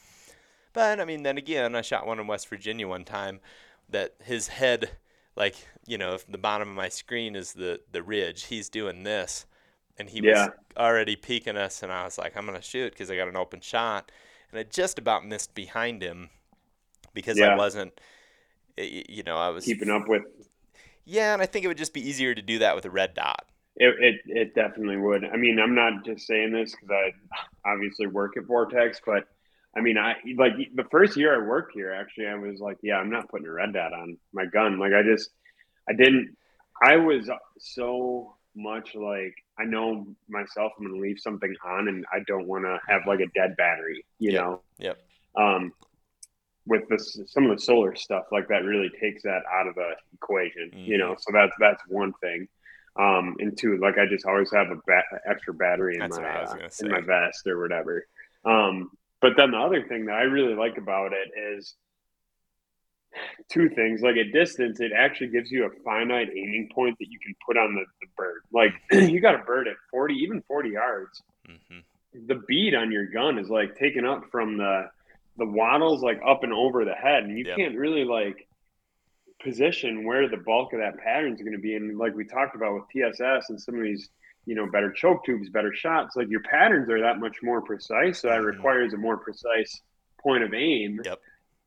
[0.73, 3.41] but I mean then again I shot one in West Virginia one time
[3.89, 4.91] that his head
[5.37, 5.57] like
[5.87, 9.47] you know if the bottom of my screen is the the ridge he's doing this.
[9.99, 10.47] And he Yeah.
[10.47, 13.37] was already peeking us and I was like I'm gonna shoot because I got an
[13.37, 14.11] open shot.
[14.51, 16.31] And I just about missed behind him
[17.15, 18.01] because I wasn't
[18.77, 20.23] you know I was keeping up with
[21.05, 23.15] yeah and I think it would just be easier to do that with a red
[23.15, 25.25] dot It, it, it definitely would.
[25.25, 29.25] I mean, I'm not just saying this because I obviously work at Vortex, but
[29.75, 32.97] I mean, I like the first year I worked here, actually, I was like, yeah,
[32.97, 34.79] I'm not putting a red dot on my gun.
[34.79, 35.31] Like, I just,
[35.89, 36.37] I didn't,
[36.83, 42.05] I was so much like, I know myself, I'm going to leave something on and
[42.13, 44.43] I don't want to have like a dead battery, you Yep.
[44.43, 44.61] know?
[44.79, 44.99] Yep.
[45.37, 45.73] Um,
[46.67, 49.93] with this, some of the solar stuff, like that really takes that out of the
[50.13, 51.17] equation, you know?
[51.19, 52.47] So that's, that's one thing.
[52.99, 56.23] Um, and two, like I just always have a ba- extra battery in That's my
[56.23, 58.07] what I was uh, in my vest or whatever.
[58.45, 58.91] Um,
[59.21, 61.75] but then the other thing that I really like about it is
[63.51, 64.03] two things.
[64.03, 67.57] Like at distance, it actually gives you a finite aiming point that you can put
[67.57, 68.43] on the, the bird.
[68.53, 68.73] Like
[69.11, 71.23] you got a bird at forty, even forty yards.
[71.47, 71.79] hmm
[72.29, 74.89] The bead on your gun is like taken up from the
[75.39, 77.57] the wattles like up and over the head, and you Yep.
[77.57, 78.47] can't really like
[79.43, 81.75] position where the bulk of that pattern is going to be.
[81.75, 84.09] And like we talked about with TSS and some of these,
[84.47, 88.21] you know, better choke tubes, better shots, like your patterns are that much more precise.
[88.21, 88.47] So that Mhm.
[88.47, 89.81] requires a more precise
[90.21, 91.21] point of aim Yep.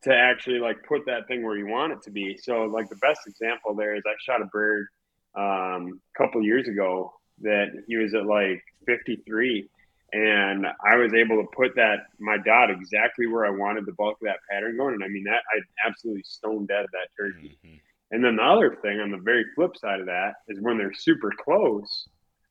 [0.03, 2.37] to actually like put that thing where you want it to be.
[2.37, 4.87] So like the best example there is I shot a bird
[5.35, 9.69] um, a couple years ago that he was at like 53
[10.15, 14.17] and I was able to put that my dot exactly where I wanted the bulk
[14.21, 14.93] of that pattern going.
[14.93, 17.57] And I mean that I absolutely stone dead that turkey.
[17.61, 17.75] hmm
[18.11, 20.93] And then the other thing on the very flip side of that is when they're
[20.93, 22.07] super close,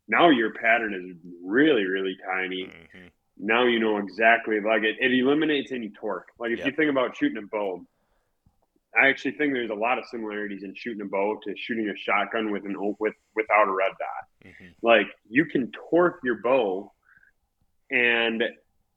[0.08, 2.64] now your pattern is really, really tiny.
[2.92, 3.06] hmm
[3.38, 6.28] Now you know exactly like it, it eliminates any torque.
[6.38, 7.82] Like if you think about shooting a bow,
[8.94, 11.96] I actually think there's a lot of similarities in shooting a bow to shooting a
[11.96, 16.92] shotgun with an with without a red dot hmm like you can torque your bow
[17.90, 18.42] and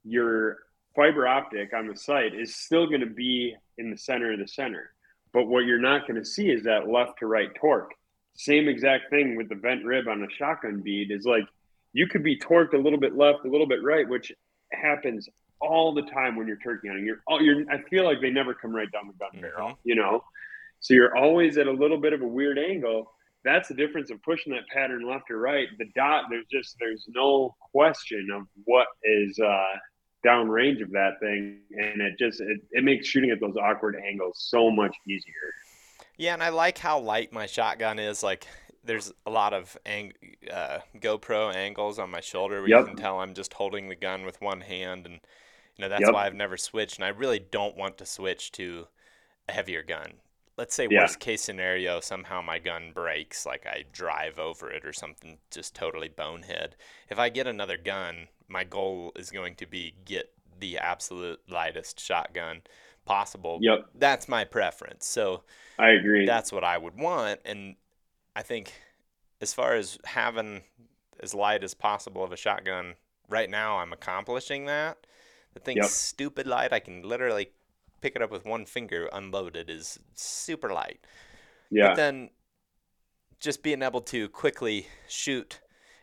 [0.03, 0.57] your
[0.95, 4.47] fiber optic on the sight is still going to be in the center of the
[4.47, 4.91] center.
[5.33, 7.91] But what you're not going to see is that left to right torque.
[8.35, 11.43] Same exact thing with the vent rib on a shotgun bead is like
[11.93, 14.31] you could be torqued a little bit left, a little bit right, which
[14.71, 15.27] happens
[15.59, 17.05] all the time when you're turkey hunting.
[17.05, 19.77] You're, all, you're I feel like they never come right down the gun barrel, Mhm.
[19.83, 20.23] you know.
[20.79, 23.11] So you're always at a little bit of a weird angle.
[23.43, 25.67] That's the difference of pushing that pattern left or right.
[25.77, 29.65] The dot, there's just there's no question of what is uh,
[30.25, 34.37] downrange of that thing, and it just it, it makes shooting at those awkward angles
[34.49, 35.53] so much easier.
[36.17, 38.23] Yeah, and I like how light my shotgun is.
[38.23, 38.47] Like,
[38.83, 40.13] there's a lot of ang-
[40.51, 42.79] uh, GoPro angles on my shoulder where Yep.
[42.79, 46.01] you can tell I'm just holding the gun with one hand, and you know that's
[46.05, 46.13] Yep.
[46.13, 46.97] why I've never switched.
[46.97, 48.87] And I really don't want to switch to
[49.47, 50.21] a heavier gun.
[50.57, 51.01] Let's say Yeah.
[51.01, 55.75] worst case scenario, somehow my gun breaks, like I drive over it or something, just
[55.75, 56.75] totally bonehead.
[57.09, 61.99] If I get another gun, my goal is going to be get the absolute lightest
[61.99, 62.61] shotgun
[63.05, 63.59] possible.
[63.61, 65.05] Yep, That's my preference.
[65.05, 65.43] So
[65.79, 66.25] I agree.
[66.25, 67.39] that's what I would want.
[67.45, 67.75] And
[68.35, 68.73] I think
[69.41, 70.63] as far as having
[71.19, 72.95] as light as possible of a shotgun,
[73.29, 74.97] right now I'm accomplishing that.
[75.53, 75.89] The thing's Yep.
[75.89, 76.73] stupid light.
[76.73, 77.51] I can literally
[78.01, 80.99] pick it up with one finger unloaded is super light.
[81.71, 82.29] yeah, But then
[83.39, 85.59] just being able to quickly shoot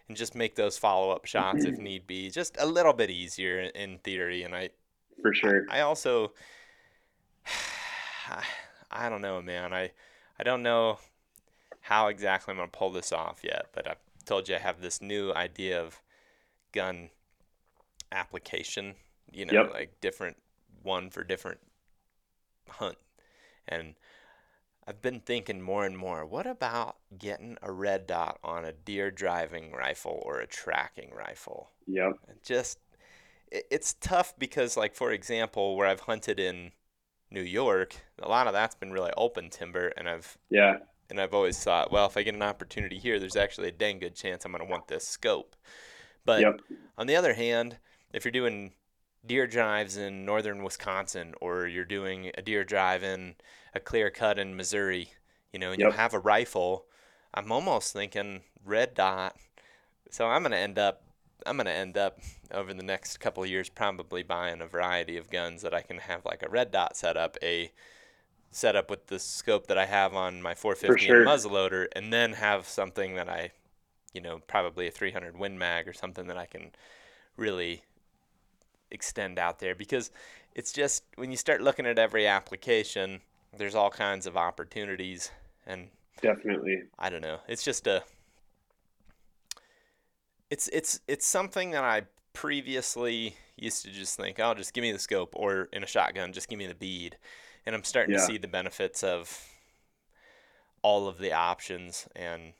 [0.08, 3.60] and just make those follow up shots if need be, just a little bit easier
[3.60, 4.42] in, theory.
[4.42, 4.70] And I,
[5.22, 5.66] for sure.
[5.70, 6.32] I also,
[8.90, 9.72] I don't know, man.
[9.72, 9.90] I,
[10.38, 10.98] I don't know
[11.80, 15.02] how exactly I'm gonna pull this off yet, but I told you I have this
[15.02, 16.00] new idea of
[16.72, 17.10] gun
[18.12, 18.94] application.
[19.32, 19.72] You know, Yep.
[19.72, 20.36] like different
[20.82, 21.60] one for different
[22.68, 22.98] hunt,
[23.68, 23.94] and
[24.86, 26.26] I've been thinking more and more.
[26.26, 31.70] What about getting a red dot on a deer driving rifle or a tracking rifle?
[31.86, 32.78] Yep, just
[33.50, 36.72] it, it's tough because like for example where i've hunted in
[37.30, 40.78] new york a lot of that's been really open timber and i've yeah,
[41.10, 43.98] and i've always thought well if i get an opportunity here there's actually a dang
[43.98, 45.56] good chance i'm going to want this scope
[46.24, 46.60] but Yep.
[46.96, 47.78] on the other hand
[48.12, 48.72] if you're doing
[49.26, 53.34] deer drives in northern wisconsin or you're doing a deer drive in
[53.74, 55.10] a clear cut in missouri
[55.52, 55.96] you know and you Yep.
[55.96, 56.86] have a rifle
[57.32, 59.36] i'm almost thinking red dot
[60.10, 61.02] so i'm going to end up
[61.46, 62.20] I'm gonna end up
[62.52, 65.98] over the next couple of years probably buying a variety of guns that I can
[65.98, 67.70] have like a red dot setup, a
[68.50, 71.16] setup with the scope that I have on my 450 sure.
[71.16, 73.50] and muzzleloader, and then have something that I,
[74.12, 76.70] you know, probably a 300 Win Mag or something that I can
[77.36, 77.82] really
[78.90, 80.10] extend out there because
[80.54, 83.20] it's just when you start looking at every application,
[83.56, 85.30] there's all kinds of opportunities
[85.66, 85.88] and
[86.20, 86.82] definitely.
[86.98, 87.38] I don't know.
[87.48, 88.02] It's just a
[90.50, 94.92] it's it's it's something that I previously used to just think, oh, just give me
[94.92, 97.16] the scope, or in a shotgun, just give me the bead,
[97.66, 99.48] and I'm starting to see the benefits of
[100.82, 102.52] all of the options, and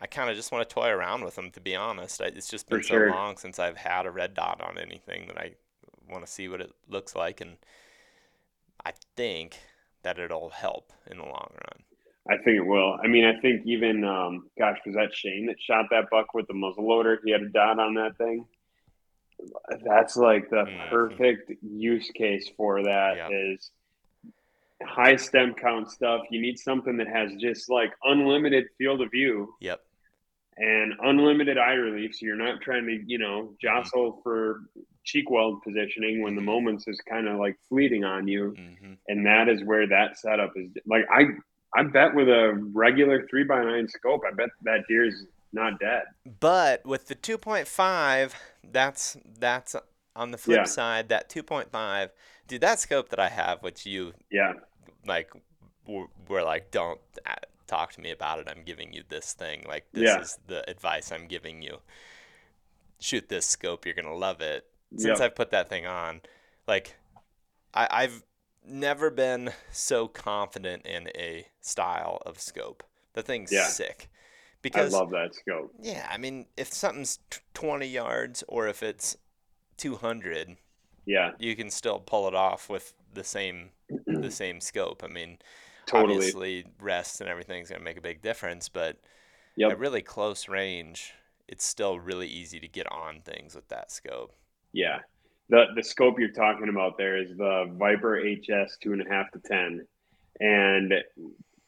[0.00, 1.50] I kind of just want to toy around with them.
[1.52, 3.10] To be honest, I, it's just For been so sure.
[3.10, 5.52] long since I've had a red dot on anything that I
[6.14, 7.56] want to see what it looks like, and
[8.84, 9.58] I think
[10.02, 11.84] that it'll help in the long run.
[12.30, 12.96] I think it will.
[13.02, 16.46] I mean, I think even, um, gosh, was that Shane that shot that buck with
[16.46, 17.18] the muzzleloader?
[17.24, 18.46] He had a dot on that thing.
[19.84, 20.88] That's like the Mhm.
[20.88, 23.16] perfect use case for that.
[23.16, 23.28] Yeah.
[23.30, 23.70] Is
[24.82, 26.22] high stem count stuff.
[26.30, 29.84] You need something that has just like unlimited field of view Yep.
[30.56, 32.14] and unlimited eye relief.
[32.14, 34.62] So you're not trying to, you know, jostle for
[35.04, 36.46] cheek weld positioning when the Mhm.
[36.46, 40.52] moments is kind of like fleeting on you hmm and that is where that setup
[40.56, 40.70] is.
[40.86, 41.24] Like I,
[41.78, 46.04] I bet with a regular three by nine scope, I bet that deer's not dead.
[46.40, 49.76] But with the 2.5, that's that's
[50.16, 50.64] on the flip Yeah.
[50.66, 51.08] side.
[51.10, 52.10] That 2.5,
[52.48, 54.54] dude, that scope that I have, which you Yeah,
[55.06, 55.30] like,
[56.28, 57.34] we're like, don't uh,
[57.66, 58.48] talk to me about it.
[58.48, 59.64] I'm giving you this thing.
[59.68, 60.20] Like, this Yeah.
[60.20, 61.78] is the advice I'm giving you.
[63.00, 63.84] Shoot this scope.
[63.84, 64.66] You're gonna love it.
[64.96, 65.20] Since Yep.
[65.20, 66.22] I've put that thing on,
[66.66, 66.96] like,
[67.74, 68.24] I, I've
[68.66, 72.82] never been so confident in a style of scope.
[73.14, 73.66] The thing's Yeah.
[73.68, 74.08] sick.
[74.62, 75.74] Because, I love that scope.
[75.78, 79.16] yeah, I mean, if something's t- 20 yards or if it's
[79.76, 80.56] 200,
[81.06, 83.70] Yeah, you can still pull it off with the same
[84.06, 85.02] the same scope.
[85.04, 85.38] I mean,
[85.86, 86.16] totally.
[86.16, 88.98] obviously rest and everything's going to make a big difference, but
[89.56, 89.72] Yep.
[89.72, 91.12] at really close range,
[91.48, 94.32] it's still really easy to get on things with that scope.
[94.74, 94.98] Yeah.
[95.48, 99.30] The the scope you're talking about there is the Viper HS two and a half
[99.32, 99.86] to ten.
[100.40, 100.92] And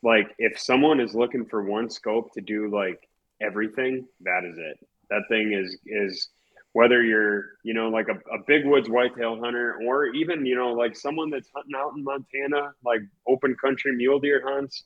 [0.02, 3.08] like if someone is looking for one scope to do like
[3.40, 4.78] everything, that is it.
[5.08, 6.28] That thing is is
[6.72, 10.72] whether you're, you know, like a, a big woods whitetail hunter or even, you know,
[10.72, 14.84] like someone that's hunting out in Montana, like open country mule deer hunts,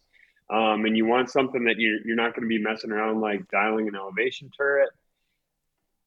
[0.51, 3.49] um, and you want something that you're, you're not going to be messing around like
[3.51, 4.91] dialing an elevation turret,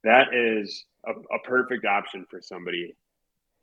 [0.03, 2.95] that is a, a perfect option for somebody.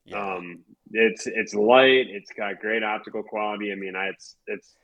[0.05, 0.35] Yeah.
[0.37, 0.61] Um,
[0.93, 2.07] it's it's light.
[2.09, 3.73] It's got great optical quality.
[3.73, 4.75] I mean, I, it's it's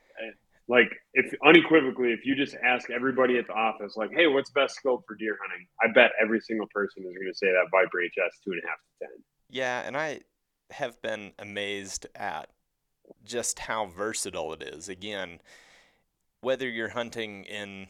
[0.69, 4.75] like if unequivocally, if you just ask everybody at the office, like, "Hey, what's best
[4.75, 8.01] scope for deer hunting?" I bet every single person is going to say that Viper
[8.03, 9.25] HS two and a half to ten.
[9.49, 10.21] Yeah, and I
[10.73, 12.51] have been amazed at
[13.25, 14.89] just how versatile it is.
[14.89, 15.41] Again,
[16.41, 17.87] whether you're hunting in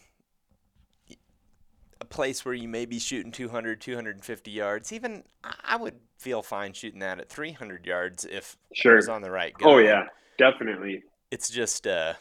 [2.01, 6.73] a place where you may be shooting 200, 250 yards, even I would feel fine
[6.73, 8.93] shooting that at 300 yards if Sure.
[8.93, 9.69] I was on the right gun.
[9.69, 10.05] Oh yeah,
[10.39, 11.03] definitely.
[11.31, 12.15] It's just, uh,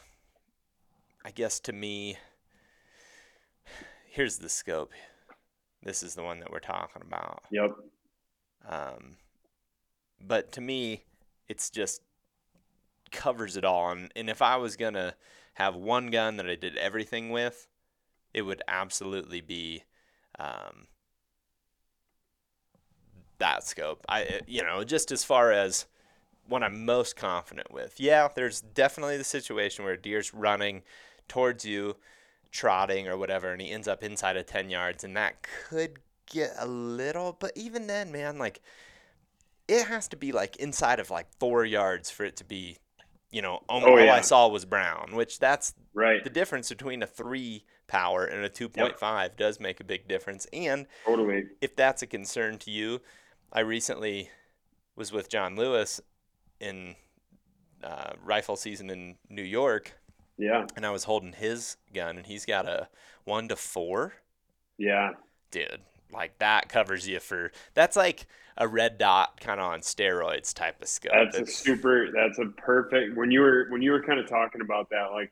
[1.23, 2.17] I guess to me,
[4.09, 4.91] here's the scope.
[5.83, 7.43] This is the one that we're talking about.
[7.51, 7.71] Yep.
[8.67, 9.17] Um,
[10.19, 11.03] but to me,
[11.47, 12.01] it's just
[13.11, 13.91] covers it all.
[13.91, 15.15] And, and if I was gonna
[15.55, 17.67] have one gun that I did everything with,
[18.35, 19.83] it would absolutely be
[20.39, 20.87] um,
[23.37, 24.05] that scope.
[24.07, 25.85] I, you know, just as far as
[26.47, 27.99] what I'm most confident with.
[27.99, 30.83] Yeah, there's definitely the situation where a deer's running
[31.27, 31.97] towards you,
[32.51, 36.53] trotting or whatever, and he ends up inside of 10 yards, and that could get
[36.59, 38.61] a little, but even then, man, like,
[39.67, 42.77] it has to be like inside of like four yards for it to be,
[43.31, 46.21] you know, Oh, all I saw was brown, which that's Right.
[46.23, 50.47] the difference between a three power and a 2.5 does make a big difference.
[50.53, 51.45] And Totally.
[51.61, 53.01] if that's a concern to you,
[53.51, 54.29] I recently
[54.95, 56.01] was with John Lewis
[56.59, 56.95] in
[57.83, 59.93] uh, rifle season in New York,
[60.37, 60.65] Yeah.
[60.75, 62.89] and I was holding his gun, and he's got a
[63.25, 64.13] one to four.
[64.77, 65.11] Yeah.
[65.51, 65.81] Dude,
[66.11, 68.25] like that covers you for that's like
[68.57, 71.11] a red dot kind of on steroids type of scope.
[71.13, 72.09] That's a super.
[72.11, 73.15] That's a perfect.
[73.17, 75.31] When you were when you were kind of talking about that, like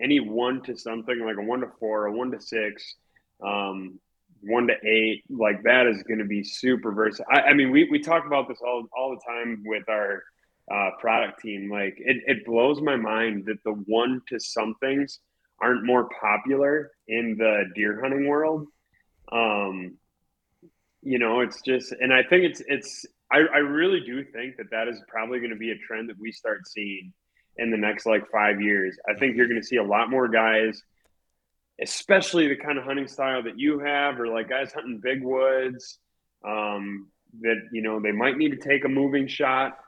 [0.00, 2.94] any one to something, like a one to four, a one to six,
[3.44, 3.98] um,
[4.42, 7.26] one to eight, like that is going to be super versatile.
[7.32, 10.22] I, I mean, we we talk about this all all the time with our
[10.72, 11.70] uh, product team.
[11.70, 15.20] Like it it blows my mind that the one to somethings
[15.60, 18.66] aren't more popular in the deer hunting world.
[19.32, 19.96] Um,
[21.02, 24.70] you know, it's just, and I think it's it's I, I really do think that
[24.70, 27.12] that is probably going to be a trend that we start seeing
[27.58, 28.96] in the next like five years.
[29.08, 30.82] I think you're going to see a lot more guys,
[31.80, 35.98] especially the kind of hunting style that you have, or like guys hunting big woods,
[36.44, 37.08] um,
[37.40, 39.78] that you know they might need to take a moving shot.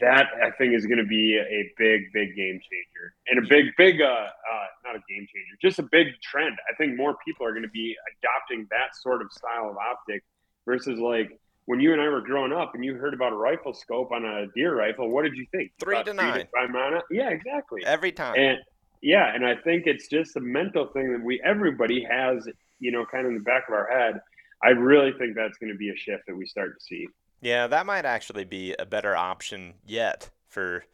[0.00, 3.66] That I think is going to be a big, big game changer, and a big,
[3.76, 6.56] big, uh, uh, not a game changer, just a big trend.
[6.70, 10.24] I think more people are going to be adopting that sort of style of optic
[10.66, 13.72] versus like when you and I were growing up and you heard about a rifle
[13.72, 15.72] scope on a deer rifle, what did you think?
[15.80, 16.46] Three thought to nine.
[16.54, 17.02] five?
[17.10, 17.82] Yeah, exactly.
[17.84, 18.34] every time.
[18.36, 18.58] And
[19.00, 22.46] yeah, and I think it's just a mental thing that we everybody has,
[22.78, 24.20] you know, kind of in the back of our head.
[24.62, 27.06] I really think that's going to be a shift that we start to see.
[27.40, 30.84] Yeah, that might actually be a better option yet for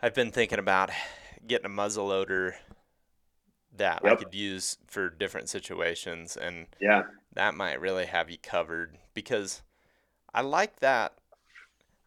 [0.00, 0.90] I've been thinking about
[1.46, 2.56] getting a muzzle loader
[3.76, 7.02] that I could use for different situations and Yeah,
[7.34, 9.62] that might really have you covered because
[10.34, 11.14] I like that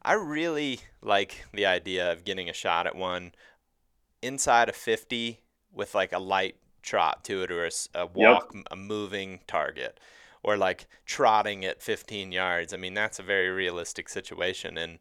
[0.06, 3.32] I really like the idea of getting a shot at one
[4.22, 5.42] inside a 50
[5.74, 10.00] with like a light trot to it or a, a walk, a moving target,
[10.43, 12.72] or like trotting at 15 yards.
[12.72, 15.00] I mean, that's a very realistic situation in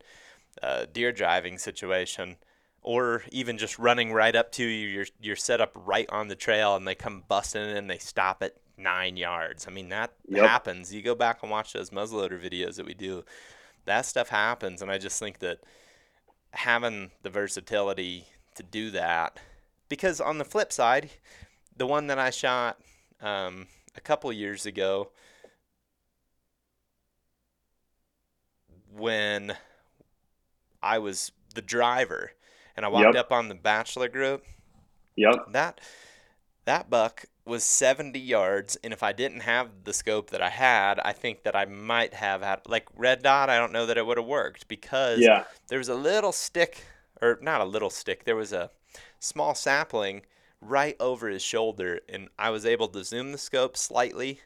[0.62, 2.36] a deer driving situation.
[2.80, 6.34] Or even just running right up to you, you're you're set up right on the
[6.34, 9.66] trail, and they come busting in, and they stop at nine yards.
[9.68, 10.42] I mean that Yep.
[10.42, 10.92] happens.
[10.94, 13.24] You go back and watch those muzzleloader videos that we do.
[13.86, 15.60] That stuff happens, and I just think that
[16.52, 19.38] having the versatility to do that,
[19.88, 21.10] because on the flip side,
[21.76, 22.78] the one that I shot
[23.20, 25.10] um, a couple years ago,
[28.96, 29.56] when
[30.82, 32.32] I was the driver,
[32.76, 33.16] and I walked Yep.
[33.16, 34.44] up on the bachelor group,
[35.16, 35.80] yep, that
[36.64, 40.98] that buck was 70 yards and if i didn't have the scope that i had
[41.00, 44.06] i think that i might have had like red dot i don't know that it
[44.06, 46.84] would have worked because yeah, there was a little stick
[47.20, 48.70] or not a little stick there was a
[49.18, 50.22] small sapling
[50.60, 54.40] right over his shoulder and i was able to zoom the scope slightly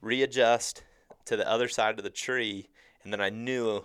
[0.00, 0.82] readjust
[1.24, 2.68] to the other side of the tree
[3.04, 3.84] and then i knew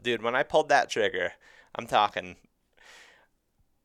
[0.00, 1.32] dude when i pulled that trigger
[1.74, 2.36] i'm talking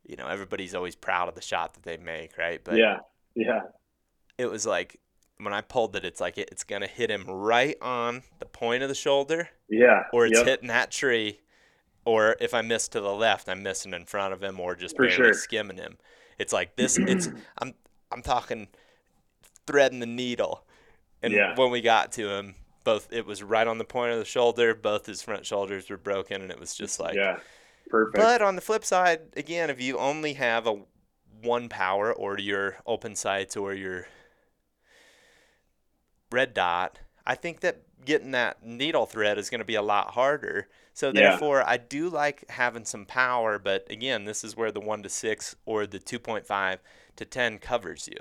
[0.08, 2.62] you know everybody's always proud of the shot that they make right?
[2.64, 3.00] But yeah,
[3.36, 3.62] yeah,
[4.38, 5.00] it was like
[5.38, 8.84] when I pulled it, it's like it, it's gonna hit him right on the point
[8.84, 10.04] of the shoulder, Yeah.
[10.14, 10.48] or it's yep.
[10.48, 11.40] hitting that tree,
[12.06, 14.96] or if I miss to the left, I'm missing in front of him, or just
[14.96, 15.34] For barely sure.
[15.34, 15.98] skimming him.
[16.40, 16.98] It's like this.
[17.00, 17.30] It's
[17.62, 17.74] I'm
[18.12, 18.68] I'm talking
[19.68, 20.66] threading the needle,
[21.22, 21.56] and Yeah.
[21.56, 24.74] when we got to him, both it was right on the point of the shoulder.
[24.76, 27.16] Both his front shoulders were broken, and it was just like.
[27.16, 27.40] yeah.
[27.88, 28.16] Perfect.
[28.18, 30.80] But on the flip side, again, if you only have a
[31.44, 34.08] one power or your open sights or your
[36.32, 40.12] red dot, I think that getting that needle thread is going to be a lot
[40.14, 40.68] harder.
[40.94, 41.40] So Yeah.
[41.42, 45.10] therefore, I do like having some power, but again, this is where the 1 to
[45.10, 46.80] 6 or the 2.5
[47.18, 48.20] to 10 covers you.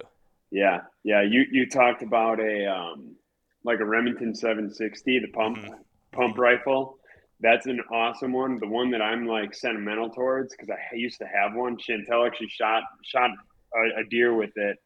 [0.51, 1.23] Yeah, yeah.
[1.23, 3.17] You you talked about a um,
[3.65, 5.85] like a Remington 760, the pump Mhm.
[6.15, 6.99] pump rifle.
[7.41, 8.59] That's an awesome one.
[8.61, 11.77] The one that I'm like sentimental towards because I used to have one.
[11.77, 13.31] Chantel actually shot shot
[13.75, 14.77] a, a deer with it,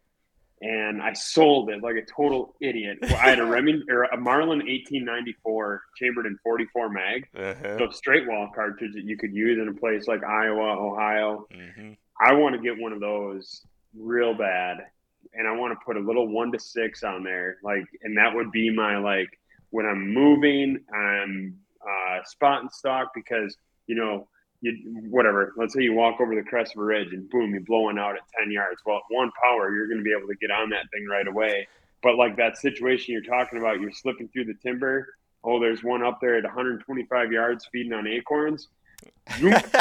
[0.61, 2.99] and I sold it like a total idiot.
[3.03, 7.79] I had a Remington or a Marlin 1894 chambered in 44 mag, Uh-huh.
[7.79, 11.47] so straight wall cartridge that you could use in a place like Iowa, Ohio.
[11.53, 13.63] hmm I want to get one of those
[13.97, 14.79] real bad,
[15.35, 18.35] and I want to put a little one to six on there, like, and that
[18.35, 19.29] would be my like
[19.71, 23.57] when I'm moving, I'm uh, spot and stock because
[23.87, 24.27] you know
[24.61, 24.73] you
[25.09, 25.53] whatever.
[25.57, 28.17] Let's say you walk over the crest of a ridge and boom, you're blowing out
[28.17, 28.81] at ten yards.
[28.85, 31.27] Well, at one power, you're going to be able to get on that thing right
[31.27, 31.69] away.
[32.03, 35.09] But like that situation you're talking about, you're slipping through the timber.
[35.45, 38.69] Oh, there's one up there at 125 yards feeding on acorns.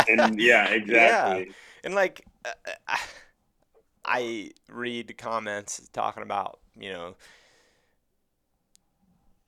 [0.10, 1.52] And yeah, exactly.
[1.84, 2.50] And like, uh,
[2.88, 2.98] uh,
[4.06, 7.16] I read comments talking about, you know,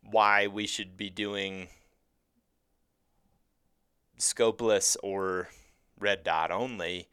[0.10, 1.70] why we should be doing
[4.20, 5.50] scopeless or
[6.00, 7.10] red dot only.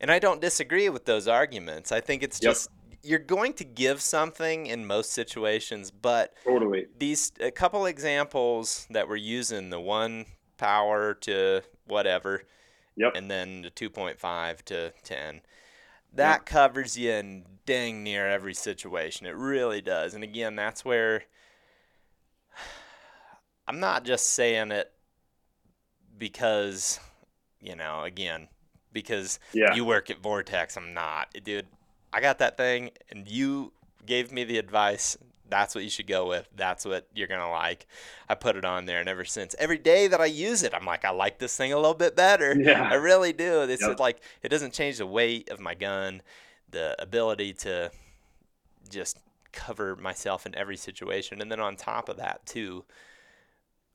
[0.00, 1.92] And I don't disagree with those arguments.
[1.92, 2.50] I think it's Yep.
[2.52, 2.70] just
[3.02, 6.86] you're going to give something in most situations, but Totally.
[6.98, 10.26] these a couple examples that we're using the one
[10.58, 12.42] power to whatever
[12.96, 13.16] Yep.
[13.16, 15.40] and then the 2.5 to 10
[16.12, 21.22] that covers you in dang near every situation it really does and again that's where
[23.66, 24.92] i'm not just saying it
[26.20, 27.00] because
[27.60, 28.46] you know again
[28.92, 29.74] because Yeah.
[29.74, 31.34] you work at vortex i'm not.
[31.42, 31.66] Dude
[32.12, 33.72] i got that thing and you
[34.06, 35.16] gave me the advice.
[35.48, 36.48] That's what you should go with.
[36.54, 37.86] That's what you're gonna like.
[38.28, 40.84] I put it on there and ever since every day that i use it i'm
[40.86, 42.54] like i like this thing a little bit better.
[42.60, 42.88] Yeah.
[42.88, 43.62] i really do.
[43.62, 43.98] It's Yep.
[43.98, 46.22] like it doesn't change the weight of my gun
[46.70, 47.90] the ability to
[48.88, 49.18] just
[49.52, 51.40] cover myself in every situation.
[51.42, 52.84] And then on top of that too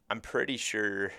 [0.09, 1.11] i'm pretty sure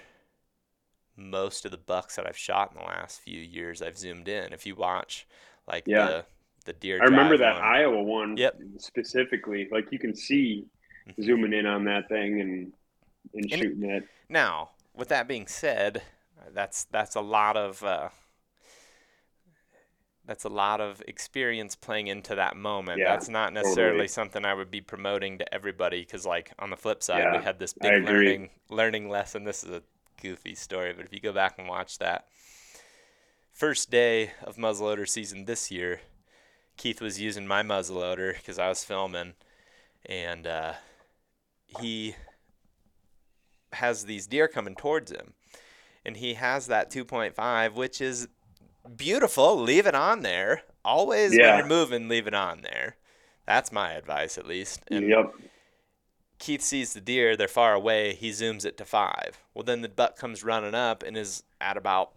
[1.17, 4.53] most of the bucks that i've shot in the last few years i've zoomed in
[4.53, 5.27] if you watch
[5.67, 6.07] like Yeah.
[6.07, 6.25] the
[6.67, 7.63] the deer I remember that one.
[7.65, 8.59] Iowa one Yep.
[8.79, 9.69] specifically.
[9.71, 10.67] Like you can see
[11.09, 11.23] Mhm.
[11.25, 12.73] zooming in on that thing and
[13.35, 14.09] and And- shooting it.
[14.29, 16.03] Now, with that being said,
[16.51, 18.09] that's that's a lot of uh,
[20.25, 22.99] that's a lot of experience playing into that moment.
[22.99, 24.09] Yeah, that's not necessarily totally.
[24.09, 27.61] something I would be promoting to everybody because, like, on the flip side, we had
[27.61, 29.45] this big learning learning lesson.
[29.45, 29.83] This is a
[30.21, 32.27] goofy story, but if you go back and watch that
[33.53, 36.01] first day of muzzleloader season this year,
[36.77, 39.35] Keith was using my muzzleloader because I was filming,
[40.05, 40.75] and uh,
[41.81, 42.17] he
[43.73, 45.33] has these deer coming towards him,
[46.05, 48.29] and he has that 2.5, which is
[48.97, 49.59] beautiful.
[49.59, 50.63] Leave it on there.
[50.85, 52.97] Always when you're moving, leave it on there.
[53.47, 54.83] That's my advice, at least.
[54.89, 55.33] And yep.
[56.39, 59.41] Keith sees the deer, they're far away, he zooms it to five.
[59.55, 62.13] Well, then the buck comes running up and is at about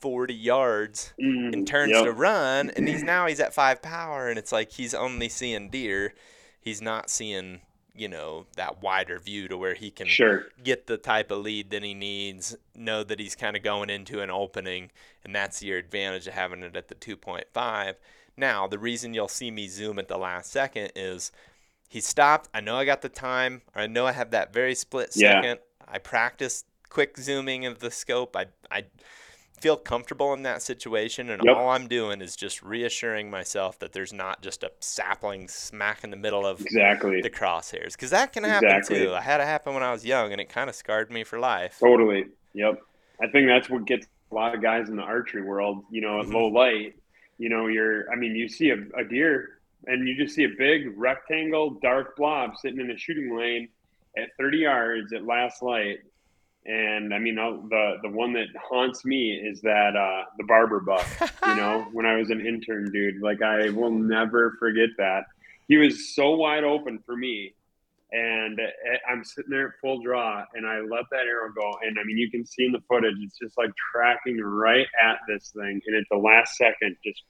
[0.00, 2.04] 40 yards Mm, and turns yep.
[2.04, 5.68] to run, and he's now he's at five power, and it's like he's only seeing
[5.68, 6.14] deer.
[6.58, 7.60] He's not seeing,
[7.94, 10.46] you know, that wider view to where he can Sure.
[10.64, 14.20] get the type of lead that he needs, know that he's kind of going into
[14.22, 14.90] an opening,
[15.22, 17.96] and that's your advantage of having it at the 2.5.
[18.38, 21.30] Now, the reason you'll see me zoom at the last second is
[21.90, 22.48] he stopped.
[22.54, 25.42] I know I got the time, I know I have that very split Yeah.
[25.42, 25.60] second.
[25.86, 28.36] I practiced quick zooming of the scope.
[28.36, 28.84] I, I
[29.60, 31.54] feel comfortable in that situation, and Yep.
[31.56, 36.10] all I'm doing is just reassuring myself that there's not just a sapling smack in
[36.10, 37.20] the middle of Exactly.
[37.20, 39.06] the crosshairs because that can happen Exactly.
[39.06, 39.12] too.
[39.14, 41.38] I had it happen when I was young, and it kind of scarred me for
[41.40, 41.78] life.
[41.80, 42.26] Totally.
[42.54, 42.80] Yep.
[43.20, 46.20] I think that's what gets a lot of guys in the archery world, you know,
[46.20, 46.34] at Mhm.
[46.34, 46.94] low light,
[47.36, 50.48] you know, you're, I mean, you see a, a deer and you just see a
[50.58, 53.68] big rectangle, dark blob sitting in a shooting lane
[54.16, 55.98] at 30 yards at last light.
[56.66, 60.80] And I mean, I'll- the, the one that haunts me is that, uh, the barber
[60.80, 61.06] buck,
[61.46, 65.24] you know, when I was an intern, dude, like I will never forget that.
[65.68, 67.54] he was so wide open for me,
[68.12, 71.96] and eh, I'm sitting there at full draw, and I let that arrow go, and
[71.98, 75.50] I mean you can see in the footage, it's just like tracking right at this
[75.56, 77.22] thing, and at the last second, just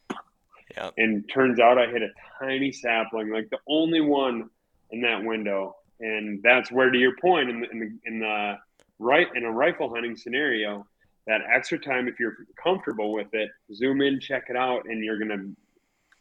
[0.76, 0.90] Yeah.
[0.96, 4.50] and turns out I hit a tiny sapling, like the only one
[4.90, 8.54] in that window, and that's where, to your point, in the, in the, in the
[8.98, 10.86] right in a rifle hunting scenario,
[11.26, 15.18] that extra time, if you're comfortable with it, zoom in, check it out, and you're
[15.18, 15.44] gonna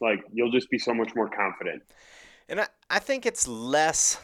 [0.01, 1.83] like you'll just be so much more confident.
[2.47, 4.19] And I, I think it's less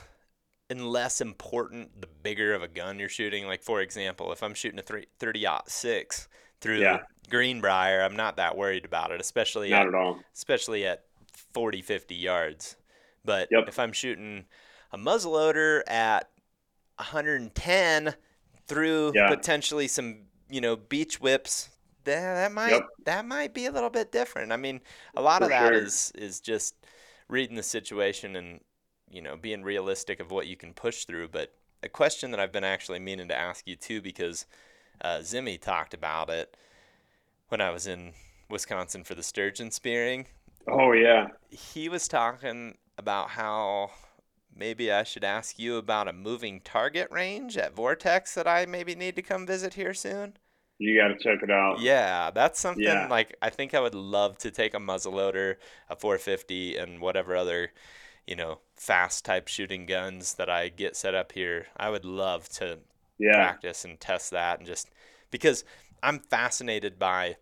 [0.69, 3.45] and less important the bigger of a gun you're shooting.
[3.45, 6.27] Like, for example, if I'm shooting a 3, 30 6
[6.65, 7.03] through Yeah.
[7.29, 10.19] Greenbrier, I'm not that worried about it, especially Not at, at all.
[10.33, 11.05] especially at
[11.53, 12.75] 40, 50 yards.
[13.23, 13.67] But Yep.
[13.67, 14.45] if I'm shooting
[14.91, 16.29] a muzzleloader at
[16.99, 18.15] 110
[18.67, 19.27] through Yeah.
[19.29, 21.69] potentially some, you know, beech whips,
[22.03, 22.83] that, that might Yep.
[23.05, 24.51] that might be a little bit different.
[24.51, 24.81] I mean,
[25.15, 25.83] a lot of For that sure.
[25.83, 26.75] is is just
[27.27, 28.63] reading the situation and
[29.09, 31.29] you know being realistic of what you can push through.
[31.29, 34.45] But a question that I've been actually meaning to ask you too, because
[35.01, 36.55] uh, Zimmy talked about it
[37.49, 38.13] when I was in
[38.49, 40.27] Wisconsin for the sturgeon spearing.
[40.67, 43.91] Oh yeah, He was talking about how
[44.55, 48.93] maybe I should ask you about a moving target range at Vortex that I maybe
[48.95, 50.37] need to come visit here soon.
[50.77, 51.79] you got to check it out.
[51.79, 53.07] Yeah, that's something Yeah.
[53.07, 55.55] like I think I would love to take a muzzleloader,
[55.89, 57.71] a 450, and whatever other,
[58.27, 61.67] you know, fast type shooting guns that I get set up here.
[61.77, 62.79] I would love to
[63.17, 64.89] yeah, practice and test that and just
[65.31, 65.63] because
[66.03, 67.37] I'm fascinated by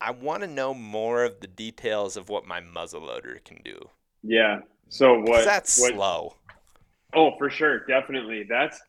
[0.00, 3.78] I want to know more of the details of what my muzzleloader can do.
[4.22, 4.60] yeah.
[4.88, 5.44] So what?
[5.44, 6.34] that's what, slow.
[7.14, 8.44] Oh, for sure, definitely.
[8.48, 8.80] That's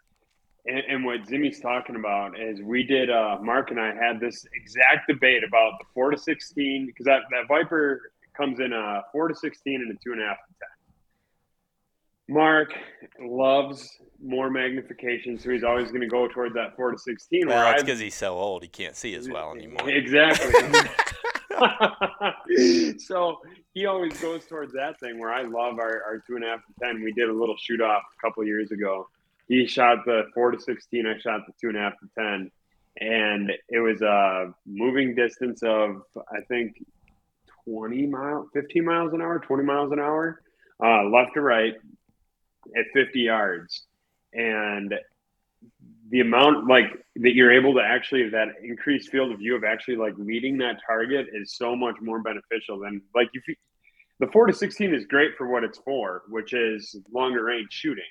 [0.66, 3.10] and, and what Zimmy's talking about is we did.
[3.10, 7.22] Uh, Mark and I had this exact debate about the four to sixteen because that
[7.32, 10.54] that Viper comes in a four to sixteen and a two and a half to
[10.60, 10.70] ten.
[12.30, 12.72] Mark
[13.20, 13.90] loves
[14.24, 17.48] more magnification, so he's always going to go toward that four to sixteen.
[17.48, 19.90] Well, I- because he's so old he can't see as well anymore.
[19.90, 20.52] Exactly.
[22.98, 23.40] so
[23.74, 26.60] he always goes towards that thing where I love our, our two and a half
[26.66, 27.04] to ten.
[27.04, 29.08] We did a little shoot off a couple years ago.
[29.48, 31.06] He shot the four to sixteen.
[31.08, 32.52] I shot the two and a half to ten,
[33.00, 36.84] and it was a moving distance of I think
[37.66, 40.42] twenty mile, fifteen miles an hour, twenty miles an hour,
[40.84, 41.74] uh, left to right
[42.78, 43.86] at fifty yards,
[44.34, 44.94] and
[46.10, 49.96] the amount like that you're able to actually that increased field of view of actually
[49.96, 53.56] like leading that target is so much more beneficial than like if you
[54.20, 58.04] the four to sixteen is great for what it's for, which is longer range shooting.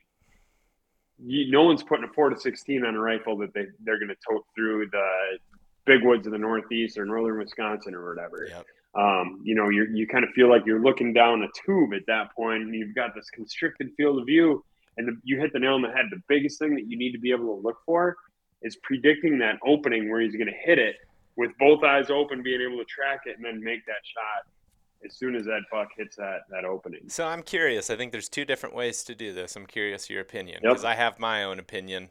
[1.22, 4.08] You, no one's putting a four to sixteen on a rifle that they they're going
[4.08, 5.38] to tote through the
[5.86, 8.46] big woods of the Northeast or northern Wisconsin or whatever.
[8.48, 8.66] Yep.
[8.94, 12.02] Um, you know, you you kind of feel like you're looking down a tube at
[12.08, 14.64] that point, and you've got this constricted field of view
[14.96, 16.06] and the, you hit the nail on the head.
[16.10, 18.16] The biggest thing that you need to be able to look for
[18.62, 20.96] is predicting that opening where he's going to hit it
[21.36, 24.52] with both eyes open, being able to track it and then make that shot
[25.06, 27.08] as soon as that buck hits that that opening.
[27.08, 27.88] So I'm curious.
[27.90, 29.56] I think there's two different ways to do this.
[29.56, 30.72] I'm curious your opinion Yep.
[30.72, 32.10] because I have my own opinion.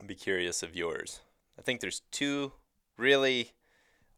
[0.00, 1.20] I'd be curious of yours.
[1.58, 2.52] I think there's two
[2.96, 3.50] really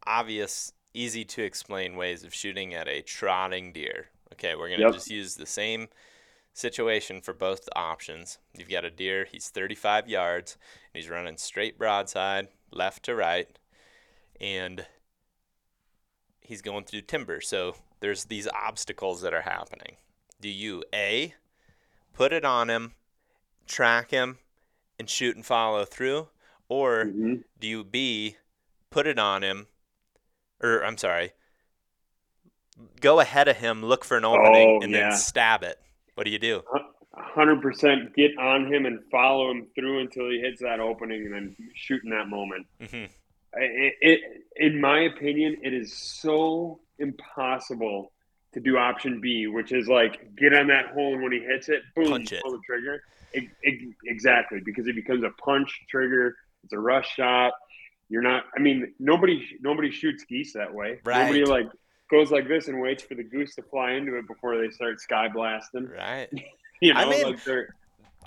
[0.05, 4.09] obvious, easy to explain ways of shooting at a trotting deer.
[4.33, 4.93] Okay, we're gonna Yep.
[4.93, 5.89] just use the same
[6.53, 8.39] situation for both options.
[8.53, 9.25] You've got a deer.
[9.25, 10.57] He's 35 yards
[10.93, 13.59] and he's running straight broadside, left to right,
[14.39, 14.87] and
[16.41, 17.41] he's going through timber.
[17.41, 19.97] So there's these obstacles that are happening.
[20.39, 21.35] Do you A,
[22.13, 22.95] put it on him,
[23.67, 24.39] track him,
[24.97, 26.29] and shoot and follow through?
[26.69, 27.43] Or Mhm.
[27.59, 28.37] do you B,
[28.89, 29.67] put it on him,
[30.61, 31.31] or I'm sorry,
[33.01, 35.09] go ahead of him, look for an opening, Oh, and yeah.
[35.09, 35.79] then stab it?
[36.15, 36.63] What do you do?
[37.17, 41.33] hundred percent get on him and follow him through until he hits that opening and
[41.33, 42.65] then shoot in that moment.
[42.79, 43.05] hmm
[43.57, 44.19] it, it,
[44.57, 48.11] in my opinion, it is so impossible
[48.53, 51.69] to do option B, which is like get on that hole and when he hits
[51.69, 52.41] it, boom, Punch it.
[52.43, 53.01] pull the trigger.
[53.33, 56.35] Ex- exactly, because it becomes a punch trigger.
[56.65, 57.53] It's a rush shot.
[58.09, 58.45] You're not.
[58.55, 60.99] I mean, nobody nobody shoots geese that way.
[61.03, 61.23] Right.
[61.23, 61.67] Nobody like
[62.09, 64.99] goes like this and waits for the goose to fly into it before they start
[64.99, 65.87] sky blasting.
[65.87, 66.29] Right.
[66.81, 67.69] You know, I mean, like they're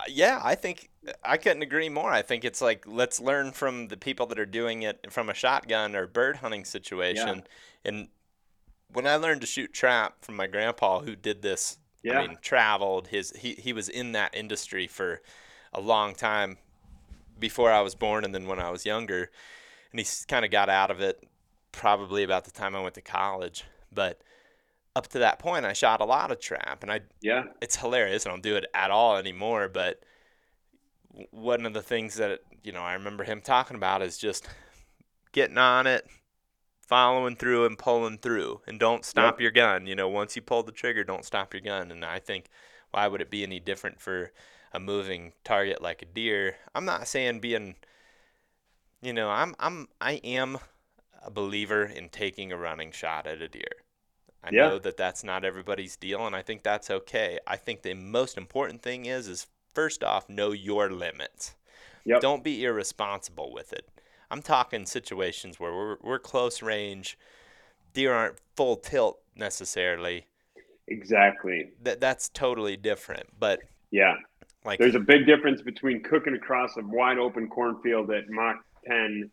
[0.09, 0.89] Yeah, I think
[1.23, 2.11] I couldn't agree more.
[2.11, 5.35] I think it's like let's learn from the people that are doing it from a
[5.35, 7.43] shotgun or bird hunting situation.
[7.85, 7.85] Yeah.
[7.85, 8.09] And
[8.91, 12.39] when I learned to shoot trap from my grandpa who did this, yeah, I mean,
[12.41, 15.21] traveled his he he was in that industry for
[15.75, 16.57] a long time
[17.39, 19.31] before I was born and then when I was younger.
[19.91, 21.23] And he kind of got out of it
[21.73, 23.65] probably about the time I went to college.
[23.93, 24.21] But
[24.95, 27.45] up to that point, I shot a lot of trap, and I Yeah.
[27.61, 28.27] it's hilarious.
[28.27, 29.69] I don't do it at all anymore.
[29.69, 30.03] But
[31.31, 34.47] one of the things that you know I remember him talking about is just
[35.33, 36.07] getting on it,
[36.87, 39.87] following through, and pulling through, and don't stop your gun.
[39.87, 41.91] You know, once you pull the trigger, don't stop your gun.
[41.91, 42.47] And I think
[42.91, 44.33] why would it be any different for
[44.73, 46.57] a moving target like a deer?
[46.75, 47.77] I'm not saying being,
[49.03, 50.59] you know, I'm I'm I am
[51.23, 53.85] a believer in taking a running shot at a deer.
[54.43, 54.69] I Yeah.
[54.69, 57.39] know that that's not everybody's deal, and I think that's okay.
[57.47, 61.55] I think the most important thing is is first off, know your limits.
[62.05, 62.21] Yep.
[62.21, 63.89] Don't be irresponsible with it.
[64.31, 67.19] I'm talking situations where we're we're close range,
[67.93, 70.27] deer aren't full tilt necessarily.
[70.87, 71.71] Exactly.
[71.83, 73.29] That that's totally different.
[73.39, 73.61] But
[73.91, 74.17] Yeah.
[74.65, 78.57] like There's a big difference between cooking across a wide open cornfield at Mach
[78.89, 79.31] 10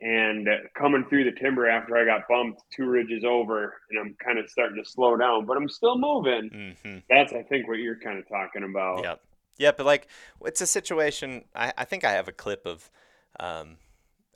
[0.00, 4.38] and coming through the timber after I got bumped two ridges over and I'm kind
[4.38, 6.76] of starting to slow down, but I'm still moving.
[6.82, 9.02] hmm That's, I think, what you're kind of talking about.
[9.04, 9.20] Yep.
[9.56, 10.08] Yeah, but like
[10.44, 11.44] it's a situation.
[11.54, 12.90] I, I think I have a clip of
[13.38, 13.76] um,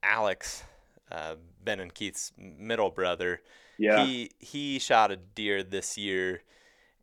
[0.03, 0.63] Alex,
[1.11, 3.41] uh, Ben and Keith's middle brother.
[3.79, 4.05] Yeah.
[4.05, 6.43] He he shot a deer this year,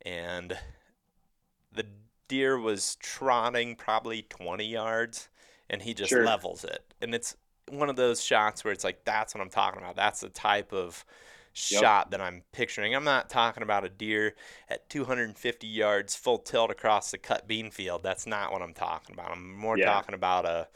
[0.02, 0.56] and
[1.72, 1.84] the
[2.28, 5.28] deer was trotting probably 20 yards,
[5.68, 6.24] and he just Sure.
[6.24, 6.94] levels it.
[7.00, 7.36] And it's
[7.70, 9.96] one of those shots where it's like that's what I'm talking about.
[9.96, 11.04] That's the type of
[11.70, 11.80] Yep.
[11.80, 12.94] shot that I'm picturing.
[12.94, 14.34] I'm not talking about a deer
[14.68, 18.02] at 250 yards full tilt across the cut bean field.
[18.02, 19.30] That's not what I'm talking about.
[19.30, 19.86] I'm more Yeah.
[19.86, 20.68] talking about a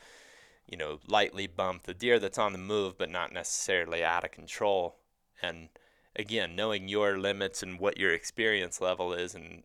[0.67, 4.31] you know, lightly bumped the deer that's on the move but not necessarily out of
[4.31, 4.97] control.
[5.43, 5.69] And
[6.17, 9.65] again, knowing your limits and what your experience level is and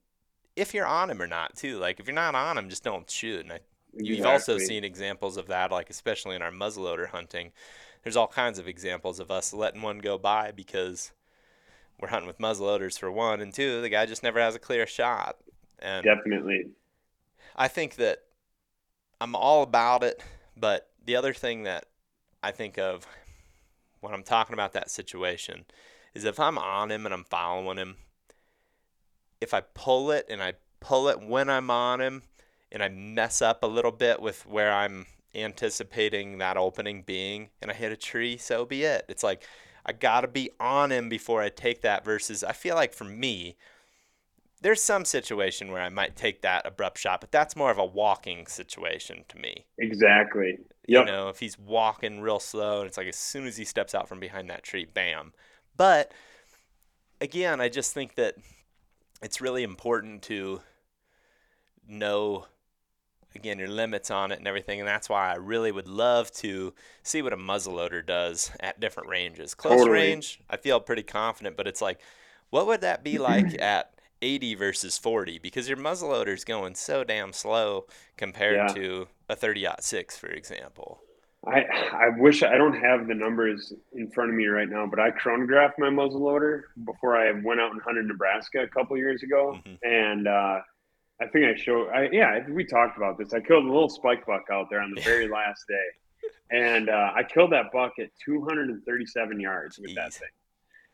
[0.55, 1.77] if you're on him or not too.
[1.77, 3.41] Like if you're not on him, just don't shoot.
[3.41, 3.59] And I
[3.97, 7.51] You've also seen examples of that, like especially in our muzzleloader hunting.
[8.03, 11.11] There's all kinds of examples of us letting one go by because
[11.99, 14.85] we're hunting with muzzleloaders for one, and two, the guy just never has a clear
[14.85, 15.37] shot.
[15.79, 16.67] And Definitely.
[17.55, 18.19] I think that
[19.21, 20.21] I'm all about it,
[20.57, 21.85] but the other thing that
[22.43, 23.07] I think of
[24.01, 25.65] when I'm talking about that situation
[26.13, 27.95] is if I'm on him and I'm following him,
[29.41, 32.23] if I pull it and I pull it when I'm on him
[32.75, 37.71] and I mess up a little bit with where I'm anticipating that opening being and
[37.71, 39.05] I hit a tree, so be it.
[39.07, 39.47] It's like
[39.85, 43.05] I got to be on him before I take that versus I feel like for
[43.05, 43.55] me,
[44.61, 47.85] there's some situation where I might take that abrupt shot, but that's more of a
[47.85, 49.65] walking situation to me.
[49.77, 50.57] Exactly.
[50.85, 53.95] You know, if he's walking real slow and it's like as soon as he steps
[53.95, 55.31] out from behind that tree, bam.
[55.77, 56.11] But
[57.21, 58.35] again, I just think that
[59.21, 60.59] it's really important to
[61.87, 62.47] know
[63.35, 66.73] again your limits on it and everything and that's why I really would love to
[67.03, 69.53] see what a muzzleloader does at different ranges.
[69.53, 69.91] Close Totally.
[69.99, 71.99] range, I feel pretty confident, but it's like
[72.49, 73.91] what would that be like at
[74.21, 77.85] 80 versus 40 because your muzzleloader is going so damn slow
[78.17, 78.73] compared Yeah.
[78.73, 81.01] to a 30 6 for example.
[81.47, 81.61] I
[81.93, 85.11] I wish I don't have the numbers in front of me right now, but I
[85.11, 89.77] chronographed my muzzleloader before I went out and hunted Nebraska a couple years ago, Mhm.
[89.83, 90.61] and uh,
[91.21, 91.89] I think I showed.
[91.89, 93.33] I, yeah, we talked about this.
[93.33, 97.11] I killed a little spike buck out there on the very last day, and uh,
[97.15, 100.27] I killed that buck at 237 yards with that thing.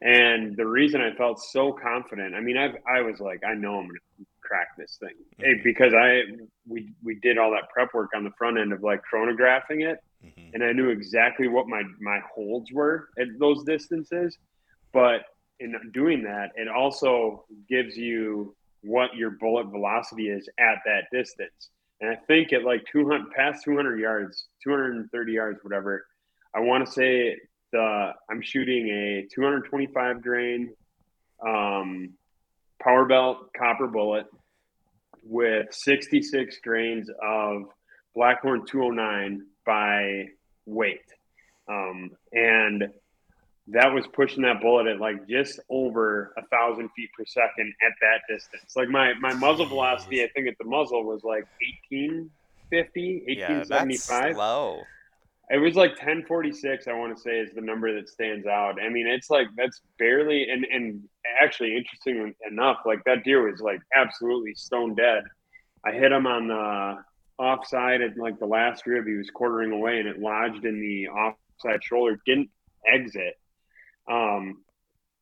[0.03, 3.75] And the reason I felt so confident, I mean, I I was like, I know
[3.79, 3.99] I'm gonna
[4.41, 5.63] crack this thing Mhm.
[5.63, 6.23] because I
[6.67, 9.99] we we did all that prep work on the front end of like chronographing it
[10.25, 10.53] Mhm.
[10.55, 14.37] and I knew exactly what my my holds were at those distances.
[14.91, 15.25] But
[15.59, 21.69] in doing that, it also gives you what your bullet velocity is at that distance.
[21.99, 26.05] And I think at like 200 past 200 yards, 230 yards, whatever,
[26.55, 27.37] I want to say
[27.71, 30.73] the I'm shooting a 225 grain
[31.45, 32.13] um,
[32.81, 34.25] power belt copper bullet
[35.23, 37.63] with 66 grains of
[38.17, 40.25] Blackhorn 209 by
[40.65, 40.99] weight.
[41.69, 42.89] Um, and
[43.71, 47.93] that was pushing that bullet at like just over a thousand feet per second at
[48.01, 48.75] that distance.
[48.75, 51.45] Like my, my muzzle velocity, I think at the muzzle was like
[51.89, 54.37] 1850, Yeah, that's 1875.
[54.37, 54.81] low.
[55.49, 58.81] It was like 1046, I want to say, is the number that stands out.
[58.81, 61.03] I mean, it's like that's barely, and, and
[61.41, 65.23] actually, interesting enough, like that deer was like absolutely stone dead.
[65.85, 67.03] I hit him on the
[67.37, 69.05] offside at like the last rib.
[69.05, 72.17] He was quartering away, and it lodged in the offside shoulder.
[72.25, 72.49] Didn't
[72.87, 73.35] exit
[74.11, 74.63] um,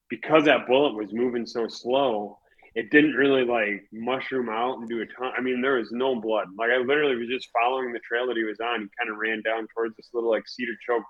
[0.10, 2.40] because that bullet was moving so slow.
[2.76, 5.32] It didn't really like mushroom out and do a ton.
[5.38, 6.48] I mean, there was no blood.
[6.58, 8.82] Like I literally was just following the trail that he was on.
[8.82, 11.06] He kind of ran down towards this little like cedar choked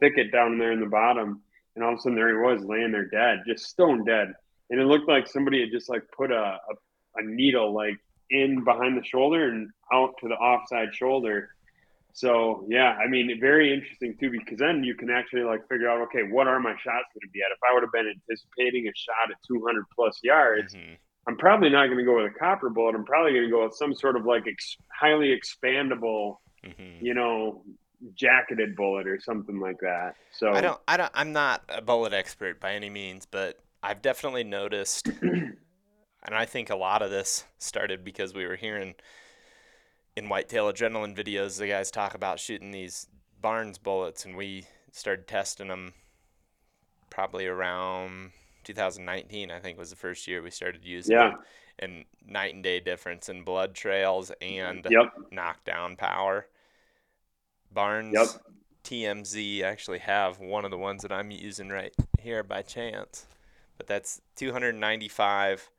[0.00, 1.42] thicket down there in the bottom,
[1.74, 4.32] and all of a sudden there he was laying there dead, just stone dead.
[4.70, 6.74] and it looked like somebody had just like put a, a,
[7.16, 7.98] a needle like
[8.30, 11.50] in behind the shoulder and out to the offside shoulder.
[12.12, 16.00] So yeah, I mean, very interesting too because then you can actually like figure out,
[16.02, 17.52] okay, what are my shots going to be at?
[17.52, 20.98] If I would have been anticipating a shot at 200 plus yards, Mhm.
[21.26, 22.94] I'm probably not going to go with a copper bullet.
[22.94, 27.00] I'm probably going to go with some sort of like ex- highly expandable, Mhm.
[27.00, 27.64] you know,
[28.14, 30.16] jacketed bullet or something like that.
[30.32, 34.02] So I don't, I don't, I'm not a bullet expert by any means, but I've
[34.02, 35.56] definitely noticed, and
[36.24, 38.96] I think a lot of this started because we were hearing
[40.16, 43.06] in whitetail adrenaline videos the guys talk about shooting these
[43.40, 45.94] Barnes bullets, and we started testing them
[47.10, 48.30] probably around
[48.64, 49.50] 2019.
[49.50, 51.30] I think was the first year we started using Yeah.
[51.30, 51.38] them,
[51.78, 55.12] and night and day difference in blood trails and Yep.
[55.32, 56.46] knockdown power.
[57.70, 58.42] Barnes Yep.
[58.84, 63.26] TMZ actually have one of the ones that I'm using right here by chance,
[63.76, 65.70] but that's 295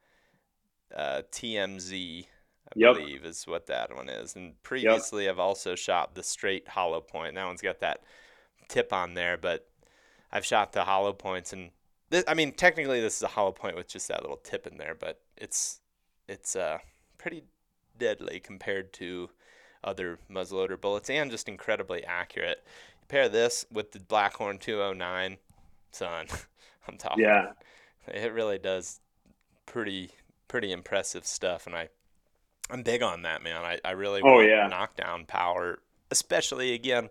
[0.96, 2.28] uh, TMZ,
[2.74, 2.96] I Yep.
[2.96, 4.36] believe is what that one is.
[4.36, 7.36] And previously, I've also shot the straight hollow point.
[7.36, 8.02] That one's got that
[8.70, 9.68] tip on there, but
[10.32, 11.72] I've shot the hollow points, and
[12.10, 14.78] this, I mean, technically, this is a hollow point with just that little tip in
[14.78, 15.82] there, but it's
[16.28, 16.80] it's uh
[17.18, 17.44] pretty
[17.98, 19.30] deadly compared to
[19.84, 22.64] other muzzleloader bullets and just incredibly accurate.
[23.08, 25.38] Pair this with the Blackhorn 209,
[25.92, 26.28] son.
[26.88, 27.24] I'm talking.
[27.24, 27.54] Yeah.
[28.08, 29.02] It really does
[29.66, 30.12] pretty
[30.48, 31.90] pretty impressive stuff, and I
[32.70, 33.64] I'm big on that, man.
[33.64, 34.68] I I really Oh, want yeah.
[34.68, 35.80] knockdown power,
[36.12, 37.10] especially again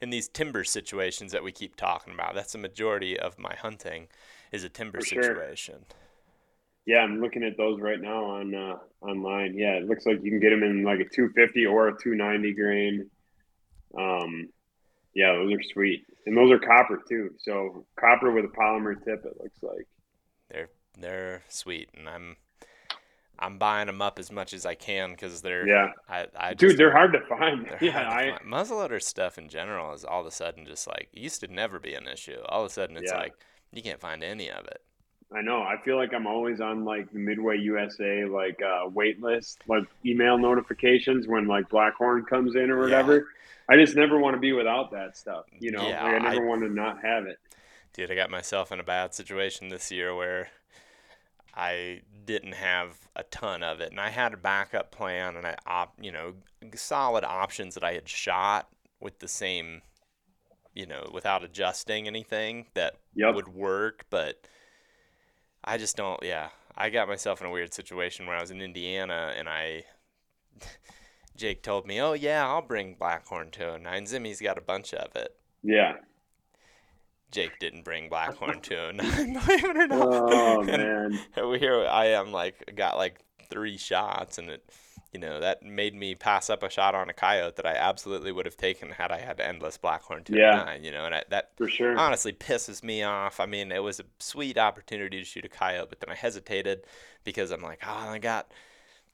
[0.00, 2.34] in these timber situations that we keep talking about.
[2.34, 4.08] That's the majority of my hunting
[4.52, 5.44] is a timber sure.
[5.44, 5.86] situation.
[6.86, 9.56] Yeah, I'm looking at those right now on uh, online.
[9.56, 12.54] Yeah, it looks like you can get them in like a 250 or a 290
[12.54, 13.10] grain.
[13.98, 14.50] Um,
[15.14, 17.30] yeah, those are sweet, and those are copper too.
[17.38, 19.24] So copper with a polymer tip.
[19.24, 19.86] It looks like.
[20.50, 22.36] They're they're sweet, and I'm
[23.38, 26.70] I'm buying them up as much as I can because they're Yeah, I, I dude,
[26.70, 27.68] just they're hard to find.
[27.80, 28.50] Yeah, to I find.
[28.52, 31.94] muzzleloader stuff in general is all of a sudden just like used to never be
[31.94, 32.38] an issue.
[32.48, 33.18] All of a sudden it's Yeah.
[33.18, 33.34] like
[33.72, 34.82] you can't find any of it.
[35.34, 35.60] I know.
[35.60, 39.84] I feel like I'm always on like the Midway USA like uh, wait list, like
[40.06, 42.82] email notifications when like Blackhorn comes in or Yeah.
[43.02, 43.28] whatever.
[43.68, 45.44] I just never want to be without that stuff.
[45.60, 47.38] You know, Yeah, like, I never I- want to not have it.
[47.92, 50.48] Dude, I got myself in a bad situation this year where
[51.58, 55.56] I didn't have a ton of it, and I had a backup plan, and I
[55.66, 56.34] op, you know,
[56.76, 58.68] solid options that I had shot
[59.00, 59.82] with the same,
[60.72, 63.34] you know, without adjusting anything that Yep.
[63.34, 64.46] would work, but
[65.64, 66.22] I just don't.
[66.22, 69.84] Yeah, I got myself in a weird situation where I was in Indiana, and I.
[71.36, 74.06] Jake told me, "Oh yeah, I'll bring Blackhorn 209.
[74.06, 75.94] Zimmy's got a bunch of it." Yeah.
[77.30, 80.08] Jake didn't bring Blackhorn 209, believe it or not.
[80.08, 81.18] Oh man.
[81.36, 84.68] and here I am, like got like three shots, and it,
[85.12, 88.32] you know, that made me pass up a shot on a coyote that I absolutely
[88.32, 90.84] would have taken had I had endless Blackhorn 209.
[90.84, 91.96] You know, and I, that For sure.
[91.98, 93.40] honestly pisses me off.
[93.40, 96.84] I mean, it was a sweet opportunity to shoot a coyote, but then I hesitated
[97.24, 98.52] because I'm like, oh, I got,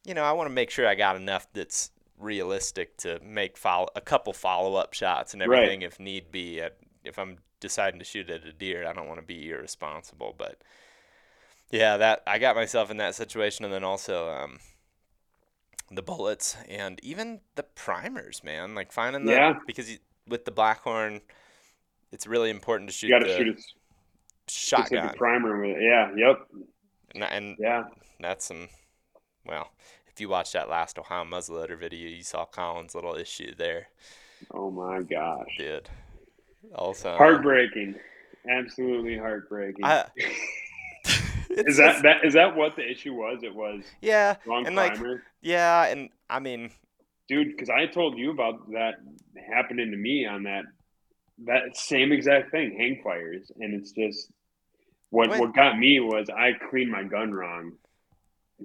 [0.05, 3.89] you know, I want to make sure I got enough that's realistic to make follow
[3.97, 5.59] a couple follow up shots and Right.
[5.59, 6.61] everything if need be.
[6.61, 10.35] At, if I'm deciding to shoot at a deer, I don't want to be irresponsible,
[10.37, 10.61] but
[11.71, 14.59] yeah, that I got myself in that situation, and then also um,
[15.91, 18.75] the bullets and even the primers, man.
[18.75, 19.55] Like finding the Yeah.
[19.67, 21.23] because you, with the Blackhorn,
[22.13, 23.63] it's really important to shoot You got to shoot a
[24.51, 25.83] shotgun, primer with it.
[25.83, 26.13] Yeah.
[26.15, 26.37] Yep.
[27.15, 27.85] and, and Yeah.
[28.21, 28.69] that's some.
[29.47, 29.71] Well,
[30.07, 33.89] if you watched that last Ohio muzzleloader video, you saw Colin's little issue there,
[34.53, 35.49] Oh my gosh.
[35.59, 35.89] dude.
[36.75, 37.97] Also, Heartbreaking.
[38.49, 39.85] Absolutely heartbreaking.
[39.85, 40.05] I,
[41.51, 43.43] is that that is that what the issue was?
[43.43, 45.23] It was yeah, wrong and like primer.
[45.41, 46.71] yeah, and I mean
[47.29, 48.95] dude because i told you about that
[49.53, 50.65] happening to me on that
[51.45, 54.31] that same exact thing hang fires and it's just
[55.11, 55.41] what Wait.
[55.41, 57.73] what got me was i cleaned my gun wrong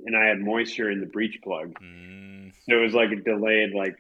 [0.06, 3.74] and i had moisture in the breech plug mm, so it was like a delayed
[3.74, 3.96] like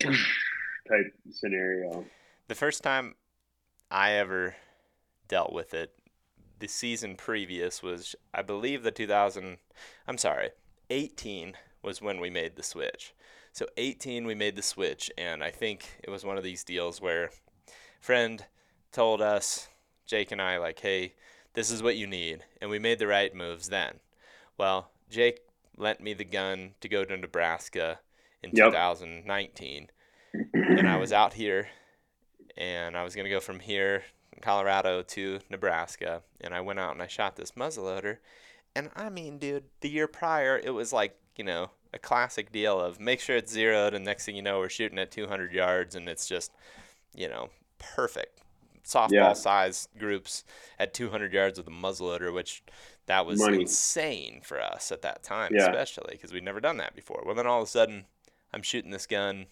[0.00, 2.04] type scenario
[2.48, 3.14] the first time
[3.90, 4.56] I ever
[5.28, 5.92] dealt with it,
[6.58, 9.58] the season previous was, I believe, the 2000.
[10.08, 10.50] I'm sorry,
[10.90, 13.14] 18 was when we made the switch.
[13.52, 17.00] So 18 we made the switch, and I think it was one of these deals
[17.00, 17.30] where
[18.00, 18.44] friend
[18.92, 19.68] told us,
[20.06, 21.14] Jake and I, like, hey,
[21.54, 24.00] this is what you need, and we made the right moves then.
[24.56, 25.40] Well, Jake
[25.76, 28.00] lent me the gun to go to Nebraska
[28.42, 28.72] in Yep.
[28.72, 29.90] 2019,
[30.54, 31.68] and I was out here
[32.58, 34.04] and I was gonna go from here,
[34.42, 38.18] Colorado, to Nebraska, and I went out and I shot this muzzleloader,
[38.76, 42.78] And I mean, dude, the year prior, it was like, you know, a classic deal
[42.80, 45.94] of make sure it's zeroed, and next thing you know, we're shooting at 200 yards,
[45.96, 46.52] and it's just,
[47.14, 48.40] you know, perfect.
[48.84, 49.32] Softball Yeah.
[49.34, 50.44] size groups
[50.78, 52.62] at 200 yards with a muzzleloader, which
[53.06, 53.62] that was Money.
[53.62, 55.66] insane for us at that time, Yeah.
[55.66, 57.22] especially because we'd never done that before.
[57.24, 58.06] Well, then all of a sudden,
[58.52, 59.46] I'm shooting this gun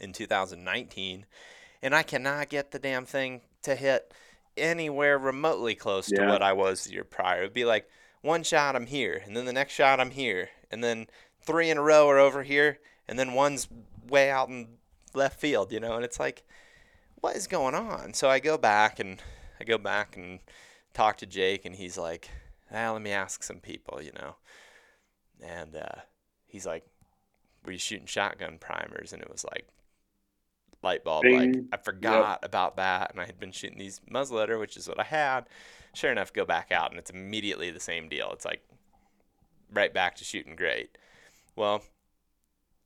[0.00, 1.26] in 2019,
[1.82, 4.12] and I cannot get the damn thing to hit
[4.56, 7.40] anywhere remotely close to what I was the year prior.
[7.40, 7.88] It would be like
[8.20, 11.06] one shot I'm here, and then the next shot I'm here, and then
[11.40, 12.78] three in a row are over here,
[13.08, 13.68] and then one's
[14.08, 14.68] way out in
[15.14, 16.44] left field, you know, and it's like,
[17.16, 18.14] what is going on?
[18.14, 19.20] So I go back and
[19.60, 20.40] I go back and
[20.94, 22.28] talk to Jake, and he's like,
[22.72, 24.36] ah, let me ask some people, you know,
[25.42, 26.00] and uh,
[26.46, 26.84] he's like,
[27.64, 29.12] were you shooting shotgun primers?
[29.12, 29.68] And it was like
[30.82, 31.24] light bulb.
[31.24, 35.00] Like I forgot about that, and I had been shooting these muzzleloader, which is what
[35.00, 35.48] I had.
[35.94, 38.30] Sure enough, go back out, and it's immediately the same deal.
[38.32, 38.62] It's like
[39.72, 40.96] right back to shooting great.
[41.54, 41.82] Well,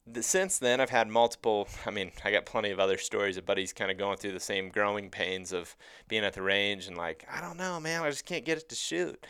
[0.07, 1.69] the, since then, I've had multiple.
[1.85, 4.41] I mean, I got plenty of other stories of buddies kind of going through the
[4.41, 5.77] same growing pains of
[6.09, 8.69] being at the range and like, I don't know, man, I just can't get it
[8.69, 9.27] to shoot.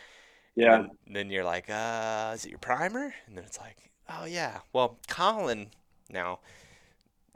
[0.55, 0.87] Yeah.
[1.05, 3.13] And then you're like, uh, is it your primer?
[3.27, 4.59] And then it's like, oh yeah.
[4.73, 5.67] Well, Colin,
[6.09, 6.39] now,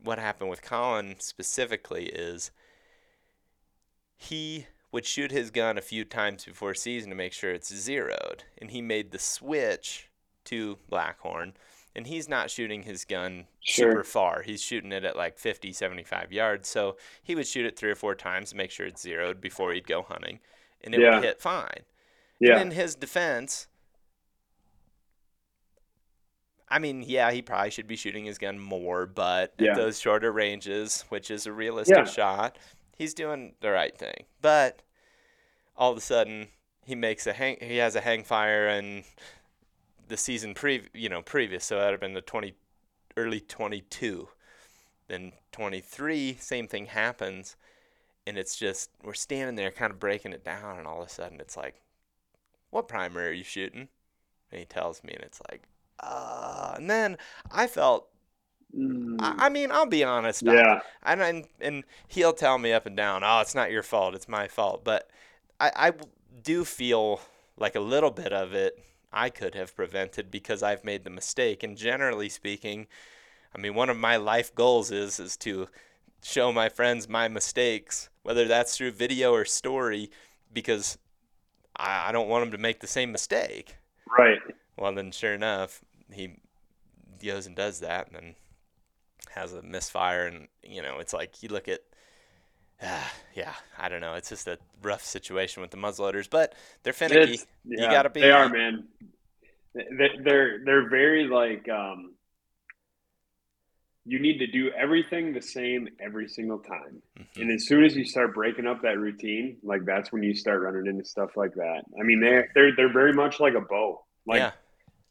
[0.04, 2.52] what happened with Colin specifically is
[4.18, 8.44] he would shoot his gun a few times before season to make sure it's zeroed,
[8.58, 10.10] and he made the switch
[10.46, 11.54] to Blackhorn.
[11.94, 13.92] And he's not shooting his gun Sure.
[13.92, 14.42] super far.
[14.44, 16.70] He's shooting it at like 50, 75 yards.
[16.70, 19.74] So he would shoot it three or four times to make sure it's zeroed before
[19.74, 20.40] he'd go hunting.
[20.82, 21.16] And it Yeah.
[21.16, 21.84] would hit fine.
[22.40, 22.54] Yeah.
[22.60, 23.68] And in his defense,
[26.72, 29.72] I mean, yeah, he probably should be shooting his gun more, but Yeah.
[29.72, 32.06] at those shorter ranges, which is a realistic Yeah.
[32.06, 32.58] shot,
[32.98, 34.26] he's doing the right thing.
[34.42, 34.82] But
[35.76, 36.48] all of a sudden,
[36.86, 37.58] he makes a hang.
[37.60, 39.04] He has a hang fire and
[40.08, 41.66] the season pre, you know, previous.
[41.66, 42.56] So that would have been the twenty,
[43.18, 44.30] early twenty two.
[45.08, 47.58] Then twenty three, same thing happens,
[48.26, 51.10] and it's just we're standing there, kind of breaking it down, and all of a
[51.12, 51.82] sudden, it's like,
[52.70, 53.90] "What primer are you shooting?"
[54.52, 55.64] And he tells me, and it's like,
[56.02, 57.18] uh, and then
[57.52, 58.08] I felt.
[58.78, 60.44] Mm, I, I mean, I'll be honest.
[60.44, 60.80] Yeah.
[61.04, 64.28] and, and and he'll tell me up and down, oh, it's not your fault, it's
[64.28, 64.84] my fault.
[64.84, 65.10] But
[65.60, 65.94] I
[66.44, 67.22] do feel
[67.58, 68.80] like a little bit of it
[69.14, 71.64] I could have prevented because I've made the mistake.
[71.64, 72.88] And generally speaking,
[73.56, 75.68] I mean, one of my life goals is is to
[76.24, 80.10] show my friends my mistakes, whether that's through video or story,
[80.54, 80.98] because
[81.76, 83.76] I, I don't want them to make the same mistake.
[84.18, 84.40] Right.
[84.78, 85.84] Well, then, sure enough,
[86.14, 86.38] he
[87.24, 88.36] goes and does that, and then
[89.32, 91.82] has a misfire, and you know, it's like you look at,
[92.84, 96.94] ah, yeah, I don't know, it's just a rough situation with the muzzleloaders, but they're
[96.94, 97.34] finicky.
[97.34, 98.88] It's- You gotta be- They are, man.
[99.74, 102.16] They- They're they're very like um.
[104.04, 107.42] You need to do everything the same every single time, Mhm.
[107.44, 110.62] and as soon as you start breaking up that routine, like that's when you start
[110.62, 111.84] running into stuff like that.
[112.00, 114.04] I mean, they they're they're very much like a bow.
[114.26, 114.52] Like yeah,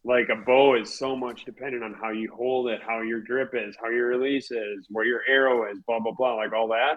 [0.04, 3.50] like a bow is so much dependent on how you hold it, how your grip
[3.54, 6.96] is, how your release is, where your arrow is, blah blah blah, like all that.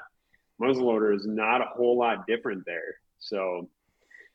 [0.62, 2.96] Muzzleloader is not a whole lot different there.
[3.20, 3.70] So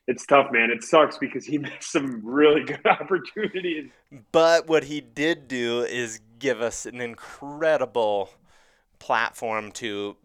[0.07, 0.69] it's tough, man.
[0.71, 3.89] It sucks because he missed some really good opportunities.
[4.31, 8.29] but what he did do is give us an incredible
[8.99, 10.17] platform to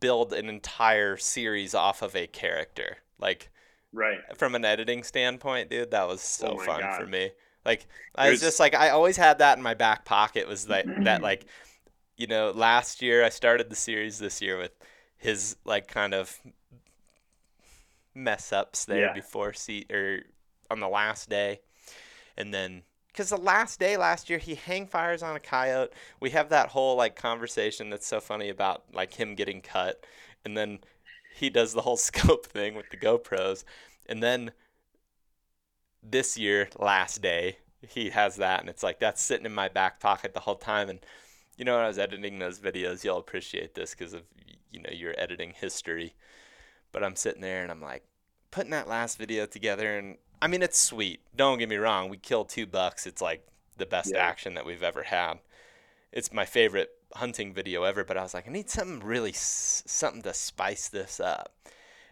[0.00, 2.98] build an entire series off of a character.
[3.18, 3.50] Like
[3.92, 4.18] Right.
[4.36, 7.00] from an editing standpoint, dude, that was oh so Oh fun God.
[7.00, 7.30] for me.
[7.66, 10.66] Like I was There's- just like I always had that in my back pocket was
[10.66, 11.44] that that like
[12.16, 14.72] you know, last year I started the series this year with
[15.18, 16.40] his like kind of
[18.14, 19.12] mess ups there Yeah.
[19.12, 20.20] before see or
[20.70, 21.60] on the last day.
[22.36, 25.92] And then because the last day last year he hang fires on a coyote.
[26.20, 30.04] We have that whole like conversation that's so funny about like him getting cut,
[30.44, 30.80] and then
[31.34, 33.64] he does the whole scope thing with the GoPros,
[34.06, 34.52] and then
[36.08, 40.00] this year last day he has that, and it's like that's sitting in my back
[40.00, 40.88] pocket the whole time.
[40.88, 41.00] And
[41.56, 44.22] you know, when I was editing those videos, you'll appreciate this because of
[44.72, 46.14] you know your editing history.
[46.92, 48.04] But I'm sitting there and I'm like
[48.50, 51.20] putting that last video together, and I mean it's sweet.
[51.36, 53.06] Don't get me wrong, we killed two bucks.
[53.06, 54.16] It's like the best Yeah.
[54.16, 55.40] action that we've ever had.
[56.12, 58.04] It's my favorite hunting video ever.
[58.04, 61.54] But I was like, I need something really something to spice this up.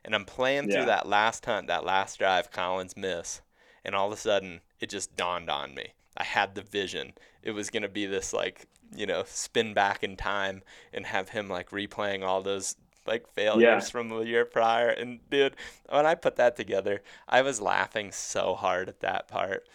[0.05, 0.70] And I'm playing Yeah.
[0.70, 3.40] through that last hunt, that last drive, Colin's miss,
[3.84, 5.88] and all of a sudden it just dawned on me.
[6.16, 7.12] I had the vision.
[7.42, 11.48] It was gonna be this like you know spin back in time and have him
[11.48, 13.80] like replaying all those like failures Yeah.
[13.90, 14.88] from the year prior.
[14.88, 15.56] And dude,
[15.88, 19.66] when I put that together, I was laughing so hard at that part.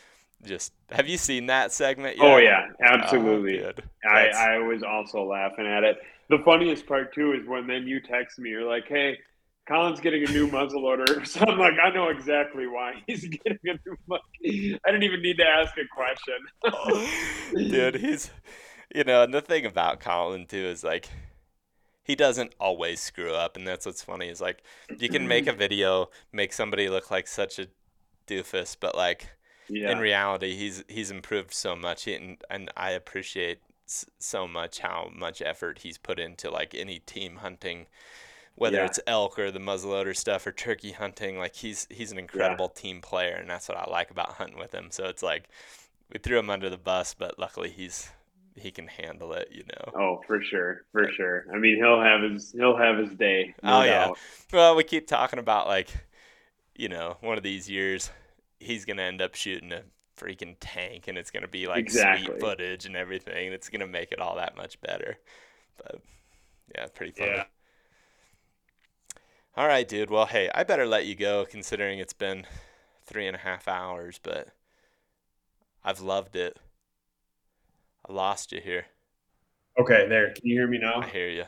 [0.44, 2.26] Just have you seen that segment yet?
[2.26, 3.58] Oh yeah, Oh, absolutely.
[3.58, 3.84] dude.
[4.10, 5.98] I, I was also laughing at it.
[6.30, 9.20] The funniest part too is when then you text me, you're like, "Hey,
[9.70, 11.24] Colin's getting a new muzzle loader.
[11.26, 14.26] So I'm like, I know exactly why he's getting a new muzzle.
[14.44, 17.70] I didn't even need to ask a question.
[17.70, 18.32] dude, he's
[18.94, 21.08] you know, and the thing about Colin too is like
[22.04, 24.64] he doesn't always screw up, and that's what's funny is like
[24.98, 25.60] you can make a mm-hmm.
[25.60, 27.68] video, make somebody look like such a
[28.26, 29.30] doofus, but like
[29.70, 34.80] Yeah, in reality, he's he's improved so much, he- and and I appreciate so much
[34.80, 37.86] how much effort he's put into like any team hunting,
[38.60, 38.86] whether Yeah.
[38.86, 41.38] it's elk or the muzzleloader stuff or turkey hunting.
[41.40, 44.74] Like he's he's an incredible team player, and that's what I like about hunting with
[44.74, 44.92] him.
[44.92, 45.50] So it's like
[46.14, 48.10] we threw him under the bus, but luckily he's
[48.56, 49.92] he can handle it, you know.
[49.96, 51.46] Oh, for sure, for sure.
[51.54, 53.56] I mean, he'll have his he'll have his day.
[53.64, 54.06] No Oh, yeah.
[54.08, 54.18] doubt.
[54.52, 55.90] Well, we keep talking about like,
[56.76, 58.12] you know, one of these years
[58.60, 59.84] he's gonna end up shooting a
[60.18, 62.26] freaking tank, and it's gonna be like Exactly.
[62.26, 63.46] sweet footage and everything.
[63.48, 65.18] and It's gonna make it all that much better.
[65.78, 66.02] But
[66.76, 67.32] yeah, pretty funny.
[67.32, 67.44] Yeah.
[69.56, 70.10] All right, dude.
[70.10, 72.48] Well, hey, I better let you go considering it's been
[73.06, 74.50] three and a half hours, but
[75.84, 76.58] I've loved it.
[78.06, 78.88] I lost you here.
[79.80, 80.32] Okay, there.
[80.34, 81.02] Can you hear me now?
[81.02, 81.46] I hear you.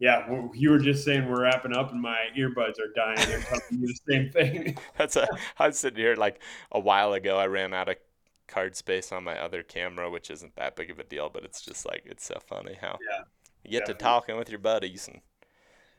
[0.00, 3.26] Yeah, well, you were just saying we're wrapping up, and my earbuds are dying.
[3.28, 4.78] They're telling me the same thing.
[4.96, 5.28] That's a.
[5.58, 6.40] I was sitting here like
[6.72, 7.38] a while ago.
[7.38, 7.96] I ran out of
[8.46, 11.60] card space on my other camera, which isn't that big of a deal, but it's
[11.60, 13.24] just like it's so funny how Yeah,
[13.64, 15.22] you get to talking with your buddies and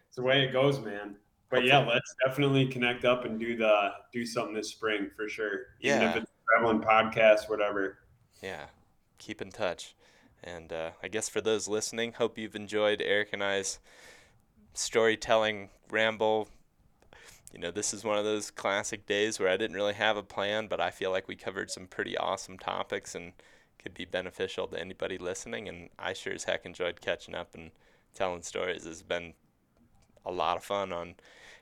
[0.08, 1.18] It's the way it goes, man.
[1.50, 5.68] But yeah, let's definitely connect up and do the do something this spring for sure.
[5.84, 6.10] Even Yeah.
[6.12, 8.00] if it's traveling podcast, whatever.
[8.42, 8.68] yeah,
[9.18, 9.96] keep in touch.
[10.44, 13.80] And uh, I guess for those listening, hope you've enjoyed Erik and I's
[14.74, 16.50] storytelling ramble.
[17.52, 20.24] You know, this is one of those classic days where I didn't really have a
[20.24, 23.34] plan, but I feel like we covered some pretty awesome topics and
[23.80, 25.68] could be beneficial to anybody listening.
[25.68, 27.72] And I sure as heck enjoyed catching up and
[28.14, 28.86] telling stories.
[28.86, 29.34] It's been
[30.26, 31.16] a lot of fun on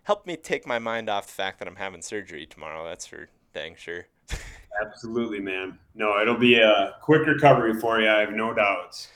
[0.03, 2.87] helped me take my mind off the fact that I'm having surgery tomorrow.
[2.87, 4.07] That's for dang sure.
[4.81, 5.79] Absolutely, man.
[5.95, 8.09] No, it'll be a quick recovery for you.
[8.09, 9.09] I have no doubts.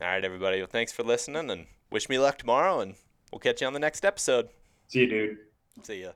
[0.00, 0.58] All right, everybody.
[0.58, 2.94] Well, thanks for listening and wish me luck tomorrow, and
[3.30, 4.48] we'll catch you on the next episode.
[4.88, 5.38] See you, dude.
[5.82, 6.12] See ya.